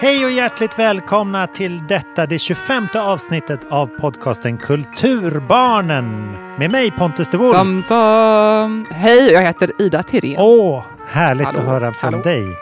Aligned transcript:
Hej 0.00 0.24
och 0.24 0.30
hjärtligt 0.30 0.78
välkomna 0.78 1.46
till 1.46 1.86
detta, 1.86 2.26
det 2.26 2.38
25 2.38 2.88
avsnittet 2.94 3.60
av 3.70 3.86
podcasten 3.86 4.58
Kulturbarnen. 4.58 6.36
Med 6.58 6.70
mig 6.70 6.90
Pontus 6.90 7.30
de 7.30 7.36
Wolf. 7.36 7.56
Dum, 7.56 7.84
dum. 7.88 8.86
Hej, 8.90 9.32
jag 9.32 9.42
heter 9.42 9.72
Ida 9.78 10.02
Tirén. 10.02 10.36
Åh, 10.38 10.84
härligt 11.08 11.46
Hallå, 11.46 11.58
att 11.58 11.64
höra 11.64 11.92
från 11.92 12.12
hallå. 12.12 12.24
dig. 12.24 12.56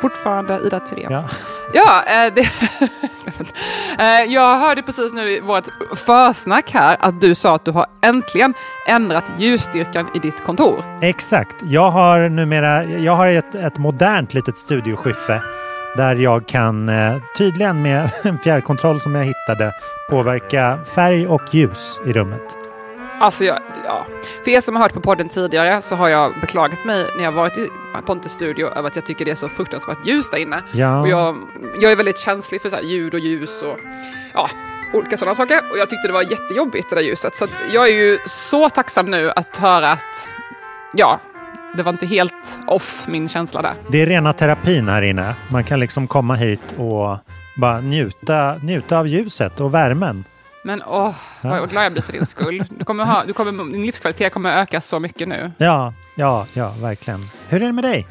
Fortfarande 0.00 0.60
Ida 0.64 0.80
Tirén. 0.80 1.12
Ja. 1.12 1.24
Ja, 1.72 2.04
eh, 2.06 2.34
det, 2.34 2.40
eh, 3.98 4.32
jag 4.32 4.58
hörde 4.58 4.82
precis 4.82 5.12
nu 5.12 5.30
i 5.30 5.40
vårt 5.40 5.68
försnack 5.96 6.70
här 6.70 6.96
att 7.00 7.20
du 7.20 7.34
sa 7.34 7.54
att 7.54 7.64
du 7.64 7.70
har 7.70 7.86
äntligen 8.02 8.54
ändrat 8.88 9.24
ljusstyrkan 9.38 10.08
i 10.14 10.18
ditt 10.18 10.44
kontor. 10.44 10.84
Exakt. 11.02 11.54
Jag 11.62 11.90
har 11.90 12.28
numera 12.28 12.84
jag 12.84 13.16
har 13.16 13.26
ett, 13.26 13.54
ett 13.54 13.78
modernt 13.78 14.34
litet 14.34 14.56
studioskiffe 14.56 15.42
där 15.96 16.16
jag 16.16 16.46
kan 16.46 16.88
eh, 16.88 17.16
tydligen 17.38 17.82
med 17.82 18.10
en 18.22 18.38
fjärrkontroll 18.38 19.00
som 19.00 19.14
jag 19.14 19.24
hittade 19.24 19.74
påverka 20.10 20.78
färg 20.94 21.26
och 21.26 21.42
ljus 21.54 22.00
i 22.06 22.12
rummet. 22.12 22.66
Alltså, 23.20 23.44
jag, 23.44 23.58
ja. 23.84 24.06
För 24.44 24.50
er 24.50 24.60
som 24.60 24.76
har 24.76 24.82
hört 24.82 24.92
på 24.92 25.00
podden 25.00 25.28
tidigare 25.28 25.82
så 25.82 25.96
har 25.96 26.08
jag 26.08 26.32
beklagat 26.40 26.84
mig 26.84 27.06
när 27.16 27.24
jag 27.24 27.32
varit 27.32 27.58
i 27.58 27.68
Pontus 28.06 28.32
studio 28.32 28.66
över 28.66 28.88
att 28.88 28.96
jag 28.96 29.06
tycker 29.06 29.24
det 29.24 29.30
är 29.30 29.34
så 29.34 29.48
fruktansvärt 29.48 30.06
ljust 30.06 30.30
där 30.30 30.38
inne. 30.38 30.62
Ja. 30.72 31.00
Och 31.00 31.08
jag, 31.08 31.36
jag 31.80 31.92
är 31.92 31.96
väldigt 31.96 32.18
känslig 32.18 32.62
för 32.62 32.68
så 32.68 32.76
ljud 32.82 33.14
och 33.14 33.20
ljus 33.20 33.62
och 33.62 33.78
ja, 34.34 34.50
olika 34.92 35.16
sådana 35.16 35.34
saker. 35.34 35.60
Och 35.70 35.78
jag 35.78 35.90
tyckte 35.90 36.08
det 36.08 36.12
var 36.12 36.22
jättejobbigt 36.22 36.90
det 36.90 36.96
där 36.96 37.02
ljuset. 37.02 37.36
Så 37.36 37.46
jag 37.72 37.88
är 37.88 37.92
ju 37.92 38.18
så 38.26 38.68
tacksam 38.68 39.10
nu 39.10 39.30
att 39.36 39.56
höra 39.56 39.92
att, 39.92 40.34
ja, 40.92 41.20
det 41.76 41.82
var 41.82 41.92
inte 41.92 42.06
helt 42.06 42.58
off 42.66 43.04
min 43.08 43.28
känsla 43.28 43.62
där. 43.62 43.74
Det 43.88 44.02
är 44.02 44.06
rena 44.06 44.32
terapin 44.32 44.88
här 44.88 45.02
inne. 45.02 45.34
Man 45.48 45.64
kan 45.64 45.80
liksom 45.80 46.08
komma 46.08 46.34
hit 46.34 46.74
och 46.76 47.18
bara 47.56 47.80
njuta, 47.80 48.54
njuta 48.62 48.98
av 48.98 49.08
ljuset 49.08 49.60
och 49.60 49.74
värmen. 49.74 50.24
Men 50.64 50.82
åh, 50.82 51.14
vad 51.42 51.70
glad 51.70 51.84
jag 51.84 51.92
blir 51.92 52.02
för 52.02 52.12
din 52.12 52.26
skull. 52.26 52.64
Du 52.68 52.84
kommer 52.84 53.04
ha, 53.04 53.24
du 53.24 53.32
kommer, 53.32 53.72
din 53.72 53.86
livskvalitet 53.86 54.32
kommer 54.32 54.62
öka 54.62 54.80
så 54.80 55.00
mycket 55.00 55.28
nu. 55.28 55.52
Ja, 55.58 55.92
ja, 56.14 56.46
ja, 56.52 56.74
verkligen. 56.80 57.28
Hur 57.48 57.62
är 57.62 57.66
det 57.66 57.72
med 57.72 57.84
dig? 57.84 58.06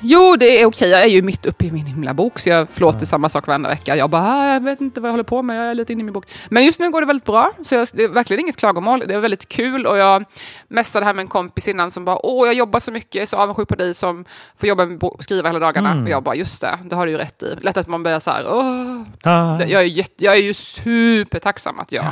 Jo, 0.00 0.36
det 0.36 0.60
är 0.62 0.66
okej. 0.66 0.88
Jag 0.88 1.02
är 1.02 1.06
ju 1.06 1.22
mitt 1.22 1.46
uppe 1.46 1.64
i 1.64 1.70
min 1.72 1.86
himla 1.86 2.14
bok, 2.14 2.38
så 2.38 2.48
jag 2.48 2.68
förlåter 2.68 3.06
samma 3.06 3.28
sak 3.28 3.46
varenda 3.46 3.68
vecka. 3.68 3.96
Jag 3.96 4.10
bara, 4.10 4.22
"Ah, 4.22 4.52
jag 4.52 4.60
vet 4.64 4.80
inte 4.80 5.00
vad 5.00 5.08
jag 5.08 5.12
håller 5.12 5.24
på 5.24 5.42
med, 5.42 5.58
jag 5.58 5.70
är 5.70 5.74
lite 5.74 5.92
inne 5.92 6.00
i 6.00 6.04
min 6.04 6.12
bok. 6.12 6.26
Men 6.48 6.64
just 6.64 6.80
nu 6.80 6.90
går 6.90 7.00
det 7.00 7.06
väldigt 7.06 7.24
bra, 7.24 7.52
så 7.64 7.74
jag, 7.74 7.88
det 7.92 8.04
är 8.04 8.08
verkligen 8.08 8.40
inget 8.40 8.56
klagomål. 8.56 9.04
Det 9.08 9.14
är 9.14 9.18
väldigt 9.18 9.48
kul 9.48 9.86
och 9.86 9.98
jag 9.98 10.24
mässade 10.68 11.06
här 11.06 11.14
med 11.14 11.22
en 11.22 11.28
kompis 11.28 11.68
innan 11.68 11.90
som 11.90 12.04
bara, 12.04 12.26
åh, 12.26 12.46
jag 12.46 12.54
jobbar 12.54 12.80
så 12.80 12.92
mycket, 12.92 13.28
så 13.28 13.36
avundsjuk 13.36 13.68
på 13.68 13.74
dig 13.74 13.94
som 13.94 14.24
får 14.60 14.68
jobba 14.68 14.86
med 14.86 14.98
bo- 14.98 15.16
skriva 15.20 15.48
hela 15.48 15.58
dagarna. 15.58 15.92
Och 16.04 16.08
jag 16.10 16.22
bara, 16.22 16.34
just 16.34 16.60
det, 16.60 16.78
det 16.84 16.96
har 16.96 17.06
du 17.06 17.12
ju 17.12 17.18
rätt 17.18 17.42
i. 17.42 17.56
Lätt 17.60 17.76
att 17.76 17.88
man 17.88 18.02
börjar 18.02 18.20
så 18.20 18.30
här, 18.30 18.46
åh. 18.48 19.02
Ah, 19.24 19.60
Jag 19.62 19.82
är, 19.82 19.86
jätte, 19.86 20.24
jag 20.24 20.34
är 20.36 20.42
ju 20.42 20.54
supertacksam 20.54 21.78
att 21.78 21.92
jag 21.92 22.04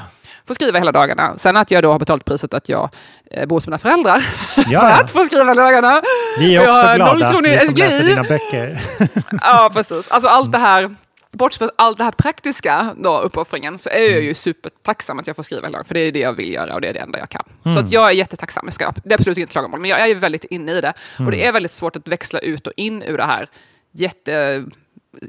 får 0.46 0.54
skriva 0.54 0.78
hela 0.78 0.92
dagarna. 0.92 1.34
Sen 1.36 1.56
att 1.56 1.70
jag 1.70 1.82
då 1.82 1.92
har 1.92 1.98
betalt 1.98 2.24
priset 2.24 2.54
att 2.54 2.68
jag 2.68 2.88
eh, 3.30 3.46
bor 3.46 3.56
hos 3.56 3.66
mina 3.66 3.78
föräldrar 3.78 4.18
för 4.54 4.64
ja, 4.68 4.92
att 5.00 5.10
få 5.10 5.24
skriva 5.24 5.44
hela 5.44 5.62
dagarna. 5.62 6.02
Vi 6.38 6.56
är 6.56 6.70
också 6.70 6.94
glada, 6.96 7.40
vi 7.42 7.58
som 7.66 7.74
läser 7.74 8.04
dina 8.04 8.22
böcker. 8.22 8.80
Ja, 9.42 9.70
precis. 9.72 10.08
Alltså 10.08 10.28
allt 10.28 10.52
det 10.52 10.58
här, 10.58 10.94
bortsett 11.32 11.58
från 11.58 11.70
allt 11.76 11.98
det 11.98 12.04
här 12.04 12.10
praktiska 12.10 12.94
då, 12.98 13.18
uppoffringen, 13.18 13.78
så 13.78 13.88
är 13.88 14.00
jag 14.02 14.10
Mm. 14.12 14.24
ju 14.24 14.34
supertacksam 14.34 15.18
att 15.18 15.26
jag 15.26 15.36
får 15.36 15.42
skriva 15.42 15.62
hela 15.66 15.78
dagen, 15.78 15.84
för 15.84 15.94
det 15.94 16.00
är 16.00 16.12
det 16.12 16.18
jag 16.18 16.32
vill 16.32 16.52
göra 16.52 16.74
och 16.74 16.80
det 16.80 16.88
är 16.88 16.92
det 16.94 17.00
enda 17.00 17.18
jag 17.18 17.28
kan. 17.28 17.42
Mm. 17.64 17.76
Så 17.76 17.84
att 17.84 17.90
jag 17.92 18.06
är 18.08 18.14
jättetacksam. 18.14 18.62
Jag 18.66 18.74
ska, 18.74 18.92
det 19.04 19.14
är 19.14 19.18
absolut 19.18 19.38
inget 19.38 19.50
klagomål, 19.50 19.80
men 19.80 19.90
jag 19.90 20.00
är 20.00 20.06
ju 20.06 20.14
väldigt 20.14 20.44
inne 20.44 20.72
i 20.72 20.80
det. 20.80 20.92
Och 21.14 21.20
Mm. 21.20 21.30
det 21.30 21.46
är 21.46 21.52
väldigt 21.52 21.72
svårt 21.72 21.96
att 21.96 22.08
växla 22.08 22.38
ut 22.38 22.66
och 22.66 22.72
in 22.76 23.02
ur 23.02 23.16
det 23.16 23.24
här 23.24 23.48
jätte 23.92 24.64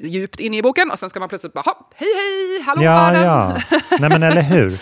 djupt 0.03 0.39
inne 0.39 0.57
i 0.57 0.62
boken 0.62 0.91
och 0.91 1.00
sen 1.00 1.09
ska 1.09 1.19
man 1.19 1.29
plötsligt 1.29 1.53
bara, 1.53 1.62
"Ha, 1.62 1.89
hej 1.95 2.07
hej, 2.16 2.62
hallå 2.66 2.84
Ja, 2.84 2.91
världen." 2.97 3.24
ja. 3.24 3.57
Nej, 4.00 4.09
men 4.09 4.24
eller 4.24 4.41
hur. 4.41 4.69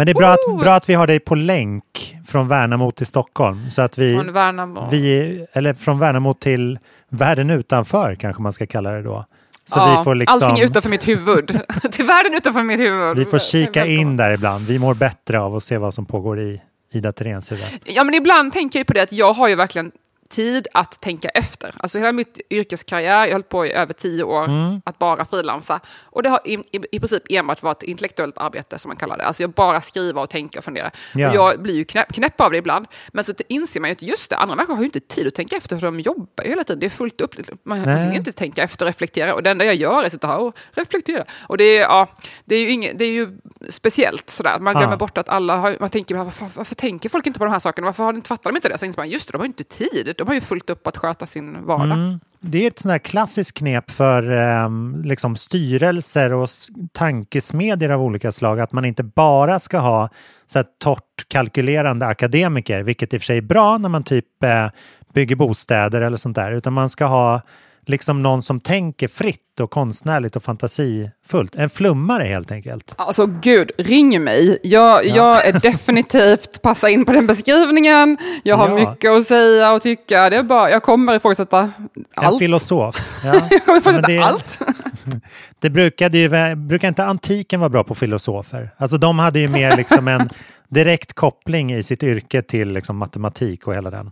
Men 0.00 0.06
det 0.06 0.12
är 0.12 0.14
bra 0.14 0.32
att, 0.32 0.60
bra 0.60 0.74
att 0.74 0.88
vi 0.88 0.94
har 0.94 1.06
dig 1.06 1.20
på 1.20 1.34
länk 1.34 2.16
från 2.26 2.48
Värnamo 2.48 2.92
till 2.92 3.06
Stockholm. 3.06 3.70
Så 3.70 3.82
att 3.82 3.98
vi, 3.98 4.14
Från 4.14 4.32
Värnamo. 4.32 4.88
vi, 4.90 5.46
eller 5.52 5.74
från 5.74 5.98
Värnamo 5.98 6.34
till 6.34 6.78
världen 7.08 7.50
utanför 7.50 8.14
kanske 8.14 8.42
man 8.42 8.52
ska 8.52 8.66
kalla 8.66 8.90
det 8.90 9.02
då. 9.02 9.24
Så 9.64 9.78
ja, 9.78 9.96
vi 9.98 10.04
får 10.04 10.14
liksom, 10.14 10.42
Allting 10.42 10.64
utanför 10.64 10.90
mitt 10.90 11.08
huvud. 11.08 11.60
Till 11.92 12.04
världen 12.04 12.34
utanför 12.34 12.62
mitt 12.62 12.80
huvud. 12.80 13.18
vi 13.18 13.24
får 13.24 13.38
kika 13.38 13.86
in 13.86 14.16
där 14.16 14.30
ibland. 14.30 14.66
Vi 14.66 14.78
mår 14.78 14.94
bättre 14.94 15.40
av 15.40 15.56
att 15.56 15.62
se 15.64 15.78
vad 15.78 15.94
som 15.94 16.06
pågår 16.06 16.40
i 16.40 16.60
Ida 16.92 17.12
Théréns 17.12 17.52
huvud. 17.52 17.64
Ja, 17.84 18.04
men 18.04 18.14
ibland 18.14 18.52
tänker 18.52 18.78
jag 18.78 18.86
på 18.86 18.92
det 18.92 19.02
att 19.02 19.12
jag 19.12 19.32
har 19.32 19.48
ju 19.48 19.54
verkligen 19.54 19.92
tid 20.30 20.66
att 20.74 21.00
tänka 21.00 21.28
efter. 21.28 21.74
Alltså 21.78 21.98
hela 21.98 22.12
mitt 22.12 22.40
yrkeskarriär, 22.50 23.26
jag 23.26 23.32
höll 23.32 23.42
på 23.42 23.66
i 23.66 23.72
över 23.72 23.92
tio 23.92 24.22
år 24.24 24.44
Mm. 24.44 24.82
att 24.84 24.98
bara 24.98 25.24
frilansa. 25.24 25.80
Och 26.02 26.22
det 26.22 26.28
har 26.28 26.40
i, 26.44 26.54
i, 26.54 26.80
i 26.92 26.98
princip 27.00 27.22
enbart 27.30 27.62
varit 27.62 27.82
intellektuellt 27.82 28.38
arbete 28.38 28.78
som 28.78 28.88
man 28.88 28.96
kallar 28.96 29.16
det. 29.18 29.24
Alltså 29.24 29.42
jag 29.42 29.50
bara 29.50 29.80
skriva 29.80 30.20
och 30.22 30.30
tänka 30.30 30.58
och 30.58 30.64
fundera. 30.64 30.90
Ja. 31.14 31.28
Och 31.28 31.34
jag 31.34 31.62
blir 31.62 31.74
ju 31.74 31.84
knäpp, 31.84 32.12
knäpp 32.12 32.40
av 32.40 32.50
det 32.50 32.56
ibland. 32.58 32.86
Men 33.12 33.24
så 33.24 33.32
inser 33.48 33.80
man 33.80 33.90
ju 33.90 33.92
att 33.92 34.02
just 34.02 34.30
det, 34.30 34.36
andra 34.36 34.56
människor 34.56 34.74
har 34.74 34.80
ju 34.82 34.86
inte 34.86 35.00
tid 35.00 35.26
att 35.26 35.34
tänka 35.34 35.56
efter 35.56 35.78
för 35.78 35.86
de 35.86 36.00
jobbar 36.00 36.44
ju 36.44 36.50
hela 36.50 36.64
tiden. 36.64 36.80
Det 36.80 36.86
är 36.86 36.90
fullt 36.90 37.20
upp. 37.20 37.34
Man 37.62 37.82
Nej. 37.82 37.98
hinner 37.98 38.16
inte 38.16 38.32
tänka 38.32 38.62
efter 38.62 38.84
och 38.84 38.88
reflektera. 38.88 39.34
Och 39.34 39.42
det 39.42 39.50
enda 39.50 39.64
jag 39.64 39.74
gör 39.74 40.02
är 40.02 40.06
att 40.06 40.12
sitta 40.12 40.26
här 40.26 40.38
och 40.38 40.56
reflektera. 40.72 41.24
Och 41.48 41.56
det 41.58 41.64
är, 41.64 41.80
ja, 41.80 42.06
det 42.44 42.54
är 42.54 42.60
ju, 42.60 42.70
inget, 42.70 42.98
det 42.98 43.04
är 43.04 43.12
ju 43.12 43.38
speciellt 43.68 44.30
sådär. 44.30 44.58
Man 44.60 44.74
glömmer 44.74 44.92
Ja. 44.92 44.96
bort 44.96 45.18
att 45.18 45.28
alla 45.28 45.56
har, 45.56 45.76
man 45.80 45.90
tänker, 45.90 46.14
varför, 46.14 46.46
varför 46.54 46.74
tänker 46.74 47.08
folk 47.08 47.26
inte 47.26 47.38
på 47.38 47.44
de 47.44 47.50
här 47.52 47.58
sakerna? 47.58 47.84
Varför 47.86 48.04
har 48.04 48.12
de 48.12 48.16
inte, 48.16 48.28
fattar 48.28 48.50
de 48.50 48.56
inte 48.56 48.68
det? 48.68 48.78
Så 48.78 48.86
inser 48.86 49.00
man, 49.00 49.08
just 49.10 49.28
det, 49.28 49.32
de 49.32 49.38
har 49.38 49.44
ju 49.44 49.48
inte 49.48 49.64
tid. 49.64 50.14
De 50.20 50.28
har 50.28 50.34
ju 50.34 50.40
fullt 50.40 50.70
upp 50.70 50.86
att 50.86 50.96
sköta 50.96 51.26
sin 51.26 51.66
vardag. 51.66 51.98
Mm. 51.98 52.20
Det 52.40 52.64
är 52.64 52.66
ett 52.66 52.78
sånt 52.78 52.90
här 52.92 52.98
klassiskt 52.98 53.58
knep 53.58 53.90
för 53.90 54.30
ehm, 54.30 55.02
liksom 55.04 55.36
styrelser 55.36 56.32
och 56.32 56.40
tankesmedier 56.40 56.88
tankesmedjor 56.92 57.90
av 57.90 58.02
olika 58.02 58.32
slag 58.32 58.60
att 58.60 58.72
man 58.72 58.84
inte 58.84 59.02
bara 59.02 59.58
ska 59.58 59.78
ha 59.78 60.08
så 60.46 60.58
här 60.58 60.66
torrt 60.78 61.28
kalkylerande 61.28 62.06
akademiker, 62.06 62.82
vilket 62.82 63.14
i 63.14 63.16
och 63.16 63.20
för 63.20 63.26
sig 63.26 63.36
är 63.36 63.42
bra 63.42 63.78
när 63.78 63.88
man 63.88 64.02
typ 64.02 64.44
eh, 64.44 64.66
bygger 65.14 65.36
bostäder 65.36 66.00
eller 66.00 66.16
sånt 66.16 66.36
där, 66.36 66.52
utan 66.52 66.72
man 66.72 66.88
ska 66.90 67.04
ha 67.04 67.40
liksom 67.90 68.22
någon 68.22 68.42
som 68.42 68.60
tänker 68.60 69.08
fritt 69.08 69.60
och 69.60 69.70
konstnärligt 69.70 70.36
och 70.36 70.42
fantasifullt. 70.42 71.54
En 71.54 71.70
flummare 71.70 72.24
helt 72.24 72.50
enkelt. 72.50 72.94
Alltså 72.96 73.26
gud, 73.26 73.70
ring 73.78 74.24
mig. 74.24 74.58
Jag, 74.62 75.06
jag 75.06 75.46
är 75.46 75.52
definitivt 75.62 76.62
passa 76.62 76.88
in 76.88 77.04
på 77.04 77.12
den 77.12 77.26
beskrivningen. 77.26 78.16
Jag 78.42 78.56
har 78.56 78.68
Ja. 78.68 78.90
mycket 78.90 79.10
att 79.10 79.24
säga 79.26 79.72
och 79.72 79.82
tycka. 79.82 80.30
Det 80.30 80.36
är 80.36 80.42
bara, 80.42 80.70
jag 80.70 80.82
kommer 80.82 81.16
ifrågasätta 81.16 81.60
En 81.60 81.98
allt. 82.16 82.38
filosof. 82.38 82.96
Ja. 83.24 83.34
Jag 83.50 83.64
kommer 83.64 83.78
ifrågasätta 83.78 84.08
det- 84.08 84.18
allt. 84.18 84.58
Det 85.58 85.70
brukade 85.70 86.18
ju, 86.18 86.54
brukar 86.56 86.88
inte 86.88 87.04
antiken 87.04 87.60
vara 87.60 87.68
bra 87.70 87.84
på 87.84 87.94
filosofer? 87.94 88.70
Alltså 88.76 88.98
de 88.98 89.18
hade 89.18 89.40
ju 89.40 89.48
mer 89.48 89.76
liksom 89.76 90.08
en 90.08 90.30
direkt 90.68 91.12
koppling 91.12 91.72
i 91.72 91.82
sitt 91.82 92.02
yrke 92.02 92.42
till 92.42 92.72
liksom 92.72 92.96
matematik 92.96 93.66
och 93.66 93.74
hela 93.74 93.90
den. 93.90 94.10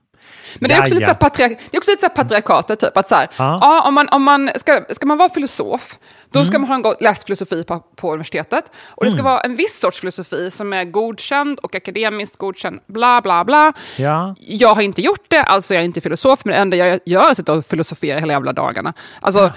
Men 0.58 0.68
det 0.68 0.74
är 0.74 0.80
också 0.80 0.94
lite, 0.94 1.06
så 1.06 1.10
Jaja. 1.10 1.14
patriark, 1.14 1.58
det 1.70 1.76
är 1.76 1.78
också 1.78 1.90
lite 1.90 2.02
så 2.06 2.08
patriarkatet, 2.08 2.80
typ 2.80 2.96
att 2.96 3.08
så 3.08 3.14
här, 3.14 3.28
Ja. 3.38 3.58
ja. 3.60 3.88
om 3.88 3.94
man, 3.94 4.08
om 4.08 4.22
man 4.22 4.50
ska, 4.56 4.84
ska 4.90 5.06
man 5.06 5.18
vara 5.18 5.28
filosof, 5.28 5.98
då 6.30 6.38
Mm. 6.38 6.46
ska 6.50 6.58
man 6.58 6.84
ha 6.84 6.94
läst 7.00 7.24
filosofi 7.26 7.64
på, 7.64 7.78
på 7.96 8.12
universitetet. 8.12 8.64
Och 8.88 9.04
det 9.04 9.10
ska 9.10 9.22
vara 9.22 9.40
en 9.40 9.56
viss 9.56 9.80
sorts 9.80 10.00
filosofi 10.00 10.50
som 10.50 10.72
är 10.72 10.84
godkänd 10.84 11.58
och 11.58 11.74
akademiskt 11.74 12.36
godkänd, 12.36 12.80
bla 12.86 13.20
bla 13.20 13.44
bla. 13.44 13.72
Ja, 13.96 14.34
Jag 14.38 14.74
har 14.74 14.82
inte 14.82 15.02
gjort 15.02 15.24
det, 15.28 15.42
alltså 15.42 15.74
jag 15.74 15.80
är 15.80 15.84
inte 15.84 16.00
filosof, 16.00 16.40
men 16.44 16.52
det 16.54 16.60
enda 16.60 16.76
jag 16.76 17.00
gör 17.06 17.24
är 17.26 17.30
att 17.30 17.36
sitta 17.36 17.52
och 17.52 17.66
filosofera 17.66 18.18
hela 18.18 18.32
jävla 18.32 18.52
dagarna. 18.52 18.92
Alltså, 19.20 19.50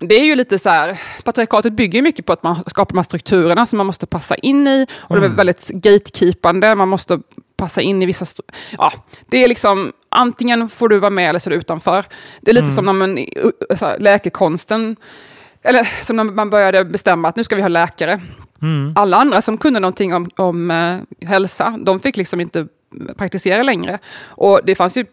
det 0.00 0.14
är 0.14 0.24
ju 0.24 0.34
lite 0.34 0.58
så 0.58 0.68
här, 0.68 1.00
patriarkatet 1.24 1.72
bygger 1.72 2.02
mycket 2.02 2.26
på 2.26 2.32
att 2.32 2.42
man 2.42 2.56
skapar 2.66 2.92
de 2.92 2.98
här 2.98 3.04
strukturerna 3.04 3.66
som 3.66 3.76
man 3.76 3.86
måste 3.86 4.06
passa 4.06 4.34
in 4.34 4.68
i. 4.68 4.86
Och 4.98 5.20
det 5.20 5.26
är 5.26 5.30
väldigt 5.30 5.68
gatekeepande, 5.68 6.74
man 6.74 6.88
måste 6.88 7.20
passa 7.56 7.80
in 7.80 8.02
i 8.02 8.06
vissa... 8.06 8.26
Ja, 8.78 8.92
det 9.26 9.44
är 9.44 9.48
liksom, 9.48 9.92
antingen 10.08 10.68
får 10.68 10.88
du 10.88 10.98
vara 10.98 11.10
med 11.10 11.28
eller 11.28 11.38
så 11.38 11.50
är 11.50 11.52
du 11.52 11.56
utanför. 11.56 12.04
Det 12.40 12.50
är 12.50 12.54
lite 12.54 12.70
som 12.70 12.84
när 12.84 12.92
man, 12.92 13.18
så 13.76 13.86
här, 13.86 13.98
läkekonsten, 13.98 14.96
eller 15.62 16.04
som 16.04 16.16
när 16.16 16.24
man 16.24 16.50
började 16.50 16.84
bestämma 16.84 17.28
att 17.28 17.36
nu 17.36 17.44
ska 17.44 17.56
vi 17.56 17.62
ha 17.62 17.68
läkare. 17.68 18.20
Alla 18.94 19.16
andra 19.16 19.42
som 19.42 19.58
kunde 19.58 19.80
någonting 19.80 20.14
om, 20.14 20.30
om 20.36 20.70
eh, 20.70 21.28
hälsa, 21.28 21.78
de 21.80 22.00
fick 22.00 22.16
liksom 22.16 22.40
inte 22.40 22.66
praktisera 23.16 23.62
längre. 23.62 23.98
Och 24.24 24.60
det 24.64 24.74
fanns 24.74 24.96
ju 24.96 25.04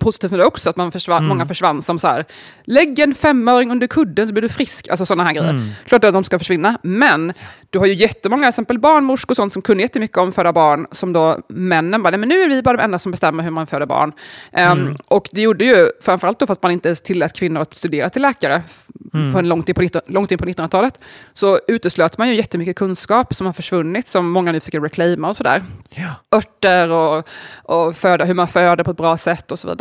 positivt 0.00 0.30
med 0.30 0.40
det 0.40 0.44
också, 0.46 0.70
att 0.70 0.76
man 0.76 0.92
försvann, 0.92 1.26
många 1.28 1.46
försvann 1.46 1.82
som 1.82 1.98
så 1.98 2.08
här, 2.08 2.24
lägg 2.64 2.98
en 2.98 3.14
femöring 3.14 3.70
under 3.70 3.86
kudden 3.86 4.26
så 4.26 4.32
blir 4.32 4.42
du 4.42 4.48
frisk. 4.48 4.88
Alltså 4.88 5.06
sådana 5.06 5.24
här 5.24 5.32
grejer. 5.32 5.52
Klart 5.86 6.04
att 6.04 6.12
de 6.14 6.24
ska 6.24 6.38
försvinna, 6.38 6.78
men 6.82 7.32
du 7.70 7.78
har 7.78 7.86
ju 7.86 7.94
jättemånga, 7.94 8.48
exempel 8.48 8.78
barnmorskor 8.78 9.32
och 9.32 9.36
sånt 9.36 9.52
som 9.52 9.62
kunde 9.62 9.82
jättemycket 9.82 10.16
om 10.18 10.32
föda 10.32 10.52
barn, 10.52 10.86
som 10.92 11.12
då 11.12 11.38
männen 11.48 12.02
bara, 12.02 12.10
nej 12.10 12.20
men 12.20 12.28
nu 12.28 12.42
är 12.42 12.48
vi 12.48 12.62
bara 12.62 12.76
de 12.76 12.82
enda 12.82 12.98
som 12.98 13.10
bestämmer 13.12 13.42
hur 13.42 13.50
man 13.50 13.66
föder 13.66 13.86
barn. 13.86 14.12
Ehm, 14.52 14.96
Och 15.08 15.28
det 15.32 15.40
gjorde 15.40 15.64
ju, 15.64 15.90
framförallt 16.02 16.38
då 16.38 16.46
för 16.46 16.52
att 16.52 16.62
man 16.62 16.72
inte 16.72 16.88
ens 16.88 17.00
tillät 17.00 17.32
kvinnor 17.36 17.60
att 17.60 17.76
studera 17.76 18.10
till 18.10 18.22
läkare, 18.22 18.62
f- 18.66 18.84
för 19.32 19.38
en 19.38 19.48
långt 19.48 19.68
in 19.68 19.74
på 19.74 19.80
19 19.82 20.02
långt 20.06 20.32
in 20.32 20.38
på 20.38 20.44
1900-talet, 20.44 20.98
så 21.32 21.60
uteslöt 21.68 22.18
man 22.18 22.28
ju 22.28 22.34
jättemycket 22.34 22.76
kunskap 22.76 23.34
som 23.34 23.46
har 23.46 23.52
försvunnit, 23.52 24.08
som 24.08 24.30
många 24.30 24.52
nu 24.52 24.60
försöker 24.60 24.80
reclaima 24.80 25.28
och 25.28 25.36
sådär. 25.36 25.62
Örter 26.34 26.90
och, 26.90 27.28
och 27.62 27.96
föda, 27.96 28.24
hur 28.24 28.34
man 28.34 28.48
föder 28.48 28.84
på 28.84 28.90
ett 28.90 28.96
bra 28.96 29.16
sätt 29.16 29.52
och 29.52 29.58
så 29.58 29.68
vidare. 29.68 29.79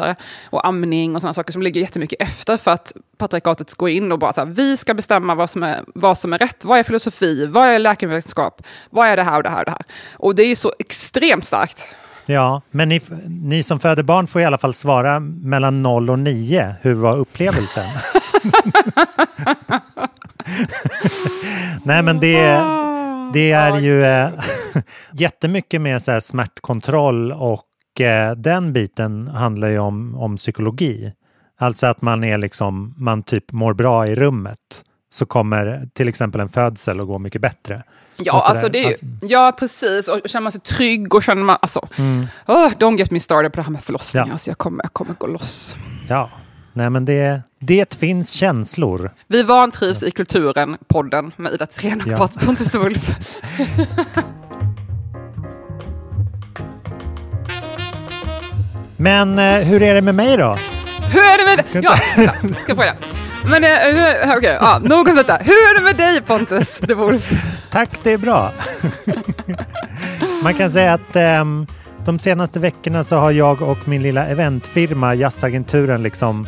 Och 0.49 0.67
amning 0.67 1.15
och 1.15 1.21
sådana 1.21 1.33
saker 1.33 1.51
som 1.51 1.61
ligger 1.61 1.81
jättemycket 1.81 2.21
efter 2.21 2.57
för 2.57 2.71
att 2.71 2.93
patriarkatet 3.17 3.73
går 3.73 3.89
in 3.89 4.11
och 4.11 4.19
bara 4.19 4.33
så 4.33 4.41
här, 4.41 4.47
vi 4.47 4.77
ska 4.77 4.93
bestämma 4.93 5.35
vad 5.35 5.49
som, 5.49 5.63
är, 5.63 5.83
vad 5.95 6.17
som 6.17 6.33
är 6.33 6.37
rätt. 6.37 6.65
Vad 6.65 6.79
är 6.79 6.83
filosofi? 6.83 7.45
Vad 7.45 7.67
är 7.67 7.79
läkarvetenskap? 7.79 8.61
Vad 8.89 9.07
är 9.07 9.17
det 9.17 9.23
här 9.23 9.37
och 9.37 9.43
det 9.43 9.49
här 9.49 9.59
och 9.59 9.65
det 9.65 9.71
här? 9.71 9.83
Och 10.13 10.35
det 10.35 10.43
är 10.43 10.47
ju 10.47 10.55
så 10.55 10.73
extremt 10.79 11.47
starkt. 11.47 11.95
Ja, 12.25 12.61
men 12.71 12.89
ni, 12.89 13.01
ni 13.27 13.63
som 13.63 13.79
föder 13.79 14.03
barn 14.03 14.27
får 14.27 14.41
i 14.41 14.45
alla 14.45 14.57
fall 14.57 14.73
svara 14.73 15.19
mellan 15.19 15.83
0 15.83 16.09
och 16.09 16.19
9. 16.19 16.75
Hur 16.81 16.93
var 16.93 17.17
upplevelsen? 17.17 17.83
Nej, 21.83 22.03
men 22.03 22.19
det, 22.19 22.41
det 23.33 23.51
är 23.51 23.79
ju 23.79 24.05
äh, 24.05 24.29
jättemycket 25.11 25.81
med 25.81 26.01
så 26.01 26.11
här 26.11 26.19
smärtkontroll 26.19 27.31
och 27.31 27.63
eh, 28.01 28.31
den 28.31 28.73
biten 28.73 29.27
handlar 29.27 29.67
ju 29.67 29.79
om, 29.79 30.15
om 30.15 30.37
psykologi. 30.37 31.13
Alltså 31.59 31.87
att 31.87 32.01
man 32.01 32.23
är 32.23 32.37
liksom, 32.37 32.93
man 32.97 33.23
typ 33.23 33.51
mår 33.51 33.73
bra 33.73 34.07
i 34.07 34.15
rummet. 34.15 34.83
Så 35.13 35.25
kommer 35.25 35.87
till 35.93 36.07
exempel 36.07 36.41
en 36.41 36.49
födsel 36.49 36.99
att 36.99 37.07
gå 37.07 37.19
mycket 37.19 37.41
bättre. 37.41 37.83
Ja, 38.17 38.45
alltså 38.47 38.69
det 38.69 38.83
är 38.83 38.87
Alltså- 38.87 39.05
ja, 39.21 39.53
precis. 39.59 40.07
Och 40.07 40.19
känner 40.25 40.43
man 40.43 40.51
sig 40.51 40.61
trygg 40.61 41.15
och 41.15 41.23
känner 41.23 41.43
man... 41.43 41.57
Alltså, 41.61 41.79
oh, 42.47 42.69
don't 42.69 42.97
get 42.97 43.11
me 43.11 43.19
started 43.19 43.51
på 43.53 43.55
det 43.55 43.63
här 43.63 43.71
med 43.71 43.83
förlossningar. 43.83 44.27
Ja. 44.27 44.33
Alltså, 44.33 44.49
jag, 44.49 44.57
kommer, 44.57 44.83
jag 44.83 44.93
kommer 44.93 45.13
gå 45.13 45.27
loss. 45.27 45.75
Ja, 46.09 46.29
nej 46.73 46.89
men 46.89 47.05
det, 47.05 47.41
det 47.59 47.93
finns 47.95 48.31
känslor. 48.31 49.11
Vi 49.27 49.43
vantrivs 49.43 50.03
i 50.03 50.11
kulturen, 50.11 50.77
podden 50.87 51.31
med 51.35 51.53
Ida 51.53 51.65
Thyrén 51.65 52.01
och 52.01 52.07
Ja. 52.07 52.17
Patrik 52.17 52.45
Pontus 52.45 52.71
Men 59.01 59.39
eh, 59.39 59.55
hur 59.55 59.81
är 59.83 59.95
det 59.95 60.01
med 60.01 60.15
mig 60.15 60.37
då? 60.37 60.57
Hur 61.11 61.19
är 61.21 61.37
det 61.37 61.45
med 61.45 61.57
dig? 61.57 61.81
Ja, 61.83 61.95
vänta, 62.17 62.59
ska 62.59 62.75
fråga. 62.75 62.93
Men 63.45 63.63
eh, 63.63 63.69
hur, 63.69 64.37
okej, 64.37 64.57
ja, 64.61 64.79
nog 64.83 65.07
om 65.07 65.15
detta. 65.15 65.35
Hur 65.35 65.53
är 65.53 65.79
det 65.79 65.83
med 65.83 65.97
dig 65.97 66.21
Pontus 66.21 66.79
de 66.79 66.93
Wulf? 66.93 67.31
Tack, 67.71 67.89
det 68.03 68.11
är 68.11 68.17
bra. 68.17 68.51
Man 70.43 70.53
kan 70.53 70.71
säga 70.71 70.93
att 70.93 71.15
ehm, 71.15 71.67
de 72.05 72.19
senaste 72.19 72.59
veckorna 72.59 73.03
så 73.03 73.15
har 73.15 73.31
jag 73.31 73.61
och 73.61 73.87
min 73.87 74.01
lilla 74.01 74.27
eventfirma 74.27 75.15
Jazzagenturen 75.15 76.03
liksom 76.03 76.47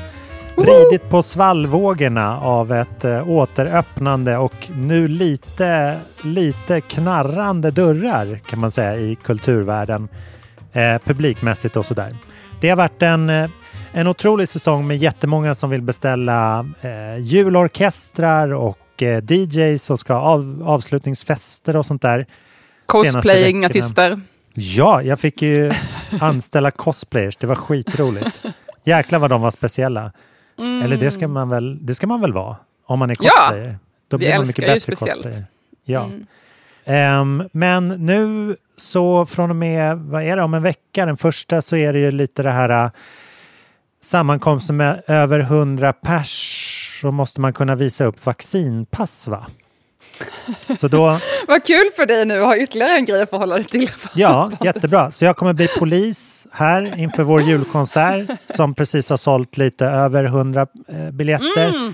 ridit 0.57 1.09
på 1.09 1.24
svallvågorna 1.24 2.39
av 2.39 2.71
ett 2.71 3.06
eh, 3.06 3.30
återöppnande 3.30 4.38
och 4.38 4.69
nu 4.75 5.07
lite, 5.07 5.97
lite 6.21 6.81
knarrande 6.81 7.71
dörrar 7.71 8.39
kan 8.50 8.59
man 8.59 8.71
säga 8.71 8.95
i 8.95 9.15
kulturvärlden 9.15 10.07
eh, 10.74 10.97
publikmässigt 11.06 11.77
och 11.77 11.86
sådär. 11.86 12.15
Det 12.62 12.69
har 12.69 12.75
varit 12.78 13.02
en, 13.02 13.30
eh, 13.30 13.50
en 13.92 14.08
otrolig 14.08 14.50
säsong 14.50 14.88
med 14.88 14.98
jättemånga 14.98 15.56
som 15.56 15.69
vill 15.69 15.81
beställa 15.81 16.66
eh, 16.81 17.18
julorkestrar 17.18 18.54
och 18.54 19.04
eh, 19.04 19.24
DJs 19.31 19.90
och 19.90 20.00
ska 20.00 20.13
av, 20.13 20.63
avslutningsfester 20.66 21.75
och 21.75 21.86
sånt 21.86 22.02
där. 22.02 22.25
Cosplaying 22.86 23.62
veckorna. 23.62 23.66
artister. 23.66 24.22
Ja, 24.54 25.02
jag 25.02 25.19
fick 25.19 25.42
ju 25.42 25.72
anställa 26.22 26.72
cosplayers. 26.72 27.38
Det 27.38 27.48
var 27.48 27.56
skitroligt. 27.56 28.44
Jäklar 28.84 29.19
vad 29.19 29.30
de 29.30 29.42
var 29.42 29.52
speciella. 29.52 30.12
Eller 30.84 30.98
det 30.98 31.12
ska 31.12 31.28
man 31.28 31.50
väl, 31.50 31.86
det 31.86 31.96
ska 31.96 32.07
man 32.07 32.22
väl 32.22 32.34
vara 32.34 32.56
om 32.86 33.00
man 33.00 33.10
är 33.10 33.16
Ja, 33.22 33.31
cosplayer. 33.48 33.78
Då 34.07 34.18
vi 34.18 34.25
blir 34.25 34.30
man 34.30 34.42
älskar 34.42 34.48
mycket 34.48 34.64
ju 34.64 34.68
bättre 34.80 34.96
speciellt. 34.96 35.24
cosplayer. 35.24 35.46
Ja. 35.84 36.10
Ehm, 36.92 37.44
men 37.52 37.88
nu 37.88 38.56
så 38.78 39.26
från 39.26 39.50
och 39.50 39.56
med, 39.56 39.98
vad 39.98 40.24
är 40.24 40.38
det, 40.38 40.44
om 40.44 40.54
en 40.54 40.64
vecka, 40.64 41.06
den 41.06 41.18
första 41.18 41.62
så 41.62 41.76
är 41.76 41.94
det 41.94 42.00
ju 42.00 42.12
lite 42.12 42.44
det 42.44 42.50
här 42.50 42.86
äh, 42.86 42.92
sammankomsten 44.02 44.78
med 44.78 45.02
över 45.08 45.40
100 45.40 45.94
pers 45.94 46.98
så 47.02 47.12
måste 47.12 47.42
man 47.42 47.54
kunna 47.54 47.76
visa 47.76 48.06
upp 48.06 48.26
vaccinpass 48.26 49.28
va? 49.28 49.46
Så 50.78 50.88
då, 50.88 51.18
Vad 51.48 51.66
kul 51.66 51.90
för 51.96 52.06
dig 52.06 52.26
nu 52.26 52.40
att 52.40 52.46
ha 52.46 52.58
ytterligare 52.58 52.92
en 52.92 53.06
grej 53.06 53.22
att 53.22 53.30
förhålla 53.30 53.56
dig 53.56 53.64
till. 53.64 53.92
ja, 54.16 54.52
jättebra. 54.64 55.12
Så 55.12 55.26
jag 55.26 55.38
kommer 55.38 55.54
bli 55.54 55.68
polis 55.80 56.48
här 56.52 57.00
inför 57.00 57.24
vår 57.24 57.42
julkonsert 57.42 58.30
som 58.50 58.74
precis 58.74 59.10
har 59.10 59.18
sålt 59.18 59.58
lite 59.58 59.86
över 59.86 60.24
100 60.24 60.68
eh, 60.88 61.12
biljetter. 61.12 61.94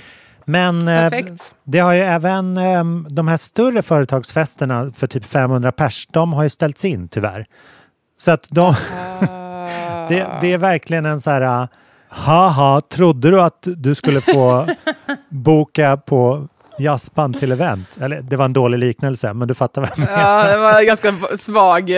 Men 0.49 0.87
eh, 0.87 1.09
Perfekt. 1.09 1.55
det 1.63 1.79
har 1.79 1.93
ju 1.93 1.99
även 2.01 2.57
eh, 2.57 2.83
de 3.09 3.27
här 3.27 3.37
större 3.37 3.81
företagsfesterna 3.81 4.91
för 4.95 5.07
typ 5.07 5.25
500 5.25 5.71
pers, 5.71 6.07
de 6.11 6.33
har 6.33 6.43
ju 6.43 6.49
ställts 6.49 6.85
in 6.85 7.07
tyvärr. 7.07 7.45
Så 8.17 8.31
att 8.31 8.47
de, 8.49 8.73
det, 10.09 10.27
det 10.41 10.53
är 10.53 10.57
verkligen 10.57 11.05
en 11.05 11.21
så 11.21 11.29
här, 11.31 11.61
uh, 11.61 11.67
haha, 12.09 12.81
trodde 12.81 13.31
du 13.31 13.41
att 13.41 13.59
du 13.77 13.95
skulle 13.95 14.21
få 14.21 14.67
boka 15.29 15.97
på 15.97 16.47
jazzband 16.79 17.39
till 17.39 17.51
event? 17.51 17.87
Eller 18.01 18.21
det 18.21 18.35
var 18.35 18.45
en 18.45 18.53
dålig 18.53 18.77
liknelse, 18.77 19.33
men 19.33 19.47
du 19.47 19.53
fattar 19.53 19.81
vad 19.81 19.89
jag 19.89 19.99
menar. 19.99 20.43
Ja, 20.43 20.51
det 20.51 20.57
var 20.57 20.83
ganska 20.83 21.13
svag. 21.37 21.87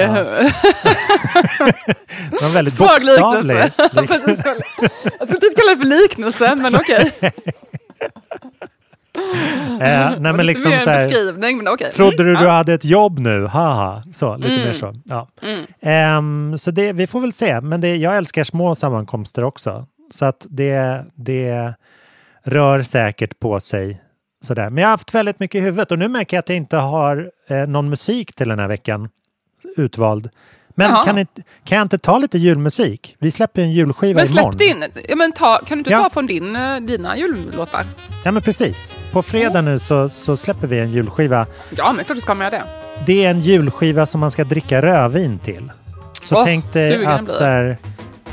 Det 2.32 2.42
var 2.42 2.54
väldigt 2.54 2.76
Svag 2.76 3.02
bokstavlig. 3.02 3.56
liknelse. 3.56 4.56
Jag 5.20 5.28
skulle 5.28 5.40
typ 5.40 5.58
kalla 5.58 5.72
det 5.72 5.78
för 5.78 5.86
liknelse, 5.86 6.56
men 6.56 6.76
okej. 6.76 7.12
Eh, 9.82 10.20
nej, 10.20 10.34
men 10.34 10.46
liksom 10.46 10.72
mer 10.72 10.80
så 10.80 10.90
här, 10.90 11.04
beskrivning, 11.08 11.58
men 11.58 11.68
okej. 11.68 11.92
Trodde 11.92 12.18
du 12.18 12.30
Mm, 12.30 12.42
du 12.42 12.48
ja. 12.48 12.52
hade 12.52 12.74
ett 12.74 12.86
jobb 12.86 13.20
nu? 13.20 13.46
Haha. 13.46 14.04
Så, 14.14 14.38
lite 14.38 14.54
Mm. 14.54 14.66
mer 14.68 14.74
så. 14.74 14.94
Ja. 15.06 15.28
Ehm, 15.82 16.58
så 16.58 16.72
det, 16.72 16.94
vi 16.94 17.08
får 17.08 17.20
väl 17.22 17.34
se. 17.34 17.62
Men 17.62 17.82
det, 17.82 17.96
jag 17.96 18.18
älskar 18.18 18.44
små 18.44 18.76
sammankomster 18.76 19.44
också. 19.44 19.88
Så 20.12 20.26
att 20.26 20.46
det, 20.50 21.06
det 21.16 21.74
rör 22.44 22.82
säkert 22.84 23.40
på 23.40 23.60
sig. 23.60 24.02
Sådär. 24.42 24.70
Men 24.70 24.82
jag 24.82 24.88
har 24.88 24.92
haft 24.92 25.16
väldigt 25.16 25.40
mycket 25.40 25.60
i 25.60 25.62
huvudet 25.62 25.92
och 25.92 26.00
nu 26.00 26.08
märker 26.08 26.38
jag 26.38 26.40
att 26.40 26.50
jag 26.50 26.56
inte 26.58 26.78
har 26.78 27.32
eh, 27.48 27.68
någon 27.68 27.90
musik 27.90 28.34
till 28.36 28.50
den 28.50 28.60
här 28.60 28.68
veckan 28.68 29.10
utvald. 29.78 30.30
Men 30.80 30.92
Jaha. 30.92 31.06
kan, 31.06 31.18
inte, 31.18 31.42
kan 31.64 31.78
jag 31.78 31.86
inte 31.86 31.98
ta 31.98 32.18
lite 32.18 32.38
julmusik? 32.38 33.16
Vi 33.20 33.32
släpper 33.32 33.62
en 33.62 33.72
julskiva 33.72 34.22
Men 34.22 34.32
imorgon. 34.32 34.54
släpp 34.54 34.60
din. 34.94 35.04
Ja, 35.10 35.16
men 35.16 35.32
ta, 35.32 35.58
kan 35.66 35.78
du 35.78 35.80
inte 35.80 35.90
Ja. 35.92 36.04
ta 36.04 36.10
från 36.10 36.28
din, 36.28 36.56
eh, 36.56 36.76
dina 36.78 37.18
jullåtar? 37.18 37.86
Ja 38.24 38.32
men 38.32 38.42
precis. 38.42 38.96
På 39.12 39.24
fredag 39.24 39.62
nu 39.62 39.80
så, 39.80 40.10
så 40.10 40.38
släpper 40.38 40.68
vi 40.68 40.80
en 40.80 40.92
julskiva. 40.92 41.46
Ja, 41.78 41.94
men 41.94 42.06
klart 42.06 42.16
du 42.16 42.22
ska 42.22 42.34
med 42.36 42.52
det. 42.52 42.64
Det 43.06 43.26
är 43.26 43.30
en 43.30 43.42
julskiva 43.42 44.06
som 44.06 44.20
man 44.20 44.32
ska 44.32 44.44
dricka 44.44 44.82
rödvin 44.82 45.40
till. 45.40 45.72
Så 46.24 46.36
Åh, 46.36 46.44
tänk 46.46 46.74
dig 46.74 47.06
att 47.06 47.32
så 47.34 47.44
här, 47.44 47.78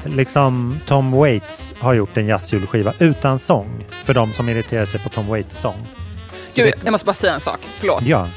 liksom 0.05 0.81
Tom 0.87 1.13
Waits 1.13 1.75
har 1.79 1.95
gjort 1.95 2.17
en 2.17 2.27
jazzjulskiva 2.27 2.93
utan 2.99 3.39
sång. 3.39 3.85
För 4.05 4.15
de 4.15 4.33
som 4.33 4.49
irriterar 4.49 4.85
sig 4.85 5.01
på 5.01 5.09
Tom 5.09 5.27
Waits 5.27 5.61
sång. 5.61 5.87
Så 6.51 6.63
Gud, 6.63 6.67
det- 6.67 6.85
jag 6.85 6.93
måste 6.93 7.07
bara 7.07 7.13
säga 7.15 7.35
en 7.35 7.41
sak. 7.41 7.59
Förlåt. 7.79 8.03
Ja, 8.03 8.29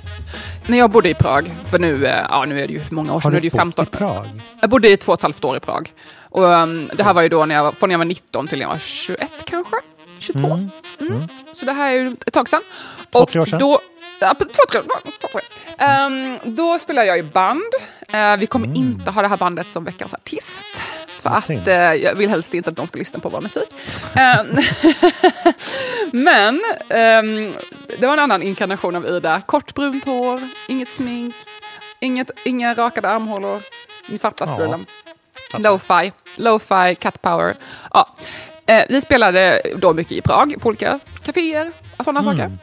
När 0.69 0.77
jag 0.77 0.89
bodde 0.89 1.09
i 1.09 1.13
Prag, 1.13 1.51
för 1.69 1.79
nu, 1.79 2.05
eh, 2.05 2.25
ja, 2.29 2.45
nu 2.45 2.61
är 2.61 2.67
det 2.67 2.73
ju 2.73 2.81
många 2.91 3.09
år 3.09 3.13
har 3.13 3.21
sedan, 3.21 3.31
nu 3.31 3.38
är 3.38 3.41
du 3.41 3.49
det 3.49 3.55
ju 3.55 3.63
bott 3.65 3.75
15. 3.75 3.85
i 3.85 3.97
Prag? 3.97 4.41
Jag 4.61 4.69
bodde 4.69 4.89
i 4.89 4.97
två 4.97 5.11
och 5.11 5.19
ett 5.19 5.23
halvt 5.23 5.45
år 5.45 5.57
i 5.57 5.59
Prag. 5.59 5.93
Och 6.29 6.43
um, 6.43 6.89
det 6.93 7.03
här 7.03 7.13
var 7.13 7.21
ju 7.21 7.29
då 7.29 7.45
när 7.45 7.55
jag, 7.55 7.77
från 7.77 7.89
när 7.89 7.93
jag 7.93 7.97
var 7.97 8.05
19 8.05 8.47
till 8.47 8.57
när 8.57 8.65
jag 8.65 8.69
var 8.69 8.77
21 8.77 9.31
kanske? 9.45 9.75
22? 10.19 10.47
Mm. 10.47 10.69
Mm. 10.99 11.27
Så 11.53 11.65
det 11.65 11.73
här 11.73 11.91
är 11.91 11.95
ju 11.95 12.15
ett 12.25 12.33
tag 12.33 12.49
sedan. 12.49 12.61
Två, 13.11 13.19
och 13.19 13.29
tre 13.29 13.41
år 13.41 13.45
sedan. 13.45 13.59
Då, 13.59 13.79
ja, 14.19 14.33
två, 14.39 14.45
tre, 14.71 14.81
två, 15.21 15.27
tre. 15.27 15.41
Ehm, 15.77 16.38
då 16.43 16.79
spelade 16.79 17.07
jag 17.07 17.19
i 17.19 17.23
band. 17.23 17.61
Eh, 18.13 18.38
vi 18.38 18.45
kommer 18.45 18.65
Mm. 18.67 18.77
inte 18.77 19.11
ha 19.11 19.21
det 19.21 19.27
här 19.27 19.38
bandet 19.38 19.69
som 19.69 19.83
veckans 19.83 20.13
artist. 20.13 20.65
För 21.21 21.29
att 21.29 21.49
eh, 21.67 21.73
jag 21.75 22.15
vill 22.15 22.29
helst 22.29 22.53
inte 22.53 22.69
att 22.69 22.75
de 22.75 22.88
ska 22.88 22.97
lyssna 22.99 23.19
på 23.19 23.29
vår 23.29 23.41
musik. 23.41 23.69
Ehm, 24.15 24.47
Men 26.11 26.61
ehm, 26.89 27.53
det 27.99 28.07
var 28.07 28.13
en 28.13 28.19
annan 28.19 28.43
inkarnation 28.43 28.95
av 28.95 29.05
Ida. 29.07 29.41
Kort 29.45 29.73
brunt 29.73 30.05
hår, 30.05 30.49
inget 30.67 30.91
smink, 30.91 31.35
inget, 31.99 32.31
inga 32.45 32.73
rakade 32.73 33.09
armhålor. 33.09 33.61
Ni 34.09 34.17
fattar 34.17 34.47
Ja. 34.47 34.55
stilen. 34.57 34.85
Lo-fi, 35.57 36.11
lo-fi, 36.35 36.95
cat 36.95 37.21
power. 37.21 37.55
Ja. 37.93 38.15
Eh, 38.65 38.83
vi 38.89 39.01
spelade 39.01 39.61
då 39.77 39.93
mycket 39.93 40.11
i 40.11 40.21
Prag, 40.21 40.55
på 40.61 40.67
olika 40.67 40.99
kaféer 41.23 41.71
och 41.97 42.05
sådana 42.05 42.23
saker. 42.23 42.57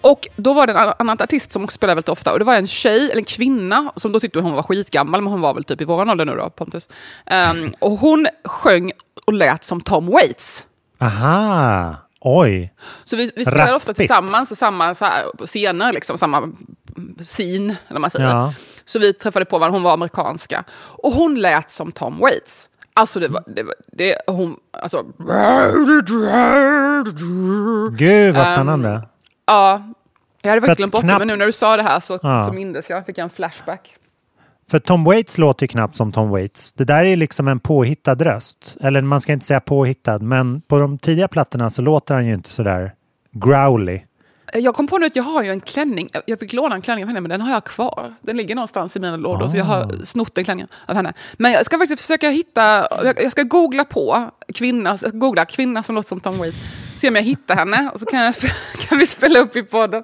Och 0.00 0.28
då 0.36 0.52
var 0.52 0.66
det 0.66 0.72
en 0.72 0.92
annan 0.98 1.16
artist 1.22 1.52
som 1.52 1.64
också 1.64 1.74
spelade 1.74 1.94
väldigt 1.94 2.08
ofta. 2.08 2.32
Och 2.32 2.38
det 2.38 2.44
var 2.44 2.54
en 2.54 2.66
tjej, 2.66 3.04
eller 3.04 3.16
en 3.18 3.24
kvinna, 3.24 3.92
som 3.96 4.12
då 4.12 4.20
tyckte 4.20 4.40
hon 4.40 4.52
var 4.52 4.62
skitgammal, 4.62 5.20
men 5.22 5.32
hon 5.32 5.40
var 5.40 5.54
väl 5.54 5.64
typ 5.64 5.80
i 5.80 5.84
våran 5.84 6.10
ålder 6.10 6.24
nu 6.24 6.36
då, 6.36 6.50
Pontus. 6.50 6.88
Ehm, 7.26 7.74
och 7.78 7.90
hon 7.90 8.26
sjöng 8.44 8.92
och 9.26 9.32
lät 9.32 9.64
som 9.64 9.80
Tom 9.80 10.06
Waits. 10.06 10.66
Aha, 11.00 11.96
oj. 12.20 12.74
Så 13.04 13.16
vi, 13.16 13.30
vi 13.36 13.42
ofta 13.42 13.64
Raspigt. 13.66 13.96
tillsammans, 13.98 14.52
i 14.52 14.56
samma 14.56 14.94
så 14.94 15.04
här, 15.04 15.46
scener, 15.46 15.92
liksom, 15.92 16.18
samma 16.18 16.52
eller 17.88 18.00
man 18.00 18.10
säger. 18.10 18.26
Ja. 18.28 18.54
Så 18.84 18.98
vi 18.98 19.12
träffade 19.12 19.44
på 19.44 19.58
varandra, 19.58 19.76
hon 19.76 19.82
var 19.82 19.92
amerikanska. 19.92 20.64
Och 20.78 21.12
hon 21.12 21.34
lät 21.34 21.70
som 21.70 21.92
Tom 21.92 22.18
Waits. 22.20 22.70
Alltså 22.94 23.20
det 23.20 23.28
var, 23.28 23.42
det, 23.46 23.62
var, 23.62 23.74
det 23.92 24.16
hon, 24.26 24.56
alltså... 24.72 25.02
Gud 27.90 28.34
vad 28.34 28.46
Ehm, 28.46 28.54
spännande. 28.54 29.02
Ja, 29.46 29.82
jag 30.42 30.48
hade 30.50 30.60
faktiskt 30.60 30.76
glömt 30.76 30.92
bort 30.92 31.02
det, 31.02 31.06
knapp- 31.08 31.18
men 31.18 31.28
nu 31.28 31.36
när 31.36 31.46
du 31.46 31.52
sa 31.52 31.76
det 31.76 31.82
här 31.82 32.00
så, 32.00 32.18
Ja. 32.22 32.44
så 32.44 32.52
mindes 32.52 32.90
jag, 32.90 33.06
fick 33.06 33.18
jag 33.18 33.24
en 33.24 33.30
flashback. 33.30 33.94
För 34.70 34.78
Tom 34.78 35.04
Waits 35.04 35.38
låter 35.38 35.64
ju 35.64 35.68
knappt 35.68 35.96
som 35.96 36.12
Tom 36.12 36.30
Waits. 36.30 36.72
Det 36.72 36.84
där 36.84 37.04
är 37.04 37.16
liksom 37.16 37.48
en 37.48 37.60
påhittad 37.60 38.14
röst. 38.14 38.76
Eller 38.80 39.02
man 39.02 39.20
ska 39.20 39.32
inte 39.32 39.46
säga 39.46 39.60
påhittad, 39.60 40.18
men 40.18 40.60
på 40.60 40.78
de 40.78 40.98
tidiga 40.98 41.28
plattorna 41.28 41.70
så 41.70 41.82
låter 41.82 42.14
han 42.14 42.26
ju 42.26 42.34
inte 42.34 42.52
sådär 42.52 42.94
growly. 43.32 44.00
Jag 44.54 44.74
kom 44.74 44.86
på 44.86 44.98
nu 44.98 45.06
att 45.06 45.16
jag 45.16 45.22
har 45.22 45.42
ju 45.42 45.50
en 45.50 45.60
klänning, 45.60 46.08
jag 46.26 46.38
fick 46.38 46.52
låna 46.52 46.74
en 46.74 46.82
klänning 46.82 47.04
av 47.04 47.08
henne, 47.08 47.20
men 47.20 47.30
den 47.30 47.40
har 47.40 47.50
jag 47.50 47.64
kvar. 47.64 48.14
Den 48.20 48.36
ligger 48.36 48.54
någonstans 48.54 48.96
i 48.96 49.00
mina 49.00 49.16
lådor, 49.16 49.48
så 49.48 49.56
jag 49.56 49.64
Ah. 49.66 49.68
har 49.70 50.04
snott 50.04 50.34
den 50.34 50.44
klänningen 50.44 50.68
av 50.86 50.94
henne. 50.94 51.12
Men 51.36 51.52
jag 51.52 51.64
ska 51.66 51.78
faktiskt 51.78 52.00
försöka 52.00 52.30
hitta, 52.30 52.88
jag 53.04 53.22
jag 53.22 53.32
ska 53.32 53.42
googla 53.42 53.84
på 53.84 54.30
kvinna, 54.54 54.90
jag 54.90 54.98
ska 54.98 55.10
googla 55.10 55.44
kvinna 55.44 55.82
som 55.82 55.94
låter 55.94 56.08
som 56.08 56.20
Tom 56.20 56.38
Waits, 56.38 56.58
se 56.98 57.08
om 57.08 57.14
jag 57.16 57.22
hittar 57.22 57.54
henne, 57.56 57.90
och 57.94 58.00
så 58.00 58.06
kan, 58.06 58.20
jag, 58.20 58.34
kan 58.88 58.98
vi 58.98 59.06
spela 59.06 59.38
upp 59.38 59.56
i 59.56 59.62
podden. 59.62 60.02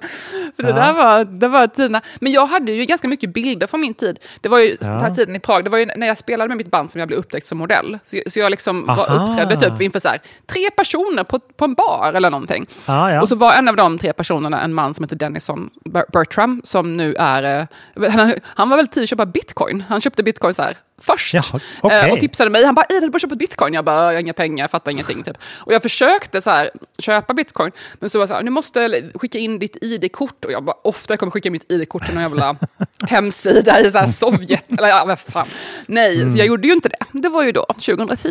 För 0.55 0.63
det 0.63 0.69
Ja. 0.69 0.75
där 0.75 0.93
var, 0.93 1.23
det 1.25 1.47
var 1.47 1.67
tiderna. 1.67 2.01
Men 2.19 2.31
jag 2.31 2.45
hade 2.45 2.71
ju 2.71 2.85
ganska 2.85 3.07
mycket 3.07 3.33
bilder 3.33 3.67
från 3.67 3.81
min 3.81 3.93
tid. 3.93 4.19
Det 4.41 4.49
var 4.49 4.59
ju 4.59 4.75
den 4.75 4.99
här 4.99 5.09
Ja. 5.09 5.15
tiden 5.15 5.35
i 5.35 5.39
Prag, 5.39 5.63
det 5.63 5.69
var 5.69 5.77
ju 5.77 5.85
när 5.85 6.07
jag 6.07 6.17
spelade 6.17 6.47
med 6.47 6.57
mitt 6.57 6.71
band 6.71 6.91
som 6.91 6.99
jag 6.99 7.07
blev 7.07 7.19
upptäckt 7.19 7.47
som 7.47 7.57
modell. 7.57 7.99
Så, 8.05 8.17
så 8.27 8.39
jag 8.39 8.51
liksom 8.51 8.85
var 8.85 9.11
uppträdde 9.13 9.59
typ 9.69 9.81
inför 9.81 9.99
så 9.99 10.07
här, 10.09 10.19
tre 10.45 10.69
personer 10.69 11.23
på, 11.23 11.39
på 11.39 11.65
en 11.65 11.73
bar 11.73 12.11
eller 12.15 12.29
någonting. 12.31 12.67
Ja, 12.85 13.11
ja. 13.11 13.21
Och 13.21 13.29
så 13.29 13.35
var 13.35 13.53
en 13.53 13.67
av 13.67 13.75
de 13.75 13.97
tre 13.99 14.13
personerna 14.13 14.61
en 14.61 14.73
man 14.73 14.93
som 14.93 15.03
heter 15.03 15.15
Dennison 15.15 15.69
Ber- 15.85 16.11
Bertram, 16.13 16.61
som 16.63 16.97
nu 16.97 17.15
är... 17.19 17.59
eh, 17.95 18.09
Han, 18.11 18.33
han 18.43 18.69
var 18.69 18.77
väldigt 18.77 18.93
tidig 18.93 19.03
att 19.03 19.09
köpa 19.09 19.25
bitcoin. 19.25 19.83
Han 19.89 20.01
köpte 20.01 20.23
bitcoin 20.23 20.53
så 20.53 20.61
här 20.61 20.77
först. 21.05 21.33
Ja, 21.33 21.41
okej. 21.81 21.99
Eh, 22.05 22.11
och 22.13 22.19
tipsade 22.19 22.49
mig. 22.49 22.65
Han 22.65 22.75
bara, 22.75 22.85
Ida, 22.89 22.99
du 23.01 23.07
borde 23.09 23.19
köpa 23.19 23.35
bitcoin. 23.35 23.73
Jag 23.73 23.85
bara, 23.85 24.05
jag 24.05 24.13
har 24.13 24.19
inga 24.21 24.33
pengar, 24.33 24.63
jag 24.63 24.71
fattar 24.71 24.91
ingenting. 24.91 25.23
Typ. 25.23 25.37
Och 25.57 25.73
jag 25.73 25.81
försökte 25.81 26.41
så 26.41 26.49
här, 26.49 26.69
köpa 26.99 27.33
bitcoin, 27.33 27.71
men 27.99 28.09
så 28.09 28.17
var 28.17 28.23
det 28.23 28.27
så 28.27 28.33
här, 28.33 28.43
du 28.43 28.49
måste 28.51 29.11
skicka 29.15 29.37
in 29.37 29.59
ditt 29.59 29.77
ID-kort. 29.83 30.45
Och 30.45 30.51
jag 30.51 30.63
bara, 30.63 30.75
ofta 30.83 31.13
jag 31.13 31.19
kommer 31.19 31.31
skicka 31.31 31.51
mitt 31.51 31.71
ID-kort 31.71 32.05
till 32.05 32.13
någon 32.13 32.23
jävla 32.23 32.55
hemsida 33.07 33.79
i 33.81 33.91
så 33.91 33.97
här 33.97 34.07
Sovjet. 34.07 34.65
Eller 34.77 34.87
ja, 34.87 35.03
vad 35.07 35.19
fan. 35.19 35.47
Nej, 35.85 36.15
Mm. 36.15 36.29
så 36.29 36.37
jag 36.39 36.47
gjorde 36.47 36.67
ju 36.67 36.73
inte 36.73 36.89
det. 36.89 37.05
Det 37.11 37.29
var 37.29 37.43
ju 37.43 37.51
då 37.51 37.65
2010. 37.65 38.29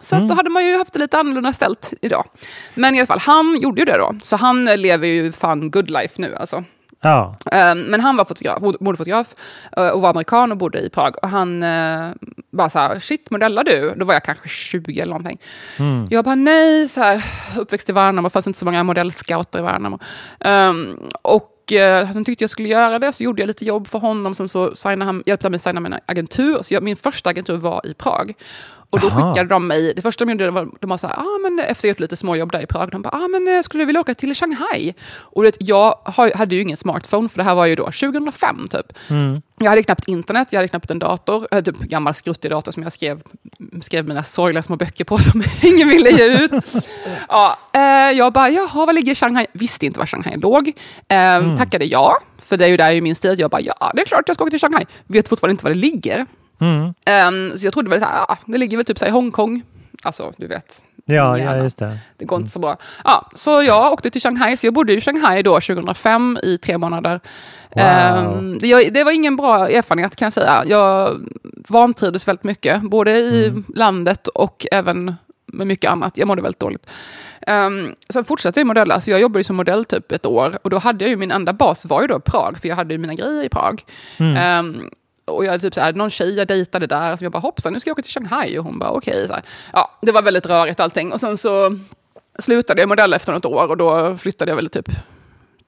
Så 0.00 0.16
att 0.16 0.28
då 0.28 0.34
hade 0.34 0.50
man 0.50 0.66
ju 0.66 0.76
haft 0.78 0.92
det 0.92 0.98
lite 0.98 1.18
annorlunda 1.18 1.52
ställt 1.52 1.92
idag. 2.00 2.24
Men 2.74 2.94
i 2.94 2.98
alla 2.98 3.06
fall, 3.06 3.18
han 3.18 3.58
gjorde 3.60 3.80
ju 3.80 3.84
det 3.84 3.96
då. 3.98 4.14
Så 4.22 4.36
han 4.36 4.64
lever 4.64 5.06
ju 5.06 5.32
fan 5.32 5.70
good 5.70 5.90
life 5.90 6.14
nu 6.16 6.36
alltså. 6.36 6.64
Ja, 7.06 7.36
Eh, 7.52 7.74
Men 7.74 8.00
han 8.00 8.16
var 8.16 8.24
fotograf, 8.24 8.62
modefotograf 8.80 9.34
eh, 9.76 9.88
och 9.88 10.00
var 10.00 10.10
amerikan 10.10 10.52
och 10.52 10.58
bodde 10.58 10.80
i 10.80 10.90
Prag. 10.90 11.16
Och 11.22 11.28
han 11.28 11.62
eh, 11.62 12.08
bara 12.52 12.70
så 12.70 12.78
här, 12.78 12.98
shit 13.00 13.30
modellar 13.30 13.64
du? 13.64 13.94
Då 13.96 14.04
var 14.04 14.14
jag 14.14 14.24
kanske 14.24 14.48
20 14.48 15.00
eller 15.00 15.10
någonting. 15.12 15.38
Jag 16.10 16.24
bara 16.24 16.34
nej, 16.34 16.88
så 16.88 17.00
här, 17.00 17.24
uppväxt 17.58 17.90
i 17.90 17.92
Värnamo, 17.92 18.30
fanns 18.30 18.46
inte 18.46 18.58
så 18.58 18.64
många 18.64 18.82
modellscouter 18.82 19.58
i 19.58 19.62
Värnamo. 19.62 19.98
Um, 20.44 20.98
och 21.22 21.72
eh, 21.72 22.06
han 22.06 22.24
tyckte 22.24 22.44
jag 22.44 22.50
skulle 22.50 22.68
göra 22.68 22.98
det, 22.98 23.12
så 23.12 23.24
gjorde 23.24 23.42
jag 23.42 23.46
lite 23.46 23.64
jobb 23.64 23.88
för 23.88 23.98
honom. 23.98 24.34
Sen 24.34 24.48
så 24.48 24.74
signade 24.74 25.04
han, 25.04 25.22
hjälpte 25.26 25.46
han 25.46 25.50
mig 25.50 25.60
signa 25.60 25.80
min 25.80 25.94
agentur. 26.06 26.62
Så 26.62 26.74
jag, 26.74 26.82
min 26.82 26.96
första 26.96 27.30
agentur 27.30 27.56
var 27.56 27.86
i 27.86 27.94
Prag. 27.94 28.34
Och 28.90 29.00
då 29.00 29.06
Aha. 29.06 29.32
skickade 29.32 29.48
de 29.48 29.66
mig, 29.66 29.92
det 29.96 30.02
första 30.02 30.24
de 30.24 30.32
gjorde 30.32 30.50
var, 30.50 30.68
de 30.80 30.90
var 30.90 30.96
så 30.96 31.06
här, 31.06 31.16
ah, 31.16 31.38
men 31.42 31.58
efter 31.58 31.88
ett 31.88 32.00
lite 32.00 32.16
småjobb 32.16 32.52
där 32.52 32.60
i 32.60 32.66
Prag, 32.66 32.90
de 32.90 33.02
bara, 33.02 33.16
ah, 33.16 33.28
men 33.28 33.48
eh, 33.48 33.62
skulle 33.62 33.82
du 33.82 33.86
vilja 33.86 34.00
åka 34.00 34.14
till 34.14 34.34
Shanghai? 34.34 34.94
Och 35.08 35.42
det, 35.42 35.56
jag 35.60 35.94
hade 36.34 36.54
ju 36.54 36.62
ingen 36.62 36.76
smartphone, 36.76 37.28
för 37.28 37.36
det 37.38 37.44
här 37.44 37.54
var 37.54 37.66
ju 37.66 37.76
då 37.76 37.84
2005 37.84 38.68
typ. 38.68 38.92
Jag 39.58 39.70
hade 39.70 39.82
knappt 39.82 40.08
internet, 40.08 40.48
jag 40.50 40.58
hade 40.58 40.68
knappt 40.68 40.90
en 40.90 40.98
dator, 40.98 41.46
jag 41.50 41.56
hade 41.56 41.72
typ 41.72 41.82
en 41.82 41.88
gammal 41.88 42.14
skruttig 42.14 42.50
dator 42.50 42.72
som 42.72 42.82
jag 42.82 42.92
skrev, 42.92 43.22
skrev 43.82 44.08
mina 44.08 44.22
sorgliga 44.22 44.62
små 44.62 44.76
böcker 44.76 45.04
på 45.04 45.18
som 45.26 45.42
ingen 45.62 45.88
ville 45.88 46.10
ge 46.10 46.44
ut. 46.44 46.50
ja, 47.28 47.58
eh, 47.72 47.80
jag 48.18 48.32
bara, 48.32 48.50
jaha, 48.50 48.86
var 48.86 48.92
ligger 48.92 49.14
Shanghai? 49.14 49.46
Visste 49.52 49.86
inte 49.86 49.98
var 49.98 50.06
Shanghai 50.06 50.36
låg. 50.36 50.72
Eh, 51.08 51.56
Tackade 51.56 51.84
ja, 51.84 52.18
för 52.38 52.56
det 52.56 52.64
är 52.64 52.68
ju 52.68 52.76
där 52.76 52.90
i 52.90 53.00
min 53.00 53.14
stil. 53.14 53.34
Jag 53.38 53.50
bara, 53.50 53.60
ja, 53.60 53.90
det 53.94 54.00
är 54.00 54.06
klart 54.06 54.24
jag 54.26 54.34
ska 54.34 54.44
åka 54.44 54.50
till 54.50 54.60
Shanghai. 54.60 54.86
Vet 55.06 55.28
fortfarande 55.28 55.52
inte 55.52 55.64
var 55.64 55.70
det 55.70 55.78
ligger. 55.78 56.26
Eh, 56.60 57.56
så 57.58 57.66
jag 57.66 57.72
trodde 57.72 57.90
väl 57.90 58.02
här, 58.02 58.24
ja, 58.28 58.38
det 58.46 58.58
ligger 58.58 58.76
väl 58.76 58.86
typ 58.86 58.98
så 58.98 59.06
i 59.06 59.10
Hongkong. 59.10 59.62
Alltså, 60.02 60.32
du 60.36 60.46
vet. 60.46 60.82
ja, 61.04 61.38
ja 61.38 61.56
just 61.56 61.78
det. 61.78 61.98
Det 62.16 62.24
går 62.24 62.38
inte 62.38 62.50
så 62.50 62.58
bra. 62.58 62.76
Ja, 63.04 63.30
så 63.34 63.62
jag 63.62 63.92
åkte 63.92 64.10
till 64.10 64.20
Shanghai, 64.20 64.56
så 64.56 64.66
jag 64.66 64.74
bodde 64.74 64.92
i 64.92 65.00
Shanghai 65.00 65.42
då 65.42 65.60
2005 65.60 66.38
i 66.42 66.58
tre 66.58 66.78
månader. 66.78 67.20
Wow. 67.74 67.84
Ehm, 67.84 68.58
det, 68.58 68.90
det 68.90 69.04
var 69.04 69.12
ingen 69.12 69.36
bra 69.36 69.68
erfarenhet 69.68 70.16
kan 70.16 70.26
jag 70.26 70.32
säga. 70.32 70.62
Jag 70.66 71.20
vantrivdes 71.68 72.28
väldigt 72.28 72.44
mycket, 72.44 72.82
både 72.82 73.10
i 73.18 73.46
Mm. 73.48 73.64
landet 73.74 74.28
och 74.28 74.66
även 74.72 75.14
med 75.46 75.66
mycket 75.66 75.90
annat. 75.90 76.18
Jag 76.18 76.28
mådde 76.28 76.42
väldigt 76.42 76.60
dåligt. 76.60 76.86
Um, 77.46 77.94
sen 78.08 78.24
fortsatte 78.24 78.60
jag 78.60 78.66
modella, 78.66 79.00
så 79.00 79.10
jag 79.10 79.20
jobbade 79.20 79.44
som 79.44 79.56
modell 79.56 79.84
typ 79.84 80.12
ett 80.12 80.26
år. 80.26 80.58
Och 80.62 80.70
då 80.70 80.78
hade 80.78 81.04
jag 81.04 81.10
ju 81.10 81.16
min 81.16 81.30
enda 81.30 81.52
bas 81.52 81.84
var 81.86 82.00
ju 82.02 82.06
då 82.06 82.20
Prag, 82.20 82.58
för 82.60 82.68
jag 82.68 82.76
hade 82.76 82.94
ju 82.94 82.98
mina 82.98 83.14
grejer 83.14 83.44
i 83.44 83.48
Prag. 83.48 83.84
Ehm, 84.18 84.90
och 85.26 85.44
jag 85.44 85.60
typ 85.60 85.74
så 85.74 85.80
här, 85.80 85.92
någon 85.92 86.10
tjej 86.10 86.36
jag 86.36 86.48
dejtade 86.48 86.86
där, 86.86 87.16
som 87.16 87.24
jag 87.24 87.32
bara 87.32 87.38
hoppsan, 87.38 87.72
nu 87.72 87.80
ska 87.80 87.90
jag 87.90 87.94
åka 87.94 88.02
till 88.02 88.12
Shanghai. 88.12 88.58
Och 88.58 88.64
hon 88.64 88.78
bara 88.78 88.90
okej. 88.90 89.26
här. 89.30 89.42
Ja, 89.72 89.98
det 90.02 90.12
var 90.12 90.22
väldigt 90.22 90.46
rörigt 90.46 90.80
allting. 90.80 91.12
Och 91.12 91.20
sen 91.20 91.36
så 91.36 91.78
slutade 92.38 92.82
jag 92.82 92.88
modella 92.88 93.16
efter 93.16 93.32
något 93.32 93.44
år 93.44 93.68
och 93.68 93.76
då 93.76 94.16
flyttade 94.16 94.50
jag 94.50 94.56
väl 94.56 94.68
typ 94.68 94.88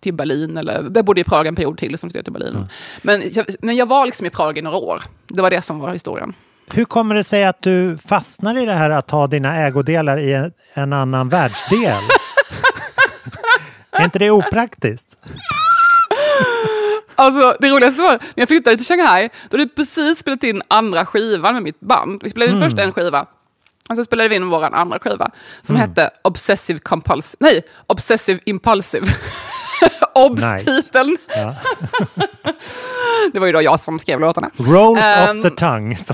till 0.00 0.14
Berlin, 0.14 0.56
eller 0.56 0.90
jag 0.94 1.04
bodde 1.04 1.20
i 1.20 1.24
Prag 1.24 1.46
en 1.46 1.54
period 1.54 1.78
till, 1.78 1.98
som 1.98 2.10
flyttade 2.10 2.24
till 2.24 2.32
Berlin. 2.32 2.68
Men, 3.02 3.22
jag, 3.32 3.46
men 3.60 3.76
jag 3.76 3.86
var 3.86 4.06
liksom 4.06 4.26
i 4.26 4.30
Prag 4.30 4.58
i 4.58 4.62
några 4.62 4.76
år. 4.76 5.02
Det 5.28 5.42
var 5.42 5.50
det 5.50 5.62
som 5.62 5.78
var 5.78 5.92
historien. 5.92 6.34
Hur 6.70 6.84
kommer 6.84 7.14
det 7.14 7.24
sig 7.24 7.44
att 7.44 7.62
du 7.62 7.98
fastnar 7.98 8.62
i 8.62 8.66
det 8.66 8.74
här 8.74 8.90
att 8.90 9.10
ha 9.10 9.26
dina 9.26 9.56
ägodelar 9.56 10.18
i 10.18 10.32
en, 10.32 10.52
en 10.74 10.92
annan 10.92 11.28
världsdel? 11.28 12.02
är 13.90 14.04
inte 14.04 14.18
det 14.18 14.30
opraktiskt? 14.30 15.16
Alltså 17.18 17.56
det 17.60 17.68
roligaste 17.70 18.00
var 18.02 18.10
när 18.10 18.18
jag 18.34 18.48
flyttade 18.48 18.76
till 18.76 18.86
Shanghai, 18.86 19.28
då 19.50 19.54
hade 19.54 19.62
jag 19.62 19.74
precis 19.74 20.18
spelat 20.18 20.44
in 20.44 20.62
andra 20.68 21.06
skivan 21.06 21.54
med 21.54 21.62
mitt 21.62 21.80
band. 21.80 22.20
Vi 22.24 22.30
spelade 22.30 22.52
in 22.52 22.60
först 22.60 22.78
en 22.78 22.92
skiva, 22.92 23.26
och 23.88 23.96
så 23.96 24.04
spelade 24.04 24.28
vi 24.28 24.36
in 24.36 24.48
vår 24.48 24.64
andra 24.64 24.98
skiva, 24.98 25.30
som 25.62 25.76
hette 25.76 26.10
Obsessive 26.24 26.78
Compulsive, 26.78 27.36
nej, 27.40 27.62
Obsessive 27.86 28.40
Impulsive. 28.44 29.06
Obs-titeln. 30.14 31.16
Ja. 31.36 31.54
Det 33.32 33.38
var 33.38 33.46
ju 33.46 33.52
då 33.52 33.62
jag 33.62 33.80
som 33.80 33.98
skrev 33.98 34.20
låtarna. 34.20 34.50
Rolls 34.56 35.04
Ehm. 35.04 35.38
off 35.38 35.44
the 35.44 35.50
tongue. 35.50 35.96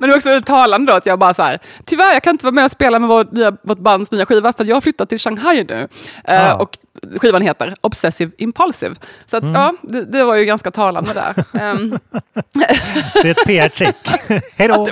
Men 0.00 0.08
det 0.08 0.12
var 0.12 0.16
också 0.16 0.40
talande 0.40 0.92
då 0.92 0.96
att 0.96 1.06
jag 1.06 1.18
bara 1.18 1.34
så 1.34 1.42
här, 1.42 1.58
tyvärr 1.84 2.12
jag 2.12 2.22
kan 2.22 2.30
inte 2.34 2.44
vara 2.46 2.54
med 2.54 2.64
och 2.64 2.70
spela 2.70 2.98
med 2.98 3.08
vår, 3.08 3.26
nya, 3.30 3.56
vårt 3.62 3.78
bands 3.78 4.10
nya 4.10 4.26
skiva 4.26 4.52
för 4.52 4.64
jag 4.64 4.76
har 4.76 4.80
flyttat 4.80 5.08
till 5.08 5.18
Shanghai 5.18 5.64
nu. 5.68 5.88
Eh, 6.24 6.34
Ja. 6.34 6.54
och 6.54 6.78
skivan 7.20 7.42
heter 7.42 7.74
Obsessive 7.80 8.32
Impulsive. 8.38 8.94
Så 9.26 9.36
att, 9.36 9.50
ja, 9.54 9.74
det, 9.82 10.04
det 10.04 10.24
var 10.24 10.34
ju 10.34 10.44
ganska 10.44 10.70
talande 10.70 11.12
där. 11.12 11.60
Ehm, 11.60 11.98
Det 13.22 13.28
är 13.28 13.30
ett 13.30 13.44
PR-trick. 13.46 13.96
Hej 14.56 14.68
då! 14.68 14.88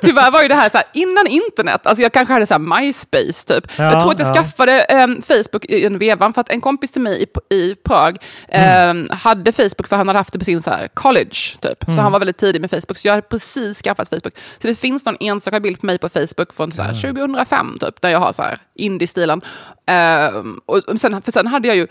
tyvärr 0.00 0.30
var 0.30 0.42
ju 0.42 0.48
det 0.48 0.54
här, 0.54 0.70
så 0.70 0.76
här 0.78 0.86
innan 0.92 1.26
internet, 1.26 1.86
alltså 1.86 2.02
jag 2.02 2.12
kanske 2.12 2.32
hade 2.32 2.46
så 2.46 2.54
här 2.54 2.58
MySpace 2.80 3.46
typ. 3.54 3.72
Ja, 3.78 3.84
jag 3.84 4.00
tror 4.02 4.12
att 4.12 4.18
jag 4.18 4.28
ja. 4.28 4.34
skaffade 4.34 4.72
ehm, 4.82 5.22
Facebook 5.22 5.64
i 5.64 5.84
en 5.86 5.98
vevan 5.98 6.32
för 6.32 6.40
att 6.40 6.50
en 6.50 6.60
kompis 6.60 6.90
till 6.90 7.02
mig 7.02 7.22
i, 7.50 7.54
i 7.54 7.74
Prag 7.74 8.16
Mm. 8.48 8.90
ehm, 8.90 9.08
hade 9.10 9.52
Facebook 9.52 9.88
för 9.88 9.96
han 9.96 10.06
hade 10.08 10.18
haft 10.18 10.32
det 10.32 10.38
på 10.38 10.44
sin 10.44 10.62
så 10.62 10.70
här 10.70 10.88
college 10.94 11.36
typ. 11.60 11.84
Så 11.84 11.92
han 11.92 12.12
var 12.12 12.18
väldigt 12.18 12.38
tidig 12.38 12.60
med 12.60 12.70
Facebook. 12.70 12.97
Så 12.98 13.08
jag 13.08 13.12
hade 13.12 13.26
precis 13.26 13.82
skaffat 13.82 14.08
Facebook. 14.08 14.38
Så 14.58 14.68
det 14.68 14.74
finns 14.74 15.04
någon 15.04 15.16
enstaka 15.20 15.60
bild 15.60 15.80
på 15.80 15.86
mig 15.86 15.98
på 15.98 16.08
Facebook 16.08 16.54
från 16.54 16.72
så 16.72 16.82
här 16.82 16.94
2005, 16.94 17.78
typ, 17.80 18.00
där 18.00 18.08
jag 18.08 18.18
har 18.18 18.32
så 18.32 18.42
här 18.42 18.58
indie-stilen. 18.74 19.40
Ehm, 19.86 20.60
och 20.66 20.82
sen, 21.00 21.22
för 21.22 21.32
sen 21.32 21.46
hade 21.46 21.68
jag 21.68 21.76
ju 21.76 21.86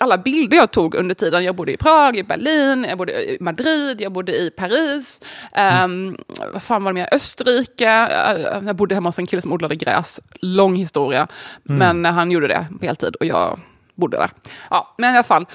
alla 0.00 0.18
bilder 0.18 0.56
jag 0.56 0.70
tog 0.70 0.94
under 0.94 1.14
tiden. 1.14 1.44
Jag 1.44 1.56
bodde 1.56 1.72
i 1.72 1.76
Prag, 1.76 2.16
i 2.16 2.22
Berlin, 2.22 2.86
jag 2.88 2.98
bodde 2.98 3.12
i 3.12 3.36
Madrid, 3.40 4.00
jag 4.00 4.12
bodde 4.12 4.32
i 4.32 4.50
Paris. 4.50 5.20
Um, 5.84 6.16
vad 6.52 6.62
fan 6.62 6.84
var 6.84 6.92
det 6.92 6.94
mer? 6.94 7.08
Österrike. 7.12 8.08
Uh, 8.34 8.66
jag 8.66 8.76
bodde 8.76 8.94
hemma 8.94 9.08
hos 9.08 9.18
en 9.18 9.26
kille 9.26 9.42
som 9.42 9.52
odlade 9.52 9.76
gräs. 9.76 10.20
Lång 10.40 10.74
historia. 10.74 11.28
Men 11.62 12.04
han 12.04 12.30
gjorde 12.30 12.48
det 12.48 12.66
på 12.80 12.86
heltid 12.86 13.14
och 13.14 13.26
jag 13.26 13.60
bodde 13.94 14.16
där. 14.16 14.30
Ja, 14.70 14.94
men 14.98 15.14
i 15.14 15.16
alla 15.16 15.22
fall. 15.22 15.46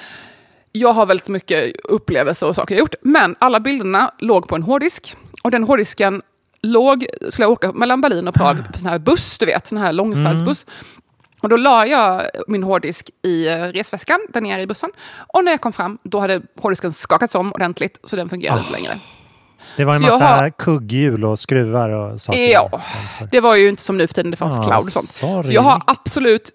Jag 0.78 0.94
har 0.94 1.06
väldigt 1.06 1.28
mycket 1.30 1.76
upplevelser 1.84 2.48
och 2.48 2.56
saker 2.56 2.76
jag 2.76 2.80
gjort. 2.80 2.96
Men 3.02 3.36
alla 3.40 3.60
bilderna 3.60 4.12
låg 4.20 4.48
på 4.48 4.56
en 4.56 4.64
hårddisk. 4.64 5.16
Och 5.44 5.52
den 5.52 5.64
hårddisken 5.64 6.22
låg, 6.62 7.06
skulle 7.30 7.44
jag 7.46 7.52
åka 7.52 7.72
mellan 7.72 8.02
Berlin 8.02 8.28
och 8.28 8.36
Prag 8.36 8.58
på 8.72 8.78
sån 8.78 8.88
här 8.90 9.00
buss, 9.00 9.38
du 9.38 9.46
vet, 9.46 9.68
sån 9.68 9.78
här 9.78 9.94
långfärdsbuss. 9.94 10.66
Och 11.42 11.50
då 11.50 11.58
la 11.58 11.86
jag 11.86 12.22
min 12.48 12.64
hårddisk 12.64 13.10
i 13.24 13.48
eh, 13.48 13.58
resväskan 13.58 14.20
där 14.30 14.42
nere 14.42 14.62
i 14.62 14.68
bussen. 14.68 14.90
Och 15.34 15.44
när 15.44 15.52
jag 15.52 15.62
kom 15.62 15.74
fram, 15.74 15.98
då 16.04 16.20
hade 16.20 16.42
hårddisken 16.62 16.94
skakats 16.94 17.36
om 17.36 17.54
ordentligt, 17.54 18.00
så 18.04 18.16
den 18.16 18.30
fungerade 18.30 18.60
inte 18.60 18.72
längre. 18.72 19.00
Det 19.78 19.86
var 19.86 19.96
en 19.96 20.02
Så 20.02 20.08
massa 20.10 20.26
har- 20.26 20.50
kugghjul 20.50 21.26
och 21.26 21.40
skruvar 21.40 21.90
och 21.90 22.22
saker. 22.22 22.40
Ja, 22.52 22.82
det 23.32 23.40
var 23.40 23.56
ju 23.56 23.70
inte 23.70 23.82
som 23.82 23.98
nu 23.98 24.08
för 24.08 24.14
tiden, 24.14 24.32
det 24.32 24.38
fanns 24.38 24.56
Ah, 24.58 24.64
cloud 24.64 24.78
och 24.84 24.92
sånt. 24.92 25.08
sorry. 25.10 25.44
Så 25.44 25.54
jag 25.54 25.62
har 25.62 25.82
absolut 25.88 26.52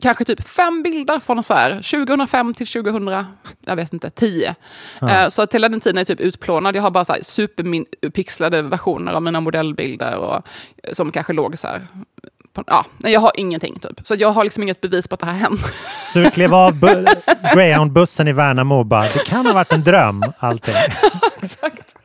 kanske 0.00 0.24
typ 0.24 0.48
fem 0.48 0.82
bilder 0.82 1.18
från 1.20 1.42
så 1.44 1.54
här 1.54 1.70
2005 2.06 2.54
till 2.54 2.66
2000, 2.66 3.24
jag 3.66 3.76
vet 3.76 3.92
inte, 3.92 4.10
10. 4.10 4.54
Eh, 5.02 5.28
Så 5.28 5.42
att 5.42 5.54
hela 5.54 5.68
den 5.68 5.80
tiden 5.80 5.98
är 5.98 6.04
typ 6.04 6.20
utplånad. 6.20 6.76
Jag 6.76 6.82
har 6.82 6.90
bara 6.90 7.04
så 7.04 7.12
här 7.12 7.22
superpixlade 7.22 8.62
versioner 8.62 9.12
av 9.12 9.22
mina 9.22 9.40
modellbilder 9.40 10.16
och, 10.16 10.34
eh, 10.82 10.92
som 10.92 11.12
kanske 11.12 11.32
låg 11.32 11.58
så 11.58 11.66
här. 11.68 11.80
På, 12.52 12.64
ja, 12.66 12.84
jag 12.98 13.20
har 13.20 13.32
ingenting 13.36 13.78
typ. 13.78 14.00
Så 14.06 14.14
jag 14.18 14.30
har 14.32 14.44
liksom 14.44 14.62
inget 14.62 14.80
bevis 14.80 15.08
på 15.08 15.14
att 15.14 15.20
det 15.20 15.26
här 15.26 15.32
hänt. 15.34 15.60
Så 16.12 16.18
du 16.18 16.30
klev 16.30 16.54
av 16.54 16.72
bu- 16.72 17.14
Greyhound-bussen 17.54 18.28
i 18.28 18.32
Värnamo 18.32 18.78
och 18.78 18.86
bara, 18.86 19.02
det 19.02 19.24
kan 19.26 19.46
ha 19.46 19.52
varit 19.52 19.72
en 19.72 19.84
dröm 19.84 20.24
allting. 20.38 20.74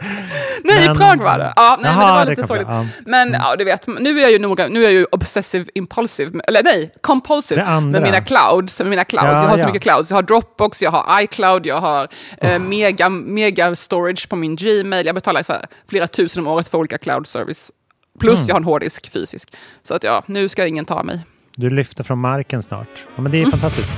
Nej, 0.64 0.86
Men- 0.86 0.96
i 0.96 0.98
Prag 0.98 1.18
var 1.22 1.38
det. 1.38 1.52
Ja, 1.56 1.78
nej, 1.82 1.90
men 1.96 2.00
det 2.06 2.12
var 2.12 2.24
det 2.24 2.30
lite 2.30 2.42
kom 2.42 2.48
sorgligt. 2.48 2.68
ja. 2.70 2.84
Men 3.06 3.32
ja, 3.32 3.56
du 3.56 3.64
vet, 3.64 3.86
nu 3.86 4.18
är 4.18 4.22
jag 4.22 4.30
ju 4.32 4.38
noga, 4.38 4.68
nu 4.68 4.80
är 4.80 4.84
jag 4.84 4.92
ju 4.92 5.04
obsessive 5.12 5.64
impulsive, 5.74 6.40
eller 6.48 6.62
nej, 6.62 6.90
compulsive 7.00 7.64
Det 7.64 7.80
med 7.80 8.02
mina 8.02 8.20
clouds. 8.20 8.78
Med 8.78 8.88
mina 8.90 9.04
clouds. 9.04 9.26
Ja, 9.26 9.32
jag 9.42 9.48
har 9.48 9.56
så 9.56 9.62
ja. 9.62 9.66
mycket 9.66 9.82
clouds. 9.82 10.10
Jag 10.10 10.16
har 10.16 10.22
Dropbox, 10.22 10.82
jag 10.82 10.90
har 10.90 11.20
iCloud, 11.22 11.66
jag 11.66 11.80
har 11.80 12.08
eh, 12.38 12.58
mega, 12.58 13.08
mega 13.08 13.76
storage 13.76 14.28
på 14.28 14.36
min 14.36 14.56
Gmail. 14.56 15.06
Jag 15.06 15.14
betalar 15.14 15.42
så 15.42 15.52
här, 15.52 15.66
flera 15.88 16.06
tusen 16.06 16.46
om 16.46 16.52
året 16.52 16.68
för 16.68 16.78
olika 16.78 16.98
cloud 16.98 17.26
service. 17.26 17.72
Plus 18.20 18.34
Mm. 18.38 18.46
jag 18.48 18.54
har 18.54 18.60
en 18.60 18.64
hårddisk 18.64 19.10
fysisk. 19.12 19.52
Så 19.82 19.94
att 19.94 20.04
ja, 20.04 20.22
nu 20.26 20.48
ska 20.48 20.66
ingen 20.66 20.84
ta 20.84 21.02
mig. 21.02 21.20
Du 21.56 21.70
lyfter 21.70 22.04
från 22.04 22.18
marken 22.18 22.62
snart. 22.62 22.88
Ja, 23.16 23.22
men 23.22 23.32
det 23.32 23.38
är 23.38 23.42
Mm. 23.42 23.50
fantastiskt. 23.58 23.88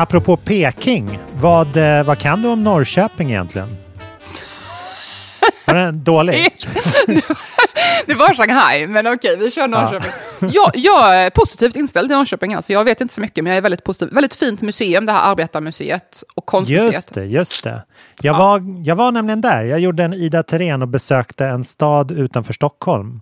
Apropå 0.00 0.36
Peking, 0.36 1.18
vad, 1.40 1.76
eh, 1.76 2.04
vad 2.04 2.18
kan 2.18 2.42
du 2.42 2.48
om 2.48 2.64
Norrköping 2.64 3.30
egentligen? 3.30 3.76
Var 5.66 5.74
den 5.74 6.04
dålig? 6.04 6.34
Det 8.06 8.14
var 8.14 8.34
Shanghai, 8.34 8.86
men 8.86 9.06
okej, 9.06 9.36
vi 9.36 9.50
kör 9.50 9.68
Norrköping. 9.68 10.10
Jag, 10.40 10.70
jag 10.74 11.16
är 11.16 11.30
positivt 11.30 11.76
inställd 11.76 12.08
till 12.08 12.16
Norrköping, 12.16 12.54
alltså. 12.54 12.72
jag 12.72 12.84
vet 12.84 13.00
inte 13.00 13.14
så 13.14 13.20
mycket, 13.20 13.44
men 13.44 13.50
jag 13.50 13.56
är 13.56 13.62
väldigt 13.62 13.84
positiv. 13.84 14.14
Väldigt 14.14 14.34
fint 14.34 14.62
museum, 14.62 15.06
det 15.06 15.12
här 15.12 15.30
Arbetarmuseet 15.30 16.24
och 16.34 16.46
Konstmuseet. 16.46 16.94
Just 16.94 17.14
det, 17.14 17.24
just 17.24 17.64
det. 17.64 17.82
Jag, 18.22 18.38
var, 18.38 18.62
jag 18.84 18.96
var 18.96 19.12
nämligen 19.12 19.40
där. 19.40 19.64
Jag 19.64 19.80
gjorde 19.80 20.04
en 20.04 20.14
Ida 20.14 20.42
Thirén 20.42 20.82
och 20.82 20.88
besökte 20.88 21.46
en 21.46 21.64
stad 21.64 22.10
utanför 22.10 22.52
Stockholm. 22.52 23.20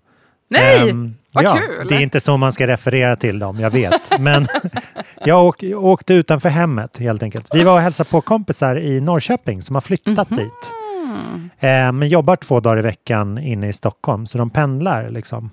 Nej, 0.50 0.90
Ehm, 0.90 1.14
vad 1.32 1.44
ja, 1.44 1.52
kul! 1.56 1.86
Det 1.88 1.94
är 1.94 2.00
inte 2.00 2.20
så 2.20 2.36
man 2.36 2.52
ska 2.52 2.66
referera 2.66 3.16
till 3.16 3.38
dem, 3.38 3.60
jag 3.60 3.70
vet. 3.70 4.02
Men 4.20 4.46
jag 5.24 5.44
åk, 5.44 5.62
åkte 5.76 6.14
utanför 6.14 6.48
hemmet 6.48 6.98
helt 6.98 7.22
enkelt. 7.22 7.48
Vi 7.54 7.62
var 7.64 7.72
och 7.72 7.80
hälsade 7.80 8.10
på 8.10 8.20
kompisar 8.20 8.76
i 8.76 9.00
Norrköping 9.00 9.62
som 9.62 9.76
har 9.76 9.80
flyttat 9.80 10.30
Mhm. 10.30 10.38
dit. 10.38 10.70
Eh, 11.60 11.92
men 11.92 12.08
jobbar 12.08 12.36
två 12.36 12.60
dagar 12.60 12.78
i 12.78 12.82
veckan 12.82 13.38
inne 13.38 13.68
i 13.68 13.72
Stockholm, 13.72 14.26
så 14.26 14.38
de 14.38 14.50
pendlar 14.50 15.10
liksom. 15.10 15.50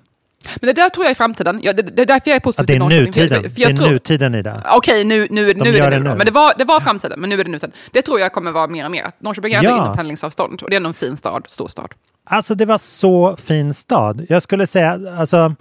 Men 0.60 0.66
det 0.66 0.72
där 0.82 0.88
tror 0.88 1.04
jag 1.06 1.10
är 1.10 1.14
framtiden. 1.14 1.60
Ja, 1.62 1.72
det, 1.72 1.82
det 1.82 2.02
är 2.02 2.06
därför 2.06 2.30
jag 2.30 2.36
är 2.36 2.40
positiv 2.40 2.62
Att 2.82 2.88
det 2.88 2.96
är. 2.96 2.98
För- 3.00 3.06
nutiden. 3.06 3.42
För, 3.42 3.48
för 3.50 3.56
Det 3.56 3.64
är 3.64 3.76
tror, 3.76 3.88
nutiden 3.90 4.34
i 4.34 4.42
det. 4.42 4.62
Okej, 4.72 5.04
nu, 5.04 5.26
nu, 5.30 5.54
nu 5.54 5.76
är 5.78 5.90
det 5.90 5.98
nu. 5.98 6.04
nu. 6.10 6.14
Men 6.16 6.26
det 6.26 6.30
var, 6.32 6.54
det 6.58 6.64
var 6.64 6.80
framtiden, 6.80 7.20
men 7.20 7.30
nu 7.30 7.40
är 7.40 7.44
det 7.44 7.50
nutiden. 7.50 7.72
Det 7.92 8.02
tror 8.02 8.20
jag 8.20 8.32
kommer 8.32 8.50
vara 8.52 8.66
mer 8.66 8.84
och 8.84 8.90
mer. 8.90 9.10
Norrköping 9.18 9.52
är 9.54 9.62
Ja. 9.62 9.76
inom 9.76 9.96
pendlingsavstånd. 9.96 10.62
Och 10.62 10.70
det 10.70 10.74
är 10.74 10.76
ändå 10.76 10.88
en 10.88 10.94
fin 10.94 11.16
stad, 11.16 11.44
stor 11.48 11.68
stad. 11.68 11.88
Alltså 12.28 12.54
det 12.54 12.64
var 12.64 12.78
så 12.78 13.36
fin 13.36 13.74
stad. 13.74 14.26
Jag 14.28 14.42
skulle 14.42 14.66
säga, 14.66 15.00
alltså 15.18 15.54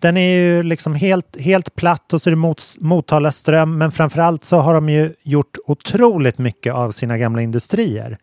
den 0.00 0.16
är 0.16 0.36
ju 0.36 0.62
liksom 0.62 0.94
helt, 0.94 1.36
helt 1.40 1.74
platt 1.76 2.12
och 2.12 2.22
så 2.22 2.28
är 2.28 2.32
det 2.32 2.36
mot, 2.36 2.62
Motala 2.80 3.32
ström. 3.32 3.78
Men 3.78 3.92
framförallt 3.92 4.44
så 4.44 4.58
har 4.58 4.74
de 4.74 4.88
ju 4.88 5.14
gjort 5.22 5.56
otroligt 5.66 6.38
mycket 6.38 6.74
av 6.74 6.90
sina 6.90 7.18
gamla 7.18 7.42
industrier. 7.42 8.16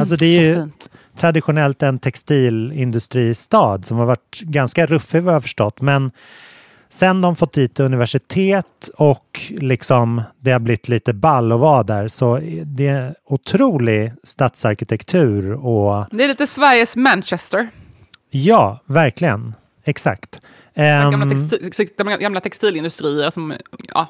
alltså 0.00 0.16
det 0.16 0.26
är 0.26 0.38
Mm, 0.38 0.48
ju 0.50 0.54
fint. 0.64 0.90
traditionellt 1.18 1.82
en 1.82 1.98
textilindustristad 1.98 3.82
som 3.82 3.98
har 3.98 4.06
varit 4.06 4.40
ganska 4.40 4.86
ruffig 4.86 5.22
vad 5.22 5.34
jag 5.34 5.42
förstått. 5.42 5.80
Men 5.80 6.10
sen 6.94 7.20
de 7.20 7.36
fått 7.36 7.52
dit 7.52 7.80
universitet 7.80 8.88
och 8.96 9.40
liksom 9.50 10.22
det 10.40 10.52
har 10.52 10.58
blivit 10.58 10.88
lite 10.88 11.12
ball 11.12 11.52
att 11.52 11.60
vara 11.60 11.82
där 11.82 12.08
så 12.08 12.40
det 12.64 12.86
är 12.86 13.14
otrolig 13.24 14.12
stadsarkitektur 14.22 15.52
och 15.52 16.06
Det 16.10 16.24
är 16.24 16.28
lite 16.28 16.46
Sveriges 16.46 16.96
Manchester. 16.96 17.68
Ja, 18.30 18.80
verkligen. 18.86 19.54
Exakt. 19.84 20.40
Gamla, 20.74 21.24
Ehm, 21.24 21.48
textil, 21.48 21.88
de 21.96 22.08
gamla 22.08 22.40
textilindustrier 22.40 23.30
som 23.30 23.54
ja, 23.94 24.06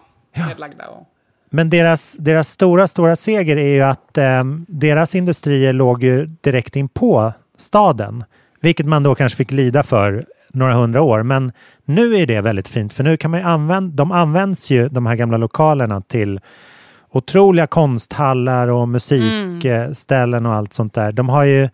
nedlagda. 0.48 0.86
Och... 0.88 1.08
men 1.50 1.70
deras, 1.70 2.12
deras 2.12 2.48
stora, 2.48 2.88
stora 2.88 3.16
seger 3.16 3.56
är 3.56 3.74
ju 3.74 3.82
att 3.82 4.18
ehm, 4.18 4.66
deras 4.68 5.14
industrier 5.14 5.72
låg 5.72 6.02
ju 6.02 6.26
direkt 6.26 6.76
in 6.76 6.88
på 6.88 7.32
staden. 7.58 8.24
Vilket 8.60 8.86
man 8.86 9.02
då 9.02 9.14
kanske 9.14 9.36
fick 9.36 9.52
lida 9.52 9.82
för 9.82 10.26
några 10.54 10.74
hundra 10.74 11.02
år. 11.02 11.22
Men 11.22 11.52
nu 11.84 12.16
är 12.16 12.26
det 12.26 12.40
väldigt 12.40 12.68
fint 12.68 12.92
för 12.92 13.04
nu 13.04 13.16
kan 13.16 13.30
man 13.30 13.40
ju 13.40 13.46
använda, 13.46 13.96
de 13.96 14.12
används 14.12 14.70
ju 14.70 14.88
de 14.88 15.06
här 15.06 15.14
gamla 15.16 15.36
lokalerna 15.36 16.00
till 16.00 16.40
otroliga 17.10 17.66
konsthallar 17.66 18.68
och 18.68 18.88
musikställen 18.88 20.46
och 20.46 20.54
allt 20.54 20.72
sånt 20.72 20.94
där. 20.94 21.12
De 21.12 21.28
har 21.28 21.44
ju 21.44 21.68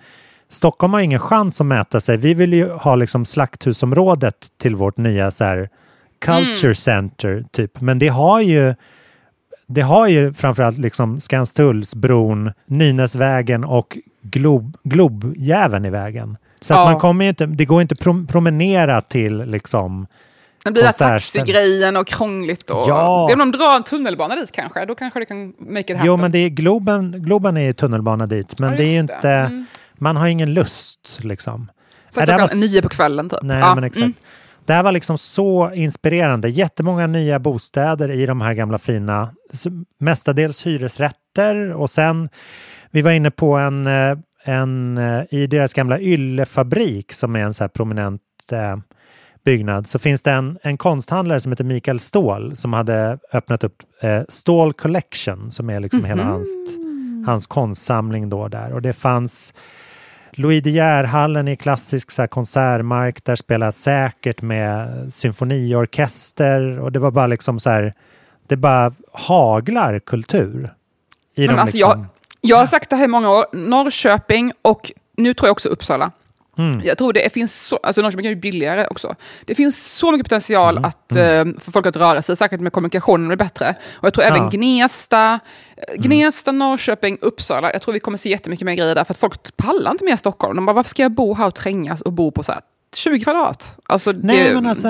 Stockholm 0.49 0.93
har 0.93 1.01
ingen 1.01 1.19
chans 1.19 1.61
att 1.61 1.66
mäta 1.66 2.01
sig. 2.01 2.16
Vi 2.16 2.35
vill 2.35 2.53
ju 2.53 2.71
ha 2.71 2.97
liksom 2.97 3.25
slakthusområdet 3.25 4.49
till 4.59 4.77
vårt 4.77 4.97
nya 4.97 5.31
så 5.31 5.45
här 5.45 5.69
culture 6.19 6.75
center 6.75 7.45
typ. 7.51 7.81
Men 7.81 7.99
det 7.99 8.09
har 8.09 8.40
ju 8.40 8.75
det 9.66 9.81
har 9.81 10.09
ju 10.09 10.33
framförallt 10.33 10.79
liksom 10.79 11.21
Skanstullsbron, 11.21 12.53
Nynäsvägen 12.66 13.64
och 13.64 13.99
Glob, 14.23 14.77
Globjäveln 14.83 15.85
i 15.85 15.90
vägen. 15.90 16.37
Så 16.61 16.73
Ja. 16.75 16.81
att 16.87 16.92
man 16.92 17.01
kommer 17.01 17.25
inte, 17.25 17.46
det 17.46 17.64
går 17.64 17.83
inte 17.83 17.96
prom, 17.96 18.27
promenera 18.27 19.01
till 19.01 19.37
liksom 19.44 20.07
Det 20.64 20.70
blir 20.70 20.92
taxigrejen 20.92 21.96
och 21.96 22.07
krångligt. 22.07 22.70
Och... 22.70 22.85
Ja. 22.88 23.25
Det 23.29 23.33
är 23.33 23.40
om 23.42 23.51
de 23.53 23.59
drar 23.59 23.77
en 23.77 23.83
tunnelbana 23.83 24.37
dit 24.37 24.53
kanske. 24.53 24.85
Då 24.85 24.94
kanske 24.94 25.18
det 25.20 25.27
kan 25.27 25.46
make 25.59 25.81
it 25.81 25.90
happen. 25.90 26.07
Jo, 26.07 26.16
men 26.16 26.33
det 26.33 26.38
är 26.38 26.49
Globen, 26.49 27.14
Globen 27.18 27.57
är 27.57 27.61
ju 27.61 27.73
tunnelbana 27.73 28.27
dit, 28.27 28.59
men 28.59 28.70
Ja, 28.70 28.77
det 28.77 28.85
är 28.85 29.01
inte. 29.01 29.29
Mm. 29.31 29.66
man 29.94 30.16
har 30.16 30.27
ingen 30.27 30.55
lust 30.55 31.18
liksom. 31.20 31.70
Så 32.11 32.20
här 32.20 32.27
klockan 32.27 32.49
var 32.53 32.57
nio 32.61 32.83
på 32.83 32.88
kvällen 32.88 33.29
typ. 33.29 33.38
Nej, 33.42 33.59
Ja, 33.59 33.75
men 33.75 33.85
exakt. 33.85 34.01
mm. 34.03 34.14
Det 34.64 34.73
här 34.75 34.83
var 34.83 34.92
liksom 34.92 35.18
så 35.18 35.73
inspirerande. 35.75 36.49
Jättemånga 36.49 37.07
nya 37.07 37.38
bostäder 37.38 38.11
i 38.11 38.27
de 38.27 38.40
här 38.40 38.55
gamla 38.55 38.79
fina, 38.79 39.31
mestadels 39.99 40.66
hyresrätter 40.66 41.73
och 41.73 41.90
sen 41.90 42.29
vi 42.90 43.03
var 43.03 43.11
inne 43.11 43.31
på 43.31 43.57
en, 43.57 43.87
eh, 43.87 44.18
en 44.44 44.98
eh, 44.98 45.22
i 45.31 45.46
deras 45.46 45.72
gamla 45.72 46.00
Yllefabrik 46.00 47.12
som 47.12 47.37
är 47.37 47.40
en 47.40 47.55
så 47.55 47.64
här 47.64 47.68
prominent 47.68 48.22
eh, 48.53 48.76
byggnad 49.44 49.88
så 49.88 49.98
finns 49.98 50.22
det 50.22 50.33
en, 50.33 50.59
en 50.62 50.79
konsthandlare 50.79 51.40
som 51.40 51.53
heter 51.53 51.64
Mikael 51.64 52.00
Ståhl 52.00 52.57
som 52.57 52.72
hade 52.72 53.18
öppnat 53.33 53.64
upp 53.64 53.83
eh, 54.00 54.22
Ståhl 54.29 54.72
Collection 54.72 55.50
som 55.50 55.70
är 55.70 55.81
liksom 55.81 56.05
hela 56.05 56.24
hans, 56.24 56.48
hans 57.26 57.46
konstsamling 57.46 58.29
då 58.29 58.48
där 58.48 58.72
och 58.72 58.83
det 58.83 58.92
fanns 58.92 59.53
Louis 60.33 60.62
De 60.62 60.70
Geer-hallen 60.70 61.48
är 61.48 61.55
klassisk 61.55 62.11
så 62.11 62.22
här, 62.22 62.26
konsertmark. 62.26 63.24
Där 63.24 63.37
spelar 63.37 63.70
säkert 63.70 64.42
med 64.42 65.07
symfoniorkester 65.14 66.79
och 66.79 66.92
det 66.92 66.98
var 66.98 67.11
bara 67.11 67.26
liksom 67.26 67.61
så 67.61 67.70
här. 67.70 67.94
Det 68.46 68.57
bara 68.57 68.92
haglar 69.12 69.98
kultur. 69.98 70.74
I 71.35 71.46
Men 71.46 71.57
de 71.57 71.61
alltså, 71.61 71.76
liksom, 71.76 71.90
jag, 71.90 72.07
jag 72.40 72.57
har 72.57 72.66
sagt 72.66 72.90
det 72.90 72.96
här 72.96 73.05
i 73.05 73.09
många 73.09 73.31
år. 73.31 73.44
Norrköping 73.53 74.53
och 74.62 74.92
nu 75.16 75.35
tror 75.35 75.48
jag 75.48 75.53
också 75.53 75.68
Uppsala. 75.68 76.11
Mm. 76.59 76.81
Jag 76.85 76.98
tror 76.98 77.12
det 77.12 77.33
finns 77.33 77.61
så, 77.66 77.76
alltså 77.76 78.03
Norrköping 78.03 78.26
är 78.26 78.31
ju 78.31 78.37
billigare 78.37 78.87
också. 78.90 79.14
Det 79.44 79.55
finns 79.55 79.92
så 79.94 80.12
mycket 80.12 80.26
potential 80.26 80.76
Mm. 80.76 80.88
att, 80.88 81.12
eh, 81.12 81.61
för 81.61 81.72
folk 81.72 81.87
att 81.87 81.96
röra 81.96 82.22
sig, 82.22 82.37
säkert 82.37 82.61
med 82.61 82.72
kommunikationen 82.72 83.29
blir 83.29 83.37
bättre. 83.37 83.74
Och 83.92 84.05
jag 84.07 84.14
tror 84.14 84.24
även 84.24 84.42
Ja. 84.42 84.48
Gnesta, 84.53 85.40
eh, 85.76 85.94
Gnesta, 86.03 86.53
Norrköping, 86.53 87.18
Uppsala, 87.20 87.72
jag 87.72 87.83
tror 87.83 87.92
vi 87.94 88.00
kommer 88.00 88.18
se 88.18 88.31
jättemycket 88.31 88.64
mer 88.66 88.74
grejer 88.74 88.94
där, 88.94 89.05
för 89.05 89.14
att 89.14 89.18
folk 89.18 89.57
pallar 89.57 89.90
inte 89.90 90.05
mer 90.05 90.16
Stockholm. 90.16 90.57
De 90.57 90.66
bara, 90.66 90.72
varför 90.72 90.90
ska 90.90 91.03
jag 91.03 91.12
bo 91.12 91.35
här 91.35 91.46
och 91.46 91.55
trängas 91.55 92.00
och 92.00 92.12
bo 92.12 92.31
på 92.31 92.42
så 92.42 92.53
här 92.53 92.61
20 92.94 93.20
kvadrat? 93.20 93.76
Alltså, 93.87 94.12
Nej, 94.12 94.44
det, 94.48 94.55
men 94.55 94.66
alltså, 94.66 94.88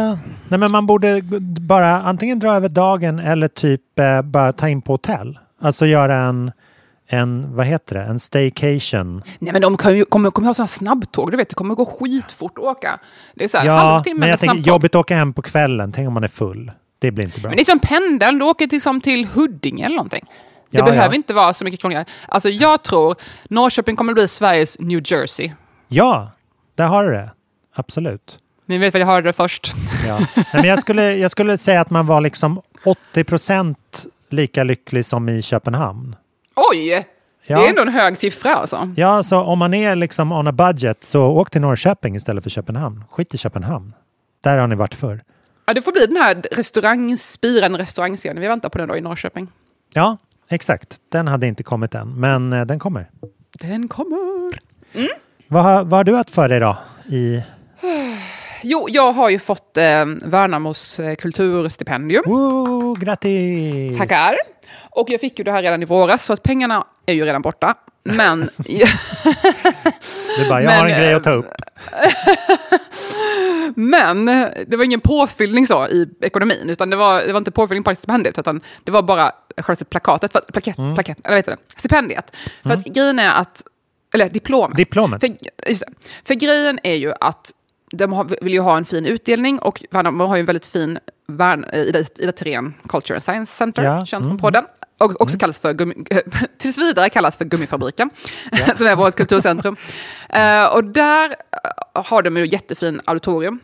nej, 0.48 0.60
men 0.60 0.72
man 0.72 0.86
borde 0.86 1.22
bara 1.60 2.02
antingen 2.02 2.38
dra 2.38 2.56
över 2.56 2.68
dagen 2.68 3.18
eller 3.18 3.48
typ 3.48 3.98
eh, 3.98 4.22
bara 4.22 4.52
ta 4.52 4.68
in 4.68 4.82
på 4.82 4.92
hotell. 4.92 5.38
Alltså 5.62 5.86
göra 5.86 6.16
en, 6.16 6.52
en, 7.12 7.56
vad 7.56 7.66
heter 7.66 7.94
det, 7.94 8.02
en 8.02 8.18
staycation. 8.18 9.22
Nej 9.38 9.52
men 9.52 9.62
de 9.62 9.76
ju, 9.96 10.04
kommer, 10.04 10.30
kommer 10.30 10.46
ha 10.48 10.54
sådana 10.54 10.66
snabbtåg, 10.68 11.30
du 11.30 11.36
vet, 11.36 11.48
det 11.48 11.54
kommer 11.54 11.74
gå 11.74 11.86
skitfort 11.86 12.58
att 12.58 12.64
åka. 12.64 12.98
Det 13.34 13.44
är 13.44 13.48
så 13.48 13.58
här, 13.58 13.66
Ja, 13.66 13.72
halvtimme 13.72 14.20
men 14.20 14.28
jag 14.28 14.38
tänker 14.38 14.56
jobbigt 14.56 14.94
att 14.94 15.00
åka 15.00 15.16
hem 15.16 15.32
på 15.32 15.42
kvällen. 15.42 15.92
Tänk 15.92 16.08
om 16.08 16.14
man 16.14 16.24
är 16.24 16.28
full. 16.28 16.72
Det 16.98 17.10
blir 17.10 17.24
inte 17.24 17.40
bra. 17.40 17.48
Men 17.50 17.56
det 17.56 17.62
är 17.62 17.64
som 17.64 17.78
pendeln, 17.78 18.38
du 18.38 18.44
åker 18.44 18.68
liksom 18.68 19.00
till 19.00 19.26
Huddinge 19.26 19.84
eller 19.84 19.96
någonting. 19.96 20.24
Det 20.70 20.78
Ja, 20.78 20.84
behöver 20.84 21.08
ja. 21.08 21.14
inte 21.14 21.34
vara 21.34 21.54
så 21.54 21.64
mycket 21.64 21.80
krångligare. 21.80 22.04
Alltså 22.28 22.48
jag 22.48 22.82
tror 22.82 23.14
Norrköping 23.48 23.96
kommer 23.96 24.12
bli 24.14 24.28
Sveriges 24.28 24.78
New 24.78 25.02
Jersey. 25.04 25.50
Ja, 25.88 26.30
där 26.74 26.86
har 26.86 27.04
du 27.04 27.10
det. 27.12 27.30
Absolut. 27.74 28.38
Ni 28.66 28.78
vet 28.78 28.94
vad 28.94 29.00
jag 29.00 29.06
hörde 29.06 29.28
det 29.28 29.32
först. 29.32 29.72
Ja. 30.06 30.18
Nej, 30.36 30.44
men 30.52 30.64
jag, 30.64 30.80
skulle, 30.80 31.16
jag 31.16 31.30
skulle 31.30 31.58
säga 31.58 31.80
att 31.80 31.90
man 31.90 32.06
var 32.06 32.20
liksom 32.20 32.60
80 32.84 33.24
procent 33.24 34.06
lika 34.28 34.64
lycklig 34.64 35.06
som 35.06 35.28
i 35.28 35.42
Köpenhamn. 35.42 36.16
Oj! 36.70 37.06
Ja. 37.46 37.58
Det 37.58 37.64
är 37.64 37.68
ändå 37.68 37.82
en 37.82 37.88
hög 37.88 38.16
siffra 38.16 38.54
alltså. 38.54 38.90
Ja, 38.96 39.22
så 39.22 39.40
om 39.40 39.58
man 39.58 39.74
är 39.74 39.96
liksom 39.96 40.32
on 40.32 40.46
a 40.46 40.52
budget 40.52 41.04
så 41.04 41.22
åk 41.22 41.50
till 41.50 41.60
Norrköping 41.60 42.16
istället 42.16 42.42
för 42.42 42.50
Köpenhamn. 42.50 43.04
Skit 43.10 43.34
i 43.34 43.38
Köpenhamn. 43.38 43.92
Där 44.40 44.58
har 44.58 44.66
ni 44.66 44.74
varit 44.74 44.94
förr. 44.94 45.20
Ja, 45.66 45.74
det 45.74 45.82
får 45.82 45.92
bli 45.92 46.06
den 46.06 46.16
här 46.16 46.42
restaurang, 46.52 47.16
spirande 47.16 47.78
restaurangscenen. 47.78 48.40
Vi 48.40 48.48
väntar 48.48 48.68
på 48.68 48.78
den 48.78 48.88
då 48.88 48.96
i 48.96 49.00
Norrköping. 49.00 49.48
Ja, 49.94 50.16
exakt. 50.48 50.96
Den 51.08 51.28
hade 51.28 51.46
inte 51.46 51.62
kommit 51.62 51.94
än, 51.94 52.20
men 52.20 52.52
eh, 52.52 52.66
den 52.66 52.78
kommer. 52.78 53.10
Den 53.60 53.88
kommer. 53.88 54.60
Vad 55.48 55.62
har, 55.62 55.84
vad 55.84 55.98
har 55.98 56.04
du 56.04 56.14
haft 56.16 56.30
för 56.30 56.48
dig 56.48 56.60
då? 56.60 56.76
I... 57.08 57.42
Jo, 58.62 58.86
jag 58.90 59.12
har 59.12 59.30
ju 59.30 59.38
fått 59.38 59.76
eh, 59.76 60.04
Värnamos 60.24 61.00
eh, 61.00 61.14
kulturstipendium. 61.14 62.22
Woo, 62.26 62.94
grattis! 62.94 63.98
Tackar. 63.98 64.34
Och 64.90 65.10
jag 65.10 65.20
fick 65.20 65.38
ju 65.38 65.44
det 65.44 65.52
här 65.52 65.62
redan 65.62 65.82
i 65.82 65.86
våras, 65.86 66.24
så 66.24 66.32
att 66.32 66.42
pengarna 66.42 66.86
är 67.06 67.12
ju 67.12 67.24
redan 67.24 67.42
borta. 67.42 67.74
Men, 68.04 68.40
Du 70.38 70.48
bara, 70.48 70.62
jag 70.62 70.70
Men, 70.70 70.78
har 70.78 70.86
en 70.86 71.00
grej 71.00 71.14
att 71.14 71.24
ta 71.24 71.30
eh, 71.30 71.38
upp. 71.38 71.46
men 73.74 74.26
det 74.66 74.76
var 74.76 74.84
ingen 74.84 75.00
påfyllning 75.00 75.66
så 75.66 75.88
i 75.88 76.08
ekonomin, 76.20 76.70
utan 76.70 76.90
det 76.90 76.96
var, 76.96 77.22
det 77.22 77.32
var 77.32 77.38
inte 77.38 77.50
påfyllning 77.50 77.84
på 77.84 77.94
stipendiet, 77.94 78.38
utan 78.38 78.60
det 78.84 78.92
var 78.92 79.02
bara 79.02 79.32
själva 79.56 79.84
plakatet, 79.90 80.32
för, 80.32 80.40
plakett, 80.52 80.78
Mm. 80.78 80.94
plakett, 80.94 81.18
eller 81.24 81.36
heter 81.36 81.52
det? 81.52 81.58
stipendiet. 81.78 82.36
För 82.62 82.70
att 82.70 82.84
grejen 82.84 83.18
är 83.18 83.30
att, 83.30 83.62
eller 84.14 84.30
diplomet. 84.30 84.76
Diplomet. 84.76 85.20
För, 85.20 85.28
det. 85.28 85.82
för 86.24 86.34
grejen 86.34 86.78
är 86.82 86.94
ju 86.94 87.12
att 87.20 87.52
de 87.92 88.28
vill 88.42 88.52
ju 88.52 88.60
ha 88.60 88.76
en 88.76 88.84
fin 88.84 89.06
utdelning 89.06 89.58
och 89.58 89.82
Värnamo 89.90 90.24
har 90.26 90.36
ju 90.36 90.40
en 90.40 90.46
väldigt 90.46 90.66
fin 90.66 90.98
Värn, 91.26 91.64
Ida, 91.72 91.98
Ida 92.18 92.32
Thirén 92.32 92.74
Culture 92.88 93.14
and 93.16 93.22
Science 93.22 93.52
Center, 93.52 93.82
Ja, 93.82 94.06
känt 94.06 94.22
mm. 94.24 94.30
från 94.30 94.38
podden. 94.38 94.64
Och 95.00 95.20
också 95.20 95.38
kallas 95.38 95.58
för, 95.58 95.72
gummi, 95.72 95.94
tills 96.58 96.78
vidare 96.78 97.08
kallas 97.10 97.36
för 97.36 97.44
Gummifabriken, 97.44 98.10
som 98.76 98.86
är 98.86 98.96
vårt 98.96 99.16
kulturcentrum. 99.16 99.76
Eh, 100.32 100.66
och 100.74 100.84
där 100.84 101.30
eh, 101.30 102.04
har 102.04 102.22
de 102.22 102.36
ju 102.36 102.46
jättefin 102.46 103.00
auditorium. 103.04 103.58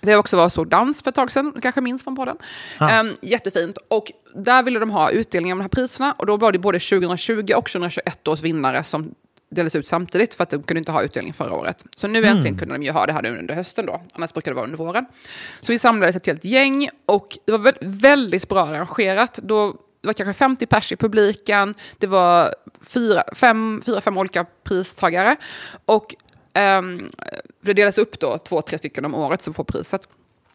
Det 0.00 0.12
har 0.12 0.18
också 0.18 0.36
varit 0.36 0.52
så 0.52 0.64
dans 0.64 1.02
för 1.02 1.08
ett 1.10 1.14
tag 1.14 1.32
sedan, 1.32 1.52
kanske 1.62 1.80
minns 1.80 2.04
från 2.04 2.16
podden. 2.16 2.36
Ehm, 2.80 3.14
jättefint. 3.22 3.78
Och 3.88 4.12
där 4.34 4.62
ville 4.62 4.78
de 4.78 4.90
ha 4.90 5.10
utdelning 5.10 5.52
av 5.52 5.58
de 5.58 5.62
här 5.62 5.68
priserna. 5.68 6.12
Och 6.18 6.26
då 6.26 6.36
var 6.36 6.52
det 6.52 6.58
både 6.58 6.78
2020 6.80 7.34
och 7.56 7.66
2021 7.66 8.28
års 8.28 8.40
vinnare 8.40 8.84
som 8.84 9.14
delades 9.50 9.76
ut 9.76 9.86
samtidigt 9.86 10.34
för 10.34 10.42
att 10.42 10.50
de 10.50 10.62
kunde 10.62 10.78
inte 10.78 10.92
ha 10.92 11.02
utdelning 11.02 11.32
förra 11.32 11.54
året. 11.54 11.84
Så 11.96 12.06
nu 12.08 12.24
äntligen 12.24 12.58
kunde 12.58 12.74
de 12.74 12.82
ju 12.82 12.90
ha 12.90 13.06
det 13.06 13.12
här 13.12 13.22
nu 13.22 13.38
under 13.38 13.54
hösten 13.54 13.86
då. 13.86 14.02
Annars 14.14 14.32
brukar 14.32 14.50
det 14.50 14.54
vara 14.54 14.64
under 14.64 14.78
våren. 14.78 15.06
Så 15.60 15.72
vi 15.72 15.78
samlades 15.78 16.16
ett 16.16 16.26
helt 16.26 16.44
gäng 16.44 16.88
och 17.06 17.38
det 17.44 17.52
var 17.52 17.58
vä- 17.58 17.78
väldigt 17.80 18.48
bra 18.48 18.60
arrangerat. 18.66 19.38
Då, 19.42 19.74
det 20.00 20.06
var 20.06 20.12
kanske 20.12 20.34
50 20.34 20.66
pers 20.66 20.92
i 20.92 20.96
publiken. 20.96 21.74
Det 21.98 22.06
var 22.06 22.54
fyra, 22.82 23.24
fem, 23.34 23.82
fyra, 23.86 24.00
fem 24.00 24.18
olika 24.18 24.46
pristagare. 24.64 25.36
Och 25.84 26.14
ehm, 26.54 27.10
det 27.62 27.72
delas 27.72 27.98
upp 27.98 28.20
då 28.20 28.38
två, 28.38 28.62
tre 28.62 28.78
stycken 28.78 29.04
om 29.04 29.14
året 29.14 29.42
som 29.42 29.54
får 29.54 29.64
priset. 29.64 30.08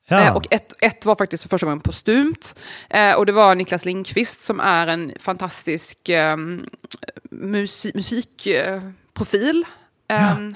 Ja. 0.08 0.22
Eh, 0.22 0.36
Och 0.36 0.48
ett, 0.52 0.74
ett 0.82 1.06
var 1.06 1.16
faktiskt 1.16 1.44
för 1.44 1.50
första 1.50 1.66
gången 1.68 1.80
postumt. 1.82 2.56
Eh, 2.90 3.14
och 3.16 3.26
det 3.26 3.32
var 3.32 3.56
Niklas 3.56 3.86
Lindqvist 3.86 4.42
som 4.42 4.60
är 4.60 4.88
en 4.88 5.14
fantastisk 5.20 6.10
eh, 6.10 6.38
musi 7.32 7.92
musikprofil. 7.96 9.62
Eh, 9.62 9.68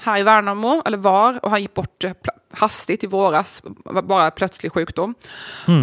Här 0.02 0.18
i 0.18 0.22
Värnamo, 0.22 0.82
eller 0.84 0.98
var, 0.98 1.44
och 1.44 1.50
han 1.50 1.62
gick 1.62 1.74
bort 1.74 2.04
eh, 2.04 2.12
hastigt 2.52 3.04
i 3.04 3.06
våras, 3.06 3.62
bara 4.04 4.30
plötslig 4.30 4.72
sjukdom. 4.72 5.14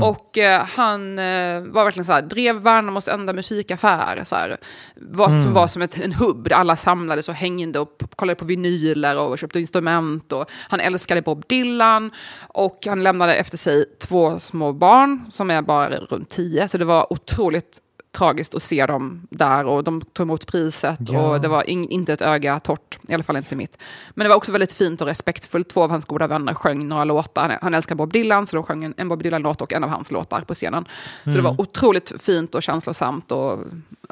Och 0.04 0.38
eh, 0.38 0.66
han 0.66 1.20
eh, 1.20 1.62
var 1.62 1.84
verkligen 1.84 2.06
så 2.06 2.14
här, 2.14 2.22
drev 2.22 2.56
Värnamos 2.56 3.08
enda 3.08 3.34
musikaffär, 3.34 4.24
så 4.24 4.36
här, 4.36 4.58
var, 4.96 5.30
som 5.30 5.54
var 5.54 5.68
som 5.68 5.82
ett, 5.82 5.98
en 5.98 6.14
hubb 6.14 6.50
där 6.50 6.56
alla 6.56 6.76
samlades 6.76 7.30
och 7.30 7.36
hängde 7.36 7.80
och 7.80 8.02
kollade 8.16 8.36
på 8.36 8.46
vinyler 8.46 9.18
och 9.18 9.40
köpte 9.40 9.60
instrument. 9.60 10.34
Och 10.34 10.52
han 10.70 10.80
älskade 10.80 11.22
Bob 11.22 11.44
Dylan 11.48 12.12
och 12.48 12.80
han 12.86 13.04
lämnade 13.04 13.36
efter 13.36 13.58
sig 13.58 13.86
två 14.00 14.40
små 14.40 14.74
barn 14.74 15.26
som 15.32 15.52
är 15.52 15.62
bara 15.62 15.90
runt 15.90 16.30
tio, 16.30 16.68
så 16.68 16.78
det 16.78 16.86
var 16.86 17.14
otroligt 17.14 17.82
tragiskt 18.18 18.56
att 18.56 18.64
se 18.64 18.86
dem 18.86 19.28
där 19.30 19.66
och 19.66 19.84
de 19.84 20.02
tog 20.02 20.24
emot 20.24 20.48
priset 20.48 21.00
Ja. 21.00 21.20
och 21.22 21.42
det 21.42 21.48
var 21.48 21.70
in, 21.70 21.90
inte 21.90 22.14
ett 22.14 22.22
öga 22.22 22.60
torrt, 22.60 23.00
i 23.08 23.14
alla 23.14 23.24
fall 23.24 23.38
inte 23.38 23.56
mitt. 23.56 23.78
Men 24.10 24.26
det 24.26 24.30
var 24.30 24.36
också 24.36 24.52
väldigt 24.52 24.74
fint 24.74 25.02
och 25.02 25.08
respektfullt. 25.08 25.70
Två 25.70 25.84
av 25.84 25.90
hans 25.90 26.06
goda 26.06 26.28
vänner 26.28 26.54
sjöng 26.54 26.88
några 26.88 27.04
låtar. 27.04 27.42
Han, 27.50 27.58
han 27.62 27.74
älskar 27.74 27.96
Bob 27.96 28.14
Dylan, 28.14 28.48
så 28.48 28.56
de 28.56 28.64
sjöng 28.64 28.84
en, 28.84 28.94
en 28.98 29.10
Bob 29.10 29.24
Dylan-låt 29.24 29.62
och 29.62 29.74
en 29.74 29.84
av 29.84 29.90
hans 29.90 30.12
låtar 30.12 30.42
på 30.42 30.54
scenen. 30.54 30.86
Så 31.24 31.30
det 31.30 31.42
var 31.42 31.62
otroligt 31.62 32.14
fint 32.20 32.56
och 32.56 32.64
känslosamt 32.64 33.32
och 33.32 33.60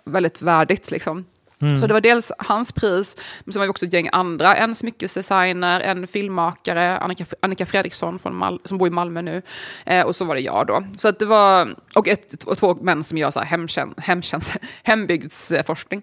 väldigt 0.06 0.41
värdigt. 0.41 0.91
Liksom. 0.91 1.26
Så 1.60 1.88
det 1.88 1.94
var 1.94 2.02
dels 2.02 2.32
hans 2.38 2.72
pris, 2.72 3.18
men 3.44 3.54
sen 3.54 3.60
var 3.60 3.65
vi 3.65 3.72
också 3.72 3.86
ett 3.86 3.94
gäng 3.94 4.10
andra. 4.12 4.56
En 4.56 4.76
smyckesdesigner, 4.76 5.82
en 5.82 6.08
filmmakare, 6.08 6.98
Annika, 6.98 7.26
Annika 7.41 7.65
Fredriksson 7.65 8.20
från 8.20 8.36
Mal 8.36 8.60
som 8.65 8.78
bor 8.78 8.88
i 8.88 8.91
Malmö 8.91 9.22
nu. 9.22 9.41
Eh, 9.86 10.06
och 10.06 10.15
så 10.15 10.26
var 10.26 10.36
det 10.36 10.41
jag 10.41 10.68
då. 10.68 10.84
Så 10.98 11.08
att 11.08 11.20
det 11.20 11.26
var, 11.26 11.76
och, 11.96 12.08
ett, 12.08 12.44
och 12.44 12.58
två 12.58 12.76
män 12.76 13.04
som 13.04 13.18
gör 13.18 13.32
så 13.32 13.39
här 13.39 13.48
hemtjänst, 13.48 14.00
hemtjänst, 14.00 14.58
hembygdsforskning. 14.84 16.02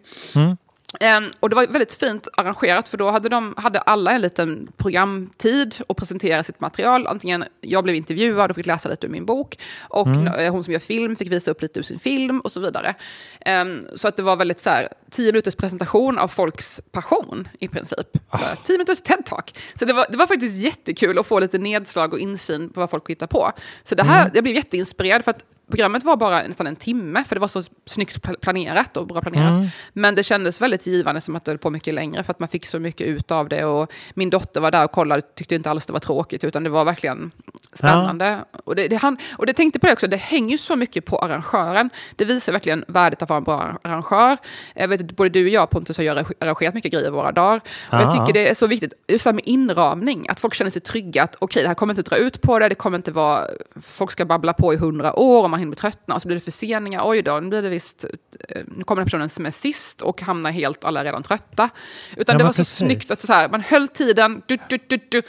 Ehm, 1.00 1.30
och 1.40 1.50
det 1.50 1.56
var 1.56 1.66
väldigt 1.66 1.94
fint 1.94 2.28
arrangerat 2.36 2.88
för 2.88 2.98
då 2.98 3.10
hade, 3.10 3.28
de, 3.28 3.54
hade 3.56 3.80
alla 3.80 4.12
en 4.12 4.20
liten 4.20 4.72
programtid 4.76 5.76
och 5.86 5.96
presentera 5.96 6.42
sitt 6.42 6.60
material. 6.60 7.06
Antingen 7.06 7.44
jag 7.60 7.84
blev 7.84 7.96
intervjuad 7.96 8.50
och 8.50 8.56
fick 8.56 8.66
läsa 8.66 8.88
lite 8.88 9.06
ur 9.06 9.10
min 9.10 9.26
bok 9.26 9.58
och 9.80 10.08
eh, 10.08 10.52
hon 10.52 10.64
som 10.64 10.72
gör 10.72 10.80
film 10.80 11.16
fick 11.16 11.32
visa 11.32 11.50
upp 11.50 11.62
lite 11.62 11.78
ur 11.78 11.82
sin 11.82 11.98
film 11.98 12.40
och 12.40 12.52
så 12.52 12.60
vidare. 12.60 12.94
Ehm, 13.40 13.86
så 13.94 14.08
att 14.08 14.16
det 14.16 14.22
var 14.22 14.36
väldigt 14.36 14.60
så 14.60 14.70
här, 14.70 14.88
tio 15.10 15.32
minuters 15.32 15.54
presentation 15.54 16.18
av 16.18 16.28
folks 16.28 16.80
passion 16.92 17.48
i 17.58 17.68
princip. 17.68 18.18
Så, 18.30 18.38
tio 18.64 18.78
minuters 18.78 19.02
TED-talk. 19.02 19.58
Så 19.74 19.84
det 19.84 19.92
var, 19.92 20.06
det 20.10 20.16
var 20.16 20.26
faktiskt 20.26 20.56
jättekul 20.56 21.18
att 21.18 21.26
få 21.26 21.40
lite 21.40 21.58
nedslag 21.58 22.12
och 22.12 22.18
insyn 22.18 22.70
på 22.70 22.80
vad 22.80 22.90
folk 22.90 23.10
hittar 23.10 23.26
på. 23.26 23.52
Så 23.82 23.94
det 23.94 24.02
här, 24.02 24.30
jag 24.34 24.44
blev 24.44 24.56
jätteinspirerad 24.56 25.24
för 25.24 25.30
att 25.30 25.44
programmet 25.72 26.04
var 26.04 26.16
bara 26.16 26.42
nästan 26.42 26.66
en 26.66 26.76
timme, 26.76 27.24
för 27.24 27.36
det 27.36 27.40
var 27.40 27.48
så 27.48 27.62
snyggt 27.86 28.16
pl- 28.24 28.38
planerat 28.40 28.96
och 28.96 29.06
bra 29.06 29.20
planerat. 29.20 29.70
Men 29.92 30.14
det 30.14 30.22
kändes 30.22 30.60
väldigt 30.60 30.86
givande 30.86 31.20
som 31.20 31.36
att 31.36 31.44
det 31.44 31.50
höll 31.50 31.58
på 31.58 31.70
mycket 31.70 31.94
längre, 31.94 32.22
för 32.22 32.30
att 32.30 32.40
man 32.40 32.48
fick 32.48 32.66
så 32.66 32.78
mycket 32.78 33.06
ut 33.06 33.30
av 33.30 33.48
det. 33.48 33.64
Och 33.64 33.92
min 34.14 34.30
dotter 34.30 34.60
var 34.60 34.70
där 34.70 34.84
och 34.84 34.92
kollade, 34.92 35.22
tyckte 35.22 35.54
inte 35.54 35.70
alls 35.70 35.86
det 35.86 35.92
var 35.92 36.00
tråkigt, 36.00 36.44
utan 36.44 36.64
det 36.64 36.70
var 36.70 36.84
verkligen 36.84 37.30
spännande. 37.72 38.44
Och, 38.64 38.76
det, 38.76 38.88
det, 38.88 38.96
han, 38.96 39.16
och 39.38 39.46
det 39.46 39.52
tänkte 39.52 39.78
på 39.78 39.86
det 39.86 39.92
också, 39.92 40.06
det 40.06 40.16
hänger 40.16 40.50
ju 40.50 40.58
så 40.58 40.76
mycket 40.76 41.04
på 41.04 41.18
arrangören. 41.18 41.90
Det 42.16 42.24
visar 42.24 42.52
verkligen 42.52 42.84
värdet 42.88 43.22
av 43.22 43.24
att 43.24 43.28
vara 43.30 43.38
en 43.38 43.44
bra 43.44 43.78
arrangör. 43.90 44.36
Jag 44.74 44.88
vet 44.88 45.00
att 45.00 45.16
både 45.16 45.28
du 45.30 45.42
och 45.42 45.48
jag, 45.48 45.70
Pontus, 45.70 45.98
har 45.98 46.04
arrangerat 46.40 46.74
mycket 46.74 46.92
grejer 46.92 47.06
i 47.06 47.10
våra 47.10 47.32
dagar. 47.32 47.56
Och 47.56 47.98
jag 47.98 48.02
Ja. 48.02 48.10
tycker 48.12 48.32
det 48.32 48.48
är 48.50 48.54
så 48.54 48.66
viktigt, 48.66 48.92
just 49.08 49.24
det 49.24 49.28
här 49.30 49.34
med 49.34 49.42
inramning, 49.46 50.26
att 50.28 50.40
folk 50.40 50.54
känner 50.54 50.70
sig 50.70 50.82
trygga, 50.82 51.22
att 51.22 51.36
okej, 51.38 51.62
det 51.62 51.68
här 51.68 51.74
kommer 51.74 51.92
inte 51.92 52.02
dra 52.02 52.16
ut 52.16 52.42
på 52.42 52.58
det, 52.58 52.68
det 52.68 52.74
kommer 52.74 52.98
inte 52.98 53.12
vara, 53.12 53.46
folk 53.82 54.12
ska 54.12 54.24
babbla 54.24 54.52
på 54.52 54.74
i 54.74 54.76
hundra 54.76 55.18
år 55.18 55.42
och 55.42 55.50
man 55.50 55.60
hinner 55.60 55.70
bli 55.70 55.76
tröttna 55.76 56.14
och 56.14 56.22
så 56.22 56.28
blir 56.28 56.36
det 56.36 56.44
förseningar, 56.44 57.02
oj 57.04 57.22
då, 57.22 57.40
nu 57.40 57.48
blir 57.48 57.62
det 57.62 57.68
visst, 57.68 58.04
eh, 58.48 58.62
nu 58.76 58.84
kommer 58.84 59.00
den 59.00 59.06
personen 59.06 59.28
som 59.28 59.46
är 59.46 59.50
sist 59.50 60.02
och 60.02 60.22
hamnar 60.22 60.50
helt, 60.50 60.84
alla 60.84 61.00
är 61.00 61.04
redan 61.04 61.22
trötta. 61.22 61.68
Utan 62.16 62.34
Ja, 62.34 62.38
det 62.38 62.44
var 62.44 62.52
så 62.52 62.56
precis. 62.56 62.76
snyggt 62.78 63.10
att 63.10 63.20
så 63.20 63.32
här, 63.32 63.48
man 63.48 63.60
höll 63.60 63.88
tiden, 63.88 64.42
du, 64.46 64.58
du, 64.68 64.78
du, 65.08 65.22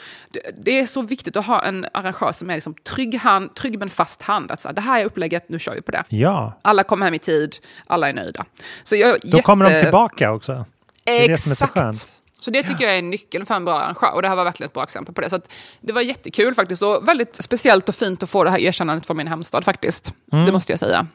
det 0.63 0.79
är 0.79 0.85
så 0.85 1.01
viktigt 1.01 1.37
att 1.37 1.45
ha 1.45 1.63
en 1.63 1.85
arrangör 1.93 2.31
som 2.33 2.49
är 2.49 2.55
liksom 2.55 2.73
trygg, 2.73 3.15
hand, 3.15 3.55
trygg 3.55 3.79
men 3.79 3.89
fast 3.89 4.21
hand, 4.21 4.51
att 4.51 4.59
så 4.59 4.67
här, 4.67 4.75
det 4.75 4.81
här 4.81 5.01
är 5.01 5.05
upplägget, 5.05 5.49
nu 5.49 5.59
kör 5.59 5.75
vi 5.75 5.81
på 5.81 5.91
det. 5.91 6.03
Ja, 6.09 6.59
Alla 6.61 6.83
kommer 6.83 7.05
hem 7.05 7.13
i 7.13 7.19
tid, 7.19 7.55
alla 7.87 8.09
är 8.09 8.13
nöjda. 8.13 8.45
Så 8.83 8.95
jag, 8.95 9.19
då 9.23 9.41
kommer 9.41 9.69
de 9.69 9.81
tillbaka 9.81 10.31
också. 10.31 10.65
är 11.05 11.27
det 11.27 11.37
så 11.37 11.51
Exakt. 11.51 12.07
det 12.51 12.63
tycker 12.63 12.83
jag 12.85 12.97
är 12.97 13.01
nyckeln 13.01 13.45
för 13.45 13.55
en 13.55 13.65
bra 13.65 13.79
arrangör. 13.79 14.11
Och 14.15 14.21
det 14.21 14.27
här 14.27 14.35
var 14.35 14.43
verkligen 14.43 14.67
ett 14.67 14.73
bra 14.73 14.83
exempel 14.83 15.15
på 15.15 15.21
det. 15.21 15.29
Så 15.29 15.39
det 15.81 15.93
var 15.93 16.01
jättekul 16.01 16.55
faktiskt. 16.55 16.81
Och 16.81 17.07
väldigt 17.07 17.35
speciellt 17.43 17.89
och 17.89 17.95
fint 17.95 18.23
att 18.23 18.29
få 18.29 18.43
det 18.43 18.49
här 18.49 18.59
erkännandet 18.59 19.05
från 19.05 19.17
min 19.17 19.27
hemstad 19.27 19.65
faktiskt. 19.65 20.13
Det 20.45 20.51
måste 20.51 20.71
jag 20.71 20.79
säga. 20.79 21.07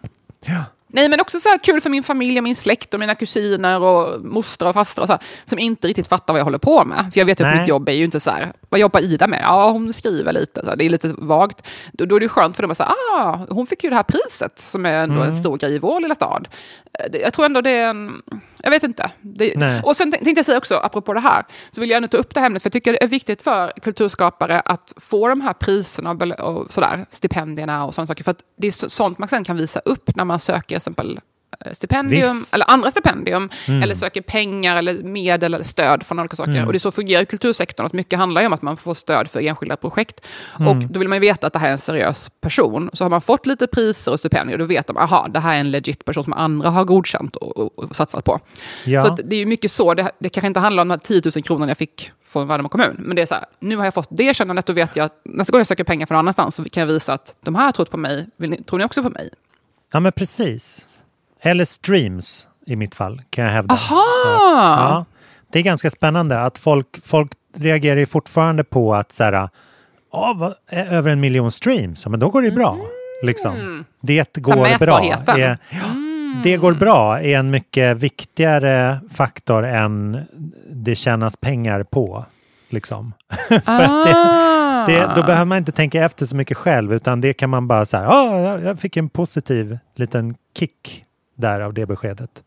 Ja. 0.45 0.65
Nej, 0.91 1.09
men 1.09 1.21
också 1.21 1.41
så 1.41 1.49
här 1.49 1.59
kul 1.59 1.81
för 1.81 1.91
min 1.91 2.03
familj 2.03 2.39
och 2.39 2.45
min 2.45 2.55
släkt 2.57 2.95
och 2.95 3.01
mina 3.01 3.15
kusiner 3.15 3.81
och 3.81 4.25
mostrar 4.25 4.69
och 4.69 4.75
fastrar 4.75 5.03
och 5.03 5.07
så 5.09 5.13
här, 5.13 5.23
som 5.45 5.59
inte 5.59 5.89
riktigt 5.89 6.09
fattar 6.09 6.33
vad 6.35 6.41
jag 6.41 6.45
håller 6.45 6.59
på 6.59 6.85
med. 6.85 7.11
För 7.13 7.21
jag 7.21 7.27
vet 7.27 7.41
ju 7.41 7.45
att 7.45 7.57
mitt 7.61 7.69
jobb 7.69 7.89
är 7.89 7.93
ju 7.93 8.05
inte 8.05 8.21
så 8.21 8.31
här, 8.31 8.53
vad 8.69 8.81
jobbar 8.81 9.01
Ida 9.01 9.27
med? 9.27 9.41
Ja, 9.43 9.71
hon 9.71 9.93
skriver 9.93 10.33
lite, 10.33 10.61
så 10.65 10.69
här, 10.71 10.77
det 10.77 10.85
är 10.85 10.91
lite 10.91 11.15
vagt. 11.19 11.67
Då, 11.93 12.05
då 12.07 12.17
är 12.17 12.21
det 12.21 12.29
skönt 12.29 12.57
för 12.57 12.63
dem 12.63 12.71
att 12.71 12.77
säga, 12.77 12.95
ah, 13.15 13.39
hon 13.51 13.67
fick 13.67 13.85
ju 13.85 13.91
det 13.91 13.97
här 13.97 14.03
priset 14.03 14.61
som 14.61 14.87
är 14.87 14.93
ändå 14.93 15.15
Mm. 15.23 15.29
en 15.29 15.41
stor 15.41 15.57
grej 15.57 15.75
i 15.75 15.79
vår 15.79 16.01
lilla 16.01 16.15
stad. 16.15 16.49
Eh, 16.93 17.21
Jag 17.21 17.33
tror 17.33 17.45
ändå 17.45 17.61
det 17.61 17.71
är 17.71 17.89
en, 17.91 18.23
jag 18.73 18.81
vet 18.81 18.83
inte. 18.83 19.11
Det, 19.21 19.83
och 19.85 19.97
sen 19.97 20.11
tänk- 20.13 20.25
tänkte 20.25 20.39
jag 20.39 20.47
säga 20.47 20.59
också, 20.59 20.75
apropå 20.75 21.13
det 21.13 21.21
här, 21.21 21.45
så 21.71 21.81
vill 21.81 21.91
jag 21.91 21.97
ändå 21.97 22.09
ta 22.09 22.17
upp 22.17 22.35
det 22.35 22.41
här 22.41 22.47
ämnet, 22.47 22.63
för 22.63 22.67
jag 22.67 22.73
tycker 22.73 22.93
det 22.93 23.03
är 23.03 23.09
viktigt 23.09 23.43
för 23.43 23.73
kulturskapare 23.83 24.61
att 24.61 24.93
få 24.97 25.29
de 25.29 25.41
här 25.41 25.53
priserna 25.53 26.11
och, 26.11 26.73
sådär, 26.73 27.07
stipendierna 27.11 27.85
och 27.85 27.95
sådana 27.95 28.07
saker, 28.07 28.25
för 28.25 28.31
att 28.31 28.41
det 28.59 28.67
är 28.67 28.73
så, 28.73 28.91
sånt 28.91 29.19
man 29.19 29.29
sen 29.29 29.45
kan 29.45 29.57
visa 29.57 29.81
upp 29.85 30.17
när 30.17 30.25
man 30.25 30.41
söker 30.41 30.67
till 30.67 30.77
exempel 30.77 31.21
stipendium 31.73 32.37
Visst. 32.39 32.55
eller 32.55 32.71
andra 32.71 32.91
stipendium 32.91 33.51
eller 33.67 33.95
söker 33.95 34.21
pengar 34.21 34.77
eller 34.77 35.03
medel 35.03 35.55
eller 35.55 35.65
stöd 35.65 36.03
från 36.03 36.19
olika 36.19 36.37
saker. 36.37 36.67
Och 36.67 36.73
det 36.73 36.77
är 36.77 36.81
så 36.81 36.91
fungerar 36.91 37.25
kultursektorn, 37.25 37.87
att 37.87 37.93
mycket 37.93 38.19
handlar 38.19 38.41
ju 38.41 38.47
om 38.47 38.53
att 38.53 38.63
man 38.63 38.77
får 38.77 38.95
stöd 38.95 39.29
för 39.29 39.41
enskilda 39.41 39.77
projekt. 39.77 40.21
Och 40.69 40.77
då 40.77 40.99
vill 40.99 41.09
man 41.09 41.17
ju 41.17 41.21
veta 41.21 41.47
att 41.47 41.53
det 41.53 41.59
här 41.59 41.69
är 41.69 41.73
en 41.73 41.79
seriös 41.79 42.31
person. 42.41 42.91
Så 42.93 43.05
har 43.05 43.11
man 43.11 43.21
fått 43.21 43.47
lite 43.47 43.67
priser 43.67 44.13
och 44.13 44.19
stipendier, 44.19 44.59
då 44.59 44.65
vet 44.65 44.87
de, 44.87 44.97
aha, 44.97 45.29
det 45.29 45.41
här 45.41 45.55
är 45.55 45.61
en 45.61 45.71
legit 45.71 46.05
person 46.05 46.25
som 46.25 46.33
andra 46.33 46.71
har 46.71 46.85
godkänt 46.85 47.37
och, 47.37 47.57
och, 47.57 47.79
och 47.79 47.97
satsat 47.97 48.25
på. 48.25 48.41
Ja. 48.85 49.01
Så 49.01 49.23
det 49.23 49.37
är 49.37 49.41
ju 49.41 49.47
mycket 49.47 49.71
så, 49.71 49.95
det, 49.95 50.11
det 50.19 50.29
kanske 50.29 50.47
inte 50.47 50.61
handlar 50.61 50.83
om 50.83 50.89
de 50.89 50.93
här 50.95 50.99
10 50.99 51.23
000 51.35 51.43
kronorna 51.43 51.71
jag 51.71 51.79
fick 51.79 52.11
från 52.27 52.49
Värnamo 52.49 52.69
kommun, 52.69 52.97
men 52.99 53.17
det 53.17 53.23
är 53.23 53.27
så 53.27 53.35
här, 53.35 53.45
nu 53.61 53.77
har 53.77 53.85
jag 53.85 53.95
fått 53.95 54.09
det 54.11 54.37
kännandet, 54.37 54.67
då 54.67 54.73
vet 54.73 54.97
jag 54.97 55.05
att 55.05 55.21
nästa 55.25 55.51
gång 55.51 55.61
jag 55.61 55.67
söker 55.67 55.85
pengar 55.85 56.07
från 56.07 56.15
någon 56.15 56.25
annanstans 56.25 56.55
så 56.55 56.65
kan 56.65 56.81
jag 56.81 56.87
visa 56.87 57.13
att 57.13 57.37
de 57.45 57.55
här 57.55 57.65
har 57.65 57.73
trott 57.73 57.91
på 57.91 57.97
mig, 57.97 58.27
ni, 58.37 58.63
tror 58.63 58.79
ni 58.79 58.85
också 58.85 59.03
på 59.03 59.11
mig? 59.11 59.31
ja, 59.93 60.01
men 60.01 60.13
precis. 60.13 60.87
Eller 61.41 61.65
streams 61.65 62.47
i 62.67 62.77
mitt 62.77 62.95
fall, 62.95 63.23
kan 63.31 63.45
jag 63.45 63.53
hävda. 63.53 63.75
Aha! 63.75 64.05
Så 64.25 64.29
ja, 64.83 65.05
det 65.53 65.59
är 65.59 65.63
ganska 65.63 65.91
spännande 65.91 66.41
att 66.43 66.59
folk, 66.59 66.87
folk 67.05 67.33
reagerar 67.57 68.05
fortfarande 68.07 68.65
på 68.65 68.95
att 68.95 69.13
så 69.13 69.25
här, 69.25 69.49
"Ja, 70.13 70.35
vad, 70.37 70.55
är 70.71 70.87
över 70.87 71.11
en 71.11 71.21
miljon 71.21 71.51
streams, 71.53 72.07
men 72.07 72.21
då 72.21 72.29
går 72.31 72.43
det 72.43 72.49
ju 72.49 72.55
bra. 72.55 72.79
Liksom. 73.23 73.85
Det 74.01 74.37
går 74.39 74.53
bra. 74.79 74.99
Är, 75.39 75.59
det 76.43 76.57
går 76.57 76.73
bra 76.73 77.21
är 77.21 77.39
en 77.39 77.51
mycket 77.51 77.97
viktigare 77.97 79.01
faktor 79.13 79.65
än 79.65 80.21
det 80.73 80.95
tjänas 80.95 81.37
pengar 81.37 81.83
på. 81.83 82.25
Liksom. 82.71 83.13
Att 83.51 84.07
det, 84.07 84.93
det, 84.93 85.13
då 85.17 85.23
behöver 85.23 85.45
man 85.45 85.59
inte 85.59 85.73
tänka 85.73 86.05
efter 86.05 86.27
så 86.27 86.37
mycket 86.37 86.57
själv 86.57 86.93
utan 86.95 87.21
det 87.21 87.33
kan 87.33 87.51
man 87.51 87.69
bara 87.69 87.87
säga, 87.87 88.03
ja, 88.05 88.41
jag- 88.41 88.65
jag 88.65 88.79
fick 88.81 88.97
en 88.97 89.09
positiv 89.09 89.79
liten 89.97 90.35
kick 90.59 91.05
där 91.39 91.61
av 91.61 91.75
det 91.75 91.87
beskedet. 91.87 92.43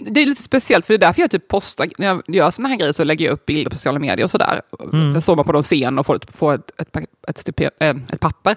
Det 0.00 0.22
är 0.22 0.26
lite 0.26 0.42
speciellt, 0.42 0.86
för 0.86 0.92
det 0.94 0.96
är 0.96 1.06
därför 1.08 1.20
jag 1.20 1.30
typ 1.30 1.48
postar, 1.48 1.88
när 1.98 2.06
jag 2.06 2.22
gör 2.26 2.50
såna 2.50 2.68
här 2.68 2.76
grejer 2.76 2.92
så 2.92 3.04
lägger 3.04 3.24
jag 3.24 3.32
upp 3.32 3.46
bilder 3.46 3.70
på 3.70 3.76
sociala 3.76 3.98
medier 3.98 4.24
och 4.24 4.30
sådär. 4.30 4.60
Mm. 4.92 5.12
Där 5.12 5.20
står 5.20 5.36
man 5.36 5.44
på 5.44 5.52
någon 5.52 5.62
scen 5.62 5.98
och 5.98 6.06
får 6.06 6.16
ett, 6.16 6.36
får 6.36 6.54
ett, 6.54 6.80
ett, 6.80 6.96
ett, 7.28 7.38
stipe- 7.46 7.70
äh, 7.80 7.96
ett 8.12 8.20
papper. 8.20 8.56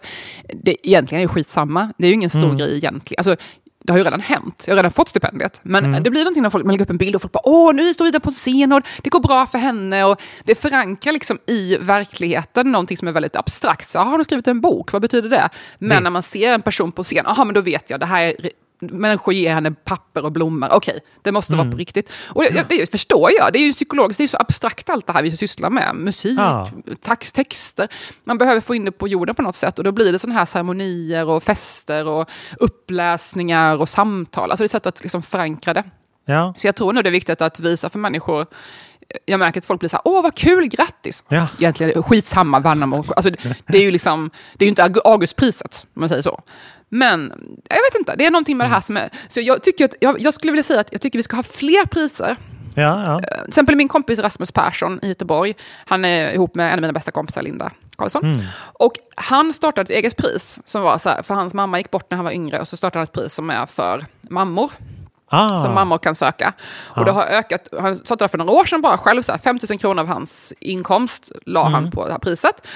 Det, 0.63 0.87
egentligen 0.87 1.23
är 1.23 1.27
det 1.27 1.33
skitsamma, 1.33 1.93
det 1.97 2.05
är 2.05 2.07
ju 2.09 2.13
ingen 2.13 2.29
stor 2.29 2.43
Mm. 2.43 2.57
grej 2.57 2.75
egentligen. 2.77 3.19
Alltså, 3.19 3.45
det 3.83 3.93
har 3.93 3.97
ju 3.97 4.03
redan 4.03 4.19
hänt, 4.21 4.63
jag 4.67 4.73
har 4.73 4.77
redan 4.77 4.91
fått 4.91 5.09
stipendiet. 5.09 5.59
Men 5.63 5.85
Mm. 5.85 6.03
det 6.03 6.09
blir 6.09 6.21
någonting 6.21 6.43
när 6.43 6.49
folk, 6.49 6.65
man 6.65 6.73
lägger 6.73 6.85
upp 6.85 6.89
en 6.89 6.97
bild 6.97 7.15
och 7.15 7.21
folk 7.21 7.31
bara 7.31 7.47
åh, 7.47 7.73
nu 7.73 7.93
står 7.93 8.07
Ida 8.07 8.19
på 8.19 8.29
en 8.29 8.33
scen 8.33 8.71
och 8.71 8.81
det 9.01 9.09
går 9.09 9.19
bra 9.19 9.45
för 9.47 9.57
henne. 9.57 10.03
Och 10.05 10.21
det 10.43 10.55
förankrar 10.55 11.13
liksom 11.13 11.37
i 11.47 11.77
verkligheten 11.77 12.71
någonting 12.71 12.97
som 12.97 13.07
är 13.07 13.11
väldigt 13.11 13.35
abstrakt. 13.35 13.89
Så, 13.89 13.97
"Jaha, 13.97 14.05
har 14.05 14.17
du 14.17 14.23
skrivit 14.23 14.47
en 14.47 14.61
bok? 14.61 14.91
Vad 14.91 15.01
betyder 15.01 15.29
det? 15.29 15.49
Men 15.79 15.89
Visst. 15.89 16.03
när 16.03 16.11
man 16.11 16.23
ser 16.23 16.53
en 16.53 16.61
person 16.61 16.91
på 16.91 17.03
scen, 17.03 17.25
aha, 17.25 17.45
men 17.45 17.53
då 17.53 17.61
vet 17.61 17.89
jag, 17.89 17.99
det 17.99 18.05
här 18.05 18.21
är 18.23 18.49
människor 18.81 19.33
ger 19.33 19.53
henne 19.53 19.71
papper 19.71 20.25
och 20.25 20.31
blommor. 20.31 20.69
Okej, 20.71 20.99
det 21.21 21.31
måste 21.31 21.53
Mm. 21.53 21.65
vara 21.65 21.71
på 21.71 21.77
riktigt. 21.77 22.11
Och 22.27 22.43
det, 22.43 22.65
det 22.69 22.91
förstår 22.91 23.31
jag. 23.37 23.53
Det 23.53 23.59
är 23.59 23.63
ju 23.63 23.73
psykologiskt, 23.73 24.17
det 24.17 24.23
är 24.23 24.27
så 24.27 24.37
abstrakt 24.37 24.89
allt 24.89 25.07
det 25.07 25.13
här 25.13 25.23
vi 25.23 25.37
sysslar 25.37 25.69
med. 25.69 25.95
Musik, 25.95 26.39
Ja. 26.39 26.69
tax, 27.01 27.31
texter. 27.31 27.87
Man 28.23 28.37
behöver 28.37 28.61
få 28.61 28.75
in 28.75 28.85
det 28.85 28.91
på 28.91 29.07
jorden 29.07 29.35
på 29.35 29.41
något 29.41 29.55
sätt. 29.55 29.77
Och 29.77 29.83
då 29.83 29.91
blir 29.91 30.11
det 30.11 30.19
sådana 30.19 30.39
här 30.39 30.45
ceremonier 30.45 31.25
och 31.29 31.43
fester 31.43 32.07
och 32.07 32.29
uppläsningar 32.59 33.77
och 33.77 33.89
samtal. 33.89 34.51
Alltså 34.51 34.61
det 34.61 34.65
är 34.65 34.65
ett 34.65 34.71
sätt 34.71 34.85
att 34.87 35.01
liksom 35.01 35.21
förankra 35.21 35.73
det. 35.73 35.83
Ja, 36.25 36.53
Så 36.57 36.67
jag 36.67 36.75
tror 36.75 36.93
nog 36.93 37.03
det 37.03 37.09
är 37.09 37.11
viktigt 37.11 37.41
att 37.41 37.59
visa 37.59 37.89
för 37.89 37.99
människor 37.99 38.45
jag 39.25 39.39
märker 39.39 39.59
att 39.59 39.65
folk 39.65 39.79
blir 39.79 39.89
så 39.89 39.95
här, 39.95 40.01
åh 40.05 40.23
vad 40.23 40.35
kul, 40.35 40.67
grattis! 40.67 41.23
Ja. 41.27 41.47
Egentligen 41.59 42.03
skitsamma, 42.03 42.59
Värnamo. 42.59 43.03
Alltså, 43.15 43.29
det, 43.29 43.37
det 43.67 43.77
är 43.77 43.81
ju 43.81 43.91
liksom, 43.91 44.29
det 44.57 44.63
är 44.63 44.67
ju 44.67 44.69
inte 44.69 44.83
Aug- 44.83 45.01
Augustpriset, 45.05 45.85
om 45.95 45.99
man 45.99 46.09
säger 46.09 46.21
så. 46.21 46.41
Men 46.93 47.33
jag 47.69 47.75
vet 47.75 47.99
inte, 47.99 48.15
det 48.15 48.25
är 48.25 48.31
någonting 48.31 48.57
med 48.57 48.65
det 48.65 48.71
här 48.71 48.81
som 48.81 48.97
är... 48.97 49.09
Så 49.27 49.41
jag, 49.41 49.63
tycker 49.63 49.85
att, 49.85 49.95
jag, 49.99 50.19
jag 50.21 50.33
skulle 50.33 50.51
vilja 50.51 50.63
säga 50.63 50.79
att 50.79 50.91
jag 50.91 51.01
tycker 51.01 51.19
vi 51.19 51.23
ska 51.23 51.35
ha 51.35 51.43
fler 51.43 51.85
priser. 51.85 52.35
ja, 52.75 53.03
ja. 53.05 53.19
Till 53.19 53.47
exempel 53.47 53.75
min 53.75 53.87
kompis 53.87 54.19
Rasmus 54.19 54.51
Persson 54.51 54.99
i 55.03 55.07
Göteborg, 55.07 55.53
han 55.85 56.05
är 56.05 56.31
ihop 56.33 56.55
med 56.55 56.67
en 56.67 56.73
av 56.73 56.81
mina 56.81 56.93
bästa 56.93 57.11
kompisar, 57.11 57.41
Linda 57.41 57.71
Karlsson. 57.95 58.23
Mm. 58.23 58.41
Och 58.57 58.93
han 59.15 59.53
startade 59.53 59.81
ett 59.81 59.97
eget 59.97 60.17
pris, 60.17 60.59
som 60.65 60.81
var 60.81 60.97
så 60.97 61.09
här, 61.09 61.21
för 61.21 61.33
hans 61.33 61.53
mamma 61.53 61.77
gick 61.77 61.91
bort 61.91 62.11
när 62.11 62.15
han 62.15 62.25
var 62.25 62.31
yngre, 62.31 62.59
och 62.59 62.67
så 62.67 62.77
startade 62.77 62.99
han 62.99 63.03
ett 63.03 63.11
pris 63.11 63.33
som 63.33 63.49
är 63.49 63.65
för 63.65 64.05
mammor 64.21 64.71
Ah, 65.33 65.63
som 65.63 65.73
mammor 65.73 65.97
kan 65.97 66.15
söka. 66.15 66.53
Och 66.87 67.05
det 67.05 67.11
har 67.11 67.23
ökat, 67.23 67.67
han 67.79 67.95
startade 67.95 68.29
för 68.29 68.37
några 68.37 68.51
år 68.51 68.65
sedan 68.65 68.81
bara 68.81 68.97
själv, 68.97 69.21
så 69.21 69.31
här, 69.31 69.39
5 69.39 69.59
000 69.69 69.79
kronor 69.79 70.01
av 70.01 70.07
hans 70.07 70.53
inkomst 70.59 71.31
la 71.45 71.69
han 71.69 71.91
på 71.91 72.05
det 72.05 72.11
här 72.11 72.19
priset. 72.19 72.67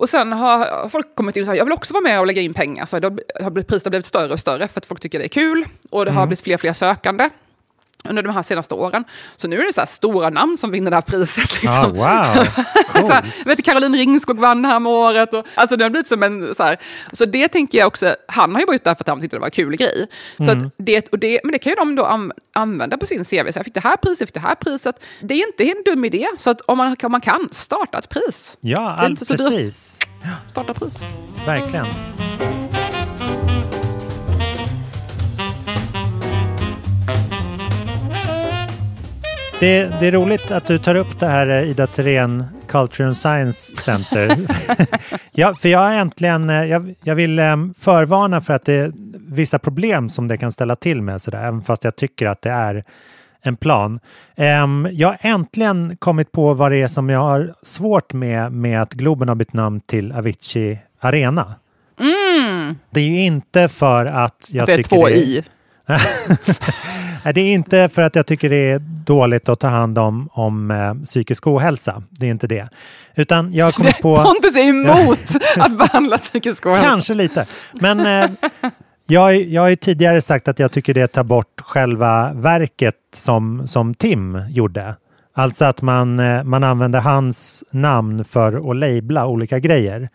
Och 0.00 0.08
sen 0.08 0.32
har 0.32 0.88
folk 0.88 1.14
kommit 1.14 1.36
in 1.36 1.42
och 1.42 1.46
sagt, 1.46 1.58
jag 1.58 1.64
vill 1.64 1.72
också 1.72 1.94
vara 1.94 2.02
med 2.02 2.20
och 2.20 2.26
lägga 2.26 2.42
in 2.42 2.54
pengar. 2.54 2.86
Så 2.86 2.98
då 2.98 3.10
har 3.40 3.50
blivit- 3.50 3.68
priset 3.68 3.84
har 3.86 3.90
blivit 3.90 4.06
större 4.06 4.32
och 4.32 4.40
större 4.40 4.68
för 4.68 4.80
att 4.80 4.86
folk 4.86 5.00
tycker 5.00 5.18
det 5.18 5.24
är 5.24 5.28
kul. 5.28 5.64
Och 5.90 6.04
det 6.04 6.10
har 6.10 6.26
blivit 6.26 6.40
fler 6.40 6.54
och 6.54 6.60
fler 6.60 6.72
sökande 6.72 7.28
under 8.04 8.22
de 8.22 8.34
här 8.34 8.42
senaste 8.42 8.74
åren. 8.74 9.04
Så 9.36 9.48
nu 9.48 9.60
är 9.60 9.66
det 9.66 9.72
så 9.72 9.80
här 9.80 9.86
stora 9.88 10.30
namn 10.30 10.58
som 10.58 10.70
vinner 10.70 10.90
det 10.90 10.96
här 10.96 11.02
priset. 11.02 11.62
Liksom. 11.62 11.84
ah, 11.84 11.88
wow. 11.88 12.44
så 13.06 13.12
här, 13.12 13.44
vet, 13.44 13.64
Caroline 13.64 13.96
Ringskog 13.96 14.40
vann 14.40 14.64
här 14.64 14.80
med 14.80 14.92
året. 14.92 15.34
Och, 15.34 15.46
alltså 15.54 15.76
det 15.76 15.84
har 15.84 15.90
blivit 15.90 16.08
som 16.08 16.22
en... 16.22 16.54
Så, 16.54 16.62
här, 16.62 16.76
så 17.12 17.24
det 17.24 17.48
tänker 17.48 17.78
jag 17.78 17.86
också, 17.86 18.16
han 18.28 18.52
har 18.52 18.60
ju 18.60 18.66
bara 18.66 18.72
gjort 18.72 18.84
det 18.84 18.90
här 18.90 18.94
för 18.94 19.04
att 19.04 19.08
han 19.08 19.20
tyckte 19.20 19.36
det 19.36 19.40
var 19.40 19.46
en 19.46 19.50
kul 19.50 19.76
grej. 19.76 20.06
Så 20.36 20.50
att 20.50 20.58
det, 20.76 21.08
och 21.12 21.18
det, 21.18 21.40
men 21.44 21.52
det 21.52 21.58
kan 21.58 21.70
ju 21.70 21.76
de 21.76 21.94
då 21.94 22.04
an, 22.04 22.32
använda 22.54 22.96
på 22.96 23.06
sin 23.06 23.24
CV. 23.24 23.50
Så 23.52 23.58
jag 23.58 23.64
fick 23.64 23.74
det 23.74 23.80
här 23.80 23.96
priset, 23.96 24.20
jag 24.20 24.28
fick 24.28 24.34
det 24.34 24.40
här 24.40 24.54
priset. 24.54 25.04
Det 25.20 25.34
är 25.34 25.46
inte 25.46 25.64
en 25.64 25.82
dum 25.84 26.04
idé. 26.04 26.26
Så 26.38 26.50
att 26.50 26.60
om 26.60 26.78
man, 26.78 26.96
om 27.02 27.12
man 27.12 27.20
kan, 27.20 27.48
starta 27.52 27.98
ett 27.98 28.08
pris. 28.08 28.56
Ja, 28.60 28.96
Det 29.00 29.06
är 29.06 29.10
inte 29.10 29.24
så 29.24 29.34
dyrt. 29.34 29.48
precis. 29.48 29.96
Starta 30.50 30.74
pris. 30.74 31.00
Verkligen. 31.46 31.86
Det, 39.60 39.92
det 40.00 40.06
är 40.06 40.12
roligt 40.12 40.50
att 40.50 40.66
du 40.66 40.78
tar 40.78 40.94
upp 40.94 41.20
det 41.20 41.26
här 41.26 41.46
eh, 41.46 41.70
Ida 41.70 41.86
Thirén 41.86 42.44
Culture 42.66 43.06
and 43.06 43.16
Science 43.16 43.76
Center. 43.76 44.36
ja, 45.32 45.54
för 45.54 45.68
jag 45.68 45.98
äntligen, 45.98 46.50
eh, 46.50 46.64
jag, 46.64 46.94
jag 47.02 47.14
vill 47.14 47.38
eh, 47.38 47.56
förvarna 47.78 48.40
för 48.40 48.54
att 48.54 48.64
det 48.64 48.72
är 48.72 48.92
vissa 49.14 49.58
problem 49.58 50.08
som 50.08 50.28
det 50.28 50.38
kan 50.38 50.52
ställa 50.52 50.76
till 50.76 51.02
med, 51.02 51.22
sådär, 51.22 51.38
även 51.44 51.62
fast 51.62 51.84
jag 51.84 51.96
tycker 51.96 52.26
att 52.26 52.42
det 52.42 52.50
är 52.50 52.84
en 53.42 53.56
plan. 53.56 54.00
Ehm, 54.36 54.88
jag 54.92 55.08
har 55.08 55.18
äntligen 55.20 55.96
kommit 55.96 56.32
på 56.32 56.54
vad 56.54 56.72
det 56.72 56.76
är 56.76 56.88
som 56.88 57.10
jag 57.10 57.20
har 57.20 57.54
svårt 57.62 58.12
med, 58.12 58.52
med 58.52 58.82
att 58.82 58.92
Globen 58.92 59.28
har 59.28 59.34
bytt 59.34 59.52
namn 59.52 59.80
till 59.80 60.12
Avicii 60.12 60.78
Arena. 61.00 61.54
Det 62.90 63.00
är 63.00 63.04
ju 63.04 63.20
inte 63.20 63.68
för 63.68 64.06
att 64.06 64.48
jag 64.48 64.62
Att 64.62 64.66
det 64.66 64.72
är 64.72 64.76
tycker 64.76 64.88
två 64.88 65.06
det 65.06 65.12
är, 65.12 65.16
i. 65.16 65.44
Det 67.24 67.40
är 67.40 67.54
inte 67.54 67.88
för 67.88 68.02
att 68.02 68.16
jag 68.16 68.26
tycker 68.26 68.50
det 68.50 68.70
är 68.70 68.78
dåligt 69.04 69.48
att 69.48 69.60
ta 69.60 69.68
hand 69.68 69.98
om, 69.98 70.28
om 70.32 70.70
eh, 70.70 70.94
psykisk 71.04 71.46
ohälsa. 71.46 72.02
Det 72.10 72.26
är 72.26 72.30
inte 72.30 72.46
det. 72.46 72.68
Utan 73.14 73.52
jag 73.54 73.64
har 73.64 73.72
kommit 73.72 73.98
på... 74.02 74.16
Pontus 74.16 74.56
är 74.56 74.68
emot 74.68 75.20
att 75.56 75.78
behandla 75.78 76.18
psykisk 76.18 76.66
ohälsa. 76.66 76.88
Kanske 76.88 77.14
lite. 77.14 77.46
Men 77.72 78.00
eh, 78.24 78.30
jag, 79.06 79.36
jag 79.36 79.62
har 79.62 79.68
ju 79.68 79.76
tidigare 79.76 80.20
sagt 80.20 80.48
att 80.48 80.58
jag 80.58 80.72
tycker 80.72 80.94
det 80.94 81.06
tar 81.06 81.22
bort 81.24 81.60
själva 81.60 82.32
verket 82.32 82.94
som, 83.16 83.68
som 83.68 83.94
Tim 83.94 84.42
gjorde. 84.48 84.94
Alltså 85.34 85.64
att 85.64 85.82
man, 85.82 86.20
eh, 86.20 86.44
man 86.44 86.64
använder 86.64 87.00
hans 87.00 87.64
namn 87.70 88.24
för 88.24 88.70
att 88.70 88.76
labla 88.76 89.26
olika 89.26 89.58
grejer. 89.58 90.08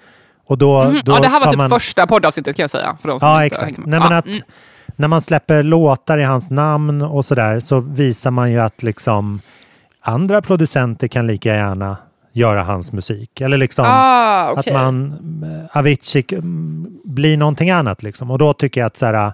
Och 0.48 0.58
då, 0.58 0.84
Mhm. 0.84 1.00
då 1.06 1.16
Ja, 1.16 1.20
det 1.20 1.28
här 1.28 1.40
var 1.40 1.48
typ 1.48 1.58
man... 1.58 1.70
första 1.70 2.08
poddavsnittet 2.08 2.56
kan 2.56 2.64
jag 2.64 2.70
säga. 2.70 2.98
För 3.02 3.08
de 3.10 3.20
som 3.20 3.30
Ja, 3.30 3.44
inte 3.44 3.56
exakt. 3.56 3.78
Nej, 3.78 4.00
men 4.00 4.14
att, 4.14 4.26
mm. 4.26 4.42
När 4.96 5.08
man 5.08 5.22
släpper 5.22 5.64
låtar 5.64 6.18
i 6.18 6.24
hans 6.24 6.50
namn 6.50 7.02
och 7.02 7.26
sådär 7.26 7.60
så 7.60 7.80
visar 7.80 8.32
man 8.32 8.52
ju 8.52 8.60
att 8.60 8.84
liksom 8.84 9.42
andra 10.02 10.42
producenter 10.42 11.08
kan 11.08 11.28
lika 11.28 11.56
gärna 11.56 11.98
göra 12.34 12.64
hans 12.64 12.94
musik. 12.94 13.42
Eller 13.42 13.58
liksom 13.58 13.86
Ah, 13.88 14.52
okej. 14.52 14.74
att 14.74 14.82
man, 14.82 15.14
eh, 15.44 15.78
Avicii 15.78 16.26
mm, 16.32 16.88
blir 17.04 17.38
någonting 17.38 17.70
annat 17.70 18.04
liksom. 18.04 18.32
Och 18.32 18.38
då 18.38 18.54
tycker 18.54 18.82
jag 18.82 18.88
att 18.88 18.98
så 18.98 19.06
här, 19.06 19.34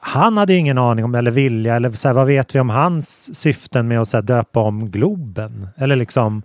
han 0.00 0.36
hade 0.36 0.52
ju 0.52 0.58
ingen 0.58 0.78
aning 0.78 1.04
om, 1.04 1.14
eller 1.14 1.30
vilja, 1.30 1.76
eller 1.76 1.90
så 1.90 2.08
här, 2.08 2.14
vad 2.14 2.26
vet 2.26 2.54
vi 2.54 2.60
om 2.60 2.70
hans 2.70 3.36
syften 3.36 3.88
med 3.88 4.00
att 4.00 4.08
så 4.08 4.16
här, 4.16 4.22
döpa 4.22 4.60
om 4.60 4.90
Globen? 4.90 5.68
Eller 5.76 5.96
liksom, 5.96 6.42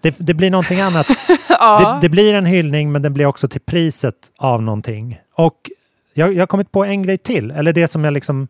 det, 0.00 0.16
det 0.18 0.34
blir 0.34 0.50
någonting 0.50 0.80
annat. 0.80 1.06
Ja. 1.58 1.80
det, 2.00 2.06
det 2.06 2.08
blir 2.08 2.34
en 2.34 2.46
hyllning, 2.46 2.92
men 2.92 3.02
den 3.02 3.12
blir 3.14 3.26
också 3.26 3.48
till 3.48 3.60
priset 3.60 4.14
av 4.38 4.62
någonting. 4.62 5.18
Och 5.34 5.70
jag, 6.14 6.32
jag 6.34 6.42
har 6.42 6.46
kommit 6.46 6.72
på 6.72 6.84
en 6.84 7.02
grej 7.02 7.18
till, 7.18 7.50
eller 7.50 7.72
det 7.72 7.88
som 7.88 8.04
jag 8.04 8.12
liksom, 8.12 8.48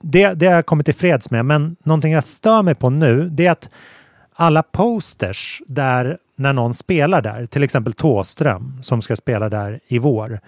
det, 0.00 0.34
det 0.34 0.46
har 0.46 0.54
jag 0.54 0.66
kommit 0.66 0.86
till 0.86 0.94
freds 0.94 1.30
med, 1.30 1.44
men 1.44 1.76
någonting 1.84 2.12
jag 2.12 2.24
stör 2.24 2.62
mig 2.62 2.74
på 2.74 2.90
nu, 2.90 3.28
det 3.28 3.46
är 3.46 3.50
att 3.50 3.68
alla 4.34 4.62
posters 4.62 5.62
där 5.66 6.18
när 6.36 6.52
någon 6.52 6.74
spelar 6.74 7.22
där, 7.22 7.46
till 7.46 7.62
exempel 7.62 7.92
Tåström 7.92 8.78
som 8.82 9.02
ska 9.02 9.16
spela 9.16 9.48
där 9.48 9.80
i 9.86 9.98
vår. 9.98 10.40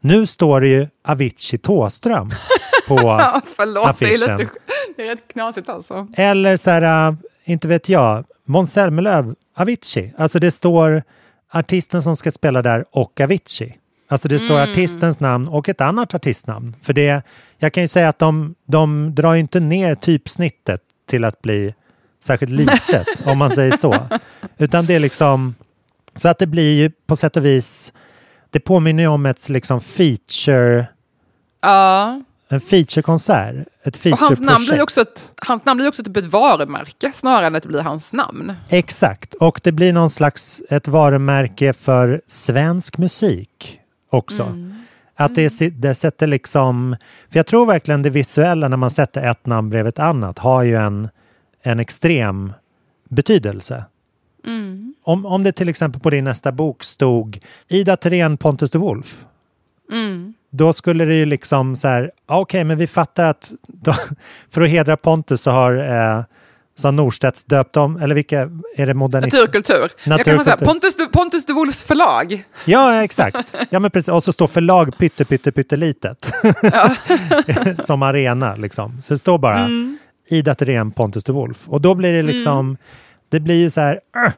Nu 0.00 0.26
står 0.26 0.60
det 0.60 0.68
ju 0.68 0.86
Avicii 1.04 1.58
Tåström 1.58 2.30
på 2.88 2.94
Ja, 2.94 3.40
förlåt, 3.56 3.98
det 3.98 4.06
är, 4.06 4.14
affischen. 4.14 4.36
lite, 4.38 4.52
det 4.96 5.02
är 5.02 5.10
rätt 5.10 5.32
knasigt 5.32 5.68
alltså. 5.68 6.08
Eller 6.16 6.56
så 6.56 6.70
här, 6.70 7.08
äh, 7.08 7.14
inte 7.44 7.68
vet 7.68 7.88
jag, 7.88 8.24
Måns 8.44 8.72
Zelmerlöw, 8.72 9.34
Avicii. 9.56 10.14
Alltså 10.16 10.38
det 10.38 10.50
står 10.50 11.02
artisten 11.50 12.02
som 12.02 12.16
ska 12.16 12.30
spela 12.30 12.62
där 12.62 12.84
och 12.90 13.20
Avicii. 13.20 13.76
Alltså 14.08 14.28
det 14.28 14.38
står 14.38 14.60
artistens 14.60 15.20
namn 15.20 15.48
och 15.48 15.68
ett 15.68 15.80
annat 15.80 16.14
artistnamn. 16.14 16.76
För 16.82 16.92
det, 16.92 17.22
jag 17.58 17.72
kan 17.72 17.82
ju 17.82 17.88
säga 17.88 18.08
att 18.08 18.18
de, 18.18 18.54
de 18.66 19.14
drar 19.14 19.34
ju 19.34 19.40
inte 19.40 19.60
ner 19.60 19.94
typsnittet 19.94 20.80
till 21.08 21.24
att 21.24 21.42
bli 21.42 21.74
särskilt 22.24 22.52
litet, 22.60 23.06
om 23.26 23.38
man 23.38 23.50
säger 23.50 23.76
så. 23.76 23.96
Utan 24.58 24.86
det 24.86 24.94
är 24.94 25.00
liksom, 25.00 25.54
så 26.16 26.28
att 26.28 26.38
det 26.38 26.46
blir 26.46 26.74
ju 26.74 26.90
på 27.06 27.16
sätt 27.16 27.36
och 27.36 27.44
vis, 27.44 27.92
det 28.50 28.60
påminner 28.60 29.02
ju 29.02 29.08
om 29.08 29.26
ett 29.26 29.48
liksom 29.48 29.80
feature, 29.80 30.86
Ja, 31.60 32.22
en 32.48 32.60
featurekonsert. 32.60 33.54
Ett 33.82 34.06
och 34.06 34.18
hans 34.18 34.40
namn, 34.40 34.46
blir 34.46 34.48
featureprojekt. 34.48 34.82
också 34.82 35.00
ett, 35.00 35.30
hans 35.36 35.64
namn 35.64 35.78
blir 35.78 35.88
också 35.88 36.04
typ 36.04 36.16
ett 36.16 36.24
varumärke 36.24 37.12
snarare 37.12 37.46
än 37.46 37.54
att 37.54 37.62
det 37.62 37.68
blir 37.68 37.80
hans 37.80 38.12
namn. 38.12 38.52
Exakt, 38.68 39.34
och 39.34 39.60
det 39.64 39.72
blir 39.72 39.92
någon 39.92 40.10
slags 40.10 40.62
ett 40.70 40.88
varumärke 40.88 41.72
för 41.72 42.20
svensk 42.28 42.98
musik 42.98 43.80
också. 44.14 44.42
Att 45.16 45.34
det, 45.34 45.50
si- 45.50 45.70
det 45.70 45.94
sätter 45.94 46.26
liksom, 46.26 46.96
för 47.30 47.38
jag 47.38 47.46
tror 47.46 47.66
verkligen 47.66 48.02
det 48.02 48.10
visuella 48.10 48.68
när 48.68 48.76
man 48.76 48.90
sätter 48.90 49.22
ett 49.22 49.46
namn 49.46 49.70
bredvid 49.70 49.88
ett 49.88 49.98
annat 49.98 50.38
har 50.38 50.62
ju 50.62 50.76
en, 50.76 51.08
en 51.62 51.80
extrem 51.80 52.52
betydelse. 53.08 53.84
Om, 55.04 55.26
om 55.26 55.42
det 55.42 55.52
till 55.52 55.68
exempel 55.68 56.00
på 56.00 56.10
din 56.10 56.24
nästa 56.24 56.52
bok 56.52 56.84
stod 56.84 57.38
Ida 57.68 57.96
Thirén 57.96 58.36
Pontus 58.36 58.70
de 58.70 58.78
Wolf. 58.78 59.24
Då 60.50 60.72
skulle 60.72 61.04
det 61.04 61.14
ju 61.14 61.24
liksom 61.24 61.76
så 61.76 61.88
här, 61.88 62.10
ja, 62.28 62.38
okej, 62.40 62.64
men 62.64 62.78
vi 62.78 62.86
fattar 62.86 63.24
att 63.24 63.52
då, 63.66 63.94
för 64.50 64.62
att 64.62 64.68
hedra 64.70 64.96
Pontus 64.96 65.40
så 65.42 65.50
har, 65.50 65.74
eh, 65.74 66.24
så 66.76 66.86
har 66.86 66.92
Norstedts 66.92 67.44
döpt 67.44 67.76
om, 67.76 67.96
eller 67.96 68.14
vilka 68.14 68.40
är 68.76 68.86
det 68.86 68.94
modernister? 68.94 69.38
Naturkultur. 69.38 69.90
Jag 70.04 70.24
kan 70.24 70.44
säga. 70.44 70.56
Pontus, 70.56 70.96
de- 70.96 71.06
Pontus 71.08 71.46
de 71.46 71.52
Wolfs 71.52 71.82
förlag. 71.82 72.44
Ja, 72.64 73.02
exakt. 73.04 73.54
Ja, 73.70 73.78
men 73.80 73.90
precis. 73.90 74.08
Och 74.08 74.24
så 74.24 74.32
står 74.32 74.46
förlag 74.46 74.98
pytte, 74.98 75.24
pytte, 75.24 75.52
pyttelitet. 75.52 76.32
Som 77.84 78.02
arena 78.02 78.56
liksom. 78.56 79.02
Så 79.02 79.14
det 79.14 79.18
står 79.18 79.38
bara 79.38 79.58
Mm. 79.58 79.98
Ida 80.28 80.54
Thirén 80.54 80.90
Pontus 80.90 81.24
de 81.24 81.32
Wolf. 81.32 81.68
Och 81.68 81.80
då 81.80 81.94
blir 81.94 82.12
det 82.12 82.22
liksom, 82.22 82.76
det 83.28 83.40
blir 83.40 83.54
ju 83.54 83.70
så 83.70 83.80
här, 83.80 84.00
äh, 84.26 84.32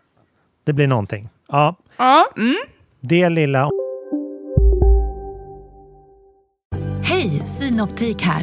det 0.64 0.72
blir 0.72 0.87
någonting. 0.87 1.29
Ja, 1.49 1.77
Ja, 1.96 2.29
mm. 2.37 2.57
det 3.01 3.29
lilla. 3.29 3.70
Hej, 7.03 7.31
Synoptik 7.31 8.22
här. 8.22 8.42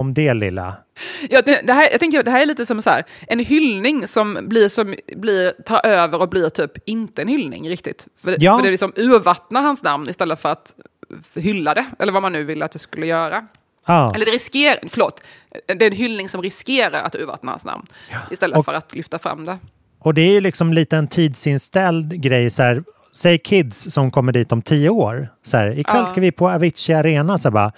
Om 0.00 0.14
det 0.14 0.34
lilla. 0.34 0.74
Ja, 1.30 1.42
det, 1.42 1.60
det, 1.64 1.72
här, 1.72 1.88
jag 1.90 2.00
tänker 2.00 2.22
det 2.22 2.30
här 2.30 2.42
är 2.42 2.46
lite 2.46 2.66
som 2.66 2.82
så 2.82 2.90
här, 2.90 3.04
en 3.28 3.38
hyllning 3.38 4.06
som 4.06 4.38
blir, 4.42 4.68
som 4.68 4.94
blir, 5.16 5.52
tar 5.66 5.86
över 5.86 6.20
och 6.20 6.28
blir 6.28 6.48
typ 6.48 6.70
inte 6.88 7.22
en 7.22 7.28
hyllning 7.28 7.68
riktigt. 7.68 8.06
För, 8.18 8.36
Ja. 8.38 8.56
för 8.58 8.64
det 8.64 8.70
liksom 8.70 8.92
urvattnar 8.96 9.62
hans 9.62 9.82
namn 9.82 10.08
istället 10.08 10.40
för 10.40 10.48
att 10.48 10.74
hylla 11.34 11.74
det, 11.74 11.84
eller 11.98 12.12
vad 12.12 12.22
man 12.22 12.32
nu 12.32 12.44
vill 12.44 12.62
att 12.62 12.72
det 12.72 12.78
skulle 12.78 13.06
göra. 13.06 13.46
Ja. 13.86 14.12
Eller 14.14 14.26
det 14.26 14.32
riskerar, 14.32 14.78
förlåt, 14.88 15.22
det 15.66 15.82
är 15.84 15.90
en 15.90 15.92
hyllning 15.96 16.28
som 16.28 16.42
riskerar 16.42 17.02
att 17.02 17.14
urvattna 17.14 17.50
hans 17.52 17.64
namn 17.64 17.86
istället 18.30 18.58
Och- 18.58 18.64
för 18.64 18.74
att 18.74 18.94
lyfta 18.94 19.18
fram 19.18 19.44
det. 19.44 19.58
Och 19.98 20.14
det 20.14 20.20
är 20.22 20.30
ju 20.32 20.40
liksom 20.40 20.72
lite 20.72 20.96
en 20.96 21.08
tidsinställd 21.08 22.22
grej 22.22 22.50
så 22.50 22.62
här. 22.62 22.82
Säg 23.12 23.38
kids 23.38 23.92
som 23.92 24.10
kommer 24.10 24.32
dit 24.32 24.52
om 24.52 24.62
tio 24.62 24.88
år. 24.88 25.28
Så 25.42 25.56
här, 25.56 25.78
ikväll 25.78 25.96
Ja. 26.00 26.06
ska 26.06 26.20
vi 26.20 26.32
på 26.32 26.50
Avicii 26.50 26.94
Arena. 26.94 27.38
Så 27.38 27.48
här, 27.48 27.52
bara, 27.52 27.72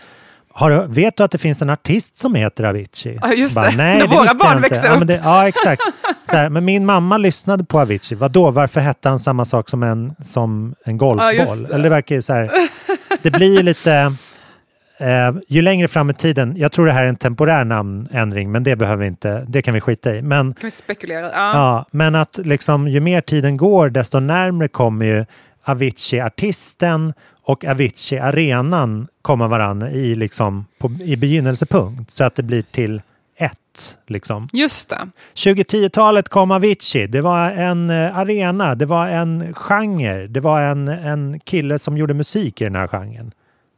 har 0.55 0.71
du, 0.71 0.87
vet 0.87 1.17
du 1.17 1.23
att 1.23 1.31
det 1.31 1.39
finns 1.39 1.63
en 1.63 1.71
artist 1.71 2.17
som 2.17 2.35
heter 2.35 2.65
Avicii? 2.65 3.19
Ja, 3.23 3.33
just 3.33 3.55
bara, 3.55 3.71
det. 3.71 3.77
Nej, 3.77 3.99
När 3.99 4.07
det 4.07 4.17
våra 4.17 4.35
barn 4.35 4.61
växer 4.61 4.87
ja, 4.87 4.93
upp. 4.93 4.99
men 4.99 5.09
det, 5.09 5.21
ja, 5.25 5.49
exakt. 5.49 5.83
Så 6.31 6.37
här, 6.37 6.49
men 6.49 6.65
min 6.65 6.87
mamma 6.87 7.19
lyssnade 7.19 7.65
på 7.65 7.81
Avicii. 7.81 8.19
Vadå, 8.19 8.51
varför 8.51 8.81
hette 8.81 9.09
han 9.09 9.19
samma 9.19 9.45
sak 9.45 9.69
som 9.69 9.83
en, 9.83 10.15
som 10.25 10.75
en 10.85 10.99
golfboll? 10.99 11.35
Ja, 11.37 11.45
det. 11.69 11.75
Eller 11.75 11.83
det 11.83 11.89
verkar 11.91 12.15
ju 12.15 12.23
så 12.23 12.33
här. 12.33 12.51
Det 13.23 13.31
blir 13.31 13.57
ju 13.57 13.63
lite... 13.63 14.13
Eh, 14.99 15.33
ju 15.49 15.63
längre 15.63 15.89
fram 15.89 16.11
i 16.11 16.15
tiden, 16.15 16.55
jag 16.57 16.73
tror 16.73 16.87
det 16.87 16.93
här 16.93 17.05
är 17.05 17.09
en 17.09 17.17
temporär 17.17 17.65
namnändring, 17.65 18.53
men 18.53 18.63
det 18.63 18.77
behöver 18.77 19.01
vi 19.01 19.07
inte, 19.07 19.45
det 19.49 19.63
kan 19.63 19.75
vi 19.75 19.81
skita 19.81 20.15
i. 20.15 20.21
Men 20.21 20.55
Kan 20.55 20.67
vi 20.67 20.71
spekulera? 20.71 21.21
Ja. 21.21 21.31
Ja, 21.33 21.87
men 21.91 22.15
att 22.15 22.39
liksom 22.39 22.89
ju 22.89 23.01
mer 23.01 23.21
tiden 23.21 23.57
går 23.57 23.89
desto 23.89 24.21
närmre 24.21 24.69
kommer 24.69 25.07
ju 25.07 25.25
Avicii-artisten 25.65 27.13
och 27.43 27.65
Avicii-arenan 27.65 29.07
komma 29.23 29.49
varandra 29.49 29.91
i, 29.91 30.15
liksom, 30.15 30.67
på, 30.79 30.91
i 31.05 31.17
begynnelsepunkt 31.17 32.11
så 32.11 32.25
att 32.25 32.35
det 32.35 32.43
blir 32.43 32.63
till 32.63 33.03
ett. 33.37 33.97
Liksom. 34.07 34.49
Just 34.53 34.89
det. 34.89 35.09
2010-talet 35.35 36.29
kom 36.29 36.51
Avicii. 36.51 37.07
Det 37.07 37.21
var 37.21 37.51
en 37.51 37.91
eh, 37.91 38.19
arena, 38.19 38.75
det 38.75 38.87
var 38.87 39.09
en 39.09 39.55
genre, 39.55 40.27
det 40.27 40.41
var 40.41 40.61
en, 40.61 40.89
en 40.89 41.41
kille 41.41 41.79
som 41.79 41.97
gjorde 41.97 42.15
musik 42.15 42.61
i 42.61 42.65
den 42.65 42.77
här 42.77 42.87
genren. 42.89 43.33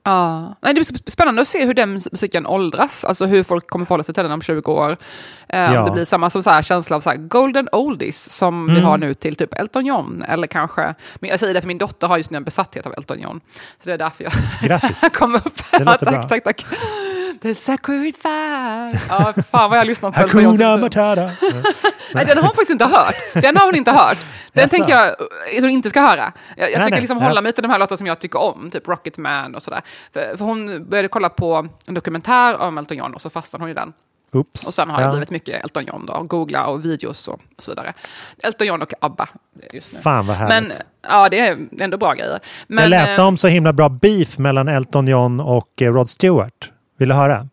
Ja. 0.06 0.54
Det 0.60 0.74
blir 0.74 0.84
sp- 0.84 1.10
spännande 1.10 1.42
att 1.42 1.48
se 1.48 1.64
hur 1.66 1.74
den 1.74 1.92
mus- 1.98 2.08
musiken 2.12 2.46
åldras, 2.46 3.04
alltså 3.04 3.26
hur 3.26 3.42
folk 3.42 3.66
kommer 3.70 3.84
förhålla 3.86 4.04
sig 4.04 4.14
till 4.14 4.22
den 4.22 4.32
om 4.32 4.42
20 4.42 4.72
år. 4.72 4.96
Eh, 5.48 5.60
Ja. 5.60 5.78
Om 5.78 5.84
det 5.84 5.90
blir 5.90 6.04
samma 6.04 6.30
som 6.30 6.42
så 6.42 6.50
här, 6.50 6.62
känsla 6.62 6.96
av 6.96 7.00
så 7.00 7.10
här, 7.10 7.16
golden 7.16 7.68
oldies 7.72 8.30
som 8.36 8.66
vi 8.66 8.72
Mm. 8.72 8.84
har 8.84 8.98
nu 8.98 9.14
till 9.14 9.36
typ 9.36 9.54
Elton 9.54 9.86
John, 9.86 10.24
eller 10.28 10.46
kanske, 10.46 10.94
men 11.14 11.30
jag 11.30 11.40
säger 11.40 11.54
det 11.54 11.60
för 11.60 11.68
min 11.68 11.78
dotter 11.78 12.06
har 12.08 12.16
just 12.16 12.30
nu 12.30 12.36
en 12.36 12.44
besatthet 12.44 12.86
av 12.86 12.94
Elton 12.96 13.20
John. 13.20 13.40
Så 13.54 13.88
det 13.88 13.92
är 13.92 13.98
därför 13.98 14.24
jag 15.04 15.12
kom 15.12 15.34
upp. 15.34 15.60
Det 15.70 15.84
tack, 15.84 16.00
bra. 16.00 16.22
tack, 16.22 16.44
tack. 16.44 16.64
The 17.42 17.54
Ja, 19.08 19.32
fan 19.50 19.70
vad 19.70 19.76
jag 19.78 19.80
har 19.80 19.84
lyssnat 19.86 20.14
på. 20.14 20.20
Hakuna 20.20 20.76
Matata. 20.76 21.22
Nej, 22.14 22.24
den 22.26 22.36
har 22.36 22.42
hon 22.42 22.50
faktiskt 22.54 22.70
inte 22.70 22.84
hört. 22.84 23.14
Den 23.34 23.56
har 23.56 23.64
hon 23.66 23.74
inte 23.74 23.92
hört. 23.92 24.18
Den 24.52 24.68
tänker 24.68 24.90
jag 24.96 25.08
att 25.08 25.60
hon 25.60 25.70
inte 25.70 25.90
ska 25.90 26.00
höra. 26.00 26.32
Jag, 26.56 26.56
jag 26.56 26.58
Nej, 26.58 26.74
försöker 26.74 26.90
nej. 26.90 27.00
liksom 27.00 27.18
Ja. 27.18 27.24
hålla 27.28 27.40
mig 27.40 27.52
till 27.52 27.62
de 27.62 27.68
här 27.70 27.78
låtarna 27.78 27.96
som 27.96 28.06
jag 28.06 28.18
tycker 28.18 28.38
om, 28.40 28.70
typ 28.70 28.88
Rocket 28.88 29.18
Man 29.18 29.54
och 29.54 29.62
sådär. 29.62 29.82
För, 30.12 30.36
för 30.36 30.44
hon 30.44 30.88
började 30.88 31.08
kolla 31.08 31.28
på 31.28 31.66
en 31.86 31.94
dokumentär 31.94 32.56
om 32.60 32.78
Elton 32.78 32.96
John 32.96 33.14
och 33.14 33.22
så 33.22 33.30
fastnade 33.30 33.62
hon 33.62 33.70
i 33.70 33.74
den. 33.74 33.92
Oops. 34.32 34.66
Och 34.66 34.74
sen 34.74 34.90
har 34.90 35.00
Ja. 35.00 35.06
det 35.06 35.12
blivit 35.12 35.30
mycket 35.30 35.62
Elton 35.64 35.84
John 35.86 36.06
då, 36.06 36.22
googla 36.22 36.66
och 36.66 36.84
videos 36.84 37.28
och, 37.28 37.34
och 37.56 37.62
så 37.62 37.70
vidare. 37.70 37.92
Elton 38.42 38.66
John 38.66 38.82
och 38.82 38.92
ABBA 39.00 39.28
just 39.72 39.92
nu. 39.92 39.98
Fan 40.00 40.26
vad 40.26 40.36
härligt. 40.36 40.68
Men 40.68 40.78
ja, 41.08 41.28
det 41.28 41.38
är 41.38 41.58
ändå 41.80 41.96
bra 41.96 42.12
grejer. 42.14 42.38
Men, 42.66 42.82
jag 42.82 42.90
läste 42.90 43.14
eh, 43.22 43.26
om 43.28 43.36
så 43.36 43.48
himla 43.48 43.72
bra 43.72 43.88
beef 43.88 44.38
mellan 44.38 44.68
Elton 44.68 45.06
John 45.08 45.40
och 45.40 45.82
eh, 45.82 45.92
Rod 45.92 46.10
Stewart. 46.10 46.70
Vill 46.98 47.08
du 47.08 47.14
höra? 47.14 47.48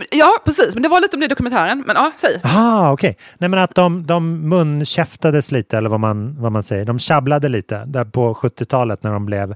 Ja, 0.10 0.38
precis. 0.44 0.74
Men 0.74 0.82
det 0.82 0.88
var 0.88 1.00
lite 1.00 1.16
om 1.16 1.20
det 1.20 1.26
i 1.26 1.28
dokumentären. 1.28 1.84
Men 1.86 1.96
ja, 1.96 2.12
säg. 2.16 2.40
Ah, 2.42 2.92
okej. 2.92 3.16
Nej, 3.38 3.48
men 3.48 3.58
att 3.60 3.74
de, 3.74 4.06
de 4.06 4.48
munkäftades 4.48 5.52
lite, 5.52 5.78
eller 5.78 5.90
vad 5.90 6.00
man, 6.00 6.36
vad 6.40 6.52
man 6.52 6.62
säger. 6.62 6.84
De 6.84 6.98
tjabblade 6.98 7.48
lite 7.48 7.84
där 7.84 8.04
på 8.04 8.34
70-talet 8.34 9.02
när 9.02 9.12
de 9.12 9.26
blev 9.26 9.54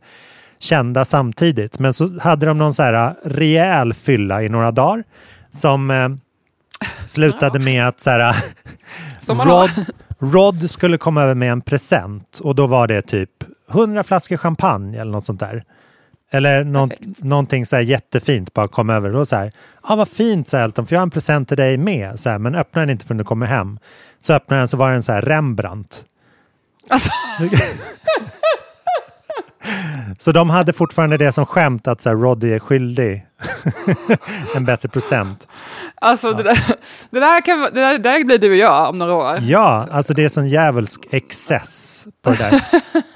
kända 0.59 1.05
samtidigt. 1.05 1.79
Men 1.79 1.93
så 1.93 2.21
hade 2.21 2.47
de 2.47 2.59
någon 2.59 2.75
så 2.75 2.83
här 2.83 3.15
rejäl 3.25 3.95
fylla 3.95 4.43
i 4.43 4.49
några 4.49 4.71
dagar 4.71 5.05
som 5.53 5.91
eh, 5.91 6.09
slutade 7.07 7.59
med 7.59 7.89
att 7.89 8.01
så 8.01 8.11
här, 8.11 8.35
har. 9.29 9.47
Rod, 9.47 9.71
Rod 10.35 10.71
skulle 10.71 10.99
komma 10.99 11.23
över 11.23 11.35
med 11.35 11.53
en 11.53 11.61
present 11.61 12.41
och 12.43 12.55
då 12.55 12.67
var 12.67 12.87
det 12.87 13.03
typ 13.03 13.31
100 13.71 14.03
flaskor 14.03 14.37
champagne 14.37 15.01
eller 15.01 15.13
något 15.13 15.25
sånt 15.25 15.41
där. 15.41 15.65
Eller 16.31 16.65
nå 16.65 16.89
någonting 17.19 17.67
så 17.67 17.77
här 17.77 17.83
jättefint 17.83 18.55
bara 18.55 18.69
kom 18.69 18.91
över. 18.91 19.15
Och 19.15 19.29
så 19.29 19.37
här, 19.37 19.53
ja 19.83 19.93
ah, 19.93 19.97
vad 19.97 20.09
fint 20.09 20.49
sa 20.49 20.59
Elton, 20.59 20.87
för 20.87 20.95
jag 20.95 21.01
har 21.01 21.07
en 21.07 21.11
present 21.11 21.49
till 21.49 21.57
dig 21.57 21.77
med. 21.77 22.21
Så 22.21 22.31
här, 22.31 22.39
men 22.39 22.55
öppna 22.55 22.81
den 22.81 22.91
inte 22.91 23.05
förrän 23.05 23.19
du 23.19 23.25
kommer 23.25 23.47
hem. 23.47 23.79
Så 24.21 24.35
öppnade 24.35 24.61
den 24.61 24.69
så 24.69 24.77
var 24.77 24.91
det 24.91 24.97
en 24.97 25.03
så 25.03 25.13
här 25.13 25.23
Rembrandt. 25.23 26.05
Alltså. 26.91 27.11
Så 30.19 30.33
de 30.33 30.51
hade 30.51 30.73
fortfarande 30.73 31.17
det 31.17 31.33
som 31.33 31.47
skämt 31.47 31.89
att 31.89 32.01
så 32.01 32.09
här, 32.09 32.17
Roddy 32.17 32.53
är 32.53 32.59
skyldig 32.59 33.26
en 34.55 34.65
bättre 34.65 34.89
present. 34.89 35.47
Alltså 35.95 36.33
det, 36.33 36.43
där, 36.43 36.59
det, 37.11 37.21
där 37.21 37.41
kan, 37.41 37.61
det, 37.61 37.71
där, 37.71 37.93
det 37.93 37.99
där 37.99 38.25
blir 38.25 38.39
du 38.39 38.51
och 38.51 38.57
jag 38.57 38.91
om 38.91 38.99
några 38.99 39.15
år. 39.15 39.39
Ja, 39.41 39.89
alltså 39.91 40.15
det 40.15 40.25
är 40.25 40.29
sån 40.29 40.49
djävulsk 40.49 41.07
excess 41.11 42.05
på 42.23 42.31
det 42.31 42.37
där. 42.37 42.63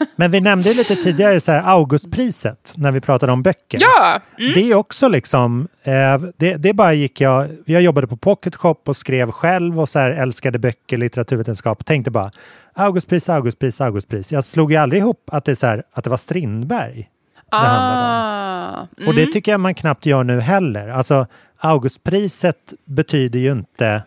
Men 0.16 0.30
vi 0.30 0.40
nämnde 0.40 0.74
lite 0.74 0.96
tidigare 0.96 1.40
så 1.40 1.52
här 1.52 1.62
Augustpriset 1.62 2.72
när 2.76 2.92
vi 2.92 3.00
pratade 3.00 3.32
om 3.32 3.42
böcker. 3.42 3.78
Ja! 3.80 4.20
Mm. 4.38 4.52
Det 4.52 4.70
är 4.70 4.74
också 4.74 5.08
liksom, 5.08 5.68
eh, 5.82 6.18
det, 6.36 6.56
det 6.56 6.72
bara 6.72 6.92
gick 6.92 7.20
jag, 7.20 7.48
jag 7.66 7.82
jobbade 7.82 8.06
på 8.06 8.16
Pocket 8.16 8.56
Shop 8.56 8.76
och 8.86 8.96
skrev 8.96 9.30
själv 9.30 9.80
och 9.80 9.88
så 9.88 9.98
här 9.98 10.10
älskade 10.10 10.58
böcker, 10.58 10.98
litteraturvetenskap 10.98 11.80
och 11.80 11.86
tänkte 11.86 12.10
bara 12.10 12.30
Augustpris, 12.74 13.28
Augustpris, 13.28 13.80
Augustpris. 13.80 14.32
Jag 14.32 14.44
slog 14.44 14.72
ju 14.72 14.78
aldrig 14.78 15.02
ihop 15.02 15.30
att 15.32 15.44
det, 15.44 15.56
så 15.56 15.66
här, 15.66 15.82
att 15.92 16.04
det 16.04 16.10
var 16.10 16.16
Strindberg 16.16 17.08
det. 17.50 17.56
Ah, 17.58 18.80
Och 19.06 19.14
det 19.14 19.22
mm. 19.22 19.32
tycker 19.32 19.52
jag 19.52 19.60
man 19.60 19.74
knappt 19.74 20.06
gör 20.06 20.24
nu 20.24 20.40
heller. 20.40 20.88
Alltså 20.88 21.26
Augustpriset 21.58 22.72
betyder 22.84 23.38
ju 23.38 23.52
inte 23.52 24.02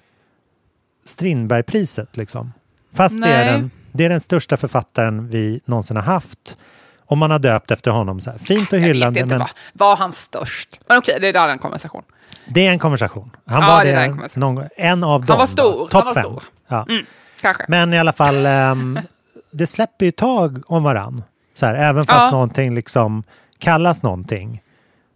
Strindbergpriset 1.06 2.18
liksom. 2.18 2.54
Fast 2.94 3.22
det 3.22 3.28
är, 3.30 3.52
den, 3.52 3.72
det 3.92 4.06
är 4.06 4.10
den 4.10 4.20
största 4.20 4.58
författaren 4.58 5.28
vi 5.30 5.60
någonsin 5.66 5.96
har 5.96 6.04
haft. 6.04 6.58
Och 7.06 7.18
man 7.18 7.32
har 7.32 7.40
döpt 7.40 7.72
efter 7.72 7.92
honom 7.92 8.22
så 8.22 8.32
här. 8.32 8.38
Fint 8.38 8.74
och 8.74 8.78
Jag 8.80 8.82
vet 8.82 8.88
hyllande. 8.96 9.20
inte, 9.20 9.30
Men 9.30 9.40
var, 9.40 9.50
var 9.74 9.96
han 9.96 10.12
störst? 10.12 10.80
Men 10.88 10.98
okej, 10.98 11.18
det 11.22 11.28
är 11.28 11.48
en 11.48 11.60
konversation. 11.60 12.04
det 12.48 12.68
är 12.68 12.72
en 12.72 12.80
konversation. 12.80 13.36
Han 13.46 13.62
Ja, 13.62 13.68
var 13.68 13.86
det 13.86 13.92
det, 13.92 13.98
en 13.98 14.30
någon, 14.36 14.68
en 14.78 15.04
av 15.04 15.20
dem. 15.22 15.28
Han 15.30 15.38
var 15.40 15.46
stor, 15.46 15.88
Topp 15.88 16.06
han 16.06 16.16
var 16.16 16.22
stor. 16.22 16.44
Ja. 16.68 16.86
Mm, 16.90 17.06
kanske. 17.42 17.66
Men 17.68 17.94
i 17.94 18.00
alla 18.00 18.12
fall, 18.14 18.46
ehm, 18.46 19.00
det 19.52 19.68
släpper 19.68 20.06
ju 20.06 20.12
tag 20.12 20.64
om 20.68 20.84
varann. 20.84 21.24
Så 21.54 21.66
här, 21.66 21.74
även 21.76 22.06
fast 22.06 22.24
Ja. 22.26 22.32
någonting 22.32 22.76
liksom 22.76 23.24
kallas 23.60 24.04
någonting. 24.04 24.62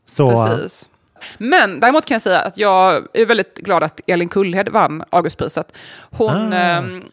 Så, 0.05 0.45
Precis. 0.47 0.89
Men 1.37 1.79
däremot 1.79 2.05
kan 2.05 2.15
jag 2.15 2.21
säga 2.21 2.39
att 2.39 2.57
jag 2.57 3.07
är 3.13 3.25
väldigt 3.25 3.57
glad 3.57 3.83
att 3.83 4.01
Elin 4.07 4.29
Kullhed 4.29 4.69
vann 4.69 5.03
Augustpriset. 5.09 5.73
Hon 6.11 6.53
Ah. 6.53 6.55
ehm, 6.55 7.03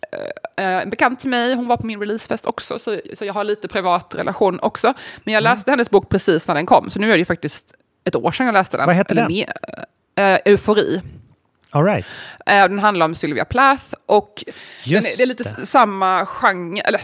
eh, 0.57 0.65
är 0.65 0.87
bekant 0.87 1.21
till 1.21 1.31
mig, 1.31 1.55
hon 1.55 1.69
var 1.69 1.77
på 1.77 1.87
min 1.87 2.01
releasefest 2.01 2.47
också, 2.47 2.79
så, 2.79 3.01
så 3.15 3.25
jag 3.25 3.35
har 3.35 3.45
lite 3.45 3.69
privat 3.69 4.15
relation 4.15 4.61
också. 4.61 4.95
Men 5.25 5.35
jag 5.35 5.41
Mm. 5.41 5.53
läste 5.53 5.71
hennes 5.71 5.91
bok 5.91 6.09
precis 6.09 6.49
när 6.49 6.55
den 6.55 6.67
kom, 6.67 6.91
så 6.91 6.99
nu 6.99 7.07
är 7.09 7.13
det 7.13 7.19
ju 7.19 7.25
faktiskt 7.25 7.75
ett 8.05 8.17
år 8.17 8.33
sedan 8.33 8.47
jag 8.47 8.53
läste 8.53 8.77
den. 8.77 8.87
Vad 8.87 8.97
heter 8.97 9.15
den? 9.15 9.31
Eh, 10.17 10.39
Eufori. 10.45 11.01
all 11.71 11.85
right. 11.85 12.07
Eh, 12.47 12.55
Den 12.63 12.79
handlar 12.79 13.07
om 13.07 13.15
Sylvia 13.15 13.45
Plath 13.45 13.85
och 14.07 14.45
är, 14.87 15.01
det 15.01 15.23
är 15.23 15.27
lite 15.27 15.43
det. 15.57 15.67
samma 15.67 16.27
genre. 16.27 16.81
Eller, 16.81 17.01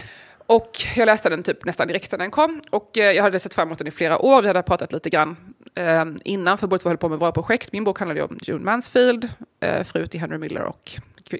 och 0.51 0.71
jag 0.95 1.05
läste 1.05 1.29
den 1.29 1.43
typ 1.43 1.65
nästan 1.65 1.87
direkt 1.87 2.11
när 2.11 2.19
den 2.19 2.31
kom. 2.31 2.61
Och 2.69 2.97
eh, 2.97 3.11
jag 3.11 3.23
hade 3.23 3.39
sett 3.39 3.53
fram 3.53 3.67
emot 3.67 3.77
den 3.77 3.87
i 3.87 3.91
flera 3.91 4.19
år. 4.19 4.41
Vi 4.41 4.47
hade 4.47 4.61
pratat 4.63 4.93
lite 4.93 5.09
grann 5.09 5.35
eh, 5.75 6.05
innan, 6.23 6.57
för 6.57 6.67
båda 6.67 6.79
två 6.79 6.89
höll 6.89 6.97
på 6.97 7.09
med 7.09 7.19
våra 7.19 7.31
projekt. 7.31 7.71
Min 7.71 7.83
bok 7.83 7.99
handlade 7.99 8.23
om 8.23 8.39
June 8.41 8.65
Mansfield, 8.65 9.29
eh, 9.59 9.83
fru 9.83 10.07
till 10.07 10.19
Henry 10.19 10.37
Miller 10.37 10.63
och 10.63 10.91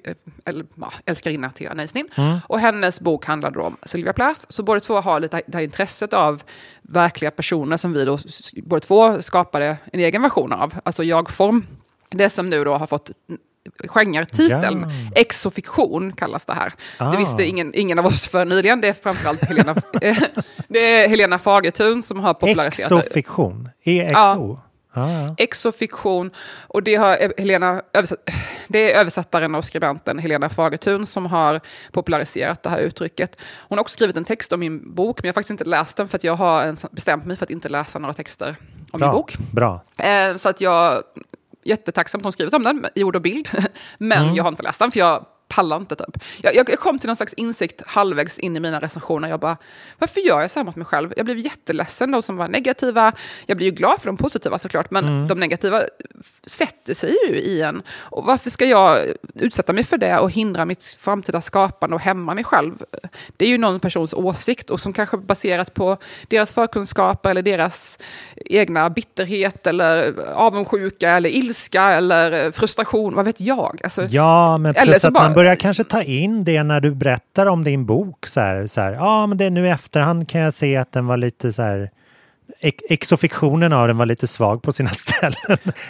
eh, 0.04 0.14
eller, 0.44 0.66
ja, 0.74 0.92
älskarinna 1.06 1.50
till 1.50 1.68
Anna 1.68 1.84
Isnin. 1.84 2.08
Mm. 2.14 2.38
Och 2.46 2.60
hennes 2.60 3.00
bok 3.00 3.24
handlade 3.24 3.58
om 3.58 3.76
Sylvia 3.82 4.12
Plath. 4.12 4.40
Så 4.48 4.62
båda 4.62 4.80
två 4.80 5.00
har 5.00 5.20
lite 5.20 5.42
det 5.46 5.56
här 5.56 5.64
intresset 5.64 6.12
av 6.12 6.42
verkliga 6.82 7.30
personer 7.30 7.76
som 7.76 7.92
vi 7.92 8.04
då 8.04 8.18
båda 8.62 8.80
två 8.80 9.22
skapade 9.22 9.76
en 9.92 10.00
egen 10.00 10.22
version 10.22 10.52
av. 10.52 10.74
Alltså 10.84 11.04
jag-form. 11.04 11.66
Det 12.10 12.30
som 12.30 12.50
nu 12.50 12.64
då 12.64 12.74
har 12.74 12.86
fått 12.86 13.10
genretiteln. 13.88 14.80
Ja. 14.80 15.20
Exofiktion 15.20 16.12
kallas 16.12 16.44
det 16.44 16.54
här. 16.54 16.72
Ah. 16.98 17.10
Det 17.10 17.16
visste 17.16 17.44
ingen, 17.44 17.74
ingen 17.74 17.98
av 17.98 18.06
oss 18.06 18.26
för 18.26 18.44
nyligen. 18.44 18.80
Det 18.80 18.88
är 18.88 18.92
framförallt 18.92 19.44
Helena, 19.44 19.70
eh, 20.02 20.18
det 20.68 20.78
är 20.78 21.08
Helena 21.08 21.38
Fagertun 21.38 22.02
som 22.02 22.20
har 22.20 22.34
populariserat 22.34 22.88
det. 22.88 22.98
Exofiktion. 22.98 23.68
EXO. 23.84 24.12
Ja. 24.14 24.62
Ja, 24.94 25.34
Exofiktion. 25.38 26.30
Och 26.60 26.82
det 26.82 26.94
har 26.94 27.22
eh, 27.22 27.30
Helena 27.38 27.82
översatt, 27.92 28.30
det 28.68 28.92
är 28.92 29.00
översättaren 29.00 29.54
och 29.54 29.64
skribenten 29.64 30.18
Helena 30.18 30.48
Fagertun 30.48 31.06
som 31.06 31.26
har 31.26 31.60
populariserat 31.92 32.62
det 32.62 32.70
här 32.70 32.78
uttrycket. 32.78 33.36
Hon 33.68 33.78
har 33.78 33.82
också 33.82 33.92
skrivit 33.92 34.16
en 34.16 34.24
text 34.24 34.52
om 34.52 34.60
min 34.60 34.94
bok, 34.94 35.22
men 35.22 35.28
jag 35.28 35.32
har 35.32 35.34
faktiskt 35.34 35.50
inte 35.50 35.64
läst 35.64 35.96
den 35.96 36.08
för 36.08 36.16
att 36.18 36.24
jag 36.24 36.34
har 36.34 36.94
bestämt 36.94 37.24
mig 37.26 37.36
för 37.36 37.46
att 37.46 37.50
inte 37.50 37.68
läsa 37.68 37.98
några 37.98 38.14
texter 38.14 38.56
om 38.90 39.00
min 39.00 39.00
Bra. 39.00 39.12
bok. 39.12 39.36
Bra. 39.52 39.82
Eh, 39.96 40.36
så 40.36 40.48
att 40.48 40.60
jag 40.60 41.02
jättetacksam 41.64 42.18
att 42.18 42.24
hon 42.24 42.32
skrivit 42.32 42.54
om 42.54 42.62
den 42.62 42.86
i 42.94 43.04
ord 43.04 43.16
och 43.16 43.22
bild. 43.22 43.48
Men 43.98 44.22
Mm. 44.22 44.34
jag 44.34 44.44
har 44.44 44.48
inte 44.48 44.62
läst 44.62 44.78
den 44.78 44.90
för 44.90 44.98
jag 45.00 45.26
pallar 45.54 45.76
inte 45.76 45.96
typ. 45.96 46.22
Jag, 46.42 46.54
jag, 46.56 46.78
kom 46.78 46.98
till 46.98 47.06
någon 47.06 47.16
slags 47.16 47.34
insikt 47.34 47.82
halvvägs 47.86 48.38
in 48.38 48.56
i 48.56 48.60
mina 48.60 48.80
recensioner. 48.80 49.28
Jag 49.28 49.40
bara, 49.40 49.56
varför 49.98 50.20
gör 50.20 50.40
jag 50.40 50.50
så 50.50 50.58
här 50.58 50.64
mot 50.64 50.76
mig 50.76 50.84
själv? 50.86 51.12
Jag 51.16 51.24
blev 51.26 51.38
jätteledsen 51.38 52.10
de 52.10 52.22
som 52.22 52.36
var 52.36 52.48
negativa. 52.48 53.12
Jag 53.46 53.56
blir 53.56 53.66
ju 53.66 53.72
glad 53.72 54.00
för 54.00 54.06
de 54.06 54.16
positiva 54.16 54.58
såklart, 54.58 54.90
men 54.90 55.04
Mm. 55.04 55.28
de 55.28 55.40
negativa 55.40 55.82
sätter 56.46 56.94
sig 56.94 57.16
ju 57.28 57.34
i 57.34 57.62
en. 57.62 57.82
Och 58.00 58.24
varför 58.24 58.50
ska 58.50 58.64
jag 58.64 58.98
utsätta 59.34 59.72
mig 59.72 59.84
för 59.84 59.96
det 59.98 60.18
och 60.18 60.30
hindra 60.30 60.64
mitt 60.64 60.96
framtida 61.00 61.40
skapande 61.40 61.96
och 61.96 62.02
hämma 62.02 62.34
mig 62.34 62.44
själv? 62.44 62.72
Det 63.36 63.44
är 63.44 63.48
ju 63.48 63.58
någon 63.58 63.80
persons 63.80 64.14
åsikt 64.14 64.70
och 64.70 64.80
som 64.80 64.92
kanske 64.92 65.16
baserat 65.16 65.74
på 65.74 65.96
deras 66.28 66.52
förkunskaper 66.52 67.30
eller 67.30 67.42
deras 67.42 67.98
egna 68.36 68.90
bitterhet 68.90 69.66
eller 69.66 70.14
avundsjuka 70.34 71.10
eller 71.10 71.30
ilska 71.30 71.82
eller 71.92 72.50
frustration, 72.50 73.14
vad 73.14 73.24
vet 73.24 73.40
jag? 73.40 73.80
Alltså, 73.84 74.04
Ja, 74.10 74.58
men 74.58 74.76
Eller 74.76 74.92
plus 74.92 75.00
så 75.02 75.06
att 75.08 75.12
man 75.12 75.32
börjar 75.42 75.56
kanske 75.56 75.84
ta 75.84 76.02
in 76.02 76.44
det 76.44 76.62
när 76.62 76.80
du 76.80 76.90
berättar 76.94 77.46
om 77.46 77.64
din 77.64 77.86
bok. 77.86 78.26
Så 78.26 78.40
här, 78.40 78.66
så 78.66 78.80
här, 78.80 78.92
ja, 78.92 79.26
men 79.26 79.38
det 79.38 79.50
nu 79.50 79.66
i 79.66 79.70
efterhand 79.70 80.28
kan 80.28 80.40
jag 80.40 80.54
se 80.54 80.76
att 80.76 80.92
den 80.92 81.06
var 81.06 81.16
lite 81.16 81.52
så 81.52 81.62
här 81.62 81.90
ex- 82.60 82.84
Exofiktionen 82.90 83.72
av 83.72 83.86
den 83.88 83.96
var 83.96 84.06
lite 84.06 84.26
svag 84.26 84.62
på 84.62 84.72
sina 84.72 84.90
ställen. 84.92 85.34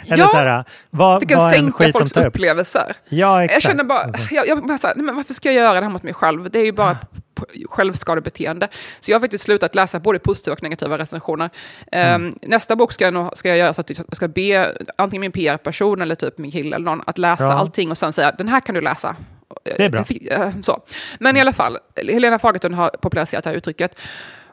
Eller 0.05 0.17
Ja, 0.17 0.27
så 0.27 0.37
här, 0.37 0.63
vad, 0.89 1.19
det 1.19 1.25
kan 1.25 1.39
vad 1.39 1.53
sänka 1.53 1.91
folks 1.91 2.17
upp. 2.17 2.25
upplevelser. 2.25 2.93
Ja, 3.09 3.43
exakt. 3.43 3.63
Jag 3.63 3.71
känner 3.71 3.83
bara, 3.83 4.09
jag, 4.31 4.47
jag 4.47 4.65
bara 4.65 4.77
så 4.77 4.87
här, 4.87 4.95
nej, 4.95 5.05
men 5.05 5.15
varför 5.15 5.33
ska 5.33 5.51
jag 5.51 5.63
göra 5.63 5.73
det 5.79 5.85
här 5.85 5.89
mot 5.93 6.03
mig 6.03 6.13
själv? 6.13 6.49
Det 6.49 6.59
är 6.59 6.65
ju 6.65 6.71
bara 6.71 6.97
p- 7.35 7.43
självskadebeteende. 7.69 8.67
Så 8.99 9.11
jag 9.11 9.15
har 9.15 9.21
faktiskt 9.21 9.43
slutat 9.43 9.75
läsa 9.75 9.99
både 9.99 10.19
positiva 10.19 10.53
och 10.53 10.63
negativa 10.63 10.97
recensioner. 10.97 11.49
Mm. 11.91 12.25
Ehm, 12.25 12.35
nästa 12.41 12.75
bok 12.75 12.91
ska 12.93 13.03
jag, 13.05 13.13
nog, 13.13 13.37
ska 13.37 13.49
jag 13.49 13.57
göra 13.57 13.73
så 13.73 13.81
att 13.81 13.89
jag 13.89 14.15
ska 14.15 14.27
be 14.27 14.77
antingen 14.95 15.21
min 15.21 15.31
PR-person 15.31 16.01
eller 16.01 16.15
typ 16.15 16.37
min 16.37 16.51
kille 16.51 16.75
eller 16.75 16.85
någon 16.85 17.01
att 17.07 17.17
läsa 17.17 17.47
Bra. 17.47 17.53
allting 17.57 17.91
och 17.91 17.97
sen 17.97 18.13
säga 18.13 18.31
den 18.31 18.47
här 18.49 18.59
kan 18.59 18.75
du 18.75 18.81
läsa. 18.81 19.15
Det 19.63 19.85
är 19.85 19.89
bra. 19.89 20.05
Eh, 20.31 20.49
Så. 20.63 20.81
Men 21.19 21.37
i 21.37 21.41
alla 21.41 21.53
fall, 21.53 21.77
Helena 21.95 22.39
Fagertun 22.39 22.73
har 22.73 22.89
populariserat 22.89 23.43
det 23.43 23.49
här 23.49 23.57
uttrycket. 23.57 23.99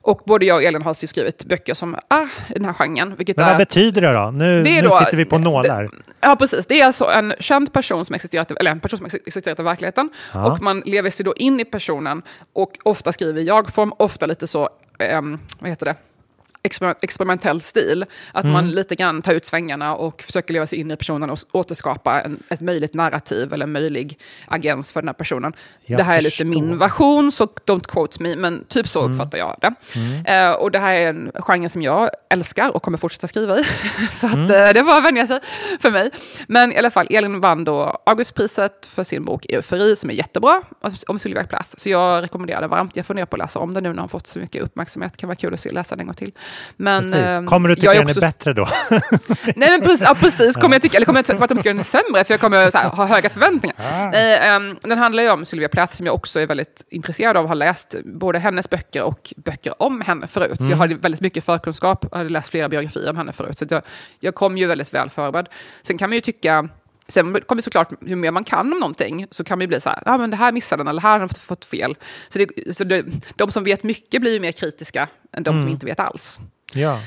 Och 0.02 0.20
både 0.26 0.44
jag 0.44 0.56
och 0.56 0.62
Elin 0.62 0.82
har 0.82 0.94
skrivit 1.06 1.44
böcker 1.44 1.74
som 1.74 1.94
är 2.08 2.28
den 2.54 2.64
här 2.64 2.72
genren. 2.72 3.14
Vilket 3.16 3.36
Men 3.36 3.44
är 3.46 3.50
vad 3.50 3.58
betyder 3.58 4.00
det 4.00 4.12
då? 4.12 4.30
Nu, 4.30 4.62
Det 4.62 4.70
är 4.78 4.82
nu 4.82 4.88
då- 4.88 4.94
sitter 4.98 5.16
vi 5.16 5.24
på 5.24 5.38
nålar. 5.38 5.88
Ja, 6.20 6.36
precis. 6.36 6.66
Det 6.66 6.80
är 6.80 6.86
alltså 6.86 7.04
en 7.04 7.34
känd 7.40 7.72
person 7.72 8.04
som 8.04 8.14
existerat, 8.14 8.50
eller 8.52 8.70
en 8.70 8.80
person 8.80 8.98
som 8.98 9.06
ex- 9.06 9.14
existerat 9.14 9.58
i 9.60 9.62
verkligheten. 9.62 10.08
Ja. 10.34 10.52
Och 10.52 10.62
man 10.62 10.80
lever 10.86 11.10
sig 11.10 11.24
då 11.24 11.34
in 11.36 11.60
i 11.60 11.64
personen 11.64 12.22
och 12.52 12.72
ofta 12.82 13.12
skriver 13.12 13.40
i 13.40 13.44
jag-form, 13.46 13.92
ofta 13.96 14.26
lite 14.26 14.46
så, 14.46 14.68
ehm, 14.98 15.38
vad 15.58 15.70
heter 15.70 15.86
det? 15.86 15.94
Exper- 16.62 16.94
experimentell 17.02 17.60
stil. 17.60 18.04
Att 18.32 18.44
Mm. 18.44 18.52
man 18.52 18.70
lite 18.70 18.94
grann 18.94 19.22
tar 19.22 19.32
ut 19.32 19.46
svängarna 19.46 19.94
och 19.94 20.22
försöker 20.22 20.52
leva 20.52 20.66
sig 20.66 20.78
in 20.78 20.90
i 20.90 20.96
personen 20.96 21.30
och 21.30 21.38
återskapa 21.52 22.20
en, 22.20 22.42
ett 22.48 22.60
möjligt 22.60 22.94
narrativ 22.94 23.52
eller 23.52 23.64
en 23.66 23.72
möjlig 23.72 24.18
agens 24.46 24.92
för 24.92 25.02
den 25.02 25.08
här 25.08 25.12
personen. 25.14 25.52
Jag 25.86 25.98
det 25.98 26.02
här 26.02 26.18
är 26.18 26.22
förstår. 26.22 26.44
lite 26.44 26.60
min 26.60 26.78
version, 26.78 27.32
så 27.32 27.44
don't 27.46 27.86
quote 27.88 28.22
me, 28.22 28.36
men 28.36 28.64
typ 28.64 28.88
så 28.88 29.00
Mm. 29.00 29.12
uppfattar 29.12 29.38
jag 29.38 29.56
det. 29.60 29.74
Eh, 30.32 30.52
och 30.52 30.70
det 30.70 30.78
här 30.78 30.94
är 30.94 31.08
en 31.08 31.30
genre 31.34 31.68
som 31.68 31.82
jag 31.82 32.10
älskar 32.30 32.76
och 32.76 32.82
kommer 32.82 32.98
fortsätta 32.98 33.28
skriva 33.28 33.58
i. 33.58 33.64
så 34.12 34.26
att, 34.26 34.34
Mm. 34.34 34.50
eh, 34.50 34.72
det 34.74 34.82
var 34.82 34.98
att 34.98 35.04
vänja 35.04 35.26
sig 35.26 35.40
för 35.80 35.90
mig. 35.90 36.10
Men 36.48 36.72
i 36.72 36.76
alla 36.78 36.90
fall, 36.90 37.06
Elin 37.10 37.40
vann 37.40 37.64
då 37.64 38.02
Augustpriset 38.06 38.86
för 38.86 39.04
sin 39.04 39.24
bok 39.24 39.46
Eufori, 39.48 39.96
som 39.96 40.10
är 40.10 40.14
jättebra, 40.14 40.62
om- 40.80 40.94
om 41.06 41.18
Sylvia 41.18 41.44
Plath. 41.44 41.68
Så 41.76 41.88
jag 41.88 42.22
rekommenderar 42.22 42.60
det 42.60 42.66
varmt. 42.68 42.96
Jag 42.96 43.06
funderar 43.06 43.26
på 43.26 43.36
att 43.36 43.40
läsa 43.40 43.58
om 43.58 43.74
den 43.74 43.82
nu 43.82 43.92
när 43.92 44.00
hon 44.02 44.08
fått 44.08 44.26
så 44.26 44.38
mycket 44.38 44.62
uppmärksamhet. 44.62 45.12
Det 45.12 45.18
kan 45.18 45.28
vara 45.28 45.36
kul 45.36 45.54
att 45.54 45.60
se, 45.60 45.70
läsa 45.72 45.94
den 45.94 46.00
en 46.00 46.06
gång 46.06 46.14
till. 46.16 46.32
Men, 46.76 47.14
eh, 47.14 47.42
Kommer 47.44 47.68
du 47.68 47.74
tycka 47.74 47.86
jag 47.86 47.94
är 47.94 47.98
den 47.98 48.06
också- 48.06 48.20
är 48.20 48.26
bättre 48.26 48.52
då? 48.52 48.68
Nej 49.56 49.70
men 49.70 49.80
precis, 49.80 50.00
ja, 50.00 50.14
precis. 50.20 50.56
kommer 50.56 50.74
jag 50.74 50.82
tycka, 50.82 50.96
eller 50.96 51.06
kommer 51.06 51.18
jag 51.18 51.26
tvärtom 51.26 51.56
tycka 51.56 51.68
den 51.70 51.78
är 51.78 51.82
sämre 51.82 52.24
för 52.24 52.32
jag 52.34 52.40
kommer 52.40 52.70
här, 52.78 52.88
ha 52.88 53.06
höga 53.06 53.30
förväntningar. 53.30 53.76
Ah. 53.78 54.10
Nej, 54.10 54.38
ehm, 54.38 54.76
den 54.82 54.98
handlar 54.98 55.22
ju 55.22 55.30
om 55.30 55.44
Sylvia 55.44 55.68
Plath 55.68 55.94
som 55.96 56.06
jag 56.06 56.14
också 56.14 56.40
är 56.40 56.46
väldigt 56.46 56.84
intresserad 56.90 57.36
av, 57.36 57.48
har 57.48 57.54
läst 57.54 57.94
både 58.04 58.38
hennes 58.38 58.70
böcker 58.70 59.02
och 59.02 59.34
böcker 59.36 59.82
om 59.82 60.00
henne 60.00 60.26
förut. 60.26 60.56
Så 60.58 60.62
jag 60.64 60.66
Mm. 60.66 60.78
hade 60.78 60.94
väldigt 60.94 61.20
mycket 61.20 61.44
förkunskap, 61.44 62.04
jag 62.10 62.18
hade 62.18 62.30
läst 62.30 62.48
flera 62.48 62.68
biografier 62.68 63.10
om 63.10 63.16
henne 63.16 63.32
förut. 63.32 63.58
Så 63.58 63.66
jag, 63.70 63.82
jag 64.20 64.34
kom 64.34 64.58
ju 64.58 64.66
väldigt 64.66 64.94
väl 64.94 65.10
förberedd. 65.10 65.48
Sen 65.82 65.98
kan 65.98 66.10
man 66.10 66.14
ju 66.14 66.20
tycka 66.20 66.68
Sen 67.10 67.40
kommer 67.40 67.62
såklart, 67.62 67.92
ju 68.06 68.16
mer 68.16 68.30
man 68.30 68.44
kan 68.44 68.72
om 68.72 68.78
någonting 68.78 69.26
så 69.30 69.44
kan 69.44 69.58
man 69.58 69.62
ju 69.62 69.66
bli 69.66 69.80
så 69.80 69.88
här, 69.88 70.02
ja 70.06 70.18
men 70.18 70.30
det 70.30 70.36
här 70.36 70.52
missade 70.52 70.80
den 70.80 70.88
eller 70.88 71.02
här 71.02 71.12
har 71.12 71.18
den 71.18 71.28
fått, 71.28 71.38
fått 71.38 71.64
fel. 71.64 71.96
Så, 72.28 72.38
det, 72.38 72.76
så 72.76 72.84
det, 72.84 73.04
de 73.36 73.50
som 73.50 73.64
vet 73.64 73.82
mycket 73.82 74.20
blir 74.20 74.32
ju 74.32 74.40
mer 74.40 74.52
kritiska 74.52 75.08
än 75.32 75.42
de 75.42 75.50
som 75.50 75.58
Mm. 75.60 75.68
inte 75.72 75.86
vet 75.86 76.00
alls. 76.00 76.38
ja. 76.74 77.02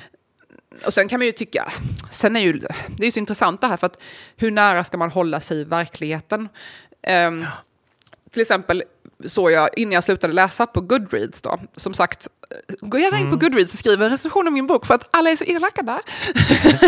Och 0.85 0.93
sen 0.93 1.07
kan 1.07 1.19
man 1.19 1.25
ju 1.25 1.31
tycka, 1.31 1.71
sen 2.11 2.35
är 2.35 2.39
ju, 2.39 2.53
det 2.87 3.03
är 3.03 3.05
ju 3.05 3.11
så 3.11 3.19
intressant 3.19 3.61
det 3.61 3.67
här, 3.67 3.77
för 3.77 3.85
att 3.87 4.01
hur 4.37 4.51
nära 4.51 4.83
ska 4.83 4.97
man 4.97 5.11
hålla 5.11 5.39
sig 5.39 5.57
i 5.59 5.63
verkligheten? 5.63 6.49
Ehm, 7.01 7.45
till 8.31 8.41
exempel 8.41 8.83
såg 9.25 9.51
jag, 9.51 9.69
innan 9.77 9.91
jag 9.91 10.03
slutade 10.03 10.33
läsa 10.33 10.65
på 10.65 10.81
Goodreads 10.81 11.41
då, 11.41 11.59
som 11.75 11.93
sagt, 11.93 12.27
eh, 12.51 12.57
gå 12.87 12.97
gärna 12.99 13.17
in 13.17 13.23
på 13.23 13.27
Mm. 13.35 13.39
Goodreads 13.39 13.73
och 13.73 13.79
skriv 13.79 14.01
en 14.01 14.09
recension 14.09 14.47
om 14.47 14.53
min 14.53 14.67
bok, 14.67 14.85
för 14.85 14.93
att 14.93 15.09
alla 15.11 15.29
är 15.29 15.35
så 15.35 15.43
elaka 15.43 15.81
där. 15.81 15.99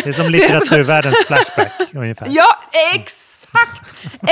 Det 0.04 0.10
är 0.10 0.14
som 0.14 0.30
litteraturvärldens 0.32 1.16
Flashback 1.28 1.72
ungefär. 1.94 2.28
Ja, 2.30 2.60
exakt! 2.96 3.22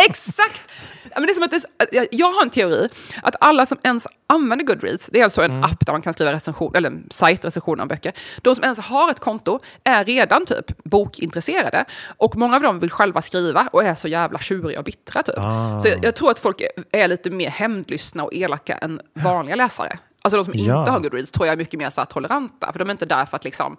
Exakt! 0.07 0.61
Ja, 1.03 1.19
men 1.19 1.24
det 1.28 1.32
är 1.32 1.34
som 1.34 1.43
att 1.43 1.51
det, 1.51 1.63
jag- 1.91 2.07
jag 2.11 2.32
har 2.34 2.41
en 2.41 2.49
teori 2.49 2.89
att 3.24 3.36
alla 3.39 3.65
som 3.65 3.78
ens 3.84 4.07
använder 4.28 4.65
Goodreads, 4.65 5.09
det 5.11 5.19
är 5.19 5.24
alltså 5.24 5.41
en 5.41 5.63
app 5.63 5.86
där 5.86 5.93
man 5.93 6.01
kan 6.01 6.13
skriva 6.13 6.32
recension, 6.32 6.76
eller 6.76 6.89
en 6.89 7.07
sajt 7.11 7.45
recension 7.45 7.80
av 7.80 7.88
böcker, 7.88 8.13
de 8.41 8.55
som 8.55 8.63
ens 8.63 8.80
har 8.80 9.11
ett 9.11 9.19
konto 9.19 9.59
är 9.84 10.05
redan 10.05 10.45
typ 10.45 10.84
bokintresserade 10.84 11.86
och 12.17 12.36
många 12.36 12.55
av 12.55 12.61
dem 12.61 12.80
vill 12.80 12.91
själva 12.91 13.21
skriva 13.21 13.67
och 13.71 13.84
är 13.84 13.95
så 13.95 14.07
jävla 14.07 14.39
tjuriga 14.39 14.80
och 14.80 14.86
bittra 14.86 15.24
typ. 15.24 15.36
Ah. 15.38 15.80
Så 15.80 15.88
jag, 15.88 16.05
jag 16.05 16.15
tror 16.15 16.32
att 16.32 16.39
folk 16.39 16.61
är, 16.61 16.69
är 16.91 17.07
lite 17.07 17.30
mer 17.30 17.49
hämndlystna 17.49 18.24
och 18.24 18.34
elaka 18.34 18.78
än 18.78 19.01
vanliga 19.13 19.55
läsare. 19.55 19.97
Alltså 20.21 20.38
de 20.38 20.45
som 20.45 20.53
Ja. 20.55 20.80
inte 20.80 20.91
har 20.91 20.99
Goodreads 20.99 21.32
tror 21.32 21.47
jag 21.47 21.53
är 21.53 21.57
mycket 21.57 21.80
mer 21.80 21.89
så 21.89 22.05
toleranta, 22.05 22.71
för 22.71 22.80
de 22.80 22.88
är 22.89 22.91
inte 22.91 23.05
där 23.05 23.26
för 23.26 23.36
att 23.38 23.43
liksom 23.43 23.78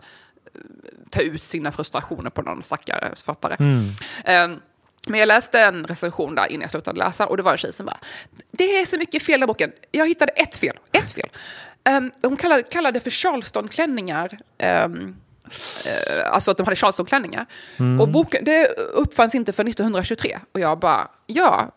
eh, 0.55 0.61
ta 1.11 1.20
ut 1.20 1.42
sina 1.42 1.72
frustrationer 1.72 2.30
på 2.30 2.42
någon 2.42 2.62
stackare 2.62 3.12
författare. 3.16 3.57
Mm. 3.59 3.84
Ehm, 4.24 4.61
men 5.07 5.20
jag 5.20 5.26
läste 5.26 5.61
en 5.61 5.86
recension 5.86 6.34
där 6.34 6.46
innan 6.52 6.62
jag 6.62 6.70
slutade 6.70 6.98
läsa 6.98 7.26
och 7.26 7.36
det 7.36 7.42
var 7.42 7.52
en 7.52 7.59
tjej 7.59 7.72
som 7.72 7.86
bara, 7.86 7.98
det 8.50 8.78
är 8.78 8.86
så 8.86 8.98
mycket 8.98 9.22
fel 9.22 9.42
i 9.42 9.46
boken. 9.46 9.72
Jag 9.90 10.09
hittade 10.09 10.32
ett 10.32 10.57
fel, 10.57 10.78
ett 10.92 11.12
fel. 11.12 11.28
Um, 11.90 12.12
hon 12.22 12.36
kallade, 12.36 12.62
kallade 12.62 12.98
det 12.98 13.02
för 13.02 13.11
Charleston-klänningar. 13.11 14.38
ehm, 14.59 15.16
eh, 15.86 16.32
alltså 16.32 16.50
att 16.50 16.57
de 16.57 16.64
hade 16.64 16.76
Charleston-klänningar. 16.76 17.46
Mm. 17.78 18.00
Och 18.00 18.09
boken, 18.09 18.44
det 18.44 18.66
uppfanns 18.92 19.34
inte 19.34 19.52
för 19.52 19.64
1923. 19.64 20.38
Och 20.52 20.61
jag 20.61 20.78
bara, 20.78 21.09
ja. 21.26 21.70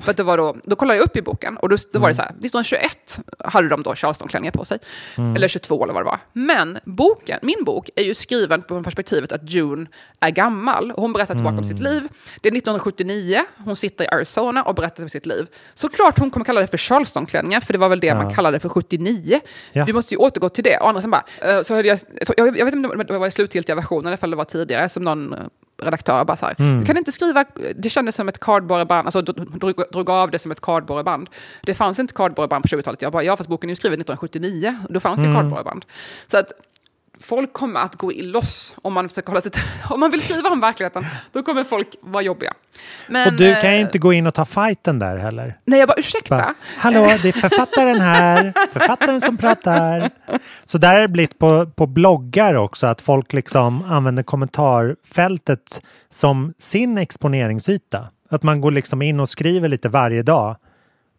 För 0.00 0.10
att 0.10 0.16
det 0.16 0.22
var 0.22 0.36
då, 0.36 0.56
då 0.64 0.76
kollade 0.76 0.98
jag 0.98 1.04
upp 1.04 1.16
i 1.16 1.22
boken 1.22 1.56
och 1.56 1.68
då, 1.68 1.76
då 1.92 1.98
var 1.98 2.08
det 2.08 2.14
så 2.14 2.22
här, 2.22 2.28
1921 2.30 3.20
hade 3.38 3.68
de 3.68 3.82
då 3.82 3.94
Charleston-klänningar 3.94 4.52
på 4.52 4.64
sig. 4.64 4.78
Mm. 5.16 5.36
Eller 5.36 5.48
22 5.48 5.84
eller 5.84 5.94
vad 5.94 6.02
det 6.02 6.06
var. 6.06 6.18
Men 6.32 6.78
boken, 6.84 7.38
min 7.42 7.64
bok 7.64 7.90
är 7.96 8.02
ju 8.02 8.14
skriven 8.14 8.62
på 8.62 8.82
perspektivet 8.82 9.32
att 9.32 9.50
June 9.50 9.86
är 10.20 10.30
gammal. 10.30 10.92
Och 10.92 11.02
hon 11.02 11.12
berättar 11.12 11.34
tillbaka 11.34 11.52
om 11.56 11.64
Mm. 11.64 11.68
sitt 11.68 11.78
liv. 11.80 12.08
Det 12.40 12.48
är 12.48 12.52
1979, 12.52 13.40
hon 13.64 13.76
sitter 13.76 14.04
i 14.04 14.08
Arizona 14.08 14.62
och 14.62 14.74
berättar 14.74 15.02
om 15.02 15.08
sitt 15.08 15.26
liv. 15.26 15.46
Såklart 15.74 16.18
hon 16.18 16.30
kommer 16.30 16.44
kalla 16.44 16.60
det 16.60 16.66
för 16.66 16.78
Charleston-klänningar, 16.78 17.60
för 17.60 17.72
det 17.72 17.78
var 17.78 17.88
väl 17.88 18.00
det 18.00 18.06
Ja. 18.06 18.14
man 18.14 18.34
kallade 18.34 18.60
för 18.60 18.68
79. 18.68 19.40
Ja. 19.72 19.84
Du 19.84 19.92
måste 19.92 20.14
ju 20.14 20.18
återgå 20.18 20.48
till 20.48 20.64
det. 20.64 20.76
Och 20.78 20.88
andra 20.88 21.08
bara, 21.08 21.24
eh, 21.42 21.62
så 21.62 21.74
jag, 21.74 21.86
jag, 21.86 21.98
jag 22.58 22.64
vet 22.64 22.74
inte 22.74 22.88
om 22.88 23.04
det 23.06 23.18
var 23.18 23.26
i 23.26 23.30
slutgiltiga 23.30 23.76
versionen, 23.76 24.06
eller 24.12 24.24
om 24.24 24.30
det 24.30 24.36
var 24.36 24.44
tidigare, 24.44 24.88
som 24.88 25.04
någon 25.04 25.32
eh, 25.32 25.38
redaktör 25.82 26.24
bara 26.24 26.36
så 26.36 26.46
här, 26.46 26.54
Mm. 26.58 26.80
du 26.80 26.86
kan 26.86 26.96
inte 26.96 27.12
skriva, 27.12 27.44
det 27.76 27.90
kändes 27.90 28.16
som 28.16 28.28
ett 28.28 28.40
cardboardband, 28.40 29.06
alltså 29.06 29.22
drog, 29.22 29.82
drog, 29.92 30.10
av 30.10 30.30
det 30.30 30.38
som 30.38 30.50
ett 30.52 30.60
cardboardband. 30.60 31.28
Det 31.62 31.74
fanns 31.74 31.98
inte 31.98 32.14
cardboardband 32.14 32.62
på 32.62 32.68
20-talet, 32.68 33.02
jag 33.02 33.12
bara, 33.12 33.22
ja 33.22 33.36
fast 33.36 33.48
boken 33.48 33.70
är 33.70 33.72
ju 33.72 33.76
skriven 33.76 34.00
1979, 34.00 34.76
då 34.90 35.00
fanns 35.00 35.20
det 35.20 35.26
Mm. 35.26 35.36
cardboardband. 35.40 35.84
Så 36.30 36.38
att 36.38 36.52
folk 37.20 37.52
kommer 37.52 37.80
att 37.80 37.96
gå 37.96 38.12
i 38.12 38.22
loss 38.22 38.76
om 38.82 38.92
man 38.92 39.08
försöker 39.08 39.28
hålla 39.28 39.40
sig 39.40 39.52
om 39.90 40.00
man 40.00 40.10
vill 40.10 40.22
skriva 40.22 40.48
om 40.48 40.60
verkligheten, 40.60 41.04
då 41.32 41.42
kommer 41.42 41.64
folk 41.64 41.96
vara 42.00 42.22
jobbiga. 42.22 42.54
Men, 43.08 43.28
och 43.28 43.34
du 43.34 43.54
kan 43.54 43.70
ju 43.70 43.76
eh, 43.76 43.80
inte 43.80 43.98
gå 43.98 44.12
in 44.12 44.26
och 44.26 44.34
ta 44.34 44.44
fighten 44.44 44.98
där 44.98 45.16
heller. 45.16 45.54
Nej, 45.64 45.78
jag 45.78 45.88
bara, 45.88 45.98
ursäkta? 45.98 46.36
Bara, 46.36 46.54
Hallå, 46.76 47.06
det 47.22 47.28
är 47.28 47.32
författaren 47.32 48.00
här, 48.00 48.52
författaren 48.72 49.20
som 49.20 49.36
pratar. 49.36 50.10
Så 50.64 50.78
där 50.78 50.94
har 50.94 51.00
det 51.00 51.08
blivit 51.08 51.38
på, 51.38 51.66
på 51.66 51.86
bloggar 51.86 52.54
också, 52.54 52.86
att 52.86 53.00
folk 53.00 53.32
liksom 53.32 53.84
använder 53.84 54.22
kommentarfältet 54.22 55.82
som 56.10 56.54
sin 56.58 56.98
exponeringsyta. 56.98 58.08
Att 58.30 58.42
man 58.42 58.60
går 58.60 58.70
liksom 58.70 59.02
in 59.02 59.20
och 59.20 59.28
skriver 59.28 59.68
lite 59.68 59.88
varje 59.88 60.22
dag 60.22 60.56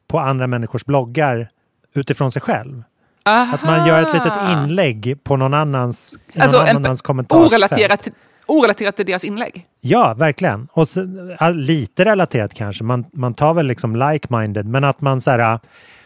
på 0.08 0.20
andra 0.20 0.48
människors 0.48 0.86
bloggar 0.86 1.50
utifrån 1.94 2.32
sig 2.32 2.42
själv. 2.42 2.84
Att 3.24 3.64
man 3.64 3.88
gör 3.88 4.02
ett 4.02 4.14
litet 4.14 4.34
inlägg 4.52 5.24
på 5.24 5.38
någon 5.38 5.54
annans, 5.54 6.14
Alltså, 6.40 6.58
någon 6.58 6.68
annans 6.76 7.02
kommentarsfält. 7.02 7.52
Orelaterat, 7.54 8.08
orelaterat 8.46 8.96
till 8.96 9.06
deras 9.06 9.24
inlägg. 9.24 9.66
Ja, 9.82 10.14
verkligen. 10.14 10.68
Och 10.72 10.88
så, 10.90 11.06
lite 11.54 12.06
relaterat 12.06 12.54
kanske. 12.54 12.84
Man, 12.84 13.06
man 13.14 13.34
tar 13.34 13.54
väl 13.54 13.66
liksom 13.68 13.96
like-minded, 13.96 14.64
men 14.66 14.84
att 14.84 15.02
man 15.02 15.22
så 15.22 15.32
här, 15.32 15.60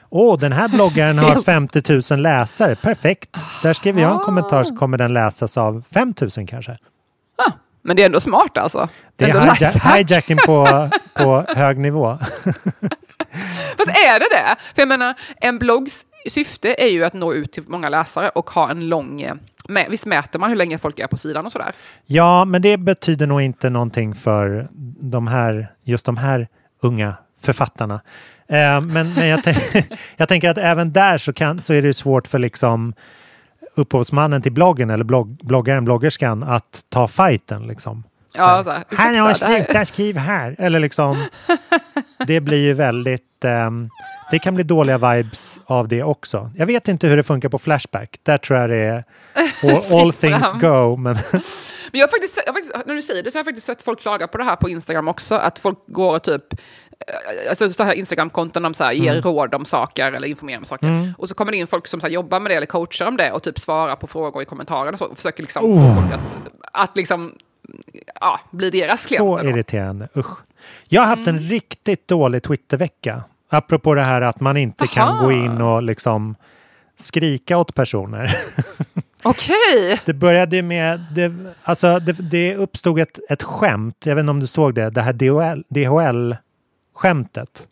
åh, 0.10 0.40
den 0.40 0.52
här 0.52 0.68
bloggaren 0.68 1.18
har 1.20 1.42
50 1.46 2.14
000 2.14 2.22
läsare, 2.22 2.76
perfekt. 2.76 3.38
Där 3.64 3.74
skriver 3.74 4.02
jag 4.02 4.12
en 4.12 4.20
kommentar 4.20 4.64
så 4.64 4.76
kommer 4.76 4.98
den 4.98 5.14
läsas 5.14 5.58
av 5.58 5.84
5 5.94 6.14
000 6.38 6.48
kanske. 6.48 6.78
Men 7.86 7.96
det 7.96 8.02
är 8.02 8.06
ändå 8.06 8.20
smart 8.20 8.58
alltså. 8.58 8.90
Det 9.16 9.26
är 9.26 9.42
lifehack. 9.42 9.96
hijacking 9.96 10.38
på, 10.46 10.90
på 11.14 11.46
hög 11.48 11.78
nivå. 11.78 12.18
Fast 13.78 13.90
är 13.90 14.20
det 14.20 14.28
det? 14.32 14.56
För 14.76 14.82
jag 14.82 14.88
menar, 14.88 15.14
en 15.42 15.60
bloggs 15.60 16.06
syfte 16.30 16.76
är 16.78 16.88
ju 16.88 17.04
att 17.04 17.14
nå 17.14 17.34
ut 17.34 17.52
till 17.52 17.64
många 17.68 17.90
läsare 17.90 18.30
och 18.30 18.50
ha 18.50 18.72
en 18.72 18.90
lång... 18.90 19.22
eh, 19.22 19.34
Med, 19.68 19.88
visst 19.90 20.06
mäter 20.06 20.40
man 20.40 20.50
hur 20.50 20.58
länge 20.58 20.78
folk 20.78 21.00
är 21.00 21.08
på 21.08 21.18
sidan 21.18 21.46
och 21.46 21.52
sådär? 21.52 21.72
Ja, 22.06 22.46
men 22.46 22.62
det 22.62 22.78
betyder 22.78 23.28
nog 23.28 23.42
inte 23.42 23.70
någonting 23.70 24.16
för 24.16 24.68
de 25.02 25.28
här, 25.28 25.68
just 25.84 26.06
de 26.06 26.18
här 26.18 26.48
unga 26.82 27.16
författarna. 27.42 28.02
Eh, 28.48 28.82
men 28.82 29.14
men 29.14 29.28
jag, 29.28 29.40
jag 30.18 30.28
tänker 30.28 30.50
att 30.50 30.58
även 30.58 30.94
där 30.94 31.18
så, 31.18 31.34
kan, 31.34 31.62
så 31.62 31.74
är 31.74 31.82
det 31.82 31.94
svårt 31.94 32.28
för 32.28 32.40
liksom 32.40 32.94
upphovsmannen 33.76 34.42
till 34.42 34.52
bloggen 34.52 34.90
eller 34.90 35.04
blogg, 35.04 35.28
bloggaren, 35.44 35.86
bloggerskan 35.86 36.44
att 36.44 36.86
ta 36.90 37.08
fighten. 37.08 37.68
Liksom. 37.68 38.04
Ja, 38.36 38.64
så 38.64 38.72
här, 38.72 39.20
har 39.20 39.34
sluta, 39.34 39.86
skriv 39.86 40.18
här. 40.18 40.56
Eller 40.60 40.80
liksom, 40.80 41.26
det 42.28 42.40
blir 42.42 42.58
ju 42.62 42.74
väldigt... 42.74 43.46
ehm, 43.46 43.90
det 44.34 44.40
kan 44.40 44.56
bli 44.56 44.64
dåliga 44.64 44.98
vibes 44.98 45.60
av 45.66 45.88
det 45.88 46.04
också. 46.04 46.52
Jag 46.56 46.66
vet 46.66 46.88
inte 46.88 47.08
hur 47.08 47.18
det 47.18 47.24
funkar 47.24 47.50
på 47.50 47.60
Flashback. 47.60 48.20
Där 48.24 48.38
tror 48.38 48.60
jag 48.60 48.70
det 48.70 48.76
är 48.76 49.04
all, 50.02 50.14
things 50.14 50.52
go. 50.62 50.96
Men 50.98 51.18
Men 51.92 52.00
jag 52.00 52.08
har 52.08 52.12
faktiskt, 52.12 52.44
jag 52.46 52.56
faktiskt, 52.56 52.76
när 52.88 52.96
du 52.96 53.02
säger 53.02 53.24
det 53.24 53.32
så 53.32 53.36
har 53.38 53.40
jag 53.40 53.46
faktiskt 53.46 53.68
sett 53.68 53.84
folk 53.84 54.00
klaga 54.00 54.28
på 54.28 54.38
det 54.38 54.44
här 54.44 54.56
på 54.56 54.70
Instagram 54.70 55.08
också. 55.08 55.36
Att 55.36 55.60
folk 55.60 55.78
går 55.88 56.16
och 56.16 56.24
typ, 56.24 56.54
eh, 56.54 57.50
alltså 57.50 57.70
så 57.74 57.84
här 57.84 57.94
Instagram-konton 57.94 58.64
de 58.64 58.74
så 58.74 58.84
här 58.84 58.92
ger 58.92 59.12
Mm. 59.12 59.22
råd 59.22 59.56
om 59.56 59.66
saker 59.66 60.12
eller 60.12 60.28
informerar 60.28 60.58
om 60.60 60.66
saker. 60.66 60.88
Mm. 60.88 61.14
Och 61.18 61.30
så 61.30 61.36
kommer 61.36 61.52
det 61.52 61.58
in 61.58 61.68
folk 61.68 61.88
som 61.88 62.00
så 62.02 62.08
här 62.08 62.14
jobbar 62.14 62.40
med 62.40 62.52
det 62.52 62.56
eller 62.56 62.68
coachar 62.68 63.06
om 63.08 63.18
det 63.18 63.32
och 63.32 63.44
typ 63.44 63.60
svarar 63.60 63.96
på 63.96 64.08
frågor 64.08 64.42
i 64.42 64.46
kommentarerna 64.46 64.92
och 64.92 65.00
så. 65.00 65.06
Och 65.06 65.18
försöker 65.18 65.44
liksom 65.44 65.66
Oh. 65.66 66.14
att, 66.14 66.38
att 66.74 66.98
liksom, 66.98 67.36
ja, 68.22 68.40
bli 68.52 68.70
deras 68.70 69.02
så 69.02 69.08
klienter. 69.08 69.44
då. 69.44 69.50
irriterande. 69.50 70.08
Usch. 70.18 70.38
Jag 70.88 71.02
har 71.02 71.08
haft 71.08 71.28
en 71.28 71.38
Mm. 71.38 71.50
riktigt 71.50 72.08
dålig 72.08 72.44
Twittervecka. 72.44 73.24
Apropå 73.54 73.94
det 73.94 74.04
här 74.04 74.22
att 74.22 74.40
man 74.40 74.58
inte 74.58 74.88
kan 74.88 75.08
Aha. 75.08 75.26
gå 75.26 75.32
in 75.32 75.62
och 75.62 75.84
liksom 75.84 76.36
skrika 76.96 77.58
åt 77.58 77.76
personer. 77.76 78.36
Okej! 79.24 80.00
Det 80.06 80.14
började 80.14 80.62
med, 80.62 81.06
det, 81.16 81.32
alltså 81.64 82.00
det, 82.00 82.12
det 82.14 82.56
uppstod 82.56 83.00
ett, 83.00 83.20
ett 83.30 83.44
skämt, 83.44 83.96
jag 84.06 84.16
vet 84.16 84.22
inte 84.22 84.32
om 84.32 84.40
du 84.40 84.48
såg 84.48 84.76
det, 84.76 84.90
det 84.90 85.02
här 85.02 85.14
DHL, 85.14 85.64
DHL-skämtet. 85.70 87.68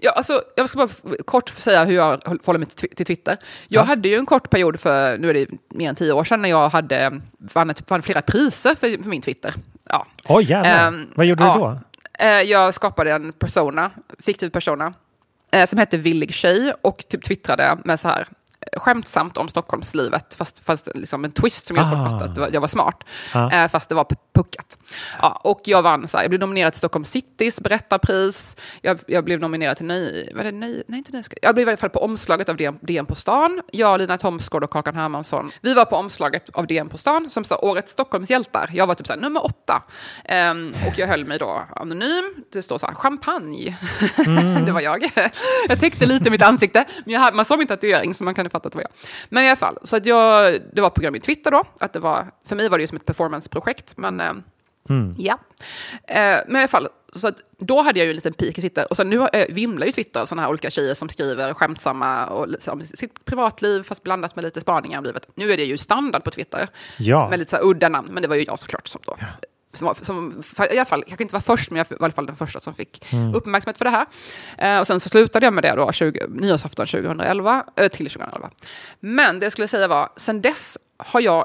Ja, 0.00 0.10
alltså, 0.10 0.42
jag 0.56 0.68
ska 0.68 0.78
bara 0.78 1.16
kort 1.24 1.48
säga 1.48 1.84
hur 1.84 1.94
jag 1.94 2.08
håll- 2.26 2.38
förhåller 2.38 2.58
mig 2.58 2.68
till, 2.68 2.88
Twi- 2.88 2.94
till 2.96 3.06
Twitter. 3.06 3.36
Jag 3.68 3.82
Ja. 3.82 3.84
hade 3.86 4.08
ju 4.08 4.16
en 4.16 4.26
kort 4.26 4.50
period 4.50 4.80
för, 4.80 5.18
nu 5.18 5.30
är 5.30 5.34
det 5.34 5.46
mer 5.68 5.88
än 5.88 5.94
tio 5.94 6.12
år 6.12 6.24
sedan, 6.24 6.42
när 6.42 6.48
jag 6.48 6.68
hade 6.68 7.20
vann, 7.38 7.70
ett- 7.70 7.90
vann 7.90 8.02
flera 8.02 8.22
priser 8.22 8.74
för, 8.74 9.02
för 9.02 9.10
min 9.10 9.22
Twitter. 9.22 9.54
Ja. 9.88 10.06
Oj 10.28 10.44
jävlar, 10.44 10.88
Ehm, 10.88 11.06
vad 11.14 11.26
gjorde 11.26 11.44
ja. 11.44 11.54
du 11.54 11.60
då? 11.60 11.78
Eh, 12.20 12.42
jag 12.42 12.74
skapade 12.74 13.12
en 13.12 13.32
persona, 13.32 13.90
fiktiv 14.18 14.50
persona, 14.50 14.94
eh, 15.52 15.66
som 15.66 15.78
hette 15.78 15.98
Villig 15.98 16.34
tjej 16.34 16.72
och 16.82 17.04
typ 17.08 17.24
twittrade 17.24 17.78
med 17.84 18.00
så 18.00 18.08
här, 18.08 18.28
skämtsamt 18.76 19.36
om 19.36 19.48
Stockholmslivet, 19.48 20.34
fast, 20.34 20.64
fast 20.64 20.88
liksom 20.94 21.24
en 21.24 21.32
twist 21.32 21.66
som 21.66 21.76
jag 21.76 21.86
Ah. 21.86 21.90
fattade 21.90 22.24
att 22.32 22.38
var- 22.38 22.50
jag 22.52 22.60
var 22.60 22.68
smart. 22.68 23.04
Ja. 23.34 23.52
Eh, 23.52 23.68
fast 23.70 23.88
det 23.88 23.94
var 23.94 24.06
puckat. 24.34 24.78
Ja, 25.22 25.40
och 25.44 25.60
jag 25.64 25.82
vann, 25.82 26.08
så 26.08 26.16
här, 26.16 26.24
jag 26.24 26.30
blev 26.30 26.40
nominerad 26.40 26.72
till 26.72 26.78
Stockholm 26.78 27.04
Citys 27.04 27.60
berättarpris. 27.60 28.56
Jag, 28.82 28.98
jag 29.06 29.24
blev 29.24 29.40
nominerad 29.40 29.76
till 29.76 29.86
Nöj... 29.86 30.32
Var 30.34 30.44
det 30.44 30.52
nöj, 30.52 30.82
nej, 30.88 30.98
inte 30.98 31.12
nöjska. 31.12 31.36
Jag 31.42 31.54
blev 31.54 31.68
i 31.68 31.70
alla 31.70 31.76
fall 31.76 31.90
på 31.90 32.02
omslaget 32.04 32.48
av 32.48 32.56
DN, 32.56 32.78
DN 32.80 33.06
på 33.06 33.14
stan. 33.14 33.60
Jag, 33.72 33.98
Lina 34.00 34.18
Thomsgård 34.18 34.64
och 34.64 34.70
Kakan 34.70 34.94
Hermansson. 34.94 35.50
Vi 35.60 35.74
var 35.74 35.84
på 35.84 35.96
omslaget 35.96 36.48
av 36.52 36.66
DN 36.66 36.88
på 36.88 36.98
stan 36.98 37.30
som 37.30 37.44
sa 37.44 37.56
Årets 37.58 37.92
Stockholmshjältar. 37.92 38.70
Jag 38.72 38.86
var 38.86 38.94
typ 38.94 39.06
så 39.06 39.12
här, 39.12 39.20
nummer 39.20 39.44
åtta. 39.44 39.82
Ehm, 40.24 40.74
och 40.88 40.98
jag 40.98 41.06
höll 41.06 41.24
mig 41.24 41.38
då 41.38 41.62
anonym. 41.76 42.34
Det 42.52 42.62
står 42.62 42.78
så 42.78 42.86
här, 42.86 42.94
champagne. 42.94 43.76
det 44.66 44.72
var 44.72 44.80
jag. 44.80 45.10
jag 45.68 45.80
täckte 45.80 46.06
lite 46.06 46.30
mitt 46.30 46.42
ansikte, 46.42 46.84
men 47.04 47.14
jag 47.14 47.20
hade, 47.20 47.36
man 47.36 47.44
såg 47.44 47.58
min 47.58 47.66
tatuering 47.66 48.14
så 48.14 48.24
man 48.24 48.34
kunde 48.34 48.49
fatta 48.50 48.66
att 48.66 48.72
det 48.72 48.76
var 48.76 48.82
jag. 48.82 48.92
Men 49.28 49.44
i 49.44 49.48
alla 49.48 49.56
fall, 49.56 49.78
så 49.82 49.96
att 49.96 50.06
jag, 50.06 50.60
det 50.72 50.80
var 50.80 50.90
på 50.90 51.00
grund 51.00 51.08
av 51.08 51.12
min 51.12 51.20
Twitter 51.22 51.50
då. 51.50 51.64
Att 51.80 51.92
det 51.92 51.98
var, 51.98 52.30
för 52.44 52.56
mig 52.56 52.68
var 52.68 52.78
det 52.78 52.82
ju 52.82 52.88
som 52.88 52.96
ett 52.96 53.06
performanceprojekt, 53.06 53.96
men 53.96 54.20
ehm, 54.20 54.42
Mm. 54.88 55.14
Ja, 55.18 55.38
eh, 56.06 56.16
men 56.46 56.56
i 56.56 56.58
alla 56.58 56.68
fall, 56.68 56.88
så 57.14 57.28
att 57.28 57.34
då 57.58 57.82
hade 57.82 57.98
jag 57.98 58.04
ju 58.06 58.10
en 58.10 58.14
liten 58.16 58.32
peak 58.32 58.58
i 58.58 58.60
Twitter. 58.60 58.86
Och 58.90 58.96
sen 58.96 59.10
nu 59.10 59.26
eh, 59.32 59.54
vimlar 59.54 59.86
ju 59.86 59.92
Twitter 59.92 60.20
av 60.20 60.26
sådana 60.26 60.42
här 60.42 60.48
olika 60.50 60.70
tjejer 60.70 60.94
som 60.94 61.08
skriver 61.08 61.54
skämtsamma 61.54 62.26
och 62.26 62.48
liksom, 62.48 62.82
sitt 62.94 63.24
privatliv 63.24 63.82
fast 63.82 64.02
blandat 64.02 64.36
med 64.36 64.42
lite 64.44 64.60
spaningar 64.60 64.98
om 64.98 65.04
livet. 65.04 65.28
Nu 65.34 65.52
är 65.52 65.56
det 65.56 65.64
ju 65.64 65.78
standard 65.78 66.24
på 66.24 66.30
Twitter 66.30 66.68
Ja. 66.98 67.28
med 67.30 67.38
lite 67.38 67.50
så 67.50 67.56
här 67.56 67.64
udda 67.64 67.88
namn, 67.88 68.08
men 68.10 68.22
det 68.22 68.28
var 68.28 68.36
ju 68.36 68.44
jag 68.44 68.58
såklart 68.60 68.88
som 68.88 69.00
då. 69.04 69.16
Som, 69.72 69.94
som, 70.02 70.42
I 70.58 70.76
alla 70.76 70.84
fall, 70.84 71.04
kanske 71.04 71.22
inte 71.22 71.34
var 71.34 71.40
först, 71.40 71.70
men 71.70 71.76
jag 71.78 71.86
var 71.90 71.96
i 71.96 72.04
alla 72.04 72.12
fall 72.12 72.26
den 72.26 72.36
första 72.36 72.60
som 72.60 72.74
fick 72.74 73.12
Mm. 73.12 73.34
uppmärksamhet 73.34 73.78
för 73.78 73.84
det 73.84 73.90
här. 73.90 74.06
Eh, 74.58 74.80
och 74.80 74.86
sen 74.86 75.00
så 75.00 75.08
slutade 75.08 75.46
jag 75.46 75.52
med 75.54 75.64
det 75.64 75.74
då, 75.76 75.92
20, 75.92 76.26
nyårsafton 76.28 76.86
2011, 76.86 77.64
eh, 77.76 77.88
till 77.88 78.10
2011. 78.10 78.50
Men 79.00 79.38
det 79.38 79.46
jag 79.46 79.52
skulle 79.52 79.68
säga 79.68 79.88
var, 79.88 80.08
sen 80.16 80.42
dess 80.42 80.78
har 80.96 81.20
jag 81.20 81.44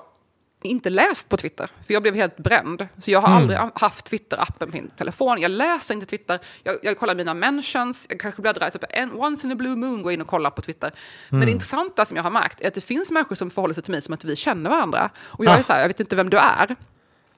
inte 0.63 0.89
läst 0.89 1.29
på 1.29 1.37
Twitter, 1.37 1.69
för 1.87 1.93
jag 1.93 2.01
blev 2.01 2.15
helt 2.15 2.37
bränd. 2.37 2.87
Så 2.99 3.11
jag 3.11 3.21
har 3.21 3.27
Mm. 3.27 3.41
aldrig 3.41 3.59
haft 3.75 4.11
Twitter-appen 4.11 4.65
på 4.71 4.77
min 4.77 4.89
telefon. 4.89 5.41
Jag 5.41 5.51
läser 5.51 5.93
inte 5.93 6.05
Twitter. 6.05 6.39
Jag, 6.63 6.75
jag 6.83 6.99
kollar 6.99 7.15
mina 7.15 7.33
mentions, 7.33 8.05
jag 8.09 8.19
kanske 8.19 8.41
bläddrar 8.41 8.69
typ 8.69 8.83
en, 8.89 9.11
once 9.13 9.47
in 9.47 9.51
a 9.53 9.55
blue 9.55 9.75
moon, 9.75 10.01
går 10.01 10.11
in 10.11 10.21
och 10.21 10.27
kollar 10.27 10.49
på 10.49 10.61
Twitter. 10.61 10.91
Men 11.29 11.37
Mm. 11.37 11.45
det 11.45 11.51
intressanta 11.51 12.05
som 12.05 12.17
jag 12.17 12.23
har 12.23 12.31
märkt 12.31 12.61
är 12.61 12.67
att 12.67 12.73
det 12.73 12.81
finns 12.81 13.11
människor 13.11 13.35
som 13.35 13.49
förhåller 13.49 13.73
sig 13.73 13.83
till 13.83 13.91
mig 13.91 14.01
som 14.01 14.13
att 14.13 14.23
vi 14.23 14.35
känner 14.35 14.69
varandra. 14.69 15.09
Och 15.25 15.45
jag 15.45 15.53
Ah. 15.53 15.57
är 15.57 15.61
så 15.61 15.73
här, 15.73 15.79
jag 15.81 15.87
vet 15.87 15.99
inte 15.99 16.15
vem 16.15 16.29
du 16.29 16.37
är. 16.37 16.75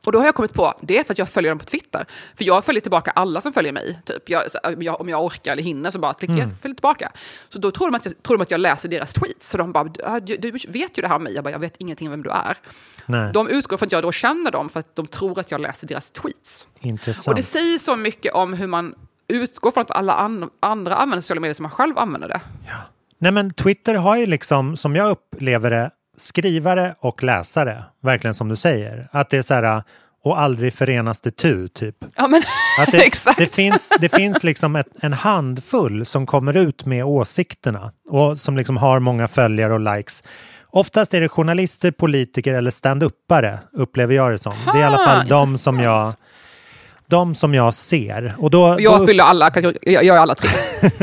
Och 0.08 0.14
då 0.14 0.20
har 0.20 0.26
jag 0.26 0.36
kommit 0.36 0.53
på, 0.53 0.74
det 0.82 0.97
är 0.99 1.03
för 1.03 1.14
att 1.14 1.18
jag 1.18 1.30
följer 1.30 1.51
dem 1.51 1.60
på 1.60 1.66
Twitter. 1.66 2.05
För 2.38 2.43
jag 2.45 2.66
följer 2.66 2.82
tillbaka 2.82 3.12
alla 3.12 3.41
som 3.41 3.53
följer 3.53 3.74
mig. 3.74 3.99
Typ. 4.05 4.30
Jag, 4.30 4.43
jag, 4.80 5.01
om 5.01 5.10
jag 5.10 5.24
orkar 5.26 5.51
eller 5.51 5.64
hinner 5.64 5.91
så 5.91 5.99
bara 5.99 6.14
klickar 6.14 6.34
jag 6.34 6.43
Mm. 6.43 6.55
följer 6.58 6.76
tillbaka. 6.76 7.12
Så 7.49 7.60
då 7.60 7.72
tror 7.72 7.91
de, 7.91 7.95
att 7.97 8.05
jag, 8.05 8.24
tror 8.24 8.38
de 8.38 8.41
att 8.43 8.51
jag 8.51 8.60
läser 8.60 8.89
deras 8.89 9.14
tweets. 9.14 9.49
Så 9.49 9.58
de 9.58 9.72
bara, 9.72 9.89
"Ah, 10.03 10.20
du, 10.20 10.38
du 10.38 10.51
vet 10.51 10.97
ju 10.97 11.01
det 11.01 11.08
här 11.08 11.16
om 11.16 11.24
mig. 11.24 11.34
Jag 11.34 11.43
bara, 11.43 11.51
jag 11.51 11.60
vet 11.60 11.76
ingenting 11.78 12.08
om 12.08 12.12
vem 12.12 12.24
du 12.24 12.30
är. 12.30 12.58
Nej. 13.05 13.32
De 13.34 13.47
utgår 13.49 13.78
från 13.78 13.88
att 13.88 13.91
jag 13.91 14.03
då 14.03 14.12
känner 14.12 14.51
dem 14.51 14.70
för 14.70 14.80
att 14.80 14.95
de 14.95 15.08
tror 15.08 15.39
att 15.39 15.51
jag 15.51 15.62
läser 15.62 15.88
deras 15.88 16.12
tweets. 16.12 16.68
Intressant. 16.80 17.28
Och 17.28 17.36
det 17.36 17.43
säger 17.43 17.78
så 17.78 17.95
mycket 17.95 18.34
om 18.34 18.53
hur 18.53 18.68
man 18.68 18.95
utgår 19.28 19.72
från 19.72 19.82
att 19.82 19.91
alla 19.91 20.14
an, 20.14 20.49
andra 20.60 20.95
använder 20.95 21.22
sociala 21.22 21.41
medier 21.41 21.53
som 21.53 21.64
man 21.64 21.72
själv 21.72 21.97
använder 21.97 22.28
det. 22.28 22.41
Nej 23.20 23.32
men 23.32 23.53
Twitter 23.53 23.95
har 23.95 24.18
ju 24.18 24.26
liksom, 24.26 24.78
som 24.78 24.95
jag 24.95 25.10
upplever 25.10 25.70
det, 25.72 25.91
skrivare 26.18 26.95
och 26.99 27.24
läsare. 27.24 27.84
Verkligen 28.03 28.34
som 28.34 28.49
du 28.49 28.55
säger. 28.55 29.07
Att 29.11 29.30
det 29.30 29.38
är 29.38 29.41
så 29.41 29.53
här, 29.53 29.84
och 30.24 30.39
aldrig 30.39 30.74
förenas 30.74 31.22
det 31.22 31.32
tu, 31.32 31.68
typ. 31.68 31.95
Ja, 32.15 32.28
men 32.28 32.41
Att 32.80 32.91
det, 32.91 33.03
exakt. 33.03 33.38
det 33.38 33.55
finns, 33.55 33.93
det 33.99 34.09
finns 34.09 34.43
liksom 34.43 34.76
ett, 34.76 34.88
en 35.01 35.13
handfull 35.13 36.05
som 36.05 36.26
kommer 36.26 36.57
ut 36.57 36.86
med 36.86 37.05
åsikterna 37.05 37.91
och 38.09 38.39
som 38.39 38.57
liksom 38.57 38.78
har 38.78 38.99
många 38.99 39.28
följare 39.28 39.74
och 39.74 39.95
likes. 39.95 40.24
Oftast 40.70 41.13
är 41.13 41.22
det 41.22 41.30
journalister, 41.30 41.91
politiker 41.91 42.53
eller 42.53 42.72
stand-uppare, 42.72 43.59
upplever 43.74 44.15
jag 44.15 44.32
det 44.32 44.38
som. 44.38 44.53
det 44.65 44.72
är 44.72 44.82
i 44.82 44.84
alla 44.84 45.05
fall 45.05 45.28
de 45.28 45.57
som 45.57 45.80
jag 45.80 46.13
de 47.09 47.36
som 47.36 47.53
jag 47.53 47.74
ser. 47.74 48.36
Och 48.38 48.51
då, 48.51 48.74
Och 48.74 48.82
jag 48.82 48.99
då 48.99 49.05
fyller 49.05 49.24
alla 49.24 49.51
jag 49.82 50.05
är 50.05 50.13
alla 50.13 50.36
tre. 50.36 50.49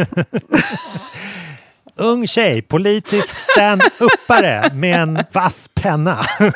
Ung 1.97 2.26
tjej, 2.26 2.62
politisk 2.62 3.38
stand-uppare 3.38 4.74
med 4.74 5.03
en 5.03 5.18
vass 5.32 5.68
penna. 5.74 6.24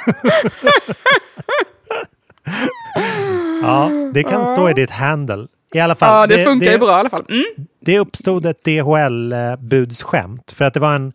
ja, 3.63 3.91
det 4.15 4.23
kan 4.23 4.47
stå 4.47 4.71
i 4.71 4.73
ditt 4.75 4.91
handle. 4.91 5.47
I 5.75 5.81
alla 5.81 5.95
fall. 5.95 6.31
Ja, 6.31 6.37
det, 6.37 6.45
funkar 6.45 6.71
ju 6.73 6.79
bra 6.79 6.91
i 6.91 7.01
alla 7.01 7.11
fall. 7.11 7.25
Mm. 7.29 7.45
Det 7.81 7.99
uppstod 7.99 8.47
ett 8.47 8.65
DHL-budsskämt 8.65 10.53
för 10.53 10.65
att 10.65 10.75
det 10.75 10.81
var 10.81 10.95
en, 10.95 11.13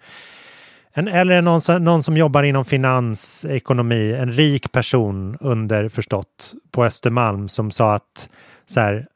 en 0.94 1.08
eller 1.08 1.42
någon 1.42 1.62
som, 1.62 1.84
någon 1.84 2.04
som 2.04 2.18
jobbar 2.18 2.44
inom 2.44 2.66
finans, 2.66 3.46
ekonomi, 3.46 4.14
en 4.14 4.32
rik 4.32 4.72
person 4.72 5.38
underförstått 5.42 6.54
på 6.72 6.86
Östermalm 6.86 7.50
som 7.50 7.72
sa 7.72 7.94
att 7.94 8.30
så 8.66 8.80
här, 8.80 9.08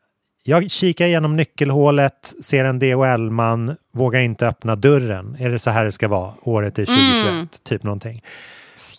jag 0.50 0.72
kikar 0.72 1.06
igenom 1.06 1.36
nyckelhålet, 1.36 2.34
ser 2.44 2.66
en 2.66 2.80
DHL-man, 2.80 3.76
vågar 3.94 4.20
inte 4.20 4.48
öppna 4.48 4.76
dörren. 4.76 5.36
Är 5.40 5.50
det 5.50 5.60
så 5.60 5.70
här 5.70 5.86
det 5.86 5.92
ska 5.92 6.08
vara? 6.08 6.34
Året 6.42 6.80
är 6.80 6.86
2021, 6.86 7.28
Mm. 7.34 7.48
typ 7.64 7.84
någonting. 7.84 8.22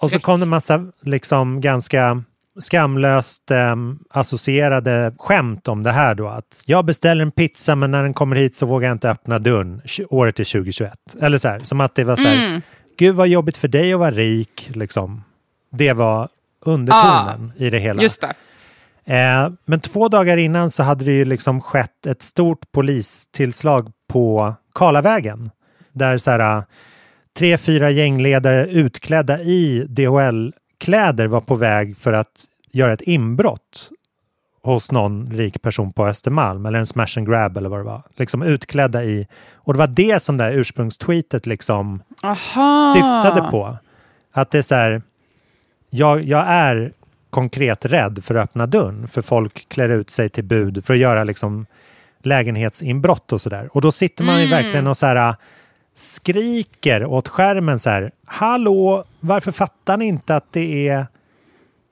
Och 0.03 0.11
så 0.11 0.19
kom 0.21 0.41
det 0.41 0.45
en 0.45 0.49
massa 0.49 0.87
liksom 1.03 1.61
ganska 1.61 2.23
skamlöst 2.61 3.51
eh, 3.51 3.77
associerade 4.11 5.13
skämt 5.19 5.69
om 5.69 5.83
det 5.83 5.93
här 5.93 6.15
då. 6.15 6.29
Att 6.29 6.63
jag 6.67 6.85
beställer 6.85 7.23
en 7.23 7.31
pizza 7.31 7.75
men 7.75 7.91
när 7.91 8.03
den 8.03 8.15
kommer 8.15 8.37
hit 8.37 8.57
så 8.57 8.67
vågar 8.67 8.89
jag 8.89 8.95
inte 8.95 9.11
öppna 9.11 9.39
dörren. 9.39 9.83
Året 10.11 10.41
är 10.41 10.45
2021. 10.45 10.93
Eller 11.21 11.39
så 11.39 11.49
här, 11.49 11.59
som 11.59 11.81
att 11.81 11.95
det 11.95 12.05
var 12.05 12.17
så 12.17 12.23
här, 12.23 12.49
Mm. 12.49 12.63
gud 12.99 13.15
vad 13.15 13.29
jobbigt 13.29 13.57
för 13.57 13.69
dig 13.69 13.93
att 13.93 13.99
vara 13.99 14.11
rik. 14.11 14.71
Liksom. 14.75 15.25
Det 15.73 15.93
var 15.93 16.29
undertonen 16.67 17.53
i 17.57 17.71
det 17.71 17.79
hela. 17.79 18.03
Just 18.03 18.21
det. 18.21 18.35
Eh, 19.09 19.51
men 19.65 19.81
två 19.81 20.09
dagar 20.09 20.37
innan 20.37 20.71
så 20.71 20.83
hade 20.83 21.05
det 21.05 21.13
ju 21.13 21.25
liksom 21.25 21.61
skett 21.61 22.07
ett 22.07 22.23
stort 22.23 22.73
polistillslag 22.73 23.93
på 24.09 24.55
Karlavägen. 24.75 25.51
Där 25.93 26.19
så 26.19 26.31
här, 26.31 26.63
tre, 27.39 27.59
fyra 27.59 27.91
gängledare 27.91 28.67
utklädda 28.67 29.41
i 29.41 29.87
DHL-kläder 29.89 31.27
var 31.27 31.41
på 31.41 31.55
väg 31.55 31.97
för 31.97 32.13
att 32.13 32.45
göra 32.73 32.93
ett 32.93 33.01
inbrott 33.01 33.91
hos 34.63 34.93
någon 34.93 35.31
rik 35.31 35.63
person 35.63 35.93
på 35.93 36.07
Östermalm 36.07 36.67
eller 36.67 36.79
en 36.79 36.87
smash 36.87 37.19
and 37.19 37.29
grab 37.29 37.57
eller 37.57 37.69
vad 37.69 37.81
det 37.81 37.85
var. 37.85 38.03
Liksom 38.17 38.43
utklädda 38.43 39.05
i. 39.05 39.27
Och 39.55 39.73
det 39.73 39.79
var 39.79 39.87
det 39.87 40.23
som 40.23 40.37
det 40.37 40.45
här 40.45 40.53
ursprungstweetet 40.53 41.47
liksom 41.47 42.03
Aha. 42.23 42.95
syftade 42.95 43.51
på. 43.51 43.77
Att 44.33 44.51
det 44.51 44.59
är 44.59 44.63
så 44.63 44.75
här, 44.75 45.03
jag, 45.91 46.25
jag 46.25 46.45
är 46.47 46.93
konkret 47.31 47.85
rädd 47.85 48.25
för 48.25 48.35
att 48.35 48.45
öppna 48.45 48.67
dörren 48.67 49.09
för 49.09 49.23
folk 49.23 49.69
klär 49.69 49.89
ut 49.89 50.11
sig 50.11 50.29
till 50.29 50.45
bud 50.45 50.85
för 50.85 50.95
att 50.95 51.01
göra 51.01 51.25
liksom 51.25 51.67
lägenhetsinbrott 52.23 53.33
och 53.33 53.41
sådär. 53.41 53.69
Och 53.73 53.81
då 53.81 53.93
sitter 53.93 54.25
man 54.25 54.41
ju 54.41 54.47
Mm. 54.47 54.63
verkligen 54.63 54.87
och 54.87 54.97
så 54.97 55.07
här 55.07 55.35
skriker 55.95 57.05
åt 57.05 57.29
skärmen 57.29 57.79
så 57.79 57.91
här, 57.91 58.11
hallå, 58.27 59.05
varför 59.21 59.53
fattar 59.53 59.97
ni 59.97 60.05
inte 60.07 60.37
att 60.37 60.53
det 60.53 60.89
är 60.89 61.07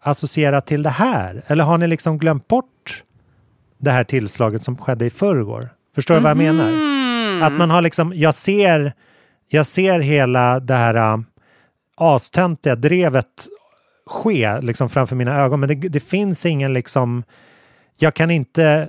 associerat 0.02 0.66
till 0.66 0.82
det 0.82 0.90
här? 0.90 1.42
Eller 1.46 1.64
har 1.64 1.78
ni 1.78 1.86
liksom 1.86 2.18
glömt 2.18 2.48
bort 2.48 3.02
det 3.78 3.90
här 3.90 4.04
tillslaget 4.04 4.62
som 4.62 4.76
skedde 4.76 5.06
i 5.06 5.10
förrgår? 5.10 5.68
Förstår 5.94 6.14
du 6.14 6.20
vad 6.20 6.30
jag 6.30 6.36
menar? 6.36 6.68
Mm. 6.68 7.42
Att 7.42 7.52
man 7.52 7.70
har 7.70 7.82
liksom, 7.82 8.12
jag 8.14 8.34
ser, 8.34 8.92
jag 9.48 9.66
ser 9.66 10.00
hela 10.00 10.60
det 10.60 10.74
här 10.74 10.94
äh, 10.94 11.18
astöntiga 11.96 12.74
drevet 12.76 13.26
ske 14.06 14.60
liksom 14.60 14.88
framför 14.88 15.16
mina 15.16 15.36
ögon. 15.40 15.60
Men 15.60 15.68
det, 15.68 15.74
det 15.74 16.00
finns 16.00 16.46
ingen 16.46 16.72
liksom, 16.72 17.22
jag 17.98 18.14
kan 18.14 18.30
inte 18.30 18.88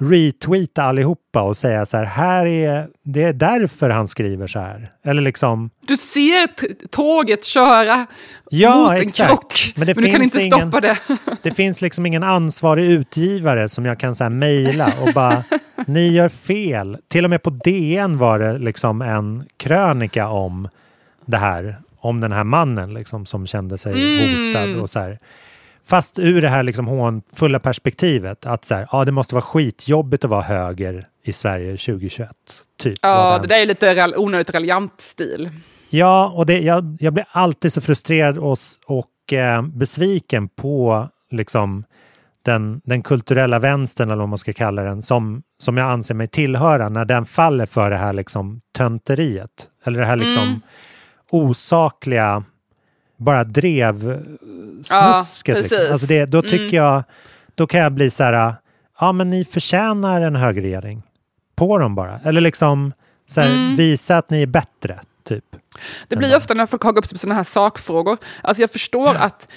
retweeta 0.00 0.82
allihopa 0.82 1.42
och 1.42 1.56
säga 1.56 1.86
så 1.86 1.96
här, 1.96 2.04
här 2.04 2.46
är, 2.46 2.88
det 3.02 3.22
är 3.22 3.32
därför 3.32 3.90
han 3.90 4.08
skriver 4.08 4.46
så 4.46 4.58
här. 4.58 4.90
Eller 5.04 5.22
liksom, 5.22 5.70
Du 5.86 5.96
ser 5.96 6.48
tåget 6.88 7.44
köra 7.44 8.06
Ja, 8.50 8.76
mot 8.76 8.90
en 8.92 8.96
exakt. 9.00 9.28
krock, 9.28 9.72
Men 9.76 9.86
men, 9.86 9.94
det 9.94 10.02
du 10.02 10.12
kan 10.12 10.22
inte 10.22 10.42
ingen- 10.42 10.58
stoppa 10.60 10.80
det. 10.80 10.98
det 11.42 11.50
finns 11.50 11.80
liksom 11.80 12.06
ingen 12.06 12.22
ansvarig 12.22 12.84
utgivare 12.90 13.68
som 13.68 13.84
jag 13.86 13.98
kan 13.98 14.14
så 14.14 14.24
här 14.24 14.30
mejla 14.30 14.92
och 15.06 15.12
bara, 15.14 15.44
ni 15.86 16.08
gör 16.08 16.28
fel. 16.28 16.98
Till 17.08 17.24
och 17.24 17.30
med 17.30 17.42
på 17.42 17.50
DN 17.50 18.18
var 18.18 18.38
det 18.38 18.58
liksom 18.58 19.02
en 19.02 19.44
krönika 19.56 20.28
om 20.28 20.68
det 21.26 21.36
här, 21.36 21.76
om 22.02 22.20
den 22.20 22.32
här 22.32 22.44
mannen 22.44 22.94
liksom 22.94 23.26
som 23.26 23.46
kände 23.46 23.78
sig 23.78 23.92
Mm. 23.92 24.46
hotad 24.54 24.82
och 24.82 24.90
så 24.90 24.98
här. 24.98 25.18
Fast 25.86 26.18
ur 26.18 26.42
det 26.42 26.48
här 26.48 26.62
liksom 26.62 26.86
hånfulla 26.86 27.58
perspektivet 27.58 28.46
att 28.46 28.64
så 28.64 28.74
här, 28.74 28.88
ja, 28.92 29.04
det 29.04 29.12
måste 29.12 29.34
vara 29.34 29.42
skitjobbigt 29.42 30.24
att 30.24 30.30
vara 30.30 30.42
höger 30.42 31.06
i 31.24 31.32
Sverige 31.32 31.76
2021. 31.76 32.28
Typ. 32.78 32.98
Ja, 33.02 33.38
det 33.42 33.48
där 33.48 33.60
är 33.60 33.66
lite 33.66 34.12
onödigt 34.16 34.54
raljant 34.54 35.00
stil. 35.00 35.50
Ja, 35.90 36.32
och 36.36 36.46
det, 36.46 36.58
jag, 36.60 36.96
jag 37.00 37.12
blir 37.12 37.24
alltid 37.30 37.72
så 37.72 37.80
frustrerad 37.80 38.38
och, 38.38 38.58
och 38.86 39.32
eh, 39.32 39.62
besviken 39.62 40.48
på 40.48 41.08
liksom 41.30 41.84
den, 42.44 42.80
den 42.84 43.02
kulturella 43.02 43.58
vänstern, 43.58 44.10
eller 44.10 44.20
vad 44.20 44.28
man 44.28 44.38
ska 44.38 44.52
kalla 44.52 44.82
den, 44.82 45.02
som, 45.02 45.42
som 45.62 45.76
jag 45.76 45.90
anser 45.90 46.14
mig 46.14 46.28
tillhöra, 46.28 46.88
när 46.88 47.04
den 47.04 47.24
faller 47.24 47.66
för 47.66 47.90
det 47.90 47.96
här 47.96 48.12
liksom 48.12 48.60
tönteriet. 48.76 49.68
Eller 49.84 50.00
det 50.00 50.06
här 50.06 50.16
liksom 50.16 50.42
Mm. 50.42 50.60
Osakliga, 51.32 52.44
bara 53.16 53.44
drev 53.44 54.10
eh, 54.12 54.18
Ja, 54.90 55.22
snusket. 55.24 55.56
liksom. 55.56 55.76
precis. 55.78 55.92
alltså 55.92 56.06
det, 56.06 56.26
då 56.26 56.42
tycker 56.42 56.56
Mm. 56.56 56.74
jag, 56.74 57.02
då 57.54 57.66
kan 57.66 57.80
jag 57.80 57.92
bli 57.92 58.10
så 58.10 58.24
här, 58.24 58.54
ja 59.00 59.12
men 59.12 59.30
ni 59.30 59.44
förtjänar 59.44 60.20
en 60.20 60.36
högerregering. 60.36 61.02
På 61.54 61.78
dem 61.78 61.94
bara. 61.94 62.20
Eller 62.24 62.40
liksom 62.40 62.92
så 63.26 63.40
här, 63.40 63.48
Mm. 63.50 63.76
visa 63.76 64.16
att 64.18 64.30
ni 64.30 64.42
är 64.42 64.46
bättre, 64.46 65.00
typ. 65.24 65.44
Det 66.08 66.16
blir 66.16 66.36
ofta 66.36 66.54
när 66.54 66.66
folk 66.66 66.82
hakar 66.84 66.98
upp 66.98 67.06
sig 67.06 67.14
på 67.14 67.18
sådana 67.18 67.34
här 67.34 67.44
sakfrågor. 67.44 68.18
Alltså 68.42 68.60
jag 68.62 68.70
förstår 68.70 69.14
att 69.14 69.48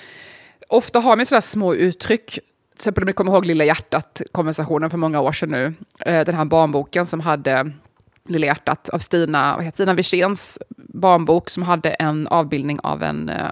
ofta 0.68 1.00
har 1.00 1.16
man 1.16 1.26
sådana 1.26 1.42
små 1.42 1.74
uttryck. 1.76 2.26
Till 2.32 2.42
exempel 2.80 3.04
om 3.04 3.08
ni 3.08 3.14
kommer 3.14 3.32
ihåg 3.32 3.46
Lilla 3.46 3.64
hjärtat-konversationen 3.66 4.90
för 4.90 4.98
många 4.98 5.20
år 5.22 5.32
sedan 5.32 5.50
nu. 5.50 5.74
Eh, 6.00 6.26
Den 6.26 6.36
här 6.36 6.46
barnboken 6.46 7.08
som 7.08 7.20
hade 7.20 7.72
Lilla 8.28 8.46
hjärtat 8.46 8.90
av 8.90 9.00
Stina, 9.00 9.56
vad 9.56 9.66
heter 9.66 9.76
Stina 9.76 9.94
Wirséns 9.94 10.60
barnbok 10.96 11.50
som 11.50 11.64
hade 11.64 11.90
en 11.90 12.28
avbildning 12.28 12.80
av 12.84 13.04
en 13.04 13.30
eh, 13.30 13.52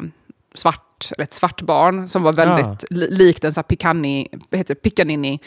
svart, 0.53 0.92
eller 1.11 1.23
ett 1.23 1.33
svart 1.33 1.61
barn 1.61 2.09
som 2.09 2.23
var 2.23 2.33
väldigt 2.33 2.85
li- 2.89 3.07
likt 3.11 3.43
en 3.43 3.53
vad 4.49 4.57
heter 4.57 4.75
Picanini, 4.75 5.39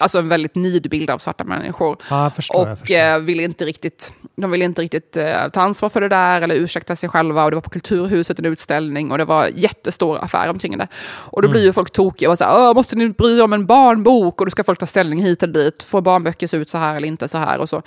alltså 0.00 0.18
en 0.18 0.28
väldigt 0.28 0.54
nidbild 0.54 1.10
av 1.10 1.18
svarta 1.18 1.44
människor. 1.44 1.96
Ja, 2.10 2.30
förstår. 2.30 2.72
Och 2.82 2.90
eh, 2.90 3.18
ville 3.20 3.42
inte 3.42 3.64
riktigt, 3.64 4.12
de 4.36 4.50
ville 4.50 4.64
inte 4.64 4.82
riktigt 4.82 5.16
eh, 5.16 5.48
ta 5.48 5.62
ansvar 5.62 5.88
för 5.88 6.00
det 6.00 6.08
där 6.08 6.42
eller 6.42 6.54
ursäkta 6.54 6.96
sig 6.96 7.08
själva. 7.08 7.44
Och 7.44 7.50
det 7.50 7.54
var 7.54 7.60
på 7.60 7.70
Kulturhuset 7.70 8.38
en 8.38 8.44
utställning 8.44 9.10
och 9.10 9.18
det 9.18 9.24
var 9.24 9.46
jättestor 9.54 10.18
affär 10.24 10.48
omkring 10.50 10.78
det. 10.78 10.88
Och 11.04 11.42
då 11.42 11.48
blir 11.48 11.60
Mm. 11.60 11.66
ju 11.66 11.72
folk 11.72 11.90
tokiga 11.92 12.30
och 12.30 12.38
så 12.38 12.44
här, 12.44 12.56
"Åh, 12.68 12.74
måste 12.74 12.96
ni 12.96 13.08
bry 13.08 13.38
er 13.38 13.42
om 13.44 13.52
en 13.52 13.66
barnbok? 13.66 14.40
Och 14.40 14.46
då 14.46 14.50
ska 14.50 14.64
folk 14.64 14.78
ta 14.78 14.86
ställning 14.86 15.22
hit 15.22 15.42
eller 15.42 15.52
dit. 15.54 15.82
Får 15.82 16.00
barnböcker 16.00 16.46
se 16.46 16.56
ut 16.56 16.70
så 16.70 16.78
här 16.78 16.96
eller 16.96 17.08
inte 17.08 17.28
så 17.28 17.38
här? 17.38 17.58
Och 17.58 17.68
så. 17.68 17.82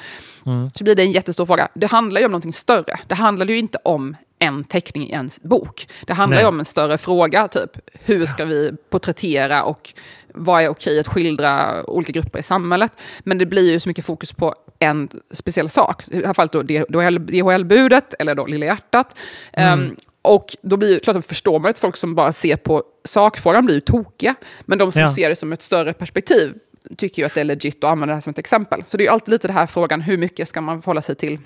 Mm. 0.46 0.72
så 0.76 0.84
blir 0.84 0.96
det 0.96 1.04
en 1.04 1.12
jättestor 1.12 1.46
fråga. 1.46 1.68
Det 1.74 1.88
handlar 1.88 2.22
ju 2.22 2.26
om 2.26 2.32
någonting 2.32 2.54
större. 2.54 3.00
Det 3.08 3.16
handlar 3.16 3.46
ju 3.46 3.58
inte 3.58 3.78
om 3.84 4.16
en 4.46 4.64
teckning 4.64 5.10
i 5.10 5.12
en 5.12 5.30
bok. 5.42 5.88
Det 6.06 6.14
handlar 6.14 6.36
Nej. 6.36 6.44
ju 6.44 6.48
om 6.48 6.60
en 6.60 6.66
större 6.66 6.98
fråga, 6.98 7.48
typ 7.48 7.72
hur 7.94 8.26
ska 8.26 8.46
vi 8.46 8.72
porträttera 8.90 9.64
och 9.64 9.94
vad 10.34 10.64
är 10.64 10.70
okej 10.70 11.00
att 11.00 11.08
skildra 11.08 11.84
olika 11.90 12.12
grupper 12.12 12.40
i 12.40 12.44
samhället. 12.44 12.92
Men 13.20 13.38
det 13.38 13.46
blir 13.46 13.72
ju 13.72 13.80
så 13.80 13.90
mycket 13.90 14.06
fokus 14.06 14.32
på 14.34 14.56
en 14.80 15.10
speciell 15.32 15.70
sak. 15.70 16.08
I 16.08 16.20
det 16.20 16.28
här 16.28 16.34
fallet 16.34 16.52
då 16.52 16.62
DHL-budet, 16.62 18.14
eller 18.20 18.36
då 18.36 18.46
Lilla 18.46 18.66
hjärtat. 18.66 19.18
Mm. 19.54 19.80
Ehm, 19.80 19.96
och 20.22 20.56
då 20.62 20.78
blir 20.78 21.00
klart 21.00 21.16
att 21.16 21.26
förstår 21.26 21.60
man 21.60 21.70
att 21.70 21.80
folk 21.80 21.98
som 21.98 22.16
bara 22.16 22.32
ser 22.32 22.56
på 22.58 22.84
sakfrågan 23.04 23.66
blir 23.66 23.76
ju 23.76 23.82
tokiga. 23.82 24.36
Men 24.62 24.78
de 24.78 24.92
som 24.92 25.02
Ja. 25.02 25.10
ser 25.16 25.30
det 25.30 25.36
som 25.36 25.54
ett 25.54 25.62
större 25.62 25.94
perspektiv 25.94 26.54
tycker 26.98 27.22
ju 27.22 27.26
att 27.26 27.34
det 27.34 27.40
är 27.40 27.46
legit 27.46 27.84
att 27.84 27.92
använda 27.92 28.12
det 28.12 28.16
här 28.16 28.22
som 28.22 28.32
ett 28.32 28.40
exempel. 28.40 28.84
Så 28.88 28.98
det 28.98 29.06
är 29.08 29.12
alltid 29.12 29.32
lite 29.32 29.48
det 29.48 29.54
här 29.54 29.68
frågan, 29.68 30.02
hur 30.02 30.18
mycket 30.18 30.48
ska 30.48 30.62
man 30.62 30.82
förhålla 30.82 31.02
sig 31.02 31.16
till? 31.16 31.40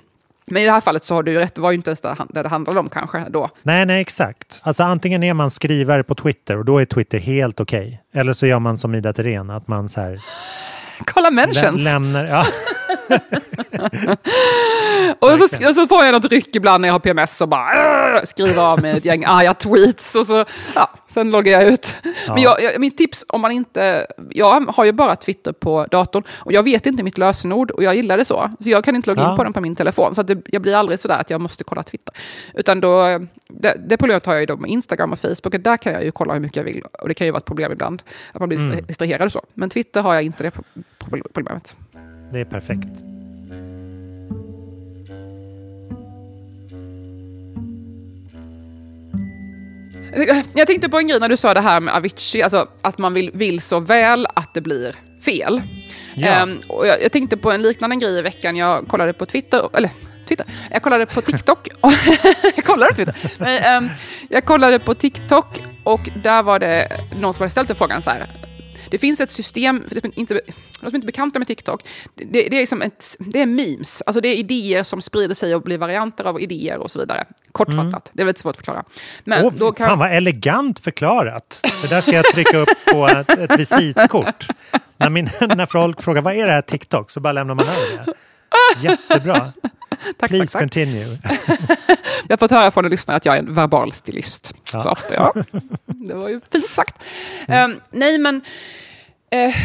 Men 0.50 0.62
i 0.62 0.66
det 0.66 0.72
här 0.72 0.82
fallet 0.82 1.04
så 1.04 1.16
har 1.16 1.24
du 1.24 1.32
ju 1.32 1.40
rätt, 1.40 1.56
det 1.56 1.62
var 1.62 1.72
ju 1.72 1.78
inte 1.78 1.90
ens 1.90 2.02
det 2.02 2.16
det 2.30 2.48
handlade 2.50 2.80
om 2.80 2.90
kanske 2.90 3.26
då. 3.30 3.50
Nej, 3.64 3.86
nej, 3.86 4.02
exakt. 4.02 4.60
Alltså 4.62 4.84
antingen 4.84 5.24
är 5.24 5.34
man 5.34 5.50
skrivare 5.52 6.04
på 6.04 6.16
Twitter 6.16 6.58
och 6.58 6.66
då 6.66 6.78
är 6.80 6.86
Twitter 6.86 7.20
helt 7.20 7.60
okej. 7.60 8.02
Eller 8.14 8.34
så 8.34 8.48
gör 8.48 8.60
man 8.60 8.78
som 8.78 8.96
Ida 8.96 9.14
Thirén, 9.14 9.50
att 9.50 9.68
man 9.68 9.90
så 9.90 10.02
här 10.02 10.20
Kolla 11.06 11.30
lä- 11.30 11.36
mentions! 11.36 11.84
lämnar... 11.84 12.26
Ja, 12.28 12.46
och, 15.20 15.30
så, 15.32 15.68
och 15.68 15.76
så 15.76 15.88
får 15.88 16.06
jag 16.06 16.12
något 16.12 16.26
ryck 16.32 16.56
ibland 16.56 16.82
när 16.82 16.88
jag 16.88 16.94
har 16.94 17.00
PMS 17.00 17.42
och 17.42 17.50
bara 17.50 18.26
skriver 18.26 18.64
av 18.74 18.82
mig 18.82 18.98
ett 18.98 19.06
gäng 19.06 19.24
arga 19.28 19.54
tweets 19.54 20.16
och 20.16 20.26
så, 20.26 20.46
ja, 20.76 20.90
sen 21.08 21.32
loggar 21.32 21.62
jag 21.62 21.74
ut. 21.74 21.96
Men 22.28 22.42
jag, 22.42 22.62
jag, 22.64 22.80
min 22.80 22.92
tips 22.92 23.26
om 23.30 23.42
man 23.42 23.52
inte, 23.52 24.08
jag 24.30 24.62
har 24.62 24.86
ju 24.86 24.92
bara 24.92 25.16
Twitter 25.16 25.52
på 25.52 25.86
datorn 25.92 26.24
och 26.30 26.54
jag 26.54 26.64
vet 26.64 26.86
inte 26.86 27.04
mitt 27.04 27.18
lösenord 27.18 27.72
och 27.72 27.84
jag 27.84 27.96
gillar 27.96 28.18
det 28.18 28.26
så. 28.26 28.52
Så 28.60 28.70
jag 28.70 28.84
kan 28.84 28.96
inte 28.96 29.10
logga 29.10 29.22
Ja. 29.24 29.32
in 29.32 29.38
på 29.38 29.44
den 29.44 29.54
på 29.54 29.62
min 29.62 29.76
telefon. 29.76 30.16
Så 30.16 30.22
att 30.22 30.28
det, 30.28 30.38
jag 30.46 30.62
blir 30.62 30.76
aldrig 30.76 31.00
sådär 31.00 31.20
att 31.20 31.30
jag 31.30 31.42
måste 31.42 31.64
kolla 31.64 31.84
Twitter. 31.84 32.14
Utan 32.54 32.82
då, 32.82 33.20
det, 33.48 33.76
det 33.90 33.98
problemet 33.98 34.26
har 34.26 34.34
jag 34.34 34.40
ju 34.40 34.46
då 34.46 34.58
med 34.58 34.70
Instagram 34.70 35.12
och 35.14 35.20
Facebook. 35.20 35.54
Och 35.54 35.60
där 35.60 35.78
kan 35.78 35.94
jag 35.94 36.04
ju 36.04 36.12
kolla 36.12 36.34
hur 36.34 36.40
mycket 36.42 36.56
jag 36.56 36.64
vill. 36.64 36.84
Och 37.00 37.08
det 37.08 37.14
kan 37.14 37.28
ju 37.28 37.32
vara 37.32 37.40
ett 37.40 37.46
problem 37.46 37.72
ibland. 37.72 38.02
Att 38.34 38.40
man 38.40 38.50
blir 38.50 38.60
Mm. 38.60 38.86
distraherad 38.86 39.26
och 39.26 39.32
så. 39.32 39.46
Men 39.54 39.70
Twitter 39.70 40.02
har 40.02 40.14
jag 40.14 40.24
inte 40.24 40.44
det 40.44 40.52
pro- 40.52 40.64
pro- 41.10 41.28
problemet. 41.34 41.76
Det 42.32 42.40
är 42.40 42.46
perfekt. 42.46 42.90
Jag 50.54 50.68
tänkte 50.68 50.90
på 50.90 50.98
en 50.98 51.08
grej 51.08 51.20
när 51.20 51.30
du 51.30 51.38
sa 51.38 51.54
det 51.54 51.62
här 51.62 51.80
med 51.80 51.96
Avicii, 51.96 52.44
alltså 52.44 52.68
att 52.82 52.98
man 52.98 53.14
vill, 53.14 53.32
vill 53.34 53.62
så 53.62 53.80
väl 53.80 54.28
att 54.34 54.54
det 54.54 54.62
blir 54.62 54.96
fel. 55.22 55.62
Ja. 56.16 56.28
Ehm, 56.28 56.62
och 56.68 56.88
jag, 56.88 57.04
jag 57.04 57.12
tänkte 57.12 57.38
på 57.38 57.52
en 57.52 57.62
liknande 57.62 57.96
grej 57.96 58.18
i 58.18 58.22
veckan, 58.22 58.56
jag 58.56 58.88
kollade 58.88 59.14
på 59.14 59.26
Twitter, 59.26 59.70
eller 59.74 59.90
Twitter, 60.28 60.46
jag 60.72 60.82
kollade 60.82 61.06
på 61.06 61.22
TikTok. 61.22 61.68
jag 62.56 62.66
kollade 62.66 62.94
Twitter. 62.94 63.16
Nej, 63.38 63.60
ehm, 63.64 63.90
jag 64.30 64.46
kollade 64.46 64.80
på 64.80 64.96
TikTok 64.96 65.64
och 65.84 66.10
där 66.24 66.44
var 66.44 66.60
det 66.60 66.88
någon 67.22 67.34
som 67.34 67.42
hade 67.42 67.52
ställt 67.52 67.70
en 67.70 67.76
frågan 67.76 68.02
så 68.02 68.10
här. 68.10 68.26
Det 68.92 68.98
finns 68.98 69.20
ett 69.20 69.32
system, 69.32 69.84
för 69.88 69.96
det 69.96 70.06
är 70.06 70.20
inte, 70.20 70.34
de 70.34 70.52
som 70.80 70.96
inte 70.96 71.06
är 71.06 71.06
bekanta 71.06 71.40
med 71.40 71.48
TikTok, 71.48 71.84
det, 72.16 72.26
det, 72.26 72.48
är 72.48 72.60
liksom 72.60 72.82
ett, 72.82 73.16
det 73.20 73.42
är 73.42 73.46
memes, 73.46 74.04
alltså 74.06 74.22
det 74.22 74.28
är 74.28 74.36
idéer 74.36 74.84
som 74.84 75.02
sprider 75.02 75.36
sig 75.36 75.56
och 75.56 75.62
blir 75.62 75.78
varianter 75.78 76.24
av 76.24 76.42
idéer 76.42 76.78
och 76.78 76.92
så 76.92 77.00
vidare. 77.00 77.26
Kortfattat, 77.52 78.12
det 78.14 78.22
är 78.22 78.26
väldigt 78.26 78.40
svårt 78.40 78.52
att 78.52 78.58
förklara. 78.58 78.84
Men 79.24 79.46
Åh, 79.46 79.54
då 79.58 79.72
kan, 79.72 79.88
Fan 79.88 80.00
vad 80.00 80.12
elegant 80.12 80.80
förklarat. 80.80 81.60
Det 81.82 81.88
där 81.88 82.02
ska 82.02 82.12
jag 82.12 82.26
trycka 82.26 82.58
upp 82.58 82.70
på 82.94 83.08
ett, 83.08 83.30
ett 83.30 83.60
visitkort. 83.60 84.48
När, 84.98 85.10
min, 85.10 85.26
när 85.40 85.66
folk 85.66 86.02
frågar 86.02 86.22
vad 86.22 86.36
är 86.36 86.46
det 86.46 86.54
här 86.54 86.62
TikTok 86.62 87.12
så 87.12 87.20
bara 87.20 87.34
lämnar 87.34 87.56
man 87.56 87.66
över 87.66 88.06
det. 88.06 88.14
Jättebra. 88.82 89.54
tack, 90.18 90.30
Please 90.30 90.52
tack, 90.54 90.62
continue. 90.62 91.18
Jag 92.28 92.34
har 92.34 92.38
fått 92.38 92.52
höra 92.52 92.72
från 92.72 92.86
en 92.86 92.92
lyssnare 92.92 93.18
att 93.18 93.26
jag 93.26 93.36
är 93.36 93.40
en 93.40 93.54
verbal 93.56 93.94
stilist. 93.94 94.54
Ja. 94.74 94.84
Så 94.84 95.14
ja, 95.14 95.34
det 95.86 96.14
var 96.14 96.30
ju 96.30 96.42
fint 96.52 96.72
sagt. 96.72 97.04
Ehm, 97.48 97.80
nej, 97.90 98.18
men 98.18 98.42
eh, 99.32 99.56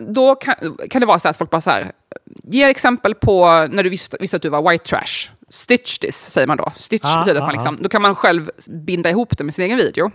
då 0.00 0.34
kan, 0.34 0.54
kan 0.90 1.00
det 1.00 1.06
vara 1.06 1.18
så 1.18 1.28
att 1.28 1.36
folk 1.36 1.50
bara 1.50 1.60
så 1.60 1.70
här, 1.70 1.92
ge 2.42 2.64
exempel 2.64 3.14
på 3.14 3.66
när 3.70 3.82
du 3.82 3.88
visste, 3.90 4.16
visste 4.20 4.36
att 4.36 4.42
du 4.42 4.48
var 4.48 4.70
white 4.70 4.84
trash. 4.84 5.30
Stitch 5.48 5.98
this, 5.98 6.30
säger 6.30 6.46
man 6.46 6.56
då. 6.56 6.72
Stitch 6.76 7.04
Ah, 7.04 7.18
betyder 7.18 7.40
att 7.40 7.46
man 7.46 7.54
liksom, 7.54 7.78
då 7.80 7.88
kan 7.88 8.02
man 8.02 8.14
själv 8.14 8.50
binda 8.68 9.10
ihop 9.10 9.38
det 9.38 9.44
med 9.44 9.54
sin 9.54 9.64
egen 9.64 9.76
video. 9.76 10.10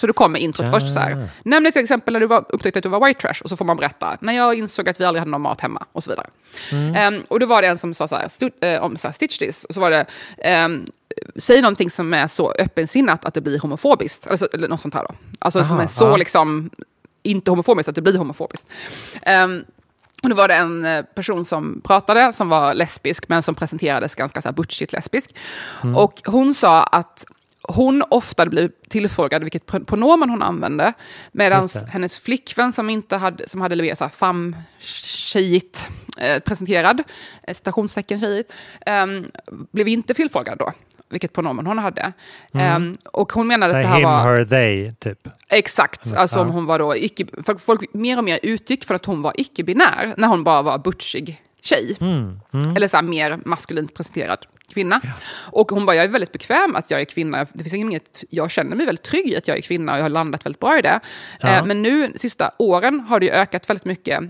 Så 0.00 0.06
då 0.06 0.12
kommer 0.12 0.38
introt 0.38 0.66
Ja. 0.66 0.72
först 0.80 0.92
så 0.92 0.98
här. 0.98 1.28
Nämn 1.44 1.66
ett 1.66 1.76
exempel 1.76 2.12
när 2.12 2.20
du 2.20 2.26
var, 2.26 2.44
upptäckte 2.48 2.78
att 2.78 2.82
du 2.82 2.88
var 2.88 3.06
white 3.06 3.20
trash 3.20 3.42
och 3.44 3.48
så 3.48 3.56
får 3.56 3.64
man 3.64 3.76
berätta. 3.76 4.16
När 4.20 4.32
jag 4.32 4.54
insåg 4.54 4.88
att 4.88 5.00
vi 5.00 5.04
aldrig 5.04 5.20
hade 5.20 5.30
någon 5.30 5.40
mat 5.40 5.60
hemma 5.60 5.84
och 5.92 6.04
så 6.04 6.10
vidare. 6.10 6.26
Ehm, 6.96 7.20
och 7.28 7.40
då 7.40 7.46
var 7.46 7.62
det 7.62 7.68
en 7.68 7.78
som 7.78 7.94
sa 7.94 8.08
så 8.08 8.16
här, 8.16 8.28
stu, 8.28 8.50
eh, 8.60 8.82
om 8.82 8.96
så 8.96 9.08
här, 9.08 9.12
stitch 9.12 9.38
this. 9.38 9.64
Och 9.64 9.74
så 9.74 9.80
var 9.80 9.90
det, 9.90 10.06
ehm, 10.38 10.86
säg 11.36 11.60
någonting 11.62 11.90
som 11.90 12.14
är 12.14 12.28
så 12.28 12.52
öppensinnat 12.58 13.24
att 13.24 13.34
det 13.34 13.40
blir 13.40 13.58
homofobiskt. 13.58 14.26
Alltså, 14.26 14.48
eller 14.52 14.68
något 14.68 14.80
sånt 14.80 14.94
här 14.94 15.02
då. 15.08 15.14
Alltså 15.38 15.64
som 15.64 15.72
Aha, 15.72 15.82
är 15.82 15.86
så 15.86 16.04
ja. 16.04 16.16
liksom, 16.16 16.70
inte 17.22 17.50
homofobiskt 17.50 17.88
att 17.88 17.94
det 17.94 18.02
blir 18.02 18.18
homofobiskt. 18.18 18.66
Ehm, 19.22 19.64
och 20.22 20.28
då 20.28 20.34
var 20.36 20.48
det 20.48 20.54
en 20.54 20.84
eh, 20.84 21.02
person 21.02 21.44
som 21.44 21.80
pratade 21.84 22.32
som 22.32 22.48
var 22.48 22.74
lesbisk 22.74 23.28
men 23.28 23.42
som 23.42 23.54
presenterades 23.54 24.14
ganska 24.14 24.42
så 24.42 24.48
här 24.48 24.52
butchigt 24.54 24.92
lesbisk. 24.92 25.34
Mm. 25.82 25.96
Och 25.96 26.20
hon 26.26 26.54
sa 26.54 26.82
att 26.82 27.24
hon 27.68 28.02
ofta 28.10 28.46
blev 28.46 28.70
tillfrågad 28.88 29.42
vilket 29.42 29.66
pro- 29.66 29.84
pronomen 29.84 30.30
hon 30.30 30.42
använde. 30.42 30.92
Medan 31.32 31.68
hennes 31.88 32.20
flickvän 32.20 32.72
som, 32.72 32.90
inte 32.90 33.16
hade, 33.16 33.48
som 33.48 33.60
hade 33.60 33.74
levererat 33.74 33.98
så 33.98 34.04
här 34.04 34.10
fam 34.10 34.56
tjejigt 34.78 35.90
eh, 36.18 36.38
presenterad, 36.38 37.02
eh, 37.42 37.54
citationstecken 37.54 38.20
tjejigt, 38.20 38.52
ehm, 38.86 39.24
blev 39.72 39.88
inte 39.88 40.14
tillfrågad 40.14 40.58
då 40.58 40.72
vilket 41.08 41.32
pronomen 41.32 41.66
hon 41.66 41.78
hade. 41.78 42.12
Ehm, 42.54 42.94
och 43.12 43.32
hon 43.32 43.46
menade 43.46 43.72
Så 43.72 43.76
att 43.76 43.82
det 43.82 43.88
här, 43.88 43.96
him, 43.96 44.04
var... 44.08 44.24
her, 44.24 44.44
they, 44.44 44.90
typ. 44.90 45.28
Exakt, 45.48 46.06
Mm, 46.06 46.18
alltså 46.18 46.40
om 46.40 46.48
hon 46.50 46.66
var 46.66 46.78
då 46.78 46.96
icke... 46.96 47.26
Folk 47.58 47.94
mer 47.94 48.18
och 48.18 48.24
mer 48.24 48.40
utgick 48.42 48.84
för 48.84 48.94
att 48.94 49.04
hon 49.04 49.22
var 49.22 49.32
icke-binär 49.36 50.14
när 50.16 50.28
hon 50.28 50.44
bara 50.44 50.62
var 50.62 50.78
butchig 50.78 51.42
tjej. 51.62 51.96
Mm, 52.00 52.40
mm. 52.52 52.76
Eller 52.76 52.88
så 52.88 52.96
här 52.96 53.02
mer 53.02 53.38
maskulint 53.44 53.94
presenterad 53.94 54.46
kvinna. 54.68 55.00
Och 55.34 55.70
hon 55.70 55.86
bara, 55.86 55.96
jag 55.96 56.04
är 56.04 56.08
väldigt 56.08 56.32
bekväm 56.32 56.76
att 56.76 56.90
jag 56.90 57.00
är 57.00 57.04
kvinna. 57.04 57.46
Det 57.52 57.62
finns 57.62 57.74
inget, 57.74 58.24
jag 58.30 58.50
känner 58.50 58.76
mig 58.76 58.86
väldigt 58.86 59.04
trygg 59.04 59.28
i 59.28 59.36
att 59.36 59.48
jag 59.48 59.56
är 59.56 59.60
kvinna 59.60 59.92
och 59.92 59.98
jag 59.98 60.04
har 60.04 60.08
landat 60.08 60.46
väldigt 60.46 60.60
bra 60.60 60.78
i 60.78 60.82
det. 60.82 61.00
Ja. 61.40 61.48
Eh, 61.48 61.64
men 61.64 61.82
nu, 61.82 62.12
sista 62.16 62.50
åren, 62.58 63.00
har 63.00 63.20
det 63.20 63.30
ökat 63.30 63.70
väldigt 63.70 63.84
mycket 63.84 64.20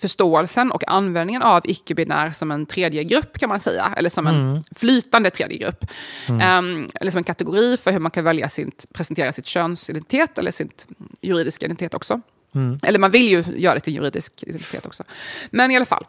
förståelsen 0.00 0.72
och 0.72 0.88
användningen 0.88 1.42
av 1.42 1.60
icke-binär 1.64 2.30
som 2.30 2.50
en 2.50 2.66
tredje 2.66 3.04
grupp 3.04 3.38
kan 3.38 3.48
man 3.48 3.60
säga. 3.60 3.94
Eller 3.96 4.10
som 4.10 4.26
en 4.26 4.34
Mm. 4.34 4.62
flytande 4.76 5.30
tredje 5.30 5.58
grupp. 5.58 5.84
Mm. 6.28 6.40
Ehm, 6.40 6.90
eller 6.94 7.10
som 7.10 7.18
en 7.18 7.24
kategori 7.24 7.76
för 7.76 7.92
hur 7.92 7.98
man 7.98 8.10
kan 8.10 8.24
välja 8.24 8.48
sitt, 8.48 8.86
presentera 8.92 9.32
sitt 9.32 9.46
könsidentitet 9.46 10.38
eller 10.38 10.50
sitt 10.50 10.86
juridiska 11.20 11.66
identitet 11.66 11.94
också. 11.94 12.20
Mm. 12.54 12.78
Eller 12.82 12.98
man 12.98 13.10
vill 13.10 13.28
ju 13.28 13.44
göra 13.56 13.74
det 13.74 13.80
till 13.80 13.94
juridisk 13.94 14.32
identitet 14.42 14.86
också. 14.86 15.04
Men 15.50 15.70
i 15.70 15.76
alla 15.76 15.86
fall. 15.86 16.04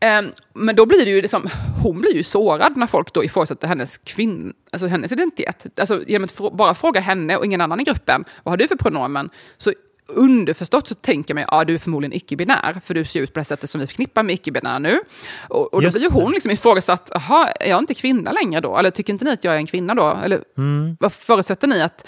Ehm, 0.00 0.30
men 0.54 0.76
då 0.76 0.86
blir 0.86 1.04
det 1.04 1.10
ju 1.10 1.22
liksom, 1.22 1.48
hon 1.82 2.00
blir 2.00 2.14
ju 2.14 2.22
sårad 2.22 2.76
när 2.76 2.86
folk 2.86 3.12
då 3.14 3.24
ifrågasätter 3.24 3.68
hennes, 3.68 3.98
kvinn, 3.98 4.52
alltså 4.72 4.86
hennes 4.86 5.12
identitet. 5.12 5.66
Alltså 5.80 6.02
genom 6.06 6.24
att 6.24 6.52
bara 6.56 6.74
fråga 6.74 7.00
henne 7.00 7.36
och 7.36 7.44
ingen 7.44 7.60
annan 7.60 7.80
i 7.80 7.84
gruppen, 7.84 8.24
vad 8.42 8.52
har 8.52 8.56
du 8.56 8.68
för 8.68 8.76
pronomen? 8.76 9.30
Så 9.56 9.72
underförstått 10.14 10.86
så 10.88 10.94
tänker 10.94 11.34
man 11.34 11.44
ja 11.50 11.64
du 11.64 11.74
är 11.74 11.78
förmodligen 11.78 12.12
icke-binär, 12.12 12.80
för 12.84 12.94
du 12.94 13.04
ser 13.04 13.20
ut 13.20 13.34
på 13.34 13.40
det 13.40 13.44
sättet 13.44 13.70
som 13.70 13.80
vi 13.80 13.86
förknippar 13.86 14.22
med 14.22 14.34
icke-binär 14.34 14.78
nu. 14.78 15.00
Och, 15.48 15.74
och 15.74 15.80
då 15.80 15.86
Just 15.86 15.98
blir 15.98 16.02
ju 16.08 16.10
hon 16.12 16.32
liksom 16.32 16.50
ifrågasatt, 16.50 17.10
jaha, 17.14 17.48
är 17.50 17.70
jag 17.70 17.78
inte 17.78 17.94
kvinna 17.94 18.32
längre 18.32 18.60
då? 18.60 18.76
Eller 18.76 18.90
tycker 18.90 19.12
inte 19.12 19.24
ni 19.24 19.30
att 19.30 19.44
jag 19.44 19.54
är 19.54 19.58
en 19.58 19.66
kvinna 19.66 19.94
då? 19.94 20.18
Eller 20.24 20.44
Mm. 20.58 20.96
vad 21.00 21.12
förutsätter 21.12 21.68
ni 21.68 21.82
att, 21.82 22.06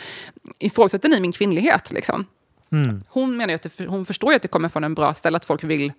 ifrågasätter 0.58 1.08
ni 1.08 1.20
min 1.20 1.32
kvinnlighet 1.32 1.92
liksom? 1.92 2.26
Mm. 2.72 3.04
Hon 3.08 3.36
menar 3.36 3.48
ju 3.48 3.54
att 3.54 3.62
det, 3.62 3.86
hon 3.86 4.04
förstår 4.04 4.30
ju 4.32 4.36
att 4.36 4.42
det 4.42 4.48
kommer 4.48 4.68
från 4.68 4.84
en 4.84 4.94
bra 4.94 5.14
ställe, 5.14 5.36
att 5.36 5.44
folk 5.44 5.64
vill 5.64 5.92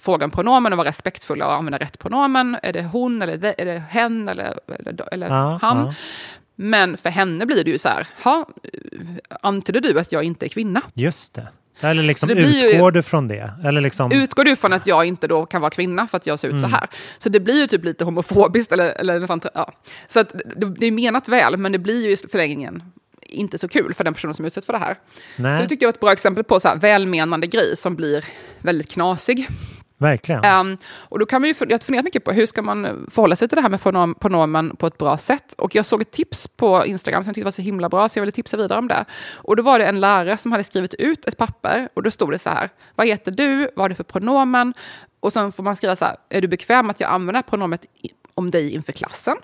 fråga 0.00 0.24
om 0.24 0.30
pronomen 0.30 0.72
och 0.72 0.76
vara 0.76 0.88
respektfulla 0.88 1.46
och 1.46 1.52
använda 1.54 1.78
rätt 1.78 1.98
pronomen. 1.98 2.56
Är 2.62 2.72
det 2.72 2.82
hon, 2.82 3.22
eller 3.22 3.36
det, 3.36 3.54
är 3.58 3.64
det 3.64 3.82
hen, 3.90 4.28
eller, 4.28 4.58
eller, 4.78 5.14
eller 5.14 5.28
Ja, 5.28 5.58
han? 5.62 5.78
ja. 5.78 5.94
Men 6.56 6.96
för 6.96 7.10
henne 7.10 7.46
blir 7.46 7.64
det 7.64 7.70
ju 7.70 7.78
så 7.78 7.88
här, 7.88 8.06
ha, 8.24 8.48
antyder 9.40 9.80
du 9.80 10.00
att 10.00 10.12
jag 10.12 10.24
inte 10.24 10.46
är 10.46 10.48
kvinna? 10.48 10.80
Just 10.94 11.34
det. 11.34 11.48
Eller 11.80 12.02
liksom 12.02 12.28
Så 12.28 12.34
det 12.34 12.40
blir 12.42 12.62
ju- 12.62 12.70
utgår 12.70 12.90
du 12.90 13.02
från 13.02 13.28
det? 13.28 13.52
Eller 13.64 13.80
liksom... 13.80 14.12
Utgår 14.12 14.44
du 14.44 14.56
från 14.56 14.72
att 14.72 14.86
jag 14.86 15.04
inte 15.04 15.26
då 15.26 15.46
kan 15.46 15.60
vara 15.60 15.70
kvinna 15.70 16.06
för 16.06 16.16
att 16.16 16.26
jag 16.26 16.38
ser 16.38 16.48
ut 16.48 16.52
så 16.60 16.66
Mm. 16.66 16.72
här? 16.72 16.86
Så 17.18 17.28
det 17.28 17.40
blir 17.40 17.60
ju 17.60 17.66
typ 17.66 17.84
lite 17.84 18.04
homofobiskt. 18.04 18.72
Eller, 18.72 18.90
eller 18.90 19.18
nästan, 19.20 19.40
ja. 19.54 19.72
Så 20.08 20.20
att 20.20 20.28
det, 20.56 20.66
det 20.78 20.86
är 20.86 20.90
menat 20.92 21.28
väl, 21.28 21.56
men 21.56 21.72
det 21.72 21.78
blir 21.78 22.06
ju 22.06 22.12
i 22.12 22.16
förlängningen 22.16 22.82
inte 23.34 23.58
så 23.58 23.68
kul 23.68 23.94
för 23.94 24.04
den 24.04 24.14
personen 24.14 24.34
som 24.34 24.44
utsätts 24.44 24.66
för 24.66 24.72
det 24.72 24.78
här. 24.78 24.98
Nej. 25.36 25.56
Så 25.56 25.62
det 25.62 25.68
tycker 25.68 25.86
jag 25.86 25.88
var 25.88 25.94
ett 25.94 26.00
bra 26.00 26.12
exempel 26.12 26.44
på 26.44 26.60
så 26.60 26.68
här, 26.68 26.76
välmenande 26.76 27.46
grej 27.46 27.76
som 27.76 27.96
blir 27.96 28.24
väldigt 28.58 28.90
knasig. 28.90 29.48
Verkligen. 29.98 30.44
Ehm, 30.44 30.76
och 30.94 31.18
då 31.18 31.26
kan 31.26 31.40
man 31.40 31.48
ju, 31.48 31.54
jag 31.58 31.70
har 31.70 31.78
funderat 31.78 32.04
mycket 32.04 32.24
på 32.24 32.32
hur 32.32 32.46
ska 32.46 32.62
man 32.62 33.06
förhålla 33.10 33.36
sig 33.36 33.48
till 33.48 33.56
det 33.56 33.62
här 33.62 33.68
med 33.68 33.82
pronom, 33.82 34.14
pronomen 34.14 34.76
på 34.76 34.86
ett 34.86 34.98
bra 34.98 35.18
sätt. 35.18 35.52
Och 35.58 35.74
jag 35.74 35.86
såg 35.86 36.02
ett 36.02 36.10
tips 36.10 36.48
på 36.48 36.86
Instagram 36.86 37.24
som 37.24 37.28
jag 37.28 37.34
tyckte 37.34 37.44
var 37.44 37.50
så 37.50 37.62
himla 37.62 37.88
bra, 37.88 38.08
så 38.08 38.18
jag 38.18 38.22
ville 38.22 38.32
tipsa 38.32 38.56
vidare 38.56 38.78
om 38.78 38.88
det. 38.88 39.04
Och 39.32 39.56
då 39.56 39.62
var 39.62 39.78
det 39.78 39.86
en 39.86 40.00
lärare 40.00 40.36
som 40.38 40.52
hade 40.52 40.64
skrivit 40.64 40.94
ut 40.94 41.26
ett 41.26 41.36
papper 41.36 41.88
och 41.94 42.02
då 42.02 42.10
stod 42.10 42.30
det 42.30 42.38
så 42.38 42.50
här, 42.50 42.70
vad 42.94 43.06
heter 43.06 43.32
du, 43.32 43.70
vad 43.76 43.84
har 43.84 43.88
du 43.88 43.94
för 43.94 44.04
pronomen? 44.04 44.74
Och 45.20 45.32
sen 45.32 45.52
får 45.52 45.62
man 45.62 45.76
skriva 45.76 45.96
så 45.96 46.04
här, 46.04 46.16
är 46.28 46.40
du 46.40 46.48
bekväm 46.48 46.90
att 46.90 47.00
jag 47.00 47.10
använder 47.10 47.42
pronomet 47.42 47.86
om 48.34 48.50
dig 48.50 48.74
inför 48.74 48.92
klassen? 48.92 49.36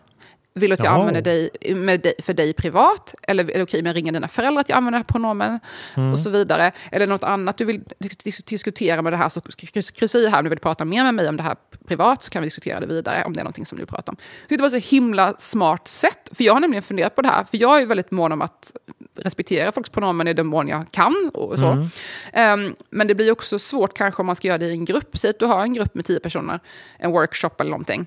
Vill 0.55 0.70
du 0.70 0.74
att 0.74 0.78
jag 0.84 0.86
Ja. 0.86 0.98
använder 1.01 1.22
dig, 1.22 1.51
dig 1.98 2.14
för 2.18 2.34
dig 2.34 2.53
privat? 2.53 3.14
Eller 3.22 3.51
är 3.51 3.55
det 3.57 3.62
okej 3.62 3.82
med 3.82 3.90
att 3.90 3.96
ringa 3.96 4.12
dina 4.12 4.28
föräldrar 4.28 4.61
att 4.61 4.68
jag 4.68 4.76
använder 4.76 4.98
det 4.98 5.03
här 5.03 5.05
pronomen? 5.12 5.61
Mm. 5.96 6.12
Och 6.12 6.18
så 6.18 6.30
vidare. 6.30 6.72
Eller 6.92 7.07
något 7.07 7.24
annat 7.24 7.57
du 7.59 7.64
vill 7.64 7.80
dis- 7.80 8.22
dis- 8.24 8.42
diskutera 8.48 9.03
med 9.03 9.12
det 9.12 9.16
här, 9.16 9.28
så 9.28 9.40
kryss- 9.40 9.92
kryssa 9.94 10.18
i 10.18 10.28
här 10.28 10.38
om 10.38 10.44
du 10.44 10.51
vill 10.51 10.59
prata 10.59 10.84
mer 10.84 11.05
med 11.05 11.14
mig 11.14 11.28
om 11.28 11.36
det 11.36 11.42
här 11.42 11.57
privat, 11.86 12.22
så 12.22 12.30
kan 12.30 12.42
vi 12.42 12.46
diskutera 12.46 12.80
det 12.80 12.86
vidare 12.86 13.24
om 13.24 13.32
det 13.32 13.40
är 13.40 13.44
någonting 13.44 13.66
som 13.66 13.78
du 13.78 13.86
pratar 13.86 14.12
om. 14.12 14.16
Det 14.48 14.57
var 14.61 14.70
så 14.70 14.76
himla 14.76 15.34
smart 15.38 15.88
sätt, 15.88 16.30
för 16.32 16.44
jag 16.44 16.53
har 16.53 16.61
nämligen 16.61 16.82
funderat 16.82 17.14
på 17.14 17.22
det 17.22 17.28
här, 17.28 17.44
för 17.44 17.59
jag 17.59 17.82
är 17.82 17.86
väldigt 17.86 18.11
mån 18.11 18.32
om 18.32 18.42
att 18.42 18.72
respektera 19.16 19.72
folks 19.72 19.90
pronomen 19.90 20.28
i 20.28 20.32
den 20.32 20.46
mån 20.46 20.68
jag 20.68 20.90
kan. 20.90 21.30
och 21.34 21.59
så. 21.59 21.66
Mm. 21.66 21.88
Ehm, 22.32 22.74
men 22.90 23.07
det 23.07 23.14
blir 23.14 23.30
också 23.32 23.59
svårt 23.59 23.94
kanske 23.98 24.22
om 24.22 24.26
man 24.26 24.36
ska 24.36 24.48
göra 24.48 24.59
det 24.59 24.66
i 24.66 24.72
en 24.72 24.84
grupp. 24.84 25.18
Säg 25.18 25.30
att 25.30 25.38
du 25.38 25.46
har 25.46 25.62
en 25.62 25.74
grupp 25.74 25.94
med 25.94 26.07
tio 26.07 26.20
personer, 26.20 26.61
en 26.98 27.11
workshop 27.11 27.51
eller 27.59 27.70
någonting 27.70 28.07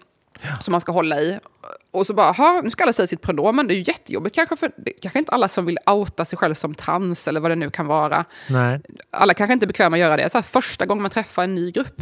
som 0.61 0.71
man 0.71 0.81
ska 0.81 0.91
hålla 0.91 1.19
i. 1.21 1.39
Och 1.91 2.07
så 2.07 2.13
bara, 2.13 2.31
"Ha, 2.31 2.61
nu 2.63 2.69
ska 2.69 2.83
alla 2.83 2.93
säga 2.93 3.07
sitt 3.07 3.21
pronomen. 3.21 3.67
Det 3.67 3.73
är 3.73 3.75
ju 3.75 3.83
jättejobbigt 3.87 4.35
kanske, 4.35 4.57
för 4.57 4.71
det 4.77 4.91
är 4.97 4.99
kanske 5.01 5.19
inte 5.19 5.31
alla 5.31 5.47
som 5.47 5.65
vill 5.65 5.77
outa 5.85 6.25
sig 6.25 6.37
själv 6.37 6.53
som 6.55 6.75
trans 6.75 7.27
eller 7.27 7.39
vad 7.39 7.51
det 7.51 7.55
nu 7.55 7.69
kan 7.69 7.87
vara. 7.87 8.25
Nej, 8.49 8.81
Alla 9.11 9.33
kanske 9.33 9.53
inte 9.53 9.65
är 9.65 9.67
bekväma 9.67 9.95
att 9.95 9.99
göra 9.99 10.17
det. 10.17 10.29
Så 10.31 10.37
här, 10.37 10.43
första 10.43 10.85
gången 10.85 11.01
man 11.01 11.11
träffar 11.11 11.43
en 11.43 11.55
ny 11.55 11.71
grupp. 11.71 12.01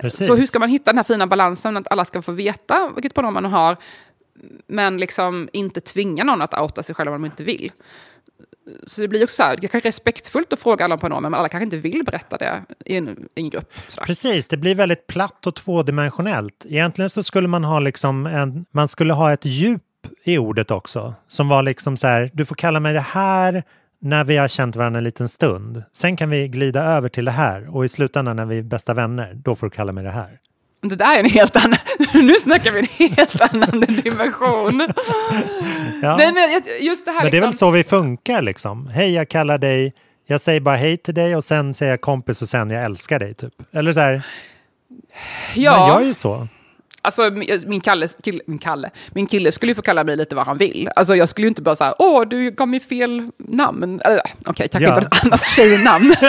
precis. 0.00 0.26
Så 0.26 0.34
hur 0.34 0.46
ska 0.46 0.58
man 0.58 0.68
hitta 0.68 0.84
den 0.92 0.96
här 0.98 1.04
fina 1.04 1.26
balansen 1.26 1.76
att 1.76 1.88
alla 1.92 2.04
ska 2.04 2.22
få 2.22 2.32
veta 2.32 2.90
vilket 2.94 3.14
pronomen 3.14 3.42
man 3.42 3.52
har, 3.52 3.76
men 4.66 4.98
liksom 4.98 5.48
inte 5.52 5.80
tvinga 5.80 6.24
någon 6.24 6.42
att 6.42 6.60
outa 6.60 6.82
sig 6.82 6.94
själv 6.94 7.12
om 7.12 7.22
de 7.22 7.26
inte 7.26 7.44
vill. 7.44 7.72
Så 8.86 9.00
det 9.00 9.08
blir 9.08 9.24
också 9.24 9.36
så 9.36 9.42
här, 9.42 9.56
det 9.56 9.68
kanske 9.68 9.78
är 9.78 9.90
respektfullt 9.90 10.52
att 10.52 10.58
fråga 10.58 10.84
alla 10.84 10.94
om 10.94 11.00
pronomen, 11.00 11.30
men 11.30 11.38
alla 11.38 11.48
kanske 11.48 11.64
inte 11.64 11.76
vill 11.76 12.02
berätta 12.04 12.36
det 12.36 12.62
i 12.84 12.96
en, 12.96 13.08
i 13.08 13.40
en 13.40 13.50
grupp. 13.50 13.72
Precis, 14.06 14.46
det 14.46 14.56
blir 14.56 14.74
väldigt 14.74 15.06
platt 15.06 15.46
och 15.46 15.54
tvådimensionellt. 15.54 16.66
Egentligen 16.68 17.10
så 17.10 17.22
skulle 17.22 17.48
man 17.48 17.64
ha 17.64 17.80
liksom 17.80 18.26
en, 18.26 18.66
man 18.70 18.88
skulle 18.88 19.12
ha 19.12 19.32
ett 19.32 19.44
djup 19.44 19.82
i 20.24 20.38
ordet 20.38 20.70
också. 20.70 21.14
Som 21.28 21.48
var 21.48 21.62
liksom 21.62 21.96
så 21.96 22.06
här, 22.06 22.30
du 22.34 22.44
får 22.44 22.54
kalla 22.54 22.80
mig 22.80 22.94
det 22.94 23.00
här 23.00 23.62
när 24.00 24.24
vi 24.24 24.36
har 24.36 24.48
känt 24.48 24.76
varandra 24.76 24.98
en 24.98 25.04
liten 25.04 25.28
stund. 25.28 25.82
Sen 25.92 26.16
kan 26.16 26.30
vi 26.30 26.48
glida 26.48 26.82
över 26.84 27.08
till 27.08 27.24
det 27.24 27.30
här 27.30 27.76
och 27.76 27.84
i 27.84 27.88
slutändan 27.88 28.36
när 28.36 28.44
vi 28.44 28.58
är 28.58 28.62
bästa 28.62 28.94
vänner, 28.94 29.34
då 29.34 29.54
får 29.54 29.66
du 29.66 29.70
kalla 29.70 29.92
mig 29.92 30.04
det 30.04 30.10
här. 30.10 30.38
Det 30.80 30.96
där 30.96 31.14
är 31.14 31.18
en 31.20 31.30
helt 31.30 31.56
annan, 31.56 31.78
nu 32.14 32.34
snackar 32.34 32.70
vi 32.70 32.78
en 32.78 33.08
helt 33.16 33.40
annan 33.40 33.80
dimension. 33.80 34.80
Ja. 36.02 36.16
Nej, 36.16 36.32
men 36.32 36.42
jag- 36.52 36.82
just 36.82 37.04
det 37.06 37.10
här 37.12 37.22
Men 37.22 37.30
det 37.30 37.36
är 37.36 37.40
väl 37.40 37.50
liksom, 37.50 37.66
så 37.68 37.70
vi 37.70 37.84
funkar 37.84 38.42
liksom. 38.42 38.86
Hej, 38.86 39.12
jag 39.14 39.28
kallar 39.28 39.58
dig, 39.58 39.94
jag 40.26 40.40
säger 40.40 40.60
bara 40.60 40.76
hej 40.76 40.96
till 40.96 41.14
dig 41.14 41.36
och 41.36 41.44
sen 41.44 41.74
säger 41.74 41.92
jag 41.92 42.00
kompis 42.00 42.42
och 42.42 42.48
sen 42.48 42.70
jag 42.70 42.84
älskar 42.84 43.18
dig 43.18 43.34
typ. 43.34 43.54
Eller 43.72 43.92
så 43.92 44.00
här, 44.00 44.22
ja. 45.54 45.78
man 45.78 45.88
gör 45.88 46.00
ju 46.08 46.14
så. 46.14 46.48
Alltså 47.02 47.30
min, 47.66 47.80
Kalle, 47.80 48.08
kille, 48.22 48.40
min 48.46 48.58
Kalle, 48.58 48.90
min 49.08 49.26
kille 49.26 49.52
skulle 49.52 49.70
ju 49.70 49.74
få 49.74 49.82
kalla 49.82 50.04
mig 50.04 50.16
lite 50.16 50.34
vad 50.34 50.46
han 50.46 50.58
vill. 50.58 50.90
Alltså 50.96 51.16
jag 51.16 51.28
skulle 51.28 51.44
ju 51.44 51.48
inte 51.48 51.62
bara 51.62 51.76
säga, 51.76 51.94
åh 51.98 52.26
du 52.26 52.50
gav 52.50 52.68
mig 52.68 52.80
fel 52.80 53.30
namn. 53.38 54.00
Okej, 54.46 54.68
kanske 54.68 54.88
Ja. 54.90 54.96
inte 54.96 55.06
ett 55.16 55.24
annat 55.24 55.44
tjejnamn. 55.44 56.14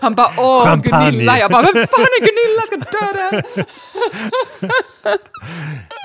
han 0.00 0.14
bara, 0.14 0.30
åh 0.38 0.64
Champagne. 0.64 1.10
Gunilla. 1.10 1.38
Jag 1.38 1.50
bara, 1.50 1.62
vem 1.62 1.72
fan 1.86 2.00
är 2.00 2.20
Gunilla? 2.20 2.62
Jag 2.70 2.82
ska 2.82 2.98
döda 2.98 3.42